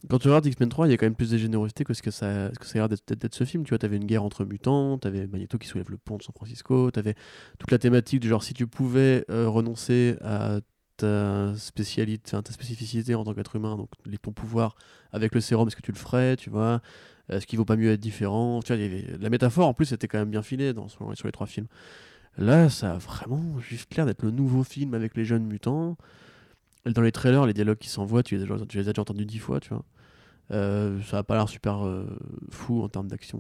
Quand 0.10 0.18
tu 0.18 0.30
regardes 0.30 0.46
X-Men 0.46 0.70
3, 0.70 0.88
il 0.88 0.92
y 0.92 0.94
a 0.94 0.98
quand 0.98 1.06
même 1.06 1.16
plus 1.16 1.30
de 1.32 1.38
générosité 1.38 1.84
que 1.84 1.94
ce 1.94 2.02
que 2.02 2.12
ça, 2.12 2.50
que 2.58 2.66
ça 2.66 2.72
a 2.80 2.82
l'air 2.82 2.90
d'être, 2.90 3.14
d'être 3.14 3.36
ce 3.36 3.44
film. 3.44 3.64
Tu 3.66 3.70
vois, 3.70 3.80
t'avais 3.80 3.98
une 3.98 4.06
guerre 4.06 4.24
entre 4.24 4.46
mutants, 4.46 4.98
t'avais 4.98 5.28
Magneto 5.28 5.58
qui 5.58 5.68
soulève 5.68 5.90
le 5.92 5.98
pont 5.98 6.18
de 6.18 6.24
San 6.24 6.34
Francisco, 6.34 6.90
t'avais 6.92 7.16
toute 7.58 7.70
la 7.72 7.80
thématique 7.80 8.22
du 8.22 8.30
genre 8.30 8.44
si 8.44 8.54
tu 8.54 8.66
pouvais 8.66 9.26
euh, 9.30 9.50
renoncer 9.50 10.16
à 10.22 10.60
ta 11.00 11.56
spécialité, 11.56 12.42
ta 12.42 12.52
spécificité 12.52 13.16
en 13.16 13.24
tant 13.24 13.34
qu'être 13.34 13.56
humain, 13.56 13.76
donc 13.76 13.90
les, 14.06 14.18
ton 14.18 14.32
pouvoir 14.32 14.76
avec 15.12 15.34
le 15.34 15.42
sérum, 15.42 15.68
est-ce 15.68 15.76
que 15.76 15.82
tu 15.82 15.92
le 15.92 15.98
ferais, 15.98 16.36
tu 16.36 16.50
vois? 16.50 16.82
Est-ce 17.30 17.46
qu'il 17.46 17.58
vaut 17.60 17.66
pas 17.66 17.76
mieux 17.76 17.92
être 17.92 18.00
différent? 18.00 18.62
Tu 18.62 18.76
vois, 18.76 19.18
la 19.20 19.30
métaphore 19.30 19.68
en 19.68 19.74
plus 19.74 19.92
était 19.92 20.08
quand 20.08 20.18
même 20.18 20.32
bien 20.32 20.42
filée 20.42 20.74
dans, 20.74 20.88
sur, 20.88 21.16
sur 21.16 21.28
les 21.28 21.32
trois 21.32 21.48
films. 21.48 21.68
Là, 22.38 22.70
ça 22.70 22.94
a 22.94 22.98
vraiment 22.98 23.60
juste 23.60 23.96
l'air 23.96 24.06
d'être 24.06 24.24
le 24.24 24.32
nouveau 24.32 24.64
film 24.64 24.94
avec 24.94 25.16
les 25.16 25.26
jeunes 25.26 25.46
mutants. 25.46 25.98
Dans 26.86 27.02
les 27.02 27.12
trailers, 27.12 27.46
les 27.46 27.54
dialogues 27.54 27.78
qui 27.78 27.90
s'envoient, 27.90 28.24
tu, 28.24 28.40
tu 28.68 28.78
les 28.78 28.88
as 28.88 28.94
déjà 28.94 29.02
entendus 29.02 29.26
dix 29.26 29.40
fois, 29.40 29.60
tu 29.60 29.70
vois. 29.70 29.84
Euh, 30.52 31.00
ça 31.04 31.20
a 31.20 31.24
pas 31.24 31.36
l'air 31.36 31.48
super 31.48 31.86
euh, 31.86 32.06
fou 32.50 32.82
en 32.82 32.90
termes 32.90 33.08
d'action, 33.08 33.40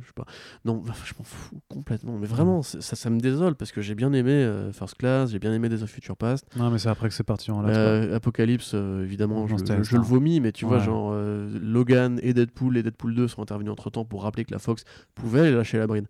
je 0.00 0.06
sais 0.06 0.12
pas. 0.14 0.24
Non, 0.64 0.82
je 1.04 1.12
m'en 1.18 1.24
fous 1.24 1.60
complètement. 1.68 2.18
Mais 2.18 2.26
vraiment, 2.26 2.62
c'est- 2.62 2.80
ça, 2.80 2.96
ça 2.96 3.10
me 3.10 3.20
désole 3.20 3.54
parce 3.54 3.70
que 3.70 3.80
j'ai 3.80 3.94
bien 3.94 4.12
aimé 4.12 4.32
euh, 4.32 4.72
First 4.72 4.96
Class, 4.96 5.30
j'ai 5.30 5.38
bien 5.38 5.52
aimé 5.52 5.68
Days 5.68 5.82
of 5.82 5.90
Future 5.90 6.16
Past. 6.16 6.44
Non, 6.56 6.70
mais 6.70 6.78
c'est 6.78 6.88
après 6.88 7.08
que 7.08 7.14
c'est 7.14 7.22
parti 7.24 7.50
en. 7.52 7.64
Euh, 7.76 8.16
Apocalypse, 8.16 8.72
euh, 8.74 9.04
évidemment, 9.04 9.46
je, 9.46 9.52
c'était- 9.58 9.76
je- 9.78 9.82
je 9.90 9.96
le 9.96 10.02
vomis, 10.08 10.40
mais 10.40 10.50
tu 10.52 10.64
vois, 10.64 10.78
genre 10.84 11.10
euh, 11.14 11.58
Logan 11.60 12.18
et 12.22 12.34
Deadpool 12.34 12.76
et 12.76 12.82
Deadpool 12.82 13.14
2 13.14 13.28
sont 13.28 13.42
intervenus 13.42 13.70
entre 13.72 13.90
temps 13.90 14.04
pour 14.04 14.22
rappeler 14.24 14.44
que 14.44 14.52
la 14.52 14.58
Fox 14.58 14.84
pouvait 15.14 15.40
aller 15.40 15.52
lâcher 15.52 15.78
la 15.78 15.86
bride. 15.86 16.06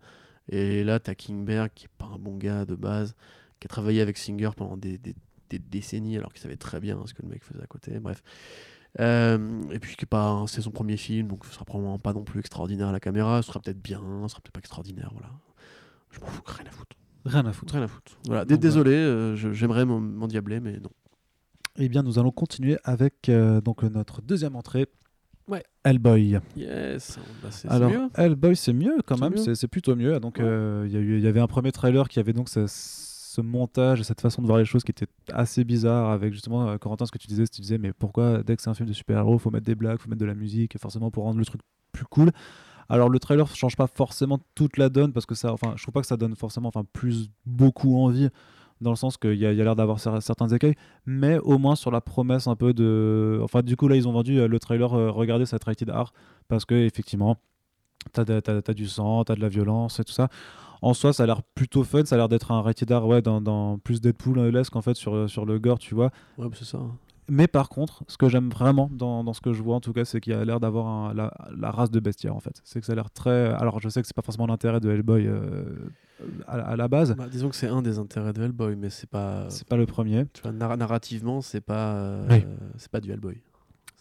Et 0.49 0.83
là, 0.83 0.99
t'as 0.99 1.13
Kingberg, 1.15 1.69
qui 1.73 1.85
est 1.85 1.89
pas 1.97 2.07
un 2.13 2.17
bon 2.17 2.35
gars 2.37 2.65
de 2.65 2.75
base, 2.75 3.15
qui 3.59 3.67
a 3.67 3.69
travaillé 3.69 4.01
avec 4.01 4.17
Singer 4.17 4.49
pendant 4.57 4.77
des, 4.77 4.97
des- 4.97 5.15
des 5.49 5.59
décennies, 5.59 6.17
alors 6.17 6.33
qu'il 6.33 6.41
savait 6.41 6.57
très 6.57 6.79
bien 6.79 6.99
ce 7.05 7.13
que 7.13 7.21
le 7.21 7.29
mec 7.29 7.43
faisait 7.43 7.61
à 7.63 7.67
côté. 7.67 7.99
Bref. 7.99 8.23
Euh, 8.99 9.61
et 9.71 9.79
puis, 9.79 9.95
pas, 10.05 10.43
c'est 10.47 10.61
son 10.61 10.71
premier 10.71 10.97
film, 10.97 11.27
donc 11.27 11.45
ce 11.45 11.53
sera 11.53 11.65
probablement 11.65 11.97
pas 11.99 12.13
non 12.13 12.23
plus 12.23 12.39
extraordinaire 12.39 12.87
à 12.89 12.91
la 12.91 12.99
caméra. 12.99 13.41
Ce 13.41 13.47
sera 13.47 13.59
peut-être 13.59 13.81
bien, 13.81 13.99
ce 14.23 14.27
sera 14.29 14.41
peut-être 14.41 14.53
pas 14.53 14.59
extraordinaire, 14.59 15.09
voilà. 15.13 15.29
Je 16.11 16.19
m'en 16.19 16.27
fous, 16.27 16.41
rien 16.45 16.65
à 16.67 16.71
foutre. 16.71 16.95
Rien 17.25 17.45
à 17.45 17.53
foutre. 17.53 17.73
Rien 17.73 17.83
à 17.83 17.87
foutre. 17.87 18.11
Voilà. 18.27 18.45
Donc, 18.45 18.59
Désolé, 18.59 18.91
euh, 18.91 19.35
j'aimerais 19.35 19.85
m'en- 19.85 19.99
m'endiabler, 19.99 20.59
mais 20.59 20.73
non. 20.79 20.91
Eh 21.77 21.89
bien, 21.89 22.03
nous 22.03 22.19
allons 22.19 22.31
continuer 22.31 22.77
avec 22.83 23.29
euh, 23.29 23.61
donc 23.61 23.81
notre 23.83 24.21
deuxième 24.21 24.55
entrée. 24.55 24.85
Ouais. 25.47 25.63
Hellboy. 25.83 26.39
Yes, 26.55 27.17
bah, 27.41 27.49
Alors, 27.67 27.89
mieux. 27.89 28.09
Hellboy, 28.15 28.55
c'est 28.55 28.73
mieux 28.73 28.97
quand 29.05 29.19
même, 29.19 29.35
c'est 29.37 29.67
plutôt 29.67 29.95
mieux. 29.95 30.19
Donc, 30.19 30.37
Ouais. 30.37 30.43
euh, 30.45 30.87
il 30.87 31.19
y, 31.19 31.27
avait 31.27 31.39
un 31.39 31.47
premier 31.47 31.71
trailer 31.71 32.07
qui 32.09 32.19
avait 32.19 32.31
donc 32.33 32.47
ce, 32.47 32.67
ce 33.33 33.41
montage, 33.41 34.03
cette 34.03 34.21
façon 34.21 34.41
de 34.41 34.47
voir 34.47 34.59
les 34.59 34.65
choses 34.65 34.83
qui 34.83 34.91
était 34.91 35.07
assez 35.31 35.63
bizarre. 35.63 36.11
Avec 36.11 36.33
justement, 36.33 36.69
euh, 36.69 36.77
Corentin, 36.77 37.05
ce 37.05 37.11
que 37.11 37.17
tu 37.17 37.27
disais, 37.27 37.47
tu 37.47 37.61
disais, 37.61 37.77
mais 37.77 37.91
pourquoi 37.93 38.43
dès 38.43 38.55
que 38.55 38.61
c'est 38.61 38.69
un 38.69 38.73
film 38.75 38.87
de 38.87 38.93
super-héros, 38.93 39.39
faut 39.39 39.49
mettre 39.49 39.65
des 39.65 39.75
blagues, 39.75 39.97
faut 39.97 40.09
mettre 40.09 40.21
de 40.21 40.25
la 40.25 40.35
musique, 40.35 40.77
forcément 40.79 41.09
pour 41.09 41.23
rendre 41.23 41.39
le 41.39 41.45
truc 41.45 41.61
plus 41.91 42.05
cool. 42.05 42.31
Alors, 42.89 43.09
le 43.09 43.17
trailer 43.17 43.47
change 43.55 43.75
pas 43.75 43.87
forcément 43.87 44.39
toute 44.55 44.77
la 44.77 44.89
donne 44.89 45.13
parce 45.13 45.25
que 45.25 45.35
ça, 45.35 45.51
enfin, 45.51 45.73
je 45.77 45.81
trouve 45.83 45.93
pas 45.93 46.01
que 46.01 46.07
ça 46.07 46.17
donne 46.17 46.35
forcément, 46.35 46.67
enfin, 46.67 46.83
plus 46.93 47.29
beaucoup 47.45 47.97
envie 47.97 48.29
dans 48.81 48.91
le 48.91 48.95
sens 48.97 49.17
qu'il 49.17 49.35
y 49.35 49.45
a, 49.45 49.53
l'air 49.53 49.75
d'avoir 49.75 49.97
cer- 49.97 50.19
certains 50.21 50.49
écueils, 50.49 50.75
mais 51.05 51.37
au 51.39 51.57
moins 51.57 51.75
sur 51.75 51.89
la 51.89 52.01
promesse 52.01 52.47
un 52.47 52.55
peu 52.55 52.73
de. 52.73 53.39
Enfin, 53.41 53.61
du 53.61 53.75
coup, 53.77 53.87
là, 53.87 53.95
ils 53.95 54.07
ont 54.07 54.11
vendu 54.11 54.39
euh, 54.39 54.47
le 54.47 54.59
trailer, 54.59 54.93
euh, 54.93 55.09
regardez, 55.09 55.45
ça 55.45 55.57
rated 55.65 55.89
R, 55.89 56.11
parce 56.49 56.65
que 56.65 56.75
effectivement, 56.75 57.37
t'as 58.11 58.25
de- 58.25 58.39
t'as- 58.39 58.61
t'as 58.61 58.73
du 58.73 58.87
sang, 58.87 59.23
t'as 59.23 59.35
de 59.35 59.41
la 59.41 59.49
violence 59.49 59.99
et 59.99 60.03
tout 60.03 60.13
ça. 60.13 60.27
En 60.81 60.93
soi, 60.93 61.13
ça 61.13 61.23
a 61.23 61.25
l'air 61.25 61.41
plutôt 61.43 61.83
fun, 61.83 62.03
ça 62.03 62.15
a 62.15 62.17
l'air 62.17 62.27
d'être 62.29 62.51
un 62.51 62.61
rated 62.61 62.91
R, 62.91 63.05
ouais, 63.07 63.21
dans, 63.21 63.39
dans 63.39 63.77
plus 63.77 64.01
Deadpool-esque 64.01 64.75
en 64.75 64.81
fait, 64.81 64.95
sur, 64.95 65.29
sur 65.29 65.45
le 65.45 65.57
gore, 65.59 65.79
tu 65.79 65.95
vois. 65.95 66.11
Ouais, 66.37 66.47
bah, 66.49 66.55
c'est 66.57 66.65
ça. 66.65 66.77
hein. 66.79 66.91
Mais 67.29 67.47
par 67.47 67.69
contre, 67.69 68.03
ce 68.09 68.17
que 68.17 68.27
j'aime 68.27 68.49
vraiment 68.49 68.89
dans, 68.91 69.23
dans 69.23 69.31
ce 69.31 69.39
que 69.39 69.53
je 69.53 69.63
vois 69.63 69.75
en 69.77 69.79
tout 69.79 69.93
cas, 69.93 70.03
c'est 70.03 70.19
qu'il 70.19 70.33
y 70.33 70.35
a 70.35 70.43
l'air 70.43 70.59
d'avoir 70.59 71.13
la, 71.13 71.33
la 71.57 71.71
race 71.71 71.89
de 71.89 72.01
bestiaire 72.01 72.35
en 72.35 72.41
fait. 72.41 72.59
C'est 72.65 72.81
que 72.81 72.85
ça 72.85 72.91
a 72.91 72.95
l'air 72.95 73.09
très. 73.11 73.47
Alors 73.53 73.79
je 73.79 73.87
sais 73.87 74.01
que 74.01 74.07
c'est 74.07 74.13
pas 74.15 74.21
forcément 74.21 74.45
l'intérêt 74.45 74.81
de 74.81 74.91
Hellboy 74.91 75.25
euh, 75.25 75.63
à, 76.47 76.55
à 76.57 76.75
la 76.75 76.89
base, 76.89 77.15
Bah, 77.15 77.27
disons 77.31 77.47
que 77.47 77.55
c'est 77.55 77.67
un 77.69 77.81
des 77.81 77.97
intérêts 77.97 78.33
de 78.33 78.43
Hellboy, 78.43 78.75
mais 78.75 78.89
c'est 78.89 79.09
pas. 79.09 79.45
c'est 79.49 79.65
pas 79.65 79.77
le 79.77 79.85
premier. 79.85 80.25
Tu 80.33 80.41
vois, 80.41 80.51
narra- 80.51 80.75
narrativement, 80.75 81.39
c'est 81.39 81.61
pas. 81.61 81.93
euh, 81.95 82.27
Oui. 82.29 82.43
c'est 82.77 82.91
pas 82.91 82.99
du 82.99 83.09
Hellboy. 83.09 83.41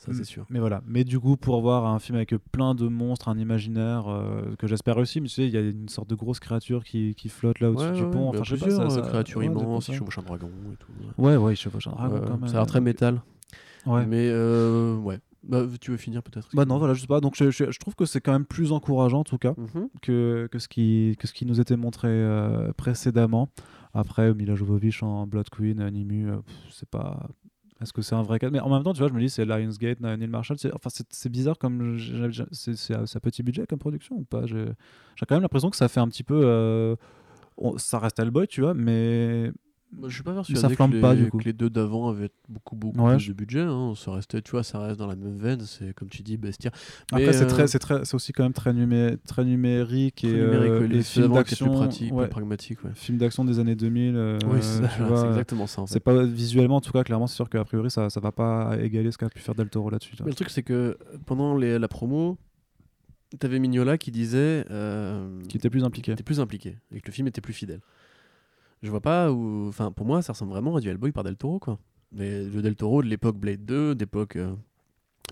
Ça, 0.04 0.10
Mm. 0.10 0.14
c'est 0.14 0.24
sûr. 0.24 0.44
Mais 0.50 0.58
voilà. 0.58 0.82
Mais 0.86 1.04
du 1.04 1.20
coup, 1.20 1.36
pour 1.36 1.60
voir 1.60 1.86
un 1.86 2.00
film 2.00 2.16
avec 2.16 2.34
plein 2.50 2.74
de 2.74 2.88
monstres, 2.88 3.28
un 3.28 3.38
imaginaire 3.38 4.08
euh, 4.08 4.56
que 4.58 4.66
j'espère 4.66 4.96
aussi, 4.96 5.20
mais 5.20 5.28
tu 5.28 5.34
sais, 5.34 5.46
il 5.46 5.52
y 5.54 5.56
a 5.56 5.60
une 5.60 5.88
sorte 5.88 6.10
de 6.10 6.16
grosse 6.16 6.40
créature 6.40 6.82
qui, 6.82 7.14
qui 7.14 7.28
flotte 7.28 7.60
là 7.60 7.70
au-dessus 7.70 7.86
Ouais, 7.90 7.92
du 7.94 8.04
pont. 8.10 8.30
Enfin, 8.30 8.42
je 8.42 8.56
sais 8.56 8.64
pas, 8.66 8.70
ça, 8.90 8.98
euh, 8.98 9.02
créatures 9.02 9.38
ouais, 9.38 9.46
ils 9.46 9.52
comme 9.52 9.80
chevauchent 9.80 10.18
un 10.18 10.22
dragon 10.22 10.50
et 10.72 10.76
tout. 10.76 10.90
Ouais, 11.18 11.36
ouais, 11.36 11.52
il 11.52 11.56
chevauche 11.56 11.86
un 11.86 11.92
dragon 11.92 12.14
Ouais, 12.16 12.20
quand 12.26 12.36
même. 12.38 12.48
Ça 12.48 12.54
a 12.54 12.58
l'air 12.58 12.66
très 12.66 12.80
métal. 12.80 13.22
Ouais. 13.86 14.04
Mais 14.06 14.28
euh, 14.30 14.96
ouais. 14.96 15.20
Bah, 15.44 15.62
tu 15.80 15.90
veux 15.90 15.96
finir 15.96 16.22
peut-être 16.22 16.48
Bah 16.54 16.64
non, 16.64 16.78
voilà, 16.78 16.94
je 16.94 17.00
sais 17.00 17.06
pas. 17.08 17.20
Donc 17.20 17.34
je, 17.36 17.50
je- 17.50 17.70
je 17.70 17.78
trouve 17.80 17.94
que 17.96 18.04
c'est 18.04 18.20
quand 18.20 18.30
même 18.32 18.44
plus 18.44 18.70
encourageant 18.72 19.20
en 19.20 19.24
tout 19.24 19.38
cas 19.38 19.54
Mhm. 19.56 19.88
que, 20.00 20.48
que, 20.52 20.58
ce, 20.60 20.68
qui, 20.68 21.16
que 21.18 21.26
ce 21.26 21.32
qui 21.32 21.46
nous 21.46 21.60
était 21.60 21.76
montré 21.76 22.08
euh, 22.08 22.72
précédemment. 22.72 23.48
Après, 23.94 24.32
Mila 24.34 24.54
Jovovich 24.54 25.02
en 25.02 25.26
Blood 25.26 25.48
Queen, 25.50 25.80
euh, 25.80 25.90
Nimu, 25.90 26.28
euh, 26.30 26.36
pff, 26.38 26.54
c'est 26.70 26.88
pas. 26.88 27.28
Est-ce 27.82 27.92
que 27.92 28.02
c'est 28.02 28.14
un 28.14 28.22
vrai 28.22 28.38
cas? 28.38 28.50
Mais 28.50 28.60
en 28.60 28.68
même 28.70 28.82
temps, 28.84 28.92
tu 28.92 29.00
vois, 29.00 29.08
je 29.08 29.12
me 29.14 29.20
dis, 29.20 29.28
c'est 29.30 29.44
Lionsgate, 29.44 30.00
Neil 30.00 30.26
Marshall. 30.28 30.58
c'est- 30.58 30.72
Enfin, 30.74 30.90
c'est 31.10 31.28
bizarre 31.28 31.58
comme. 31.58 31.98
C'est 32.52 32.94
à, 32.94 33.20
petit 33.20 33.42
budget 33.42 33.66
comme 33.66 33.78
production 33.78 34.16
ou 34.16 34.24
pas? 34.24 34.46
J'ai 34.46 34.66
j'ai 35.16 35.26
quand 35.26 35.34
même 35.34 35.42
l'impression 35.42 35.70
que 35.70 35.76
ça 35.76 35.88
fait 35.88 36.00
un 36.00 36.08
petit 36.08 36.22
peu. 36.24 36.40
euh, 36.44 36.96
on- 37.58 37.78
ça 37.78 37.98
reste 37.98 38.18
Hellboy, 38.18 38.46
tu 38.48 38.60
vois, 38.62 38.74
mais. 38.74 39.52
Bah, 39.94 40.08
je 40.08 40.14
suis 40.14 40.22
pas 40.22 40.30
ça 40.30 40.36
persuadé 40.52 40.74
flambe 40.74 40.90
que, 40.90 40.96
les, 40.96 41.00
pas, 41.02 41.14
du 41.14 41.28
coup. 41.28 41.36
que 41.38 41.44
les 41.44 41.52
deux 41.52 41.68
d'avant 41.68 42.08
avaient 42.08 42.30
beaucoup 42.48 42.76
beaucoup 42.76 42.98
Ouais, 43.02 43.16
plus 43.16 43.28
de 43.28 43.32
budget. 43.34 43.60
hein. 43.60 43.92
Ça 43.94 44.10
restait, 44.12 44.40
tu 44.40 44.52
vois, 44.52 44.62
ça 44.62 44.78
reste 44.78 44.98
dans 44.98 45.06
la 45.06 45.16
même 45.16 45.36
veine. 45.36 45.60
C'est 45.60 45.92
comme 45.94 46.08
tu 46.08 46.22
dis, 46.22 46.38
bestiaire. 46.38 46.72
Après, 47.12 47.26
Mais, 47.26 47.36
euh, 47.42 47.46
très, 47.46 47.66
c'est 47.66 47.78
très, 47.78 48.04
c'est 48.06 48.14
aussi 48.14 48.32
quand 48.32 48.42
même 48.42 48.54
très, 48.54 48.72
numé- 48.72 49.18
très 49.26 49.44
numérique 49.44 50.24
et 50.24 50.28
très 50.28 50.36
numérique, 50.38 50.70
euh, 50.70 50.80
ouais, 50.80 50.88
les 50.88 50.96
les 50.96 51.02
films 51.02 51.24
étaient 51.26 51.32
plus 51.32 51.34
d'action, 51.34 51.72
pratiques, 51.74 52.12
ouais, 52.14 52.24
plus 52.24 52.30
pragmatiques. 52.30 52.82
Ouais. 52.84 52.90
films 52.94 53.18
d'action 53.18 53.44
des 53.44 53.58
années 53.58 53.74
2000. 53.76 54.16
euh, 54.16 54.38
oui, 54.46 54.58
c'est 54.62 54.80
ça, 54.80 54.88
vois, 55.04 55.28
exactement 55.28 55.66
ça. 55.66 55.82
En 55.82 55.86
fait. 55.86 55.92
C'est 55.92 56.00
pas 56.00 56.24
visuellement, 56.24 56.76
en 56.76 56.80
tout 56.80 56.92
cas, 56.92 57.04
clairement, 57.04 57.26
c'est 57.26 57.36
sûr 57.36 57.50
qu'a 57.50 57.62
priori, 57.64 57.90
ça, 57.90 58.08
ça 58.08 58.18
va 58.20 58.32
pas 58.32 58.76
égaler 58.80 59.10
ce 59.12 59.18
qu'a 59.18 59.28
pu 59.28 59.40
faire 59.40 59.54
Del 59.54 59.68
Toro 59.68 59.90
là-dessus. 59.90 60.16
là. 60.18 60.24
Le 60.26 60.32
truc, 60.32 60.48
c'est 60.48 60.62
que 60.62 60.96
pendant 61.26 61.54
les- 61.54 61.78
la 61.78 61.88
promo, 61.88 62.38
t'avais 63.38 63.58
Mignola 63.58 63.98
qui 63.98 64.10
disait. 64.10 64.64
euh, 64.70 65.38
Qui 65.48 65.58
était 65.58 65.68
plus 65.70 65.84
impliqué. 65.84 66.12
était 66.12 66.22
plus 66.22 66.40
impliqué 66.40 66.76
et 66.94 67.00
que 67.00 67.06
le 67.08 67.12
film 67.12 67.28
était 67.28 67.40
plus 67.42 67.52
fidèle. 67.52 67.80
Je 68.82 68.90
vois 68.90 69.00
pas 69.00 69.30
où. 69.32 69.68
Enfin, 69.68 69.92
pour 69.92 70.06
moi, 70.06 70.22
ça 70.22 70.32
ressemble 70.32 70.52
vraiment 70.52 70.76
à 70.76 70.80
du 70.80 70.88
Hellboy 70.88 71.12
par 71.12 71.24
Del 71.24 71.36
Toro, 71.36 71.58
quoi. 71.58 71.78
Mais 72.12 72.42
le 72.44 72.62
Del 72.62 72.76
Toro 72.76 73.02
de 73.02 73.08
l'époque 73.08 73.36
Blade 73.36 73.64
2, 73.64 73.94
d'époque. 73.94 74.36
euh, 74.36 74.54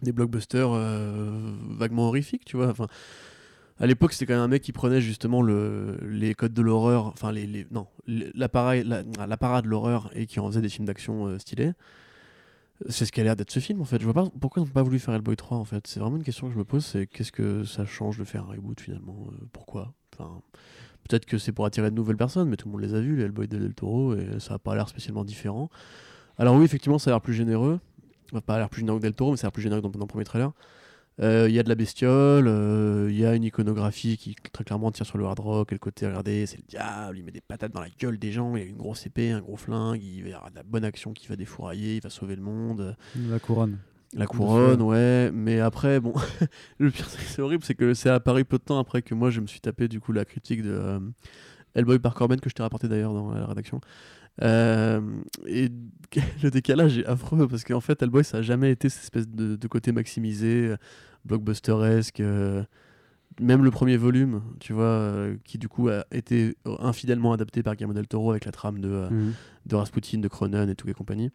des 0.03 0.13
blockbusters 0.13 0.71
euh, 0.73 1.53
vaguement 1.71 2.09
horrifiques, 2.09 2.45
tu 2.45 2.57
vois. 2.57 2.69
Enfin, 2.69 2.87
à 3.79 3.87
l'époque, 3.87 4.13
c'était 4.13 4.27
quand 4.27 4.35
même 4.35 4.43
un 4.43 4.49
mec 4.49 4.63
qui 4.63 4.73
prenait 4.73 5.01
justement 5.01 5.43
le, 5.43 5.99
les 6.03 6.35
codes 6.35 6.53
de 6.55 6.63
l'horreur, 6.63 7.07
enfin, 7.07 7.33
les, 7.33 7.67
non, 7.71 7.87
l'appareil, 8.07 8.85
la, 8.85 9.03
l'apparat 9.27 9.63
de 9.63 9.69
l'horreur 9.69 10.11
et 10.15 10.27
qui 10.27 10.41
en 10.41 10.47
faisait 10.49 10.61
des 10.63 10.69
films 10.69 10.87
d'action 10.87 11.27
euh, 11.27 11.39
stylés. 11.39 11.73
C'est 12.89 13.05
ce 13.05 13.13
qui 13.13 13.21
a 13.21 13.25
l'air 13.25 13.37
d'être 13.37 13.51
ce 13.51 13.61
film 13.61 13.83
en 13.83 13.85
fait. 13.85 13.99
Je 14.01 14.05
vois 14.05 14.15
pas 14.15 14.25
pourquoi 14.41 14.63
ils 14.63 14.67
n'ont 14.67 14.73
pas 14.73 14.83
voulu 14.83 14.99
faire 14.99 15.13
Hellboy 15.15 15.37
3 15.37 15.59
en 15.59 15.65
fait. 15.67 15.87
C'est 15.87 16.01
vraiment 16.01 16.17
une 16.17 16.23
question 16.23 16.47
que 16.47 16.55
je 16.55 16.59
me 16.59 16.65
pose 16.65 16.85
c'est 16.85 17.07
qu'est-ce 17.07 17.33
que 17.33 17.63
ça 17.65 17.85
change 17.85 18.17
de 18.19 18.25
faire 18.25 18.45
un 18.45 18.53
reboot 18.53 18.81
finalement 18.81 19.27
Pourquoi? 19.53 19.93
Enfin, 20.15 20.41
Peut-être 21.09 21.27
que 21.27 21.39
c'est 21.39 21.53
pour 21.53 21.67
attirer 21.67 21.91
de 21.91 21.97
nouvelles 21.97 22.17
personnes, 22.17 22.49
mais 22.49 22.57
tout 22.57 22.69
le 22.69 22.73
monde 22.73 22.83
les 22.83 22.95
a 22.95 23.01
vus, 23.01 23.17
les 23.17 23.25
Hellboy 23.25 23.49
de 23.49 23.59
Del 23.59 23.75
Toro, 23.75 24.15
et 24.15 24.39
ça 24.39 24.55
a 24.55 24.59
pas 24.59 24.75
l'air 24.75 24.89
spécialement 24.89 25.25
différent. 25.25 25.71
Alors 26.39 26.57
oui, 26.57 26.65
effectivement, 26.65 26.99
ça 26.99 27.11
a 27.11 27.15
l'air 27.15 27.21
plus 27.21 27.35
généreux. 27.35 27.81
Enfin, 28.33 28.41
pas 28.41 28.59
l'air 28.59 28.69
plus 28.69 28.81
généreux 28.81 28.99
que 28.99 29.03
Del 29.03 29.15
Toro, 29.15 29.33
mais 29.33 29.37
ça 29.37 29.47
a 29.47 29.49
l'air 29.49 29.53
plus 29.53 29.63
généreux 29.63 29.81
que 29.81 29.89
dans, 29.89 29.99
le 29.99 30.07
premier 30.07 30.25
trailer. 30.25 30.53
Euh, 31.21 31.47
Il 31.49 31.55
y 31.55 31.59
a 31.59 31.63
de 31.63 31.69
la 31.69 31.75
bestiole, 31.75 32.47
euh, 32.49 33.09
il 33.11 33.19
y 33.19 33.27
a 33.27 33.35
une 33.35 33.45
iconographie 33.45 34.17
qui 34.17 34.35
très 34.53 34.65
clairement 34.65 34.91
tire 34.91 35.05
sur 35.05 35.19
le 35.19 35.27
hard 35.27 35.41
rock, 35.41 35.73
et 35.73 35.75
le 35.75 35.79
côté, 35.79 36.07
regardez, 36.07 36.47
c'est 36.47 36.57
le 36.57 36.65
diable, 36.67 37.19
il 37.19 37.25
met 37.25 37.33
des 37.33 37.43
patates 37.43 37.73
dans 37.73 37.81
la 37.81 37.91
gueule 37.99 38.19
des 38.19 38.33
gens, 38.33 38.57
il 38.57 38.63
y 38.63 38.67
a 38.67 38.69
une 38.69 38.77
grosse 38.77 39.05
épée, 39.07 39.31
un 39.31 39.41
gros 39.41 39.57
flingue, 39.57 40.03
il 40.03 40.29
y 40.29 40.33
avoir 40.33 40.51
de 40.51 40.57
la 40.57 40.63
bonne 40.63 40.85
action 40.85 41.13
qui 41.13 41.27
va 41.27 41.37
défourailler, 41.37 41.97
il 41.97 42.03
va 42.03 42.09
sauver 42.09 42.37
le 42.37 42.43
monde. 42.43 42.97
La 43.29 43.39
couronne. 43.39 43.79
La 44.15 44.27
couronne, 44.27 44.83
ouais, 44.83 45.31
mais 45.33 45.61
après, 45.61 46.01
bon, 46.01 46.13
le 46.79 46.91
pire, 46.91 47.09
c'est 47.09 47.41
horrible, 47.43 47.63
c'est 47.65 47.75
que 47.75 47.95
c'est 47.95 48.11
apparu 48.11 48.45
peu 48.45 48.59
de 48.59 48.63
temps 48.65 48.79
après 48.79 49.03
que 49.03 49.15
moi 49.15 49.31
je 49.31 49.41
me 49.41 49.47
suis 49.47 49.61
tapé 49.61 49.87
du 49.87 50.01
coup 50.01 50.13
la 50.13 50.25
critique 50.25 50.63
de 50.63 50.71
euh, 50.73 50.99
Hellboy 51.75 51.99
par 52.01 52.15
Corben 52.15 52.41
que 52.41 52.51
je 52.51 52.55
t'ai 52.55 52.63
rapporté 52.65 52.89
d'ailleurs 52.89 53.15
dans 53.15 53.31
la 53.33 53.47
rédaction. 53.47 53.81
Euh, 54.43 55.01
et 55.47 55.69
le 56.43 56.51
décalage 56.51 56.99
est 56.99 57.07
affreux 57.07 57.47
parce 57.47 57.63
qu'en 57.65 57.81
fait, 57.81 58.03
Hellboy 58.03 58.25
ça 58.25 58.39
a 58.39 58.43
jamais 58.43 58.71
été 58.73 58.89
cette 58.89 59.03
espèce 59.05 59.29
de, 59.29 59.55
de 59.57 59.69
côté 59.69 59.93
maximisé, 59.93 60.69
euh, 60.71 60.77
blockbusteresque. 61.25 62.21
euh, 62.21 62.65
même 63.41 63.63
le 63.65 63.71
premier 63.71 63.97
volume, 63.97 64.43
tu 64.59 64.73
vois, 64.73 65.29
qui 65.45 65.57
du 65.57 65.69
coup 65.69 65.89
a 65.89 66.05
été 66.11 66.57
infidèlement 66.81 67.33
adapté 67.33 67.63
par 67.63 67.75
Guillermo 67.77 67.95
del 67.95 68.09
Toro 68.09 68.33
avec 68.33 68.45
la 68.45 68.51
trame 68.53 68.81
de, 68.81 69.07
Mhm. 69.09 69.33
de 69.67 69.77
Rasputin, 69.77 70.19
de 70.19 70.29
Cronen 70.29 70.69
et 70.69 70.75
tout 70.75 70.89
et 70.91 70.93
compagnie. 70.95 71.31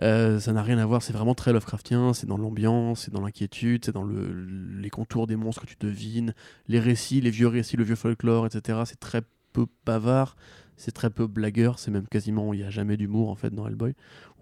Euh, 0.00 0.40
ça 0.40 0.52
n'a 0.52 0.62
rien 0.62 0.78
à 0.78 0.86
voir, 0.86 1.02
c'est 1.02 1.12
vraiment 1.12 1.34
très 1.34 1.52
Lovecraftien, 1.52 2.14
c'est 2.14 2.26
dans 2.26 2.38
l'ambiance, 2.38 3.02
c'est 3.02 3.12
dans 3.12 3.20
l'inquiétude, 3.20 3.84
c'est 3.84 3.92
dans 3.92 4.04
le, 4.04 4.32
les 4.80 4.90
contours 4.90 5.26
des 5.26 5.36
monstres 5.36 5.62
que 5.62 5.66
tu 5.66 5.76
devines, 5.78 6.34
les 6.66 6.80
récits, 6.80 7.20
les 7.20 7.30
vieux 7.30 7.48
récits, 7.48 7.76
le 7.76 7.84
vieux 7.84 7.96
folklore, 7.96 8.46
etc. 8.46 8.80
C'est 8.86 9.00
très 9.00 9.22
peu 9.52 9.66
bavard, 9.84 10.36
c'est 10.76 10.92
très 10.92 11.10
peu 11.10 11.26
blagueur, 11.26 11.78
c'est 11.78 11.90
même 11.90 12.08
quasiment, 12.08 12.54
il 12.54 12.60
n'y 12.60 12.64
a 12.64 12.70
jamais 12.70 12.96
d'humour 12.96 13.28
en 13.28 13.34
fait 13.34 13.50
dans 13.50 13.66
Hellboy. 13.66 13.94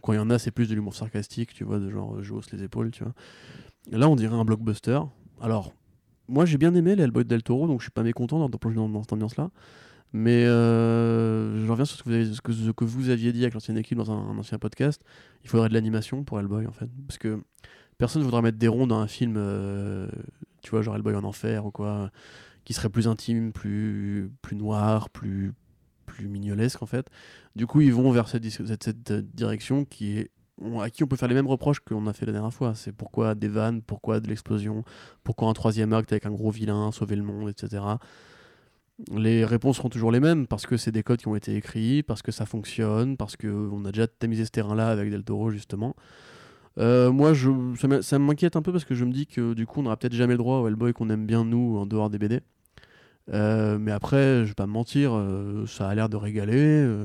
Quand 0.03 0.13
il 0.13 0.17
y 0.17 0.21
en 0.21 0.31
a, 0.31 0.39
c'est 0.39 0.53
plus 0.53 0.69
de 0.69 0.75
l'humour 0.75 0.95
sarcastique, 0.95 1.53
tu 1.53 1.65
vois, 1.65 1.79
de 1.79 1.91
genre 1.91 2.23
je 2.23 2.33
hausse 2.33 2.53
les 2.53 2.63
épaules, 2.63 2.91
tu 2.93 3.03
vois. 3.03 3.13
Là, 3.91 4.09
on 4.09 4.17
dirait 4.17 4.37
un 4.37 4.45
blockbuster. 4.45 5.01
Alors, 5.41 5.73
moi 6.29 6.45
j'ai 6.45 6.59
bien 6.59 6.75
aimé 6.75 6.95
les 6.95 7.03
Hellboy 7.03 7.25
de 7.25 7.29
Del 7.29 7.43
Toro, 7.43 7.67
donc 7.67 7.81
je 7.81 7.85
suis 7.85 7.91
pas 7.91 8.05
mécontent 8.05 8.39
dans, 8.39 8.49
dans 8.49 9.03
cette 9.03 9.13
ambiance-là. 9.13 9.51
Mais 10.13 10.45
euh, 10.45 11.65
je 11.65 11.71
reviens 11.71 11.85
sur 11.85 11.97
ce 11.97 12.03
que, 12.03 12.09
vous 12.09 12.15
avez, 12.15 12.25
ce, 12.33 12.41
que, 12.73 12.85
vous 12.85 13.11
aviez 13.11 13.33
dit 13.33 13.43
avec 13.43 13.55
l'ancienne 13.55 13.79
équipe 13.79 13.97
dans 13.97 14.11
un, 14.11 14.39
ancien 14.39 14.59
podcast. 14.59 15.03
Il 15.45 15.51
faudrait 15.51 15.69
de 15.69 15.75
l'animation 15.75 16.25
pour 16.25 16.41
Hellboy 16.41 16.67
en 16.67 16.73
fait. 16.73 16.89
Parce 17.07 17.19
que 17.19 17.41
personne 17.99 18.23
voudra 18.23 18.43
mettre 18.43 18.59
des 18.59 18.69
ronds 18.69 18.87
dans 18.87 18.99
un 18.99 19.07
film, 19.07 19.35
euh, 19.37 20.09
tu 20.63 20.71
vois, 20.71 20.83
genre 20.83 20.97
Hellboy 20.97 21.15
en 21.15 21.25
enfer 21.25 21.65
ou 21.65 21.71
quoi, 21.71 22.11
qui 22.65 22.73
serait 22.73 22.89
plus 22.89 23.07
intime, 23.07 23.53
plus, 23.53 24.33
plus 24.43 24.57
noir, 24.57 25.11
plus, 25.11 25.53
plus 26.07 26.27
mignolesque 26.27 26.83
en 26.83 26.87
fait. 26.87 27.07
Du 27.55 27.67
coup, 27.67 27.81
ils 27.81 27.95
vont 27.95 28.11
vers 28.11 28.29
cette, 28.29 28.49
cette, 28.49 29.11
euh, 29.11 29.23
direction 29.23 29.85
qui 29.85 30.19
est 30.19 30.31
à 30.81 30.91
qui 30.91 31.03
on 31.03 31.07
peut 31.07 31.17
faire 31.17 31.29
les 31.29 31.35
mêmes 31.35 31.47
reproches 31.47 31.81
qu'on 31.81 32.07
a 32.07 32.13
fait 32.13 32.27
la 32.27 32.33
dernière 32.33 32.53
fois. 32.53 32.75
C'est 32.75 32.93
pourquoi 32.93 33.35
des 33.35 33.49
vannes, 33.49 33.81
pourquoi 33.81 34.21
de 34.21 34.29
l'explosion, 34.29 34.85
pourquoi 35.25 35.49
un 35.49 35.53
troisième 35.53 35.93
acte 35.93 36.13
avec 36.13 36.27
un 36.27 36.31
gros 36.31 36.51
vilain, 36.51 36.93
sauver 36.93 37.17
le 37.17 37.23
monde, 37.23 37.49
etc. 37.49 37.83
Les 39.13 39.45
réponses 39.45 39.77
seront 39.77 39.89
toujours 39.89 40.13
les 40.13 40.21
mêmes 40.21 40.47
parce 40.47 40.67
que 40.67 40.77
c'est 40.77 40.93
des 40.93 41.03
codes 41.03 41.21
qui 41.21 41.29
ont 41.29 41.37
été 41.37 41.55
écrits, 41.57 42.03
parce 42.03 42.23
que 42.23 42.33
ça 42.33 42.45
fonctionne, 42.47 43.17
parce 43.17 43.37
qu'on 43.37 43.85
a 43.85 43.93
déjà 43.93 44.07
tamisé 44.07 44.45
ce 44.45 44.51
terrain-là 44.51 44.89
avec 44.89 45.11
Del 45.11 45.23
Toro 45.25 45.51
justement. 45.51 45.95
Euh, 46.79 47.11
moi, 47.11 47.33
je, 47.33 47.51
ça 48.03 48.19
m'inquiète 48.19 48.57
un 48.57 48.63
peu 48.63 48.73
parce 48.73 48.85
que 48.85 48.95
je 48.95 49.05
me 49.05 49.13
dis 49.13 49.27
que 49.27 49.55
du 49.55 49.67
coup, 49.67 49.81
on 49.81 49.85
n'aura 49.85 49.97
peut-être 49.97 50.15
jamais 50.15 50.35
le 50.35 50.39
droit 50.39 50.59
au 50.59 50.69
Hellboy 50.69 50.93
qu'on 50.93 51.11
aime 51.11 51.27
bien 51.27 51.45
nous 51.45 51.77
en 51.79 51.87
dehors 51.87 52.11
des 52.11 52.19
BD. 52.19 52.41
Euh, 53.33 53.79
mais 53.79 53.93
après, 53.93 54.43
je 54.45 54.49
vais 54.49 54.55
pas 54.55 54.67
me 54.67 54.73
mentir, 54.73 55.13
euh, 55.15 55.67
ça 55.67 55.89
a 55.89 55.95
l'air 55.95 56.09
de 56.09 56.17
régaler. 56.17 57.05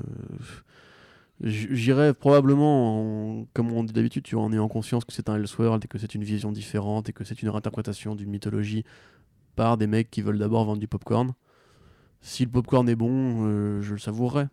J'irai 1.41 2.13
probablement, 2.13 3.41
en- 3.41 3.47
comme 3.53 3.71
on 3.73 3.83
dit 3.83 3.91
d'habitude, 3.91 4.25
en 4.35 4.53
ayant 4.53 4.69
conscience 4.69 5.03
que 5.03 5.11
c'est 5.11 5.29
un 5.29 5.35
Elseworld 5.35 5.83
et 5.83 5.87
que 5.87 5.97
c'est 5.97 6.15
une 6.15 6.23
vision 6.23 6.51
différente 6.51 7.09
et 7.09 7.13
que 7.13 7.25
c'est 7.25 7.41
une 7.41 7.49
réinterprétation 7.49 8.15
d'une 8.15 8.29
mythologie 8.29 8.85
par 9.57 9.77
des 9.77 9.87
mecs 9.87 10.09
qui 10.09 10.21
veulent 10.21 10.37
d'abord 10.39 10.63
vendre 10.65 10.79
du 10.79 10.87
popcorn. 10.87 11.33
Si 12.26 12.43
le 12.45 12.49
popcorn 12.51 12.89
est 12.89 12.95
bon, 12.95 13.45
euh, 13.45 13.82
je 13.82 13.93
le 13.93 13.99
savourerai. 13.99 14.47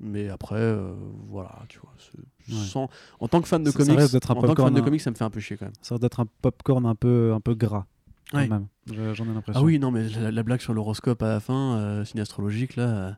Mais 0.00 0.28
après, 0.28 0.56
euh, 0.60 0.92
voilà, 1.28 1.62
tu 1.68 1.78
vois. 1.78 1.92
c'est- 1.98 2.52
Ouais. 2.52 2.60
sans- 2.66 2.90
En 3.20 3.28
tant 3.28 3.40
que 3.40 3.48
fan 3.48 3.62
de 3.62 3.70
Ça- 3.70 3.78
ça 3.78 3.84
comics, 3.86 3.98
un 3.98 4.34
en 4.34 4.42
tant 4.42 4.54
que 4.54 4.62
fan 4.62 4.74
de 4.74 4.80
hein. 4.80 4.84
comics, 4.84 5.00
ça 5.00 5.10
me 5.10 5.16
fait 5.16 5.24
un 5.24 5.30
peu 5.30 5.40
chier 5.40 5.56
quand 5.56 5.64
même. 5.66 5.72
Ça 5.80 5.96
d'être 5.98 6.20
un 6.20 6.26
popcorn 6.42 6.84
un 6.84 6.94
peu, 6.94 7.32
un 7.32 7.40
peu 7.40 7.54
gras. 7.54 7.86
Ouais. 8.34 8.48
J'en 8.92 9.24
ai 9.24 9.32
l'impression. 9.34 9.60
Ah 9.62 9.64
oui, 9.64 9.78
non, 9.78 9.90
mais 9.90 10.08
la, 10.08 10.30
la 10.30 10.42
blague 10.42 10.60
sur 10.60 10.74
l'horoscope 10.74 11.22
à 11.22 11.28
la 11.28 11.40
fin, 11.40 11.76
euh, 11.78 12.04
signe 12.04 12.20
astrologique, 12.20 12.76
là. 12.76 13.16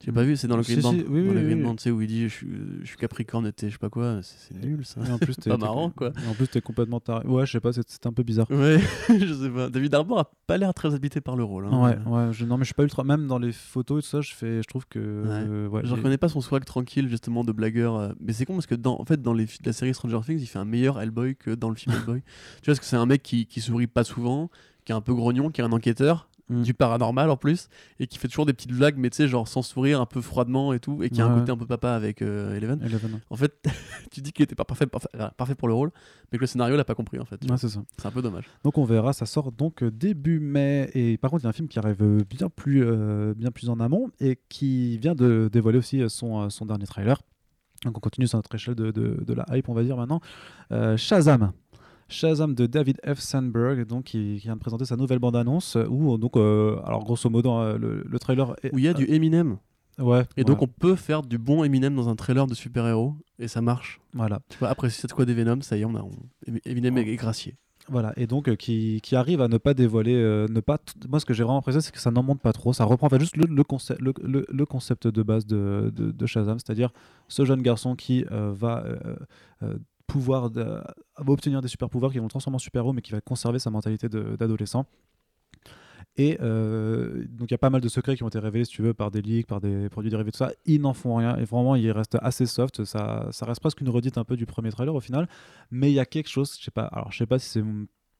Tu 0.00 0.06
l'as 0.06 0.12
pas 0.14 0.22
vu 0.24 0.34
C'est 0.36 0.48
dans 0.48 0.56
le 0.56 0.62
Green 0.62 0.80
Band. 0.80 0.92
oui, 0.92 1.04
dans 1.04 1.10
oui, 1.12 1.20
le 1.34 1.42
Green 1.42 1.58
oui. 1.58 1.62
Band, 1.64 1.76
tu 1.76 1.82
sais, 1.84 1.90
où 1.90 2.00
il 2.00 2.08
dit 2.08 2.22
je 2.28 2.34
suis, 2.34 2.48
je 2.80 2.86
suis 2.86 2.96
Capricorne 2.96 3.46
et 3.46 3.52
je 3.62 3.68
sais 3.68 3.78
pas 3.78 3.90
quoi. 3.90 4.20
C'est 4.22 4.54
nul 4.54 4.84
ça. 4.84 5.00
Et 5.06 5.10
en 5.12 5.18
plus, 5.18 5.34
Pas 5.44 5.56
marrant, 5.58 5.90
quoi. 5.90 6.12
et 6.24 6.28
En 6.28 6.34
plus, 6.34 6.48
t'es 6.48 6.60
complètement 6.60 7.00
taré. 7.00 7.26
Ouais, 7.28 7.44
je 7.46 7.52
sais 7.52 7.60
pas, 7.60 7.72
c'est- 7.72 7.88
c'était 7.88 8.06
un 8.06 8.12
peu 8.12 8.22
bizarre. 8.22 8.50
Ouais, 8.50 8.80
je 9.08 9.34
sais 9.34 9.50
pas. 9.50 9.68
David 9.68 9.94
Harbour 9.94 10.18
a 10.18 10.30
pas 10.46 10.56
l'air 10.56 10.72
très 10.74 10.94
habité 10.94 11.20
par 11.20 11.36
le 11.36 11.44
rôle. 11.44 11.66
hein. 11.66 11.82
Ouais, 11.82 11.98
ouais, 12.10 12.32
je, 12.32 12.44
non, 12.46 12.56
mais 12.56 12.62
je 12.64 12.68
suis 12.68 12.74
pas 12.74 12.82
ultra. 12.84 13.04
Même 13.04 13.26
dans 13.26 13.38
les 13.38 13.52
photos 13.52 13.98
et 13.98 14.02
tout 14.02 14.08
ça, 14.08 14.20
je, 14.22 14.32
fais, 14.34 14.62
je 14.62 14.66
trouve 14.68 14.86
que. 14.88 14.98
Euh, 14.98 15.68
ouais, 15.68 15.82
Je 15.84 15.94
reconnais 15.94 16.18
pas 16.18 16.28
son 16.30 16.40
swag 16.40 16.64
tranquille 16.64 17.08
justement 17.08 17.44
de 17.44 17.52
blagueur. 17.52 17.96
euh, 17.96 18.12
Mais 18.20 18.32
c'est 18.32 18.46
con 18.46 18.54
parce 18.54 18.66
que 18.66 18.74
dans, 18.74 18.98
en 18.98 19.04
fait, 19.04 19.20
dans 19.20 19.34
les, 19.34 19.46
la 19.64 19.72
série 19.74 19.92
Stranger 19.92 20.20
Things, 20.24 20.40
il 20.40 20.46
fait 20.46 20.58
un 20.58 20.64
meilleur 20.64 20.98
Hellboy 21.00 21.36
que 21.36 21.50
dans 21.54 21.68
le 21.68 21.74
film 21.76 21.94
Hellboy. 21.98 22.20
tu 22.22 22.26
vois, 22.26 22.64
parce 22.66 22.80
que 22.80 22.86
c'est 22.86 22.96
un 22.96 23.06
mec 23.06 23.22
qui, 23.22 23.44
qui 23.46 23.60
sourit 23.60 23.86
pas 23.86 24.04
souvent, 24.04 24.50
qui 24.86 24.92
est 24.92 24.94
un 24.94 25.02
peu 25.02 25.12
grognon, 25.14 25.50
qui 25.50 25.60
est 25.60 25.64
un 25.64 25.72
enquêteur, 25.72 26.29
Mm. 26.50 26.62
du 26.62 26.74
paranormal 26.74 27.30
en 27.30 27.36
plus, 27.36 27.68
et 28.00 28.06
qui 28.08 28.18
fait 28.18 28.26
toujours 28.28 28.44
des 28.44 28.52
petites 28.52 28.72
blagues, 28.72 28.96
mais 28.98 29.08
tu 29.08 29.16
sais, 29.18 29.28
genre 29.28 29.46
sans 29.46 29.62
sourire, 29.62 30.00
un 30.00 30.06
peu 30.06 30.20
froidement 30.20 30.72
et 30.72 30.80
tout, 30.80 31.02
et 31.02 31.08
qui 31.08 31.20
a 31.22 31.26
un 31.26 31.32
Ouais. 31.34 31.40
côté 31.40 31.52
un 31.52 31.56
peu 31.56 31.64
papa 31.66 31.92
avec 31.92 32.22
euh, 32.22 32.56
Eleven. 32.56 32.82
Eleven. 32.82 33.20
En 33.30 33.36
fait, 33.36 33.54
tu 34.10 34.20
dis 34.20 34.32
qu'il 34.32 34.42
était 34.42 34.56
pas 34.56 34.64
parfait, 34.64 34.86
parfait, 34.86 35.08
parfait 35.36 35.54
pour 35.54 35.68
le 35.68 35.74
rôle, 35.74 35.92
mais 36.32 36.38
que 36.38 36.42
le 36.42 36.48
scénario 36.48 36.76
l'a 36.76 36.84
pas 36.84 36.94
compris 36.96 37.18
en 37.20 37.24
fait. 37.24 37.40
Ouais, 37.48 37.56
c'est 37.56 37.68
ça. 37.68 37.80
C'est 37.96 38.06
un 38.06 38.10
peu 38.10 38.20
dommage. 38.22 38.44
Donc 38.64 38.76
on 38.78 38.84
verra, 38.84 39.12
ça 39.12 39.26
sort 39.26 39.52
donc 39.52 39.84
début 39.84 40.40
mai. 40.40 40.90
Et 40.94 41.16
par 41.18 41.30
contre, 41.30 41.42
il 41.42 41.44
y 41.44 41.46
a 41.46 41.50
un 41.50 41.52
film 41.52 41.68
qui 41.68 41.78
arrive 41.78 42.02
euh, 42.02 42.18
bien 42.28 42.48
plus, 42.48 42.82
euh, 42.84 43.32
bien 43.34 43.50
plus 43.52 43.68
en 43.70 43.78
amont 43.80 44.10
et 44.18 44.38
qui 44.48 44.98
vient 44.98 45.14
de 45.14 45.48
dévoiler 45.52 45.78
aussi 45.78 46.02
euh, 46.02 46.08
son, 46.08 46.50
son 46.50 46.66
dernier 46.66 46.86
trailer. 46.86 47.20
Donc 47.84 47.96
on 47.96 48.00
continue 48.00 48.26
sur 48.26 48.36
notre 48.38 48.54
échelle 48.54 48.74
de, 48.74 48.90
de- 48.90 49.22
de 49.24 49.32
la 49.34 49.46
hype, 49.52 49.68
on 49.68 49.74
va 49.74 49.82
dire 49.82 49.96
maintenant. 49.96 50.20
Euh, 50.72 50.96
Shazam. 50.96 51.52
Shazam 52.10 52.54
de 52.54 52.66
David 52.66 53.00
F. 53.06 53.18
Sandberg, 53.20 53.86
donc 53.86 54.04
qui, 54.04 54.36
qui 54.38 54.44
vient 54.46 54.54
de 54.56 54.60
présenter 54.60 54.84
sa 54.84 54.96
nouvelle 54.96 55.18
bande-annonce 55.20 55.76
euh, 55.76 55.86
où 55.88 56.18
donc 56.18 56.36
euh, 56.36 56.78
alors 56.84 57.04
grosso 57.04 57.30
modo 57.30 57.52
euh, 57.52 57.78
le, 57.78 58.04
le 58.06 58.18
trailer 58.18 58.54
est, 58.62 58.74
Où 58.74 58.78
il 58.78 58.84
y 58.84 58.88
a 58.88 58.94
du 58.94 59.04
Eminem, 59.10 59.56
ouais 59.98 60.24
et 60.36 60.44
donc 60.44 60.60
ouais, 60.60 60.68
on 60.68 60.80
peut 60.80 60.96
faire 60.96 61.22
du 61.22 61.38
bon 61.38 61.64
Eminem 61.64 61.94
dans 61.94 62.08
un 62.08 62.16
trailer 62.16 62.46
de 62.46 62.54
super-héros, 62.54 63.14
et 63.38 63.48
ça 63.48 63.60
marche. 63.62 64.00
voilà 64.12 64.40
Tu 64.48 64.58
vois, 64.58 64.68
après 64.68 64.90
cette 64.90 65.12
quoi 65.12 65.24
des 65.24 65.34
Venom, 65.34 65.60
ça 65.62 65.76
y 65.76 65.82
est, 65.82 65.84
on 65.84 65.94
a 65.94 66.02
on- 66.02 66.10
Eminem 66.66 66.98
est 66.98 67.16
gracié. 67.16 67.56
Voilà, 67.88 68.12
et 68.16 68.26
donc 68.28 68.46
euh, 68.48 68.54
qui, 68.54 69.00
qui 69.02 69.16
arrive 69.16 69.40
à 69.40 69.48
ne 69.48 69.56
pas 69.58 69.74
dévoiler, 69.74 70.14
euh, 70.14 70.46
ne 70.48 70.60
pas. 70.60 70.78
Moi, 71.08 71.18
ce 71.18 71.24
que 71.24 71.34
j'ai 71.34 71.42
vraiment 71.42 71.58
apprécié, 71.58 71.80
c'est 71.80 71.90
que 71.90 71.98
ça 71.98 72.12
n'en 72.12 72.22
monte 72.22 72.40
pas 72.40 72.52
trop. 72.52 72.72
Ça 72.72 72.84
reprend 72.84 73.08
en 73.08 73.10
fait 73.10 73.18
juste 73.18 73.36
le, 73.36 73.46
le, 73.52 73.64
concept, 73.64 74.00
le, 74.00 74.12
le- 74.22 74.46
le 74.48 74.66
concept 74.66 75.08
de 75.08 75.22
base 75.24 75.44
de, 75.44 75.90
de, 75.92 76.12
de 76.12 76.26
Shazam, 76.26 76.58
c'est-à-dire 76.60 76.90
ce 77.26 77.44
jeune 77.44 77.62
garçon 77.62 77.96
qui 77.96 78.24
euh, 78.30 78.52
va 78.54 78.84
euh, 80.10 80.12
euh, 80.12 80.12
pouvoir 80.12 80.50
de- 80.50 80.62
va 81.18 81.32
obtenir 81.32 81.60
des 81.60 81.68
super 81.68 81.88
pouvoirs 81.88 82.12
qui 82.12 82.18
vont 82.18 82.28
transformer 82.28 82.56
en 82.56 82.58
super-héros, 82.58 82.92
mais 82.92 83.02
qui 83.02 83.12
va 83.12 83.20
conserver 83.20 83.58
sa 83.58 83.70
mentalité 83.70 84.08
d'adolescent. 84.08 84.86
Et 86.16 86.38
euh, 86.40 87.24
donc 87.28 87.50
il 87.50 87.52
y 87.52 87.54
a 87.54 87.58
pas 87.58 87.70
mal 87.70 87.80
de 87.80 87.88
secrets 87.88 88.16
qui 88.16 88.22
ont 88.22 88.28
été 88.28 88.38
révélés, 88.38 88.64
si 88.64 88.72
tu 88.72 88.82
veux, 88.82 88.92
par 88.92 89.10
des 89.10 89.22
leaks, 89.22 89.46
par 89.46 89.60
des 89.60 89.88
produits 89.88 90.10
dérivés, 90.10 90.32
tout 90.32 90.38
ça. 90.38 90.50
Ils 90.66 90.80
n'en 90.80 90.92
font 90.92 91.14
rien. 91.16 91.36
Et 91.36 91.44
vraiment, 91.44 91.76
ils 91.76 91.90
restent 91.92 92.18
assez 92.20 92.46
soft. 92.46 92.84
Ça, 92.84 93.28
ça 93.30 93.46
reste 93.46 93.60
presque 93.60 93.80
une 93.80 93.88
redite 93.88 94.18
un 94.18 94.24
peu 94.24 94.36
du 94.36 94.44
premier 94.44 94.70
trailer 94.70 94.94
au 94.94 95.00
final. 95.00 95.28
Mais 95.70 95.90
il 95.90 95.94
y 95.94 96.00
a 96.00 96.04
quelque 96.04 96.28
chose, 96.28 96.56
je 96.58 96.64
sais 96.64 96.70
pas. 96.70 96.84
Alors 96.84 97.12
je 97.12 97.18
sais 97.18 97.26
pas 97.26 97.38
si 97.38 97.48
c'est 97.48 97.64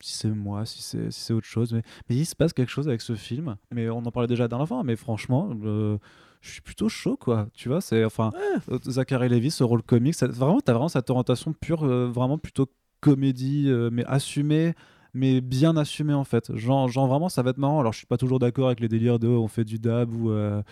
si 0.02 0.14
c'est 0.14 0.30
moi, 0.30 0.64
si 0.64 0.80
c'est 0.82 1.10
si 1.10 1.32
autre 1.32 1.46
chose, 1.46 1.74
mais, 1.74 1.82
il 2.08 2.24
se 2.24 2.34
passe 2.34 2.54
quelque 2.54 2.70
chose 2.70 2.88
avec 2.88 3.02
ce 3.02 3.14
film. 3.14 3.56
Mais 3.70 3.90
on 3.90 3.98
en 3.98 4.10
parlait 4.10 4.28
déjà 4.28 4.44
la 4.44 4.48
dernière 4.48 4.68
fois. 4.68 4.82
Mais 4.82 4.96
franchement, 4.96 5.50
euh, 5.62 5.98
je 6.40 6.52
suis 6.52 6.62
plutôt 6.62 6.88
chaud, 6.88 7.16
quoi. 7.16 7.48
Tu 7.54 7.68
vois, 7.68 7.80
c'est 7.80 8.04
enfin 8.04 8.30
euh, 8.70 8.78
Zachary 8.86 9.28
Levi, 9.28 9.50
ce 9.50 9.64
rôle 9.64 9.82
comique, 9.82 10.14
ça, 10.14 10.26
vraiment, 10.26 10.60
t'as 10.60 10.72
vraiment 10.72 10.88
cette 10.88 11.10
orientation 11.10 11.52
pure, 11.52 11.84
euh, 11.84 12.08
vraiment 12.08 12.38
plutôt 12.38 12.66
comédie, 13.00 13.66
euh, 13.68 13.90
mais 13.92 14.04
assumée 14.06 14.74
mais 15.14 15.40
bien 15.40 15.76
assumée 15.76 16.14
en 16.14 16.24
fait. 16.24 16.54
Genre, 16.56 16.88
genre 16.88 17.06
vraiment, 17.08 17.28
ça 17.28 17.42
va 17.42 17.50
être 17.50 17.58
marrant. 17.58 17.80
Alors, 17.80 17.92
je 17.92 17.98
suis 17.98 18.06
pas 18.06 18.16
toujours 18.16 18.38
d'accord 18.38 18.66
avec 18.66 18.80
les 18.80 18.88
délires 18.88 19.18
de 19.18 19.28
on 19.28 19.48
fait 19.48 19.64
du 19.64 19.78
dab 19.78 20.12
ou, 20.14 20.30
euh, 20.30 20.62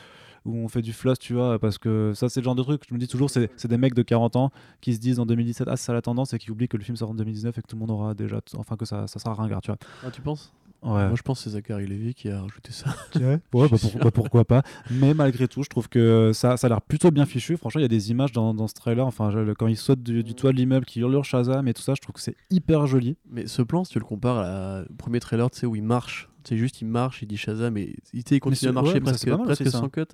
ou 0.49 0.57
on 0.64 0.68
fait 0.68 0.82
du 0.82 0.92
floss, 0.92 1.18
tu 1.18 1.34
vois, 1.34 1.59
parce 1.59 1.78
que 1.78 2.12
ça, 2.14 2.28
c'est 2.28 2.40
le 2.40 2.44
genre 2.44 2.55
de 2.55 2.62
truc. 2.62 2.82
Je 2.88 2.94
me 2.94 2.99
dis 2.99 3.07
toujours, 3.09 3.30
c'est 3.30 3.51
des 3.66 3.76
mecs 3.78 3.94
de 3.94 4.03
40 4.03 4.36
ans 4.36 4.51
qui 4.80 4.94
se 4.94 4.99
disent 5.01 5.20
en 5.20 5.26
2017, 5.26 5.68
ah, 5.70 5.76
c'est 5.76 5.84
ça 5.86 5.92
la 5.92 6.03
tendance, 6.03 6.32
et 6.34 6.38
qui 6.38 6.51
oublient 6.51 6.68
que 6.68 6.76
le 6.76 6.82
film 6.84 6.96
sort 6.96 7.11
en 7.11 7.14
2019 7.14 7.57
et 7.59 7.62
que 7.62 7.66
tout 7.66 7.76
le 7.76 7.80
monde 7.80 7.90
aura 7.90 8.14
déjà, 8.14 8.40
enfin, 8.57 8.76
que 8.76 8.84
ça, 8.84 9.07
ça 9.07 9.18
sera 9.18 9.34
ringard, 9.34 9.61
tu 9.61 9.70
vois. 9.70 9.78
Ah, 10.05 10.11
tu 10.11 10.20
penses? 10.22 10.53
Ouais. 10.80 11.09
Moi, 11.09 11.14
je 11.16 11.22
pense 11.22 11.38
que 11.38 11.44
c'est 11.44 11.51
Zachary 11.51 11.88
Levy 11.88 12.14
qui 12.14 12.28
a 12.30 12.40
rajouté 12.40 12.70
ça. 12.72 12.94
Ouais, 13.16 13.40
bah, 13.53 13.66
pour- 13.80 13.96
bah, 14.01 14.11
pourquoi 14.12 14.44
pas. 14.44 14.62
Mais 14.92 15.12
malgré 15.12 15.49
tout, 15.49 15.64
je 15.64 15.68
trouve 15.68 15.88
que 15.88 16.30
ça, 16.32 16.57
ça 16.57 16.68
a 16.68 16.70
l'air 16.70 16.80
plutôt 16.80 17.11
bien 17.11 17.26
fichu. 17.26 17.57
Franchement, 17.57 17.80
il 17.80 17.82
y 17.82 17.84
a 17.84 17.88
des 17.88 18.12
images 18.12 18.30
dans, 18.30 18.55
dans 18.55 18.68
ce 18.68 18.74
trailer. 18.74 19.05
Enfin, 19.05 19.32
je- 19.32 19.53
quand 19.55 19.66
il 19.66 19.76
saute 19.76 20.05
du, 20.05 20.22
du 20.22 20.34
toit 20.34 20.53
de 20.53 20.57
l'immeuble, 20.57 20.86
qui 20.86 21.01
hurle 21.01 21.20
Shazam 21.24 21.66
et 21.66 21.74
tout 21.74 21.82
ça, 21.82 21.94
je 21.96 22.01
trouve 22.01 22.14
que 22.14 22.20
c'est 22.20 22.36
hyper 22.51 22.86
joli. 22.86 23.16
Mais 23.28 23.49
ce 23.49 23.62
plan, 23.62 23.82
si 23.82 23.90
tu 23.92 23.99
le 23.99 24.05
compares 24.05 24.38
à- 24.38 24.82
au 24.88 24.94
premier 24.94 25.18
trailer, 25.18 25.51
tu 25.51 25.59
sais, 25.59 25.66
où 25.66 25.74
il 25.74 25.82
marche, 25.82 26.28
c'est 26.44 26.57
juste, 26.57 26.80
il 26.80 26.86
marche, 26.86 27.22
il 27.22 27.26
dit 27.26 27.36
Shazam, 27.36 27.76
et 27.76 27.96
il, 28.14 28.22
continue 28.38 28.68
à 28.68 28.72
marcher 28.72 28.94
ouais, 28.94 29.01
presque, 29.01 29.34
presque 29.36 29.68
sans 29.70 29.88
cut. 29.88 30.05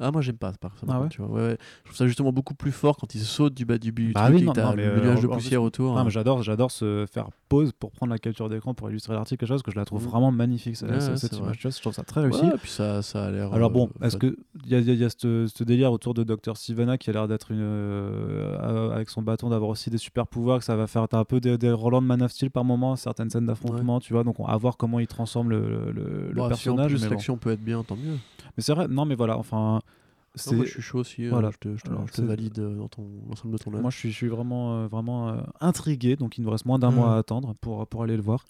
Ah, 0.00 0.12
moi, 0.12 0.22
j'aime 0.22 0.36
pas, 0.36 0.52
par 0.60 0.78
ça, 0.78 0.86
par 0.86 0.96
Ah 0.96 1.00
ouais 1.02 1.08
tu 1.08 1.20
vois. 1.22 1.30
Ouais, 1.30 1.42
ouais. 1.48 1.58
Je 1.82 1.88
trouve 1.88 1.96
ça 1.96 2.06
justement 2.06 2.32
beaucoup 2.32 2.54
plus 2.54 2.70
fort 2.72 2.96
quand 2.96 3.14
il 3.14 3.20
saute 3.20 3.54
du 3.54 3.64
bas 3.64 3.78
du 3.78 3.90
but, 3.90 4.12
Bah 4.14 4.28
oui, 4.30 4.42
et 4.42 4.44
non, 4.44 4.52
non, 4.56 4.72
le 4.74 4.82
euh, 4.84 5.00
nuage 5.00 5.20
de 5.22 5.26
en- 5.26 5.30
en 5.32 5.34
poussière 5.34 5.62
autour. 5.62 5.92
Non, 5.94 5.98
hein. 5.98 6.04
mais 6.04 6.10
j'adore, 6.10 6.42
j'adore 6.42 6.70
se 6.70 7.04
faire 7.12 7.28
pause 7.48 7.72
pour 7.72 7.90
prendre 7.90 8.12
la 8.12 8.18
capture 8.18 8.48
d'écran 8.48 8.74
pour 8.74 8.88
illustrer 8.90 9.14
l'article, 9.14 9.40
quelque 9.40 9.48
chose 9.48 9.62
que 9.62 9.70
je 9.72 9.76
la 9.76 9.84
trouve 9.84 10.02
Mhm. 10.04 10.08
vraiment 10.10 10.30
magnifique. 10.30 10.76
cette- 10.76 10.88
Ouais, 10.90 11.00
cette 11.00 11.18
c'est 11.18 11.36
image, 11.36 11.58
je 11.62 11.80
trouve 11.80 11.92
ça 11.94 12.04
très 12.04 12.20
réussi. 12.20 12.42
Ouais, 12.44 12.52
puis 12.60 12.70
ça, 12.70 13.02
ça 13.02 13.24
a 13.26 13.30
l'air. 13.30 13.52
Alors 13.52 13.70
bon, 13.70 13.90
euh, 14.00 14.06
est-ce 14.06 14.16
que 14.16 14.36
il 14.64 14.70
y 14.70 14.74
a, 14.76 14.78
y 14.80 14.90
a- 14.90 14.94
y 14.94 15.04
a 15.04 15.08
ce, 15.10 15.64
délire 15.64 15.90
autour 15.92 16.14
de 16.14 16.22
Dr 16.22 16.56
Sivana 16.56 16.96
qui 16.98 17.10
a 17.10 17.12
l'air 17.12 17.26
d'être 17.26 17.50
une 17.50 17.60
euh, 17.60 18.56
euh, 18.62 18.90
avec 18.94 19.10
son 19.10 19.22
bâton 19.22 19.48
d'avoir 19.50 19.70
aussi 19.70 19.90
des 19.90 19.98
super 19.98 20.26
pouvoirs 20.26 20.58
que 20.60 20.64
ça 20.64 20.76
va 20.76 20.86
faire 20.86 21.08
t'as 21.08 21.18
un 21.18 21.24
peu 21.24 21.40
des, 21.40 21.58
des 21.58 21.70
Roland 21.72 22.02
de 22.02 22.06
Man 22.06 22.22
of 22.22 22.30
Steel 22.32 22.50
par 22.50 22.64
moment 22.64 22.96
certaines 22.96 23.30
scènes 23.30 23.46
d'affrontement 23.46 24.00
tu 24.00 24.12
vois 24.12 24.24
donc 24.24 24.38
on 24.40 24.46
va 24.46 24.56
voir 24.56 24.76
comment 24.76 24.98
il 25.00 25.06
transforme 25.06 25.50
le, 25.50 25.90
le, 25.92 25.92
le 25.92 26.32
Bah, 26.34 26.42
si 26.54 26.68
en 26.68 26.76
personnage 26.76 26.92
plus 26.92 27.08
l'action 27.10 27.36
peut 27.36 27.50
être 27.50 27.62
bien, 27.64 27.82
tant 27.82 27.96
mieux. 27.96 28.16
Mais 28.58 28.62
c'est 28.62 28.74
vrai 28.74 28.86
non 28.88 29.06
mais 29.06 29.14
voilà 29.14 29.38
enfin 29.38 29.80
Non, 30.46 30.52
moi, 30.56 30.64
je 30.66 30.70
suis 30.70 30.82
chaud 30.82 30.98
aussi. 30.98 31.24
euh, 31.24 31.30
voilà. 31.30 31.50
Je 31.50 31.56
te, 31.56 31.76
je 31.76 31.82
te- 31.82 31.88
Alors, 31.88 32.06
je 32.06 32.12
te 32.12 32.16
c'est- 32.16 32.22
valide 32.26 32.58
euh, 32.58 32.76
dans 32.76 32.88
ton 32.88 33.06
l'ensemble 33.28 33.54
de 33.54 33.58
ton 33.58 33.70
œuvre. 33.72 33.80
moi 33.80 33.90
je 33.90 33.96
suis, 33.96 34.10
je 34.10 34.14
suis 34.16 34.28
vraiment 34.28 34.74
euh, 34.74 34.86
vraiment 34.86 35.34
intrigué 35.60 36.16
donc 36.16 36.36
il 36.36 36.42
nous 36.44 36.50
reste 36.50 36.66
moins 36.66 36.78
d'un 36.78 36.90
mois 36.90 37.14
à 37.14 37.18
attendre 37.18 37.54
pour 37.62 37.86
pour 37.86 38.02
aller 38.02 38.16
le 38.16 38.22
voir 38.22 38.44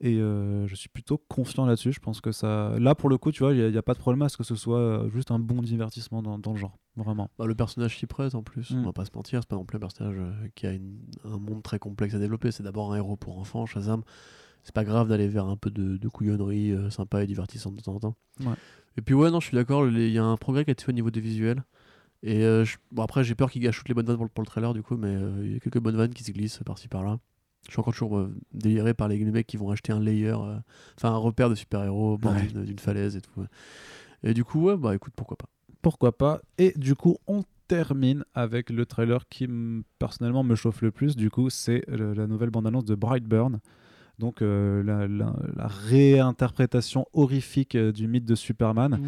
et 0.00 0.14
je 0.18 0.74
suis 0.74 0.88
plutôt 0.90 1.18
confiant 1.28 1.64
là-dessus 1.66 1.92
je 1.92 2.00
pense 2.00 2.20
que 2.20 2.30
ça 2.30 2.78
là 2.78 2.94
pour 2.94 3.08
le 3.08 3.16
coup 3.18 3.32
tu 3.32 3.42
vois 3.42 3.54
il 3.54 3.70
n'y 3.72 3.78
a, 3.78 3.82
pas 3.82 3.94
de 3.94 3.98
problème 3.98 4.22
à 4.22 4.28
ce 4.28 4.36
que 4.36 4.44
ce 4.44 4.54
soit 4.54 5.08
juste 5.12 5.30
un 5.30 5.38
bon 5.38 5.62
divertissement 5.62 6.22
dans, 6.22 6.38
dans 6.38 6.52
le 6.52 6.58
genre 6.58 6.76
vraiment 6.96 7.28
Bah, 7.38 7.46
le 7.46 7.54
personnage 7.54 7.98
s'y 7.98 8.06
prête 8.06 8.34
en 8.34 8.42
plus, 8.42 8.70
Mm. 8.72 8.80
on 8.80 8.82
va 8.84 8.92
pas 8.92 9.04
se 9.04 9.10
mentir, 9.14 9.40
c'est 9.42 9.48
pas 9.48 9.56
non 9.56 9.64
plus 9.64 9.76
un 9.76 9.80
personnage 9.80 10.16
qui 10.54 10.66
a 10.66 10.72
une- 10.72 11.00
un 11.24 11.38
monde 11.38 11.62
très 11.62 11.78
complexe 11.78 12.14
à 12.14 12.18
développer, 12.18 12.50
c'est 12.52 12.62
d'abord 12.62 12.92
un 12.92 12.96
héros 12.96 13.16
pour 13.16 13.38
enfants, 13.38 13.64
Shazam. 13.66 14.02
C'est 14.66 14.74
pas 14.74 14.82
grave 14.82 15.06
d'aller 15.08 15.28
vers 15.28 15.46
un 15.46 15.56
peu 15.56 15.70
de, 15.70 15.96
de 15.96 16.08
couillonnerie 16.08 16.72
euh, 16.72 16.90
sympa 16.90 17.22
et 17.22 17.26
divertissante 17.28 17.76
de 17.76 17.80
temps 17.82 17.94
en 17.94 18.00
temps. 18.00 18.16
Ouais. 18.40 18.54
Et 18.96 19.00
puis 19.00 19.14
ouais, 19.14 19.30
non, 19.30 19.38
je 19.38 19.46
suis 19.46 19.54
d'accord, 19.54 19.86
il 19.86 20.10
y 20.10 20.18
a 20.18 20.24
un 20.24 20.36
progrès 20.36 20.64
qui 20.64 20.70
a 20.70 20.72
été 20.72 20.82
fait 20.84 20.90
au 20.90 20.94
niveau 20.94 21.12
des 21.12 21.20
visuels. 21.20 21.62
Et 22.24 22.42
euh, 22.44 22.64
je- 22.64 22.76
bon, 22.90 23.02
après, 23.04 23.22
j'ai 23.22 23.36
peur 23.36 23.48
qu'ils 23.48 23.62
gâchent 23.62 23.78
toutes 23.78 23.88
les 23.88 23.94
bonnes 23.94 24.06
vannes 24.06 24.16
pour, 24.16 24.24
le- 24.24 24.30
pour 24.30 24.42
le 24.42 24.46
trailer 24.48 24.74
du 24.74 24.82
coup, 24.82 24.96
mais 24.96 25.14
euh, 25.14 25.30
il 25.44 25.52
y 25.52 25.56
a 25.56 25.60
quelques 25.60 25.78
bonnes 25.78 25.96
vannes 25.96 26.12
qui 26.12 26.24
se 26.24 26.32
glissent 26.32 26.58
par-ci 26.66 26.88
par-là. 26.88 27.18
Je 27.66 27.70
suis 27.70 27.78
encore 27.80 27.92
toujours 27.92 28.28
déliré 28.52 28.92
par 28.92 29.06
les, 29.06 29.18
les 29.18 29.30
mecs 29.30 29.46
qui 29.46 29.56
vont 29.56 29.70
acheter 29.70 29.92
un 29.92 30.00
layer, 30.00 30.32
enfin 30.32 31.10
un 31.10 31.16
repère 31.16 31.48
de 31.48 31.54
super-héros 31.54 32.14
au 32.14 32.18
bord 32.18 32.32
Ouais. 32.34 32.46
d'une- 32.46 32.78
falaise 32.78 33.14
et 33.16 33.20
tout. 33.20 33.30
ouais. 33.40 33.46
Et 34.24 34.34
du 34.34 34.42
coup, 34.44 34.62
ouais, 34.64 34.76
bah 34.76 34.94
écoute, 34.96 35.12
pourquoi 35.14 35.36
pas. 35.36 35.48
pourquoi 35.82 36.16
pas. 36.16 36.40
Et 36.58 36.72
du 36.76 36.94
coup, 36.96 37.16
on 37.28 37.44
termine 37.68 38.24
avec 38.34 38.70
le 38.70 38.84
trailer 38.86 39.28
qui 39.28 39.48
personnellement 40.00 40.42
me 40.42 40.54
chauffe 40.56 40.80
le 40.82 40.90
plus. 40.90 41.14
Du 41.16 41.30
coup, 41.30 41.50
c'est 41.50 41.84
la 41.88 42.26
nouvelle 42.26 42.50
bande-annonce 42.50 42.84
de 42.84 42.94
Brightburn. 42.96 43.60
Donc 44.18 44.40
euh, 44.40 44.82
la, 44.82 45.06
la- 45.06 45.36
la 45.56 45.66
réinterprétation 45.66 47.06
horrifique 47.12 47.74
euh, 47.74 47.92
du 47.92 48.08
mythe 48.08 48.24
de 48.24 48.34
Superman. 48.34 48.98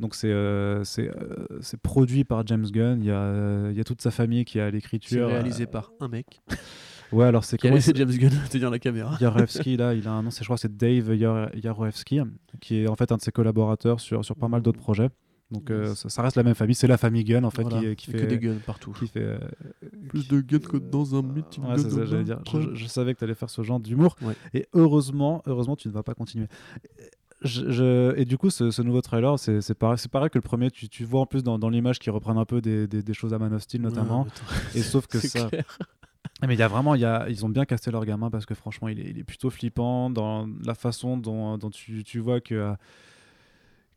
Donc 0.00 0.14
c'est 0.14 0.30
euh, 0.32 0.82
c'est 0.84 1.08
euh, 1.08 1.46
c'est 1.60 1.80
produit 1.80 2.24
par 2.24 2.46
James 2.46 2.66
Gunn. 2.66 2.98
Il 3.00 3.06
y 3.06 3.10
a, 3.10 3.70
il 3.70 3.76
y 3.76 3.80
a 3.80 3.84
toute 3.84 4.02
sa 4.02 4.10
famille 4.10 4.44
qui 4.44 4.58
est 4.58 4.62
à 4.62 4.66
C'est 4.66 4.72
l'écriture. 4.72 5.28
réalisé 5.28 5.66
par 5.66 5.92
un 6.00 6.08
mec 6.08 6.40
Ouais, 7.12 7.26
alors 7.26 7.44
c'est 7.44 7.58
qui 7.58 7.68
a 7.68 7.70
laissé 7.70 7.92
James 7.94 8.10
Gunn 8.10 8.30
tenir 8.50 8.70
la 8.70 8.78
caméra. 8.78 9.16
Yarevsky, 9.20 9.76
là, 9.76 9.92
il 9.94 10.08
a 10.08 10.12
un 10.12 10.22
nom, 10.22 10.30
c'est- 10.30 10.40
je 10.40 10.44
crois 10.46 10.56
c'est 10.56 10.74
Dave 10.74 11.14
Yar- 11.14 11.50
Yarevsky, 11.54 12.20
qui 12.60 12.78
est 12.82 12.88
en 12.88 12.96
fait 12.96 13.12
un 13.12 13.18
de 13.18 13.22
ses 13.22 13.32
collaborateurs 13.32 14.00
sur, 14.00 14.24
sur 14.24 14.34
pas 14.34 14.48
mal 14.48 14.62
d'autres 14.62 14.80
projets. 14.80 15.10
Donc 15.52 15.70
euh, 15.70 15.94
ça, 15.94 16.08
ça 16.08 16.22
reste 16.22 16.36
la 16.36 16.42
même 16.42 16.54
famille, 16.54 16.74
c'est 16.74 16.86
la 16.86 16.96
famille 16.96 17.22
Gunn 17.24 17.44
en 17.44 17.50
fait 17.50 17.62
Voilà. 17.62 17.80
qui, 17.94 17.96
qui 17.96 18.10
Il 18.10 18.14
y 18.14 18.16
a 18.16 18.20
fait. 18.20 18.26
que 18.26 18.30
des 18.34 18.38
guns 18.38 18.58
partout. 18.66 18.92
qui 18.92 19.06
fait 19.06 19.20
euh, 19.22 19.38
Plus 20.08 20.26
de 20.28 20.40
guns 20.40 20.58
que 20.58 20.78
dans 20.78 21.14
un 21.14 21.22
meeting. 21.22 21.64
ouais, 21.64 21.78
c'est 21.78 21.90
ça, 21.90 22.04
j'allais 22.06 22.24
dire. 22.24 22.40
Je, 22.74 22.86
savais 22.86 23.12
que 23.14 23.18
tu 23.18 23.24
allais 23.24 23.34
faire 23.34 23.50
ce 23.50 23.62
genre 23.62 23.78
d'humour. 23.80 24.16
Ouais. 24.22 24.34
Et 24.54 24.66
heureusement, 24.72 25.42
heureusement, 25.46 25.76
tu 25.76 25.88
ne 25.88 25.92
vas 25.92 26.02
pas 26.02 26.14
continuer. 26.14 26.46
Je- 27.42 27.70
je- 27.70 28.16
et 28.16 28.24
du 28.24 28.38
coup, 28.38 28.50
ce, 28.50 28.70
ce 28.70 28.82
nouveau 28.82 29.00
trailer, 29.00 29.36
c'est 29.38 29.60
c'est 29.60 29.74
pareil, 29.74 29.98
pareil 30.10 30.30
que 30.30 30.38
le 30.38 30.42
premier. 30.42 30.70
Tu, 30.70 30.88
tu 30.88 31.04
vois 31.04 31.20
en 31.22 31.26
plus 31.26 31.42
dans, 31.42 31.58
dans 31.58 31.68
l'image 31.70 31.98
qui 31.98 32.08
reprennent 32.10 32.38
un 32.38 32.44
peu 32.44 32.60
des, 32.60 32.86
des- 32.86 33.02
des 33.02 33.14
choses 33.14 33.34
à 33.34 33.38
Man 33.38 33.52
of 33.52 33.62
Steel 33.62 33.82
notamment. 33.82 34.26
et 34.76 34.80
sauf 34.80 35.06
que 35.08 35.18
ça, 35.18 35.48
clair. 35.48 35.64
Ah, 36.40 36.46
Mais 36.46 36.54
il 36.54 36.60
y 36.60 36.62
a 36.62 36.68
vraiment, 36.68 36.94
il 36.94 37.00
y 37.00 37.04
a, 37.04 37.28
ils 37.28 37.44
ont 37.44 37.48
bien 37.48 37.64
casté 37.64 37.90
leur 37.90 38.04
gamin 38.04 38.30
parce 38.30 38.46
que 38.46 38.54
franchement, 38.54 38.88
il 38.88 39.00
est, 39.00 39.10
il 39.10 39.18
est 39.18 39.24
plutôt 39.24 39.50
flippant 39.50 40.08
dans 40.08 40.48
la 40.64 40.74
façon 40.74 41.16
dont, 41.16 41.58
dont 41.58 41.70
tu, 41.70 42.04
tu 42.04 42.20
vois 42.20 42.40
que, 42.40 42.54
euh, 42.54 42.72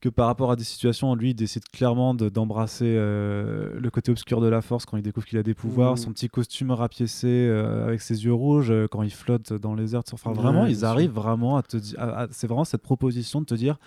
que 0.06 0.10
par 0.10 0.28
rapport 0.28 0.52
à 0.52 0.56
des 0.56 0.64
situations, 0.64 1.16
lui, 1.16 1.32
il 1.32 1.34
décide 1.34 1.64
clairement 1.70 2.14
de- 2.14 2.30
d'embrasser 2.30 2.86
euh, 2.96 3.72
le 3.80 3.90
côté 3.90 4.12
obscur 4.12 4.40
de 4.40 4.48
la 4.48 4.62
force 4.62 4.86
quand 4.86 4.98
il 4.98 5.04
découvre 5.04 5.26
qu'il 5.26 5.40
a 5.40 5.44
des 5.44 5.56
pouvoirs, 5.56 5.92
Mhm. 5.94 5.98
son 5.98 6.12
petit 6.14 6.30
costume 6.30 6.70
rapiécé 6.70 7.28
euh, 7.28 7.86
avec 7.88 8.02
ses 8.02 8.24
yeux 8.24 8.34
rouges 8.34 8.70
euh, 8.72 8.88
quand 8.88 9.02
il 9.02 9.12
flotte 9.12 9.52
dans 9.54 9.74
les 9.74 9.96
airs. 9.96 10.04
Enfin, 10.14 10.30
Ouais, 10.30 10.36
vraiment, 10.36 10.66
ils 10.68 10.78
sûr. 10.80 10.88
arrivent 10.88 11.12
vraiment 11.14 11.58
à 11.58 11.64
te 11.64 11.78
dire, 11.78 11.98
c'est 12.32 12.46
vraiment 12.48 12.66
cette 12.66 12.82
proposition 12.84 13.42
de 13.42 13.46
te 13.46 13.56
dire, 13.56 13.78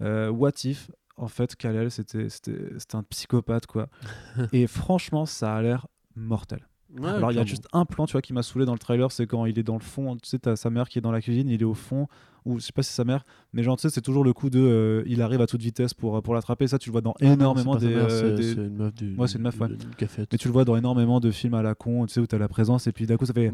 what 0.00 0.52
if 0.64 0.90
en 1.16 1.26
fait, 1.28 1.56
Kal-El, 1.56 1.90
c'était 1.90 2.28
un 2.94 3.02
psychopathe, 3.02 3.66
quoi. 3.66 3.88
Et 4.52 4.66
franchement, 4.68 5.26
ça 5.26 5.54
a 5.56 5.60
l'air 5.62 5.86
mortel. 6.14 6.67
Ouais, 6.96 7.10
Alors 7.10 7.30
il 7.32 7.36
y 7.36 7.38
a 7.38 7.44
juste 7.44 7.68
un 7.74 7.84
plan 7.84 8.06
tu 8.06 8.12
vois 8.12 8.22
qui 8.22 8.32
m'a 8.32 8.42
saoulé 8.42 8.64
dans 8.64 8.72
le 8.72 8.78
trailer, 8.78 9.12
c'est 9.12 9.26
quand 9.26 9.44
il 9.44 9.58
est 9.58 9.62
dans 9.62 9.74
le 9.74 9.80
fond, 9.82 10.16
tu 10.16 10.26
sais 10.28 10.38
t'as 10.38 10.56
sa 10.56 10.70
mère 10.70 10.88
qui 10.88 10.98
est 10.98 11.02
dans 11.02 11.12
la 11.12 11.20
cuisine, 11.20 11.48
il 11.50 11.60
est 11.60 11.64
au 11.66 11.74
fond 11.74 12.06
ou 12.46 12.58
je 12.60 12.64
sais 12.64 12.72
pas 12.72 12.82
si 12.82 12.88
c'est 12.90 12.96
sa 12.96 13.04
mère, 13.04 13.24
mais 13.52 13.62
genre 13.62 13.76
tu 13.76 13.82
sais 13.82 13.90
c'est 13.90 14.00
toujours 14.00 14.24
le 14.24 14.32
coup 14.32 14.48
de 14.48 14.58
euh, 14.58 15.02
il 15.06 15.20
arrive 15.20 15.42
à 15.42 15.46
toute 15.46 15.60
vitesse 15.60 15.92
pour 15.92 16.22
pour 16.22 16.34
l'attraper, 16.34 16.66
ça 16.66 16.78
tu 16.78 16.88
le 16.88 16.92
vois 16.92 17.02
dans 17.02 17.12
énormément 17.20 17.78
C'est 17.78 17.90
pas 17.90 18.00
sa 18.08 18.08
des, 18.08 18.14
euh, 18.14 18.36
c'est- 18.36 18.42
des- 18.42 18.54
c'est 18.54 18.66
une 18.68 18.76
meuf 18.76 18.94
du. 18.94 19.16
Ouais, 19.18 19.28
c'est 19.28 19.36
une 19.36 19.42
meuf, 19.44 19.60
ouais. 19.60 19.68
mais 20.32 20.38
tu 20.38 20.48
le 20.48 20.52
vois 20.52 20.64
dans 20.64 20.76
énormément 20.76 21.20
de 21.20 21.30
films 21.30 21.52
à 21.54 21.62
la 21.62 21.74
con, 21.74 22.06
tu 22.06 22.14
sais 22.14 22.20
où 22.20 22.26
t'as 22.26 22.38
la 22.38 22.48
présence 22.48 22.86
et 22.86 22.92
puis 22.92 23.04
d'un 23.06 23.18
coup 23.18 23.26
ça 23.26 23.34
fait 23.34 23.50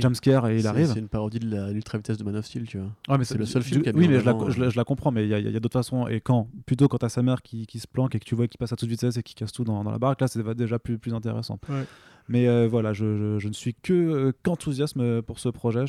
jumpscare 0.00 0.46
et 0.48 0.58
il 0.58 0.66
arrive. 0.68 0.92
C'est 0.92 1.00
une 1.00 1.08
parodie 1.08 1.40
de 1.40 1.72
l'ultra 1.72 1.98
vitesse 1.98 2.18
de 2.18 2.22
Man 2.24 2.36
of 2.36 2.46
Steel, 2.46 2.68
tu 2.68 2.78
vois. 2.78 2.86
Ouais, 3.08 3.18
mais 3.18 3.24
c'est 3.24 3.36
le 3.36 3.46
seul 3.46 3.62
film 3.64 3.82
qui 3.82 3.88
a 3.88 3.92
Oui, 3.96 4.06
mais 4.06 4.20
je 4.20 4.24
la, 4.24 4.30
avant, 4.30 4.48
je 4.48 4.60
la- 4.60 4.66
euh, 4.66 4.70
je 4.70 4.76
la 4.76 4.84
comprends, 4.84 5.10
mais 5.10 5.24
il 5.24 5.28
y 5.30 5.34
a, 5.34 5.40
il 5.40 5.50
y 5.50 5.56
a 5.56 5.60
d'autres 5.60 5.72
façons. 5.78 6.06
Et 6.06 6.20
quand 6.20 6.48
Plutôt 6.66 6.86
quand 6.86 6.98
t'as 6.98 7.08
sa 7.08 7.22
mère 7.22 7.42
qui, 7.42 7.66
qui 7.66 7.80
se 7.80 7.88
planque 7.88 8.14
et 8.14 8.20
que 8.20 8.24
tu 8.24 8.34
vois 8.36 8.46
qu'il 8.46 8.58
passe 8.58 8.72
à 8.72 8.76
toute 8.76 8.88
vitesse 8.88 9.16
et 9.16 9.22
qui 9.24 9.34
casse 9.34 9.50
tout 9.52 9.64
dans, 9.64 9.82
dans 9.82 9.90
la 9.90 9.98
baraque, 9.98 10.20
là, 10.20 10.28
c'est 10.28 10.42
déjà 10.54 10.78
plus, 10.78 10.98
plus 10.98 11.14
intéressant. 11.14 11.58
Ouais. 11.68 11.84
Mais 12.28 12.48
euh, 12.48 12.66
voilà, 12.66 12.92
je, 12.92 13.04
ne 13.46 13.52
suis 13.52 13.74
que 13.74 13.92
euh, 13.92 14.32
qu'enthousiasme 14.42 15.22
pour 15.22 15.38
ce 15.38 15.48
projet. 15.48 15.84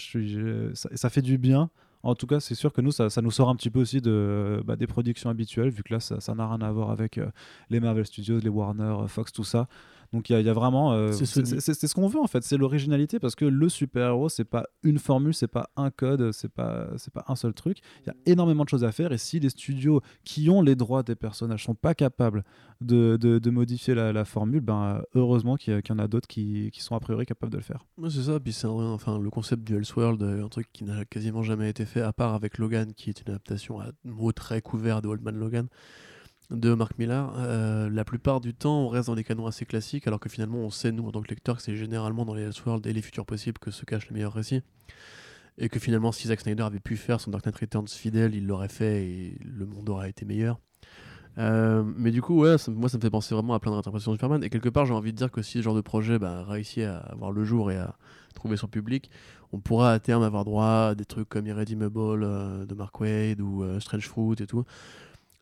Ça, 0.74 1.10
fait 1.10 1.22
du 1.22 1.38
bien. 1.38 1.70
En 2.04 2.16
tout 2.16 2.28
cas, 2.28 2.40
c'est 2.40 2.56
sûr 2.56 2.72
que 2.72 2.82
nous, 2.82 2.92
ça, 2.92 3.10
nous 3.22 3.32
sort 3.32 3.50
un 3.50 3.56
petit 3.56 3.70
peu 3.70 3.80
aussi 3.80 4.02
de, 4.02 4.62
bah, 4.66 4.76
des 4.76 4.88
productions 4.88 5.30
habituelles, 5.30 5.70
vu 5.70 5.84
que 5.84 5.94
là, 5.94 6.00
ça 6.00 6.36
n'a 6.36 6.48
rien 6.48 6.62
à 6.62 6.72
voir 6.72 6.92
avec 6.92 7.18
euh, 7.18 7.28
les 7.70 7.80
Marvel 7.80 8.06
Studios, 8.06 8.40
les 8.40 8.50
Warner, 8.50 8.84
euh, 8.84 9.08
Fox, 9.08 9.32
tout 9.32 9.44
ça. 9.44 9.68
Donc 10.14 10.30
il 10.30 10.34
y, 10.34 10.36
a- 10.36 10.40
il 10.40 10.46
y 10.46 10.50
a 10.50 10.54
vraiment. 10.54 10.94
euh, 10.94 11.12
C'est 11.12 11.26
ce 11.88 11.94
qu'on 11.94 12.08
veut 12.08 12.20
en 12.20 12.28
fait, 12.28 12.44
c'est 12.44 12.58
l'originalité 12.58 13.20
parce 13.20 13.36
que 13.36 13.46
le 13.46 13.70
super-héros, 13.70 14.30
c'est 14.30 14.46
pas 14.46 14.66
une 14.84 15.00
formule, 15.00 15.34
c'est 15.34 15.48
pas 15.48 15.70
un 15.76 15.90
code, 15.92 16.32
c'est 16.32 16.52
pas, 16.52 16.88
pas 17.14 17.26
un 17.28 17.36
seul 17.36 17.54
truc. 17.54 17.80
Il 18.06 18.08
y 18.08 18.10
a 18.10 18.16
énormément 18.26 18.64
de 18.64 18.70
choses 18.70 18.84
à 18.84 18.92
faire 18.92 19.12
et 19.12 19.18
si 19.18 19.40
les 19.40 19.50
studios 19.50 20.02
qui 20.24 20.50
ont 20.50 20.62
les 20.62 20.76
droits 20.76 21.04
des 21.04 21.16
personnages 21.16 21.64
sont 21.66 21.76
pas 21.76 21.94
capables 21.94 22.44
de, 22.82 23.18
de- 23.20 23.40
de 23.40 23.50
modifier 23.50 23.96
la, 23.96 24.14
la 24.14 24.24
formule, 24.26 24.62
ben, 24.62 25.02
heureusement 25.16 25.56
qu'il 25.56 25.74
y, 25.88 25.92
en 25.92 26.00
a 26.00 26.08
d'autres 26.08 26.28
qui, 26.28 26.70
qui 26.72 26.82
sont 26.82 26.96
a 26.96 27.00
priori 27.00 27.26
capables 27.26 27.52
de 27.52 27.58
le 27.58 27.64
faire. 27.64 27.86
Ouais, 27.98 28.10
c'est 28.10 28.24
ça, 28.24 28.40
puis 28.40 28.54
c'est 28.54 28.68
enfin, 28.68 29.20
le 29.20 29.30
concept 29.30 29.64
du 29.64 29.76
Elseworld, 29.76 30.22
un 30.24 30.48
truc 30.48 30.68
qui 30.72 30.84
n'a 30.84 31.04
quasiment 31.06 31.44
jamais 31.44 31.70
été 31.70 31.86
fait, 31.86 32.02
à 32.02 32.14
part 32.14 32.34
avec 32.34 32.58
Logan, 32.58 32.94
qui 32.94 33.10
est 33.10 33.22
une 33.22 33.30
adaptation 33.32 33.80
à 33.80 33.88
mots 34.06 34.32
très 34.32 34.62
couverts 34.62 35.02
de 35.02 35.08
Old 35.08 35.22
Man 35.22 35.38
Logan 35.38 35.68
de 36.50 36.74
Mark 36.74 36.98
Millar. 36.98 37.34
Euh, 37.38 37.90
la 37.90 38.06
plupart 38.06 38.40
du 38.42 38.54
temps, 38.54 38.82
on 38.82 38.88
reste 38.88 39.08
dans 39.08 39.16
des 39.16 39.24
canons 39.24 39.48
assez 39.48 39.66
classiques, 39.66 40.08
alors 40.08 40.20
que 40.20 40.30
finalement, 40.30 40.60
on 40.60 40.70
sait, 40.70 40.92
nous, 40.92 41.06
en 41.08 41.12
tant 41.12 41.22
que 41.22 41.30
lecteurs, 41.30 41.58
que 41.58 41.62
c'est 41.62 41.76
généralement 41.76 42.26
dans 42.26 42.34
les 42.34 42.44
Elseworlds 42.44 42.88
et 42.88 42.94
les 42.94 43.02
futurs 43.02 43.26
possibles 43.26 43.60
que 43.60 43.72
se 43.72 43.86
cachent 43.86 44.08
les 44.10 44.14
meilleurs 44.14 44.34
récits. 44.34 44.62
Et 45.58 45.70
que 45.70 45.80
finalement, 45.80 46.12
si 46.12 46.28
Zack 46.28 46.42
Snyder 46.42 46.64
avait 46.64 46.80
pu 46.80 46.96
faire 46.98 47.20
son 47.20 47.32
Dark 47.32 47.46
Knight 47.46 47.58
Returns 47.58 47.88
fidèle, 47.88 48.36
il 48.36 48.46
l'aurait 48.46 48.70
fait 48.70 49.06
et 49.08 49.38
le 49.44 49.66
monde 49.66 49.90
aurait 49.90 50.10
été 50.10 50.24
meilleur. 50.24 50.60
Euh, 51.40 51.84
mais 51.96 52.12
du 52.12 52.22
coup, 52.22 52.40
ouais, 52.42 52.58
ça- 52.58 52.72
moi 52.72 52.90
ça 52.90 52.98
me 52.98 53.02
fait 53.02 53.10
penser 53.12 53.36
vraiment 53.36 53.54
à 53.54 53.60
plein 53.60 53.72
de 53.72 53.76
réinterprétations 53.76 54.12
de 54.12 54.18
Superman. 54.18 54.44
Et 54.44 54.50
quelque 54.50 54.70
part, 54.70 54.86
j'ai 54.86 54.94
envie 54.94 55.12
de 55.14 55.18
dire 55.18 55.32
que 55.32 55.42
si 55.42 55.60
ce 55.60 55.62
genre 55.64 55.76
de 55.76 55.82
projet 55.82 56.18
bah, 56.20 56.44
réussit 56.48 56.84
à 56.84 56.98
avoir 56.98 57.32
le 57.32 57.44
jour 57.44 57.72
et 57.72 57.78
à 57.78 57.96
trouver 58.34 58.58
son 58.58 58.68
public, 58.68 59.10
on 59.52 59.60
pourra 59.60 59.94
à 59.94 60.00
terme 60.00 60.24
avoir 60.24 60.46
droit 60.46 60.90
à 60.90 60.96
des 60.96 61.06
trucs 61.06 61.30
comme 61.30 61.46
Irredeemable 61.48 62.24
euh, 62.24 62.66
de 62.66 62.74
Mark 62.76 63.00
Wade 63.00 63.42
ou 63.42 63.64
euh, 63.64 63.80
Strange 63.80 64.08
Fruit 64.08 64.38
et 64.42 64.48
tout. 64.48 64.64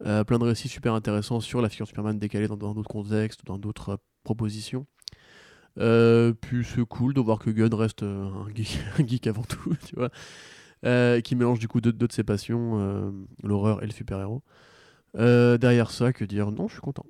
Euh, 0.03 0.23
plein 0.25 0.39
de 0.39 0.43
récits 0.43 0.67
super 0.67 0.93
intéressants 0.93 1.39
sur 1.39 1.61
la 1.61 1.69
figure 1.69 1.87
Superman 1.87 2.19
décalée 2.19 2.47
dans 2.47 2.57
d'autres 2.57 2.89
contextes 2.89 3.45
dans 3.45 3.57
d'autres 3.57 3.93
euh, 3.93 3.97
propositions. 4.23 4.85
Euh, 5.79 6.33
puis 6.33 6.65
c'est 6.65 6.85
cool 6.85 7.13
de 7.13 7.21
voir 7.21 7.39
que 7.39 7.49
Gunn 7.49 7.73
reste 7.73 8.03
un, 8.03 8.45
geek, 8.53 9.27
avant 9.27 9.43
tout, 9.43 9.75
tu 9.85 9.95
vois, 9.95 10.09
qui 11.21 11.35
mélange 11.35 11.59
du 11.59 11.67
coup 11.67 11.81
deux, 11.81 11.93
de 11.93 12.11
ses 12.11 12.23
passions, 12.23 13.13
l'horreur 13.43 13.81
et 13.83 13.85
le 13.85 13.91
super-héros. 13.91 14.43
Derrière 15.15 15.91
ça, 15.91 16.13
que 16.13 16.25
dire? 16.25 16.51
Non, 16.51 16.67
je 16.67 16.73
suis 16.73 16.81
content. 16.81 17.05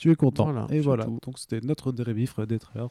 Tu 0.00 0.10
es 0.10 0.14
content. 0.16 0.44
Voilà, 0.44 0.66
et 0.70 0.80
voilà. 0.80 1.04
tout. 1.04 1.18
Donc 1.22 1.38
c'était 1.38 1.60
notre 1.60 1.92
dérébifre 1.92 2.46
des 2.46 2.58
trailers 2.58 2.88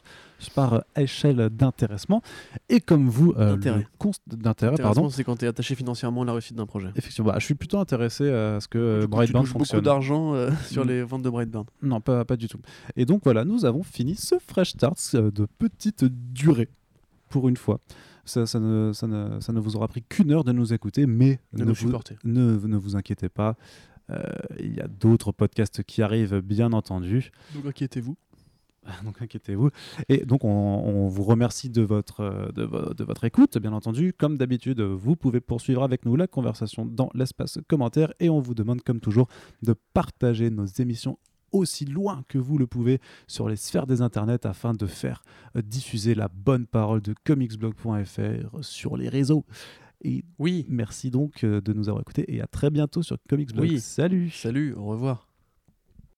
par 0.54 0.74
euh, 0.76 0.80
échelle 0.96 1.50
d'intéressement. 1.50 2.22
Et 2.70 2.80
comme 2.82 3.10
vous, 3.10 3.34
euh, 3.36 3.54
D'intérêt. 3.56 3.88
d'intérêt, 4.28 4.76
pardon. 4.78 5.10
c'est 5.10 5.24
quand 5.24 5.36
tu 5.36 5.46
es 5.46 5.48
attaché 5.48 5.74
financièrement 5.74 6.22
à 6.22 6.26
la 6.26 6.34
réussite 6.34 6.56
d'un 6.56 6.68
projet. 6.68 6.90
Effectivement, 6.96 7.32
bah, 7.32 7.40
je 7.40 7.46
suis 7.46 7.56
plutôt 7.56 7.80
intéressé 7.80 8.30
à 8.30 8.60
ce 8.60 8.68
que 8.68 8.78
euh, 8.78 9.00
Du 9.00 9.00
coup, 9.00 9.06
tu 9.08 9.10
Brightburn 9.10 9.44
beaucoup 9.46 9.58
fonctionne. 9.58 9.82
d'argent 9.82 10.36
euh, 10.36 10.52
sur 10.70 10.86
les 10.86 11.02
ventes 11.02 11.24
de 11.24 11.32
Brightburn. 11.32 11.66
Non, 11.82 12.00
pas, 12.00 12.26
pas 12.26 12.38
du 12.38 12.48
tout. 12.48 12.60
Et 12.96 13.06
donc 13.06 13.22
voilà, 13.24 13.44
nous 13.44 13.66
avons 13.66 13.82
fini 13.82 14.14
ce 14.16 14.36
Fresh 14.38 14.70
Starts 14.74 15.16
euh, 15.16 15.32
de 15.32 15.48
petite 15.58 16.06
durée, 16.06 16.70
pour 17.30 17.50
une 17.50 17.58
fois. 17.58 17.80
Ça, 18.24 18.46
ça 18.46 18.60
ne, 18.60 18.94
ça, 18.94 19.08
ne, 19.08 19.40
ça 19.40 19.52
ne 19.52 19.60
vous 19.60 19.76
aura 19.76 19.88
pris 19.88 20.04
qu'une 20.08 20.32
heure 20.32 20.44
de 20.44 20.52
nous 20.52 20.74
écouter, 20.74 21.08
mais 21.08 21.40
vous, 21.54 21.66
ne 21.66 22.78
vous 22.78 22.96
inquiétez 22.96 23.30
pas. 23.30 23.56
Euh, 24.10 24.22
il 24.60 24.74
y 24.76 24.80
a 24.82 24.88
d'autres 24.88 25.32
podcasts 25.32 25.84
qui 25.84 26.02
arrivent, 26.02 26.40
bien 26.40 26.74
entendu. 26.74 27.32
Donc 27.54 27.66
inquiétez-vous. 27.66 28.16
donc 29.04 29.22
inquiétez-vous. 29.22 29.70
Et 30.08 30.26
donc 30.26 30.44
on, 30.46 30.50
on 30.50 31.08
vous 31.08 31.24
remercie 31.24 31.70
de 31.70 31.82
votre, 31.82 32.22
euh, 32.22 32.52
de, 32.54 32.64
vo- 32.64 32.94
de 32.94 33.04
votre 33.04 33.24
écoute, 33.26 33.58
bien 33.58 33.74
entendu. 33.74 34.14
Comme 34.14 34.38
d'habitude, 34.38 34.82
vous 34.82 35.16
pouvez 35.16 35.42
poursuivre 35.42 35.84
avec 35.84 36.06
nous 36.06 36.16
la 36.16 36.28
conversation 36.28 36.86
dans 36.86 37.10
l'espace 37.14 37.60
commentaire 37.68 38.14
et 38.20 38.30
on 38.30 38.40
vous 38.40 38.56
demande 38.56 38.82
comme 38.82 39.00
toujours 39.00 39.28
de 39.62 39.76
partager 39.94 40.50
nos 40.50 40.66
émissions 40.66 41.20
aussi 41.52 41.86
loin 41.86 42.24
que 42.28 42.38
vous 42.38 42.60
le 42.60 42.68
pouvez 42.68 43.00
sur 43.28 43.50
les 43.50 43.56
sphères 43.56 43.88
des 43.88 44.02
internets 44.04 44.46
afin 44.46 44.74
de 44.74 44.86
faire 44.86 45.24
diffuser 45.56 46.14
la 46.14 46.28
bonne 46.28 46.68
parole 46.68 47.02
de 47.02 47.16
comicsblog.fr 47.26 48.58
sur 48.64 48.98
les 48.98 49.10
réseaux. 49.10 49.46
Et 50.04 50.24
Oui. 50.38 50.66
merci 50.70 51.10
donc 51.12 51.44
euh, 51.44 51.62
de 51.62 51.74
nous 51.74 51.90
avoir 51.90 52.02
écoutés 52.02 52.26
et 52.34 52.42
à 52.42 52.48
très 52.48 52.70
bientôt 52.70 53.04
sur 53.04 53.18
Comicsblog. 53.28 53.70
Oui. 53.70 53.80
Salut 53.80 54.30
Salut, 54.30 54.74
au 54.74 54.86
revoir. 54.86 55.29